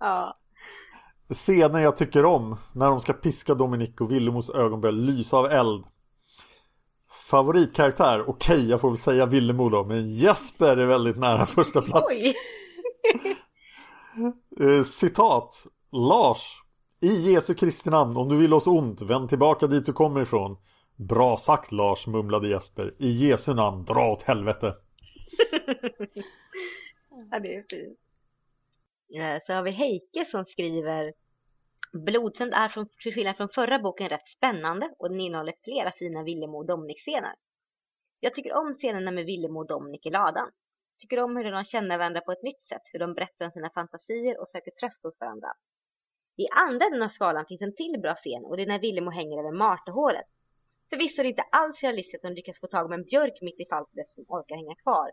Ja. 0.00 0.36
Scener 1.30 1.80
jag 1.80 1.96
tycker 1.96 2.24
om 2.24 2.56
när 2.72 2.86
de 2.86 3.00
ska 3.00 3.12
piska 3.12 3.54
Dominik 3.54 4.00
och 4.00 4.12
Villemos 4.12 4.50
ögon 4.50 4.80
börjar 4.80 4.92
lysa 4.92 5.36
av 5.36 5.46
eld. 5.46 5.84
Favoritkaraktär, 7.30 8.30
okej 8.30 8.68
jag 8.68 8.80
får 8.80 8.90
väl 8.90 8.98
säga 8.98 9.26
Villemo 9.26 9.68
då, 9.68 9.84
men 9.84 10.08
Jesper 10.08 10.76
är 10.76 10.86
väldigt 10.86 11.18
nära 11.18 11.46
första 11.46 11.82
plats. 11.82 12.14
Oj! 12.18 12.34
Eh, 14.60 14.82
citat 14.82 15.66
Lars 15.92 16.62
I 17.00 17.32
Jesu 17.32 17.54
Kristi 17.54 17.90
namn, 17.90 18.16
om 18.16 18.28
du 18.28 18.38
vill 18.38 18.54
oss 18.54 18.66
ont, 18.66 19.02
vänd 19.02 19.28
tillbaka 19.28 19.66
dit 19.66 19.86
du 19.86 19.92
kommer 19.92 20.20
ifrån. 20.20 20.56
Bra 20.96 21.36
sagt 21.36 21.72
Lars, 21.72 22.06
mumlade 22.06 22.48
Jesper. 22.48 22.94
I 22.98 23.10
Jesu 23.10 23.54
namn, 23.54 23.84
dra 23.84 24.12
åt 24.12 24.22
helvete. 24.22 24.74
Ja, 27.30 27.38
det 27.38 27.54
är 27.54 27.64
fint. 27.70 27.98
Eh, 29.16 29.42
så 29.46 29.52
har 29.52 29.62
vi 29.62 29.70
Heike 29.70 30.24
som 30.30 30.44
skriver 30.44 31.12
Blodsänd 31.92 32.54
är 32.54 32.68
från, 32.68 32.88
till 33.02 33.14
skillnad 33.14 33.36
från 33.36 33.48
förra 33.48 33.78
boken 33.78 34.08
rätt 34.08 34.28
spännande 34.36 34.94
och 34.98 35.10
den 35.10 35.20
innehåller 35.20 35.54
flera 35.64 35.92
fina 35.98 36.22
Villemo 36.22 36.58
och 36.58 36.66
Dominic-scener. 36.66 37.34
Jag 38.20 38.34
tycker 38.34 38.52
om 38.52 38.74
scenerna 38.74 39.10
med 39.10 39.24
Villemo 39.24 39.60
och 39.60 39.66
Dominic 39.66 40.06
i 40.06 40.10
ladan. 40.10 40.50
Tycker 40.98 41.20
om 41.20 41.36
hur 41.36 41.52
de 41.52 41.64
känner 41.64 41.98
varandra 41.98 42.20
på 42.20 42.32
ett 42.32 42.42
nytt 42.42 42.64
sätt, 42.64 42.82
hur 42.92 42.98
de 42.98 43.14
berättar 43.14 43.46
om 43.46 43.52
sina 43.52 43.70
fantasier 43.70 44.40
och 44.40 44.48
söker 44.48 44.70
tröst 44.70 45.02
hos 45.02 45.20
varandra. 45.20 45.48
I 46.36 46.48
andra 46.48 46.86
änden 46.86 47.02
av 47.02 47.08
skalan 47.08 47.46
finns 47.46 47.60
en 47.60 47.74
till 47.74 48.00
bra 48.00 48.14
scen 48.14 48.44
och 48.44 48.56
det 48.56 48.62
är 48.62 48.66
när 48.66 48.78
Villemo 48.78 49.10
hänger 49.10 49.38
över 49.38 49.52
Martehålet. 49.52 50.26
Förvisso 50.90 51.20
är 51.20 51.24
det 51.24 51.28
inte 51.28 51.42
alls 51.42 51.82
realistiskt 51.82 52.24
att 52.24 52.28
de 52.30 52.34
lyckas 52.34 52.60
få 52.60 52.66
tag 52.66 52.86
om 52.86 52.92
en 52.92 53.04
björk 53.04 53.38
mitt 53.42 53.60
i 53.60 53.66
fallet 53.70 54.08
som 54.08 54.24
orkar 54.28 54.56
hänga 54.56 54.74
kvar. 54.74 55.10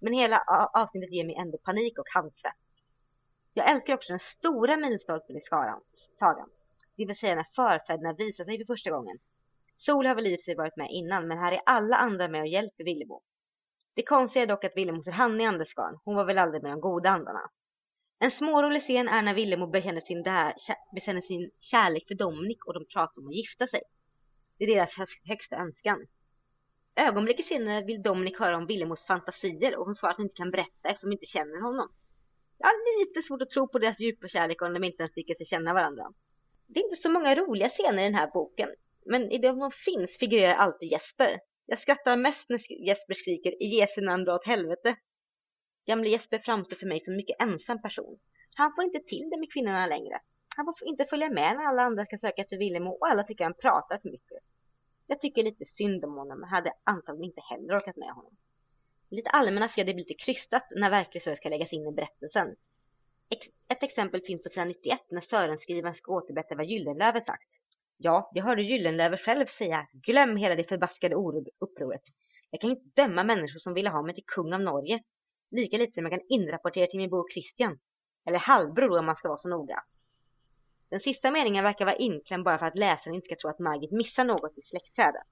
Men 0.00 0.12
hela 0.12 0.38
avsnittet 0.72 1.12
ger 1.12 1.24
mig 1.24 1.36
ändå 1.36 1.58
panik 1.58 1.98
och 1.98 2.08
handsvett. 2.14 2.62
Jag 3.54 3.70
älskar 3.70 3.94
också 3.94 4.12
den 4.12 4.18
stora 4.18 4.76
milstolpen 4.76 5.36
i 5.36 5.40
skaran, 5.40 5.80
sagan. 6.18 6.48
Det 6.96 7.04
vill 7.04 7.16
säga 7.16 7.34
när 7.34 7.46
förfäderna 7.54 8.12
visar 8.12 8.44
sig 8.44 8.58
för 8.58 8.64
första 8.64 8.90
gången. 8.90 9.18
Sol 9.76 10.06
har 10.06 10.14
väl 10.14 10.26
i 10.26 10.38
sig 10.38 10.54
varit 10.54 10.76
med 10.76 10.90
innan, 10.90 11.28
men 11.28 11.38
här 11.38 11.52
är 11.52 11.60
alla 11.66 11.96
andra 11.96 12.28
med 12.28 12.40
och 12.40 12.46
hjälper 12.46 12.84
Villemo. 12.84 13.22
Det 13.94 14.02
konstiga 14.02 14.42
är 14.42 14.46
dock 14.46 14.64
att 14.64 14.76
Villemo 14.76 15.02
ser 15.02 15.10
Hanna 15.10 15.42
i 15.42 15.46
Andersgarn. 15.46 15.98
Hon 16.04 16.14
var 16.14 16.24
väl 16.24 16.38
aldrig 16.38 16.62
med 16.62 16.72
de 16.72 16.80
goda 16.80 17.10
andarna. 17.10 17.50
En 18.18 18.30
smårolig 18.30 18.82
scen 18.82 19.08
är 19.08 19.22
när 19.22 19.34
Villemo 19.34 19.66
bekänner 19.66 20.00
sin, 20.00 20.22
där, 20.22 20.54
bekänner 20.94 21.20
sin 21.20 21.50
kärlek 21.60 22.04
för 22.08 22.14
Dominik 22.14 22.66
och 22.66 22.74
de 22.74 22.84
pratar 22.86 23.20
om 23.20 23.28
att 23.28 23.34
gifta 23.34 23.66
sig. 23.66 23.82
Det 24.58 24.64
är 24.64 24.68
deras 24.68 24.94
högsta 25.24 25.56
önskan. 25.56 26.06
Ögonblicket 26.96 27.46
senare 27.46 27.84
vill 27.84 28.02
Dominik 28.02 28.38
höra 28.38 28.56
om 28.56 28.66
Villemos 28.66 29.06
fantasier 29.06 29.76
och 29.76 29.84
hon 29.84 29.94
svarar 29.94 30.10
att 30.10 30.16
hon 30.16 30.26
inte 30.26 30.36
kan 30.36 30.50
berätta 30.50 30.88
eftersom 30.88 31.08
hon 31.08 31.12
inte 31.12 31.26
känner 31.26 31.60
honom. 31.60 31.88
Jag 32.58 32.66
har 32.66 33.00
lite 33.00 33.22
svårt 33.22 33.42
att 33.42 33.50
tro 33.50 33.68
på 33.68 33.78
deras 33.78 34.00
djupa 34.00 34.28
kärlek 34.28 34.62
om 34.62 34.74
de 34.74 34.84
inte 34.84 35.02
ens 35.02 35.14
tycker 35.14 35.34
sig 35.34 35.46
känna 35.46 35.74
varandra. 35.74 36.12
Det 36.66 36.80
är 36.80 36.84
inte 36.84 36.96
så 36.96 37.10
många 37.10 37.34
roliga 37.34 37.68
scener 37.68 38.02
i 38.02 38.04
den 38.04 38.14
här 38.14 38.30
boken, 38.30 38.68
men 39.06 39.30
i 39.30 39.38
de 39.38 39.58
som 39.58 39.70
finns 39.70 40.18
figurerar 40.18 40.54
alltid 40.54 40.92
Jesper. 40.92 41.40
Jag 41.72 41.80
skrattar 41.80 42.16
mest 42.16 42.48
när 42.48 42.86
Jesper 42.86 43.14
skriker 43.14 43.62
i 43.62 43.66
Jesu 43.66 44.00
namn 44.00 44.24
dra 44.24 44.34
åt 44.34 44.46
helvete. 44.46 44.96
Gamle 45.86 46.08
Jesper 46.08 46.38
framstår 46.38 46.76
för 46.76 46.86
mig 46.86 47.00
som 47.00 47.12
en 47.12 47.16
mycket 47.16 47.42
ensam 47.42 47.82
person. 47.82 48.18
Han 48.54 48.74
får 48.74 48.84
inte 48.84 49.00
till 49.00 49.30
det 49.30 49.38
med 49.38 49.52
kvinnorna 49.52 49.86
längre. 49.86 50.20
Han 50.48 50.64
får 50.64 50.88
inte 50.88 51.04
följa 51.04 51.30
med 51.30 51.56
när 51.56 51.64
alla 51.64 51.82
andra 51.82 52.06
ska 52.06 52.18
söka 52.18 52.42
efter 52.42 52.56
Villemo 52.56 52.90
och 52.90 53.08
alla 53.08 53.24
tycker 53.24 53.44
han 53.44 53.54
pratar 53.54 53.98
för 53.98 54.10
mycket. 54.10 54.38
Jag 55.06 55.20
tycker 55.20 55.42
lite 55.42 55.64
synd 55.64 56.04
om 56.04 56.14
honom 56.14 56.40
men 56.40 56.48
hade 56.48 56.72
antagligen 56.84 57.30
inte 57.30 57.40
heller 57.40 57.76
orkat 57.76 57.96
med 57.96 58.10
honom. 58.10 58.36
Lite 59.10 59.30
allmänna 59.30 59.68
fel 59.68 59.86
det 59.86 59.94
blir 59.94 60.04
lite 60.04 60.24
krystat 60.24 60.66
när 60.70 60.90
verklig 60.90 61.22
ska 61.36 61.48
läggas 61.48 61.72
in 61.72 61.86
i 61.86 61.92
berättelsen. 61.92 62.56
Ett 63.68 63.82
exempel 63.82 64.20
finns 64.20 64.42
på 64.42 64.48
sidan 64.48 64.68
91 64.68 65.00
när 65.10 65.20
Sörenskrivaren 65.20 65.94
ska 65.94 66.12
återberätta 66.12 66.54
vad 66.54 66.66
Gyllenlöver 66.66 67.20
sagt. 67.20 67.48
Ja, 68.04 68.30
jag 68.34 68.44
hörde 68.44 68.62
Gyllenlöver 68.62 69.16
själv 69.16 69.46
säga 69.58 69.86
glöm 69.92 70.36
hela 70.36 70.54
det 70.54 70.64
förbaskade 70.64 71.14
upproret. 71.60 72.02
Jag 72.50 72.60
kan 72.60 72.70
inte 72.70 73.02
döma 73.02 73.24
människor 73.24 73.58
som 73.58 73.74
ville 73.74 73.90
ha 73.90 74.02
mig 74.02 74.14
till 74.14 74.24
kung 74.26 74.52
av 74.52 74.60
Norge. 74.60 75.02
Lika 75.50 75.76
lite 75.76 75.92
som 75.92 76.02
jag 76.02 76.12
kan 76.12 76.20
inrapportera 76.28 76.86
till 76.86 76.98
min 76.98 77.10
bror 77.10 77.32
Christian. 77.32 77.78
Eller 78.26 78.38
halvbror 78.38 78.98
om 78.98 79.06
man 79.06 79.16
ska 79.16 79.28
vara 79.28 79.38
så 79.38 79.48
noga. 79.48 79.82
Den 80.90 81.00
sista 81.00 81.30
meningen 81.30 81.64
verkar 81.64 81.84
vara 81.84 81.96
inklämd 81.96 82.44
bara 82.44 82.58
för 82.58 82.66
att 82.66 82.78
läsaren 82.78 83.14
inte 83.14 83.24
ska 83.24 83.36
tro 83.36 83.50
att 83.50 83.58
Margit 83.58 83.90
missar 83.92 84.24
något 84.24 84.58
i 84.58 84.62
släktträdet. 84.62 85.22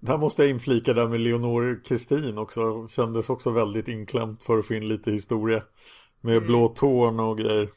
Där 0.00 0.18
måste 0.18 0.42
jag 0.42 0.50
inflika 0.50 0.92
där 0.92 1.08
med 1.08 1.20
Leonor 1.20 1.84
Kristin 1.84 2.38
också. 2.38 2.88
Kändes 2.88 3.30
också 3.30 3.50
väldigt 3.50 3.88
inklämt 3.88 4.44
för 4.44 4.58
att 4.58 4.66
få 4.66 4.74
in 4.74 4.88
lite 4.88 5.10
historia. 5.10 5.62
Med 6.20 6.36
mm. 6.36 6.46
blå 6.46 6.68
tårn 6.68 7.20
och 7.20 7.38
grejer. 7.38 7.68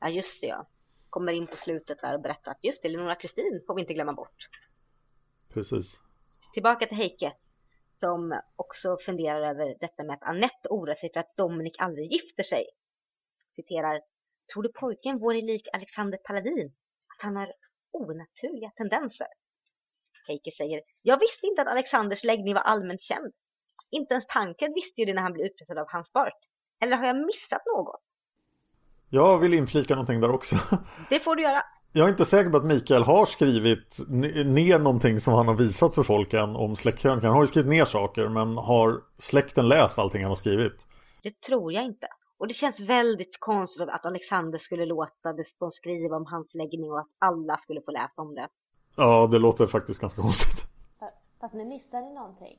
Ja 0.00 0.08
just 0.08 0.40
det 0.40 0.46
ja. 0.46 0.66
Kommer 1.14 1.32
in 1.32 1.46
på 1.46 1.56
slutet 1.56 2.00
där 2.00 2.14
och 2.14 2.20
berättar 2.20 2.50
att 2.50 2.64
just 2.64 2.82
det, 2.82 2.88
Leonora 2.88 3.14
Kristin 3.14 3.64
får 3.66 3.74
vi 3.74 3.80
inte 3.80 3.94
glömma 3.94 4.12
bort. 4.12 4.48
Precis. 5.52 6.00
Tillbaka 6.54 6.86
till 6.86 6.96
Heike. 6.96 7.32
Som 7.96 8.40
också 8.56 8.96
funderar 9.06 9.50
över 9.50 9.76
detta 9.80 10.02
med 10.02 10.14
att 10.14 10.22
Annette 10.22 10.68
oroar 10.70 10.94
sig 10.94 11.12
för 11.12 11.20
att 11.20 11.36
Dominik 11.36 11.76
aldrig 11.78 12.12
gifter 12.12 12.42
sig. 12.42 12.66
Citerar. 13.56 14.02
Tror 14.52 14.62
du 14.62 14.72
pojken 14.72 15.18
vore 15.18 15.40
lik 15.40 15.68
Alexander 15.72 16.18
Paladin? 16.18 16.72
Att 17.14 17.22
han 17.24 17.36
har 17.36 17.52
onaturliga 17.90 18.70
tendenser? 18.70 19.28
Heike 20.26 20.50
säger. 20.50 20.82
Jag 21.02 21.20
visste 21.20 21.46
inte 21.46 21.62
att 21.62 21.68
Alexanders 21.68 22.24
läggning 22.24 22.54
var 22.54 22.62
allmänt 22.62 23.02
känd. 23.02 23.32
Inte 23.90 24.14
ens 24.14 24.26
tanken 24.28 24.72
visste 24.74 25.00
ju 25.00 25.04
det 25.04 25.14
när 25.14 25.22
han 25.22 25.32
blev 25.32 25.46
utpressad 25.46 25.78
av 25.78 25.86
Hans 25.88 26.12
Bart. 26.12 26.40
Eller 26.80 26.96
har 26.96 27.06
jag 27.06 27.26
missat 27.26 27.62
något? 27.66 28.02
Jag 29.14 29.38
vill 29.38 29.54
inflika 29.54 29.94
någonting 29.94 30.20
där 30.20 30.30
också. 30.30 30.56
Det 31.08 31.20
får 31.20 31.36
du 31.36 31.42
göra. 31.42 31.62
Jag 31.92 32.04
är 32.04 32.10
inte 32.10 32.24
säker 32.24 32.50
på 32.50 32.56
att 32.56 32.64
Mikael 32.64 33.02
har 33.02 33.24
skrivit 33.24 33.98
ner 34.08 34.78
någonting 34.78 35.20
som 35.20 35.34
han 35.34 35.48
har 35.48 35.54
visat 35.54 35.94
för 35.94 36.02
folken 36.02 36.56
om 36.56 36.76
släktkrönikan. 36.76 37.24
Han 37.24 37.34
har 37.34 37.42
ju 37.42 37.46
skrivit 37.46 37.70
ner 37.70 37.84
saker 37.84 38.28
men 38.28 38.56
har 38.56 39.00
släkten 39.18 39.68
läst 39.68 39.98
allting 39.98 40.22
han 40.22 40.30
har 40.30 40.34
skrivit? 40.34 40.86
Det 41.22 41.40
tror 41.40 41.72
jag 41.72 41.84
inte. 41.84 42.06
Och 42.38 42.48
det 42.48 42.54
känns 42.54 42.80
väldigt 42.80 43.40
konstigt 43.40 43.88
att 43.88 44.06
Alexander 44.06 44.58
skulle 44.58 44.86
låta 44.86 45.32
de 45.32 45.70
skriva 45.70 46.16
om 46.16 46.26
hans 46.26 46.54
läggning 46.54 46.92
och 46.92 46.98
att 46.98 47.10
alla 47.18 47.58
skulle 47.58 47.80
få 47.80 47.90
läsa 47.90 48.22
om 48.22 48.34
det. 48.34 48.48
Ja, 48.96 49.28
det 49.30 49.38
låter 49.38 49.66
faktiskt 49.66 50.00
ganska 50.00 50.22
konstigt. 50.22 50.66
Fast 51.40 51.54
nu 51.54 51.64
missar 51.64 52.00
ni 52.00 52.14
någonting. 52.14 52.58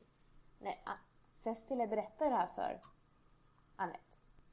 Nej, 0.61 0.83
Cecilia 1.31 1.87
berättade 1.87 2.29
det 2.29 2.35
här 2.35 2.49
för. 2.55 2.79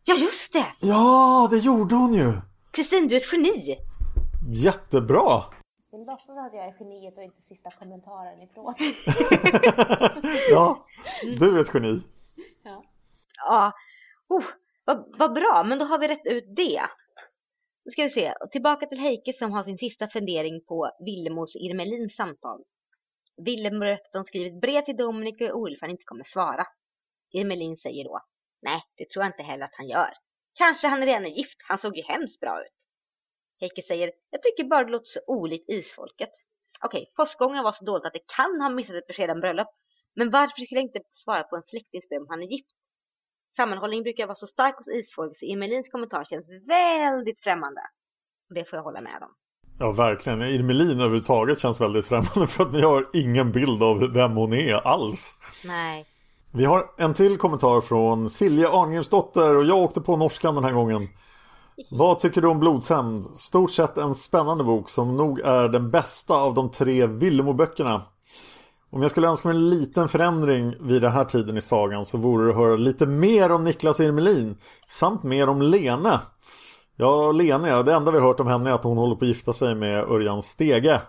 Ja, 0.04 0.14
just 0.14 0.52
det! 0.52 0.66
Ja, 0.80 1.48
det 1.50 1.58
gjorde 1.58 1.94
hon 1.94 2.14
ju! 2.14 2.32
Kristin, 2.70 3.08
du 3.08 3.16
är 3.16 3.20
ett 3.20 3.32
geni! 3.32 3.78
Jättebra! 4.52 5.42
Vi 5.92 6.04
låtsas 6.04 6.38
att 6.38 6.54
jag 6.54 6.64
är 6.64 6.74
geniet 6.78 7.18
och 7.18 7.24
inte 7.24 7.42
sista 7.42 7.70
kommentaren 7.70 8.42
ifrån. 8.42 8.74
ja, 10.50 10.86
du 11.38 11.58
är 11.58 11.62
ett 11.62 11.74
geni. 11.74 12.02
Ja. 12.62 12.84
Ja, 13.36 13.72
oh, 14.28 14.44
vad, 14.84 15.14
vad 15.18 15.32
bra, 15.32 15.64
men 15.66 15.78
då 15.78 15.84
har 15.84 15.98
vi 15.98 16.08
rätt 16.08 16.26
ut 16.26 16.56
det. 16.56 16.82
Nu 17.84 17.90
ska 17.90 18.02
vi 18.02 18.10
se, 18.10 18.34
tillbaka 18.52 18.86
till 18.86 18.98
Heike 18.98 19.32
som 19.32 19.52
har 19.52 19.64
sin 19.64 19.78
sista 19.78 20.08
fundering 20.08 20.64
på 20.64 20.90
Villemos 21.04 21.56
Irmelins 21.56 22.16
samtal. 22.16 22.64
Willem 23.36 23.80
berättar 23.80 24.04
att 24.04 24.12
de 24.12 24.24
skrivit 24.24 24.60
brev 24.60 24.84
till 24.84 24.96
Dominik 24.96 25.40
och 25.40 25.62
Ulf 25.62 25.78
han 25.80 25.90
inte 25.90 26.04
kommer 26.04 26.24
svara. 26.24 26.66
Irmelin 27.32 27.76
säger 27.76 28.04
då, 28.04 28.20
nej 28.62 28.82
det 28.96 29.10
tror 29.10 29.24
jag 29.24 29.32
inte 29.32 29.42
heller 29.42 29.64
att 29.64 29.76
han 29.76 29.88
gör. 29.88 30.10
Kanske 30.54 30.88
han 30.88 31.00
redan 31.00 31.26
är 31.26 31.30
gift, 31.30 31.56
han 31.68 31.78
såg 31.78 31.96
ju 31.96 32.02
hemskt 32.02 32.40
bra 32.40 32.60
ut. 32.60 32.78
Heike 33.60 33.82
säger, 33.82 34.12
jag 34.30 34.42
tycker 34.42 34.64
bara 34.64 34.84
det 34.84 34.90
låter 34.90 35.04
så 35.04 35.20
olikt 35.26 35.70
isfolket. 35.70 36.30
Okej, 36.84 37.12
påskgången 37.16 37.64
var 37.64 37.72
så 37.72 37.84
dåligt 37.84 38.04
att 38.04 38.12
det 38.12 38.26
kan 38.36 38.60
ha 38.60 38.70
missat 38.70 38.96
ett 38.96 39.06
besked 39.06 39.30
om 39.30 39.40
bröllop. 39.40 39.68
Men 40.16 40.30
varför 40.30 40.66
skulle 40.66 40.80
jag 40.80 40.88
inte 40.88 41.00
svara 41.12 41.42
på 41.42 41.56
en 41.56 41.62
släktings 41.62 42.04
om 42.20 42.26
han 42.28 42.42
är 42.42 42.46
gift? 42.46 42.68
Sammanhållning 43.56 44.02
brukar 44.02 44.26
vara 44.26 44.34
så 44.34 44.46
stark 44.46 44.76
hos 44.76 44.88
isfolk 44.88 45.36
så 45.36 45.44
Irmelins 45.44 45.88
kommentar 45.92 46.24
känns 46.24 46.48
väldigt 46.68 47.40
främmande. 47.40 47.80
Och 48.48 48.54
det 48.54 48.64
får 48.64 48.76
jag 48.76 48.84
hålla 48.84 49.00
med 49.00 49.22
om. 49.22 49.34
Ja, 49.78 49.92
verkligen. 49.92 50.42
Irmelin 50.42 51.00
överhuvudtaget 51.00 51.58
känns 51.58 51.80
väldigt 51.80 52.06
främmande 52.06 52.46
för 52.48 52.62
att 52.62 52.74
vi 52.74 52.82
har 52.82 53.10
ingen 53.12 53.52
bild 53.52 53.82
av 53.82 54.12
vem 54.14 54.32
hon 54.36 54.52
är 54.52 54.74
alls. 54.74 55.38
Nej. 55.64 56.06
Vi 56.54 56.64
har 56.64 56.90
en 56.96 57.14
till 57.14 57.38
kommentar 57.38 57.80
från 57.80 58.30
Silja 58.30 58.68
Arngrimsdotter 58.68 59.56
och 59.56 59.64
jag 59.64 59.78
åkte 59.78 60.00
på 60.00 60.16
norskan 60.16 60.54
den 60.54 60.64
här 60.64 60.72
gången. 60.72 61.08
Vad 61.90 62.18
tycker 62.18 62.40
du 62.40 62.48
om 62.48 62.60
Blodshämnd? 62.60 63.24
Stort 63.24 63.70
sett 63.70 63.98
en 63.98 64.14
spännande 64.14 64.64
bok 64.64 64.88
som 64.88 65.16
nog 65.16 65.40
är 65.40 65.68
den 65.68 65.90
bästa 65.90 66.34
av 66.34 66.54
de 66.54 66.70
tre 66.70 67.06
Villemo-böckerna. 67.06 68.02
Om 68.90 69.02
jag 69.02 69.10
skulle 69.10 69.28
önska 69.28 69.48
mig 69.48 69.56
en 69.56 69.70
liten 69.70 70.08
förändring 70.08 70.74
vid 70.80 71.02
den 71.02 71.12
här 71.12 71.24
tiden 71.24 71.56
i 71.56 71.60
sagan 71.60 72.04
så 72.04 72.18
vore 72.18 72.44
det 72.44 72.50
att 72.50 72.56
höra 72.56 72.76
lite 72.76 73.06
mer 73.06 73.52
om 73.52 73.64
Niklas 73.64 74.00
Irmelin 74.00 74.56
samt 74.88 75.22
mer 75.22 75.48
om 75.48 75.62
Lene. 75.62 76.20
Ja, 76.96 77.32
Lene, 77.32 77.82
det 77.82 77.94
enda 77.94 78.10
vi 78.10 78.18
har 78.18 78.26
hört 78.26 78.40
om 78.40 78.46
henne 78.46 78.70
är 78.70 78.74
att 78.74 78.84
hon 78.84 78.98
håller 78.98 79.16
på 79.16 79.24
att 79.24 79.28
gifta 79.28 79.52
sig 79.52 79.74
med 79.74 80.04
Örjan 80.04 80.42
Stege. 80.42 81.00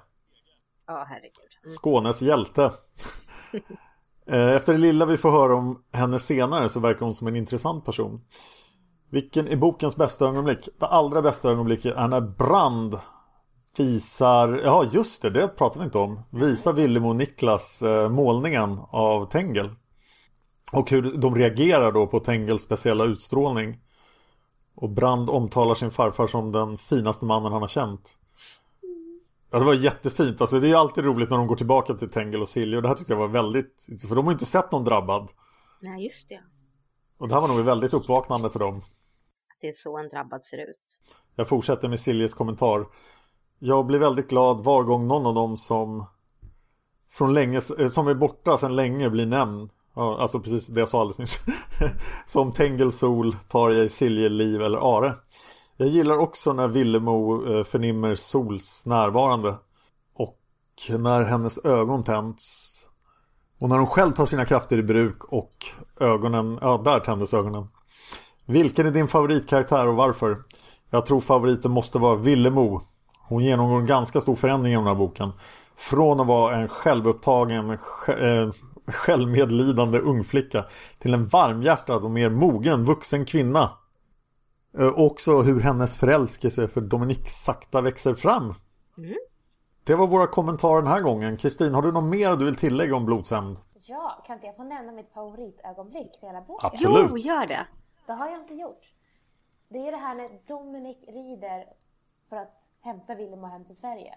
Ja, 0.88 1.06
herregud. 1.10 1.34
Mm. 1.64 1.74
Skånes 1.74 2.22
hjälte. 2.22 2.72
Eh, 4.28 4.56
efter 4.56 4.74
det 4.74 4.80
lilla 4.80 5.06
vi 5.06 5.18
får 5.18 5.32
höra 5.32 5.56
om 5.56 5.84
henne 5.94 6.20
senare 6.20 6.70
så 6.70 6.80
verkar 6.80 7.06
hon 7.06 7.16
som 7.16 7.28
en 7.28 7.36
intressant 7.36 7.86
person. 7.86 8.22
Vilken 9.10 9.48
är 9.48 9.56
bokens 9.56 9.96
bästa 9.96 10.26
ögonblick? 10.26 10.70
Det 10.80 10.86
allra 10.86 11.22
bästa 11.22 11.50
ögonblicket 11.50 11.96
är 11.96 12.08
när 12.08 12.22
Brand 12.22 12.98
visar, 13.78 14.62
ja 14.66 14.86
just 14.92 15.22
det, 15.22 15.30
det 15.30 15.48
pratar 15.48 15.80
vi 15.80 15.86
inte 15.86 15.98
om. 15.98 16.20
Visar 16.30 16.74
Willem 16.74 17.06
och 17.06 17.16
Niklas 17.16 17.82
eh, 17.82 18.10
målningen 18.10 18.80
av 18.90 19.26
Tengel. 19.26 19.70
Och 20.72 20.92
hur 20.92 21.18
de 21.18 21.36
reagerar 21.36 21.92
då 21.92 22.08
på 22.08 22.20
Tengels 22.20 22.62
speciella 22.62 23.04
utstrålning. 23.04 23.80
Och 24.76 24.90
Brand 24.90 25.30
omtalar 25.30 25.76
sin 25.76 25.92
farfar 25.92 26.28
som 26.28 26.52
den 26.52 26.78
finaste 26.78 27.26
mannen 27.26 27.52
han 27.52 27.62
har 27.62 27.70
känt. 27.70 28.18
Ja 29.54 29.60
det 29.60 29.66
var 29.66 29.74
jättefint, 29.74 30.42
alltså 30.42 30.60
det 30.60 30.70
är 30.70 30.76
alltid 30.76 31.06
roligt 31.06 31.30
när 31.30 31.38
de 31.38 31.48
går 31.48 31.56
tillbaka 31.56 31.94
till 31.94 32.10
Tengel 32.10 32.42
och 32.42 32.50
Silje 32.50 32.76
och 32.76 32.82
det 32.82 32.88
här 32.88 32.96
tyckte 32.96 33.14
jag 33.14 33.20
var 33.20 33.28
väldigt, 33.28 33.88
för 34.08 34.16
de 34.16 34.26
har 34.26 34.32
ju 34.32 34.36
inte 34.36 34.46
sett 34.46 34.72
någon 34.72 34.84
drabbad. 34.84 35.32
Nej 35.82 36.06
just 36.06 36.30
det. 36.30 36.42
Och 37.18 37.28
det 37.28 37.34
här 37.34 37.42
var 37.42 37.48
nog 37.48 37.66
väldigt 37.66 37.94
uppvaknande 37.94 38.50
för 38.50 38.60
dem. 38.60 38.78
Att 38.78 38.84
det 39.62 39.68
är 39.68 39.74
så 39.74 39.98
en 39.98 40.10
drabbad 40.10 40.46
ser 40.46 40.58
ut. 40.58 40.98
Jag 41.36 41.50
fortsätter 41.50 41.90
med 41.90 42.00
Siljes 42.00 42.34
kommentar. 42.34 42.86
Jag 43.60 43.86
blir 43.86 44.00
väldigt 44.00 44.30
glad 44.30 44.64
var 44.64 44.84
gång 44.84 45.08
någon 45.08 45.28
av 45.28 45.36
dem 45.36 45.58
som 45.58 46.06
från 47.12 47.34
länge, 47.34 47.62
eh, 47.80 47.88
som 47.88 48.08
är 48.08 48.16
borta 48.16 48.58
sedan 48.58 48.76
länge 48.76 49.10
blir 49.10 49.26
nämnd. 49.26 49.72
Ja, 49.96 50.18
alltså 50.20 50.40
precis 50.40 50.68
det 50.68 50.80
jag 50.80 50.90
sa 50.90 51.02
alldeles 51.02 51.20
nyss. 51.20 51.40
som 52.26 52.52
Tengel 52.52 52.92
Sol, 52.92 53.36
Tarjei, 53.48 53.90
Silje, 53.90 54.30
Liv 54.30 54.62
eller 54.62 54.98
Are. 54.98 55.16
Jag 55.84 55.92
gillar 55.92 56.18
också 56.18 56.54
när 56.54 56.68
Villemo 56.68 57.46
eh, 57.46 57.64
förnimmer 57.64 58.16
Sols 58.16 58.86
närvarande. 58.86 59.56
Och 60.14 60.40
när 61.00 61.24
hennes 61.24 61.66
ögon 61.66 62.04
tänds. 62.04 62.80
Och 63.60 63.70
när 63.70 63.78
hon 63.78 63.88
själv 63.88 64.12
tar 64.12 64.26
sina 64.26 64.46
krafter 64.46 64.78
i 64.78 64.84
bruk 64.84 65.24
och 65.24 65.66
ögonen, 66.00 66.58
ja 66.62 66.82
där 66.86 67.00
tändes 67.00 67.34
ögonen. 67.34 67.68
Vilken 68.46 68.88
är 68.88 68.92
din 68.92 69.08
favoritkaraktär 69.08 69.88
och 69.88 69.96
varför? 69.96 70.44
Jag 70.90 71.06
tror 71.06 71.22
favoriten 71.22 71.72
måste 71.72 72.00
vara 72.00 72.16
Villemo. 72.16 72.82
Hon 73.28 73.44
genomgår 73.44 73.80
en 73.80 73.86
ganska 73.86 74.22
stor 74.22 74.36
förändring 74.36 74.74
i 74.74 74.76
den 74.76 74.88
här 74.88 74.96
boken. 74.96 75.32
Från 75.76 76.20
att 76.20 76.28
vara 76.28 76.56
en 76.56 76.68
självupptagen, 76.68 77.70
eh, 77.70 78.52
självmedlidande 78.88 80.00
ung 80.00 80.24
flicka 80.24 80.66
till 81.00 81.14
en 81.14 81.28
varmhjärtad 81.28 82.04
och 82.04 82.12
mer 82.12 82.30
mogen 82.30 82.86
vuxen 82.86 83.26
kvinna. 83.26 83.70
Eh, 84.80 85.00
Också 85.00 85.42
hur 85.42 85.60
hennes 85.60 85.98
förälskelse 85.98 86.68
för 86.68 86.82
Dominique 86.82 87.30
sakta 87.30 87.82
växer 87.82 88.14
fram. 88.14 88.54
Mm. 88.98 89.16
Det 89.84 89.96
var 89.96 90.08
våra 90.08 90.28
kommentarer 90.28 90.82
den 90.82 90.92
här 90.92 91.02
gången. 91.02 91.38
Kristin, 91.38 91.74
har 91.74 91.82
du 91.82 91.92
något 91.92 92.04
mer 92.04 92.36
du 92.36 92.46
vill 92.46 92.56
tillägga 92.56 92.96
om 92.96 93.06
blodshämnd? 93.06 93.58
Ja, 93.74 94.24
kan 94.28 94.36
inte 94.36 94.48
jag 94.48 94.56
få 94.56 94.64
nämna 94.64 94.92
mitt 94.92 95.14
favoritögonblick 95.14 96.20
för 96.20 96.28
hela 96.28 96.42
boken? 96.42 96.70
Absolut. 96.74 97.08
Jo, 97.10 97.18
gör 97.18 97.48
det. 97.48 97.68
Det 98.06 98.14
har 98.14 98.30
jag 98.30 98.40
inte 98.40 98.54
gjort. 98.54 98.94
Det 99.70 99.88
är 99.88 99.92
det 99.92 99.98
här 99.98 100.16
när 100.16 100.30
Dominic 100.48 100.98
rider 101.08 101.66
för 102.30 102.36
att 102.38 102.68
hämta 102.82 103.16
Willemo 103.16 103.48
hem 103.48 103.66
till 103.66 103.78
Sverige. 103.78 104.16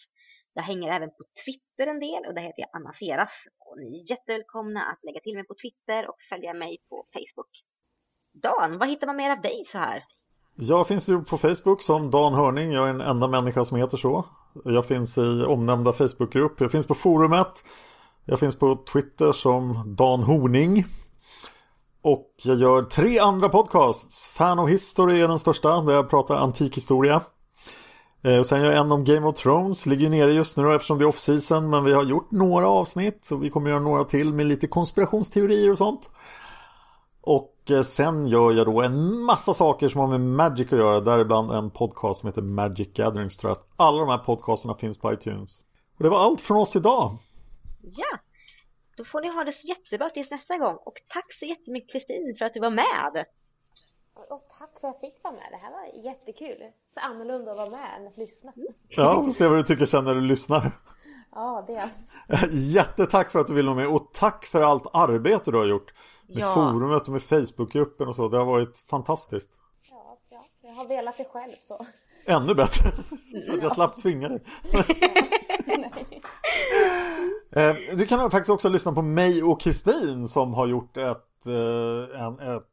Jag 0.53 0.63
hänger 0.63 0.91
även 0.91 1.09
på 1.09 1.23
Twitter 1.45 1.87
en 1.87 1.99
del 1.99 2.25
och 2.25 2.33
där 2.33 2.41
heter 2.41 2.61
jag 2.61 2.69
Anna 2.73 2.93
Seras. 2.93 3.31
Och 3.59 3.77
ni 3.79 3.99
är 3.99 4.11
jättevälkomna 4.11 4.83
att 4.83 5.03
lägga 5.03 5.19
till 5.19 5.35
mig 5.35 5.47
på 5.47 5.55
Twitter 5.61 6.09
och 6.09 6.15
följa 6.29 6.53
mig 6.53 6.77
på 6.89 7.07
Facebook. 7.13 7.63
Dan, 8.33 8.77
vad 8.77 8.89
hittar 8.89 9.07
man 9.07 9.15
mer 9.15 9.31
av 9.31 9.41
dig 9.41 9.65
så 9.71 9.77
här? 9.77 10.03
Jag 10.55 10.87
finns 10.87 11.09
ju 11.09 11.23
på 11.23 11.37
Facebook 11.37 11.81
som 11.81 12.11
Dan 12.11 12.33
Hörning. 12.33 12.71
Jag 12.71 12.89
är 12.89 12.93
den 12.93 13.01
enda 13.01 13.27
människa 13.27 13.65
som 13.65 13.77
heter 13.77 13.97
så. 13.97 14.25
Jag 14.63 14.85
finns 14.85 15.17
i 15.17 15.43
omnämnda 15.47 15.93
Facebookgrupp. 15.93 16.61
Jag 16.61 16.71
finns 16.71 16.87
på 16.87 16.95
forumet. 16.95 17.63
Jag 18.25 18.39
finns 18.39 18.55
på 18.55 18.83
Twitter 18.93 19.31
som 19.31 19.83
Dan 19.95 20.23
Horning. 20.23 20.85
Och 22.01 22.27
jag 22.43 22.57
gör 22.57 22.83
tre 22.83 23.19
andra 23.19 23.49
podcasts. 23.49 24.27
Fan 24.27 24.59
of 24.59 24.69
History 24.69 25.21
är 25.21 25.27
den 25.27 25.39
största 25.39 25.81
där 25.81 25.93
jag 25.93 26.09
pratar 26.09 26.37
antik 26.37 26.77
historia. 26.77 27.21
Eh, 28.23 28.41
sen 28.41 28.61
gör 28.61 28.71
jag 28.71 28.79
en 28.79 28.91
om 28.91 29.03
Game 29.03 29.27
of 29.27 29.35
Thrones. 29.35 29.85
Ligger 29.85 30.09
nere 30.09 30.33
just 30.33 30.57
nu 30.57 30.63
då, 30.63 30.71
eftersom 30.71 30.97
det 30.97 31.05
är 31.05 31.09
off-season. 31.09 31.69
Men 31.69 31.83
vi 31.83 31.93
har 31.93 32.03
gjort 32.03 32.31
några 32.31 32.67
avsnitt. 32.67 33.29
och 33.31 33.43
vi 33.43 33.49
kommer 33.49 33.69
göra 33.69 33.79
några 33.79 34.03
till 34.03 34.33
med 34.33 34.45
lite 34.45 34.67
konspirationsteorier 34.67 35.71
och 35.71 35.77
sånt. 35.77 36.11
Och 37.21 37.55
eh, 37.69 37.81
sen 37.81 38.27
gör 38.27 38.51
jag 38.51 38.65
då 38.65 38.81
en 38.81 39.19
massa 39.21 39.53
saker 39.53 39.89
som 39.89 40.01
har 40.01 40.07
med 40.07 40.21
Magic 40.21 40.73
att 40.73 40.79
göra. 40.79 40.99
Däribland 40.99 41.51
en 41.51 41.69
podcast 41.69 42.19
som 42.19 42.27
heter 42.27 42.41
Magic 42.41 42.93
Gatherings 42.93 43.37
tror 43.37 43.49
jag 43.51 43.57
att 43.57 43.67
alla 43.75 43.99
de 43.99 44.09
här 44.09 44.17
podcasterna 44.17 44.75
finns 44.75 44.97
på 44.97 45.13
iTunes. 45.13 45.63
Och 45.97 46.03
det 46.03 46.09
var 46.09 46.19
allt 46.19 46.41
från 46.41 46.57
oss 46.57 46.75
idag. 46.75 47.17
Ja, 47.81 48.17
då 48.97 49.05
får 49.05 49.21
ni 49.21 49.35
ha 49.35 49.43
det 49.43 49.53
så 49.53 49.67
jättebra 49.67 50.09
tills 50.09 50.29
nästa 50.31 50.57
gång. 50.57 50.75
Och 50.85 51.01
tack 51.07 51.33
så 51.39 51.45
jättemycket 51.45 51.91
Kristin 51.91 52.35
för 52.37 52.45
att 52.45 52.53
du 52.53 52.59
var 52.59 52.69
med. 52.69 53.25
Och, 54.29 54.47
tack 54.59 54.79
för 54.81 54.87
att 54.87 54.95
jag 55.01 55.11
fick 55.11 55.23
vara 55.23 55.33
med. 55.33 55.47
Det 55.51 55.57
här 55.57 55.71
var 55.71 56.03
jättekul. 56.03 56.57
Så 56.93 56.99
annorlunda 56.99 57.51
att 57.51 57.57
vara 57.57 57.69
med 57.69 57.99
än 57.99 58.07
att 58.07 58.17
lyssna. 58.17 58.53
Ja, 58.89 59.23
får 59.23 59.31
se 59.31 59.47
vad 59.47 59.57
du 59.57 59.63
tycker 59.63 59.85
sen 59.85 60.05
när 60.05 60.15
du 60.15 60.21
lyssnar. 60.21 60.71
Ja, 61.31 61.65
det. 61.67 61.89
Jättetack 62.51 63.31
för 63.31 63.39
att 63.39 63.47
du 63.47 63.53
vill 63.53 63.65
vara 63.65 63.75
med 63.75 63.87
och 63.87 64.09
tack 64.13 64.45
för 64.45 64.61
allt 64.61 64.87
arbete 64.93 65.51
du 65.51 65.57
har 65.57 65.65
gjort. 65.65 65.93
Med 66.29 66.43
Ja. 66.43 66.53
forumet 66.53 67.07
och 67.07 67.13
med 67.13 67.21
Facebookgruppen 67.21 68.07
och 68.07 68.15
så. 68.15 68.27
Det 68.29 68.37
har 68.37 68.45
varit 68.45 68.77
fantastiskt. 68.77 69.49
Ja, 69.89 70.17
ja, 70.29 70.45
jag 70.61 70.73
har 70.73 70.87
velat 70.87 71.17
det 71.17 71.25
själv 71.25 71.53
så. 71.61 71.85
Ännu 72.25 72.55
bättre. 72.55 72.91
Så 73.45 73.53
att 73.53 73.63
jag 73.63 73.71
slapp 73.71 73.97
tvinga 74.01 74.29
dig. 74.29 74.41
Eh, 77.51 77.75
Du 77.97 78.05
kan 78.05 78.31
faktiskt 78.31 78.49
också 78.49 78.69
lyssna 78.69 78.91
på 78.91 79.01
mig 79.01 79.43
och 79.43 79.61
Kristin 79.61 80.27
som 80.27 80.53
har 80.53 80.67
gjort 80.67 80.97
ett, 80.97 81.45
eh, 81.47 82.21
en, 82.21 82.39
ett 82.39 82.63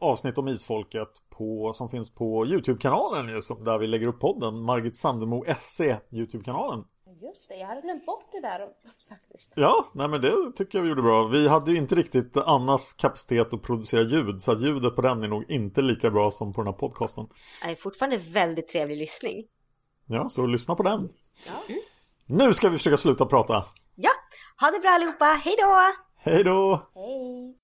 avsnitt 0.00 0.38
om 0.38 0.48
isfolket 0.48 1.08
på, 1.30 1.72
som 1.74 1.88
finns 1.88 2.14
på 2.14 2.46
Youtube-kanalen 2.46 3.28
ju, 3.28 3.42
som- 3.42 3.64
där 3.64 3.78
vi 3.78 3.86
lägger 3.86 4.06
upp 4.06 4.20
podden. 4.20 4.62
Margit 4.62 4.96
Sandemo 4.96 5.44
SE 5.58 6.00
Youtube-kanalen. 6.10 6.84
Just 7.24 7.48
det, 7.48 7.54
jag 7.54 7.66
hade 7.66 7.80
glömt 7.80 8.06
bort 8.06 8.28
det 8.32 8.40
där 8.40 8.68
faktiskt. 9.08 9.52
Ja, 9.56 9.88
nej 9.94 10.08
men 10.08 10.20
det 10.20 10.52
tycker 10.56 10.78
jag 10.78 10.82
vi 10.82 10.88
gjorde 10.88 11.02
bra. 11.02 11.26
Vi 11.26 11.48
hade 11.48 11.70
ju 11.70 11.76
inte 11.78 11.94
riktigt 11.94 12.36
Annas 12.36 12.94
kapacitet 12.94 13.54
att 13.54 13.62
producera 13.62 14.02
ljud 14.02 14.42
så 14.42 14.52
att 14.52 14.60
ljudet 14.60 14.96
på 14.96 15.02
den 15.02 15.22
är 15.22 15.28
nog 15.28 15.50
inte 15.50 15.82
lika 15.82 16.10
bra 16.10 16.30
som 16.30 16.52
på 16.52 16.60
den 16.60 16.72
här 16.72 16.78
podcasten. 16.78 17.26
Det 17.64 17.70
är 17.70 17.74
fortfarande 17.74 18.16
väldigt 18.16 18.68
trevlig 18.68 18.96
lyssning. 18.96 19.46
Ja, 20.06 20.28
så 20.28 20.46
lyssna 20.46 20.74
på 20.74 20.82
den. 20.82 21.08
Nu 22.26 22.54
ska 22.54 22.68
vi 22.68 22.76
försöka 22.78 22.96
sluta 22.96 23.26
prata. 23.26 23.64
Ja, 23.94 24.10
ha 24.60 24.70
det 24.70 24.80
bra 24.80 24.90
allihopa. 24.90 25.24
Hej 25.24 25.56
då! 25.58 25.92
Hej 26.16 26.44
då! 26.44 26.82
Hej! 26.94 27.63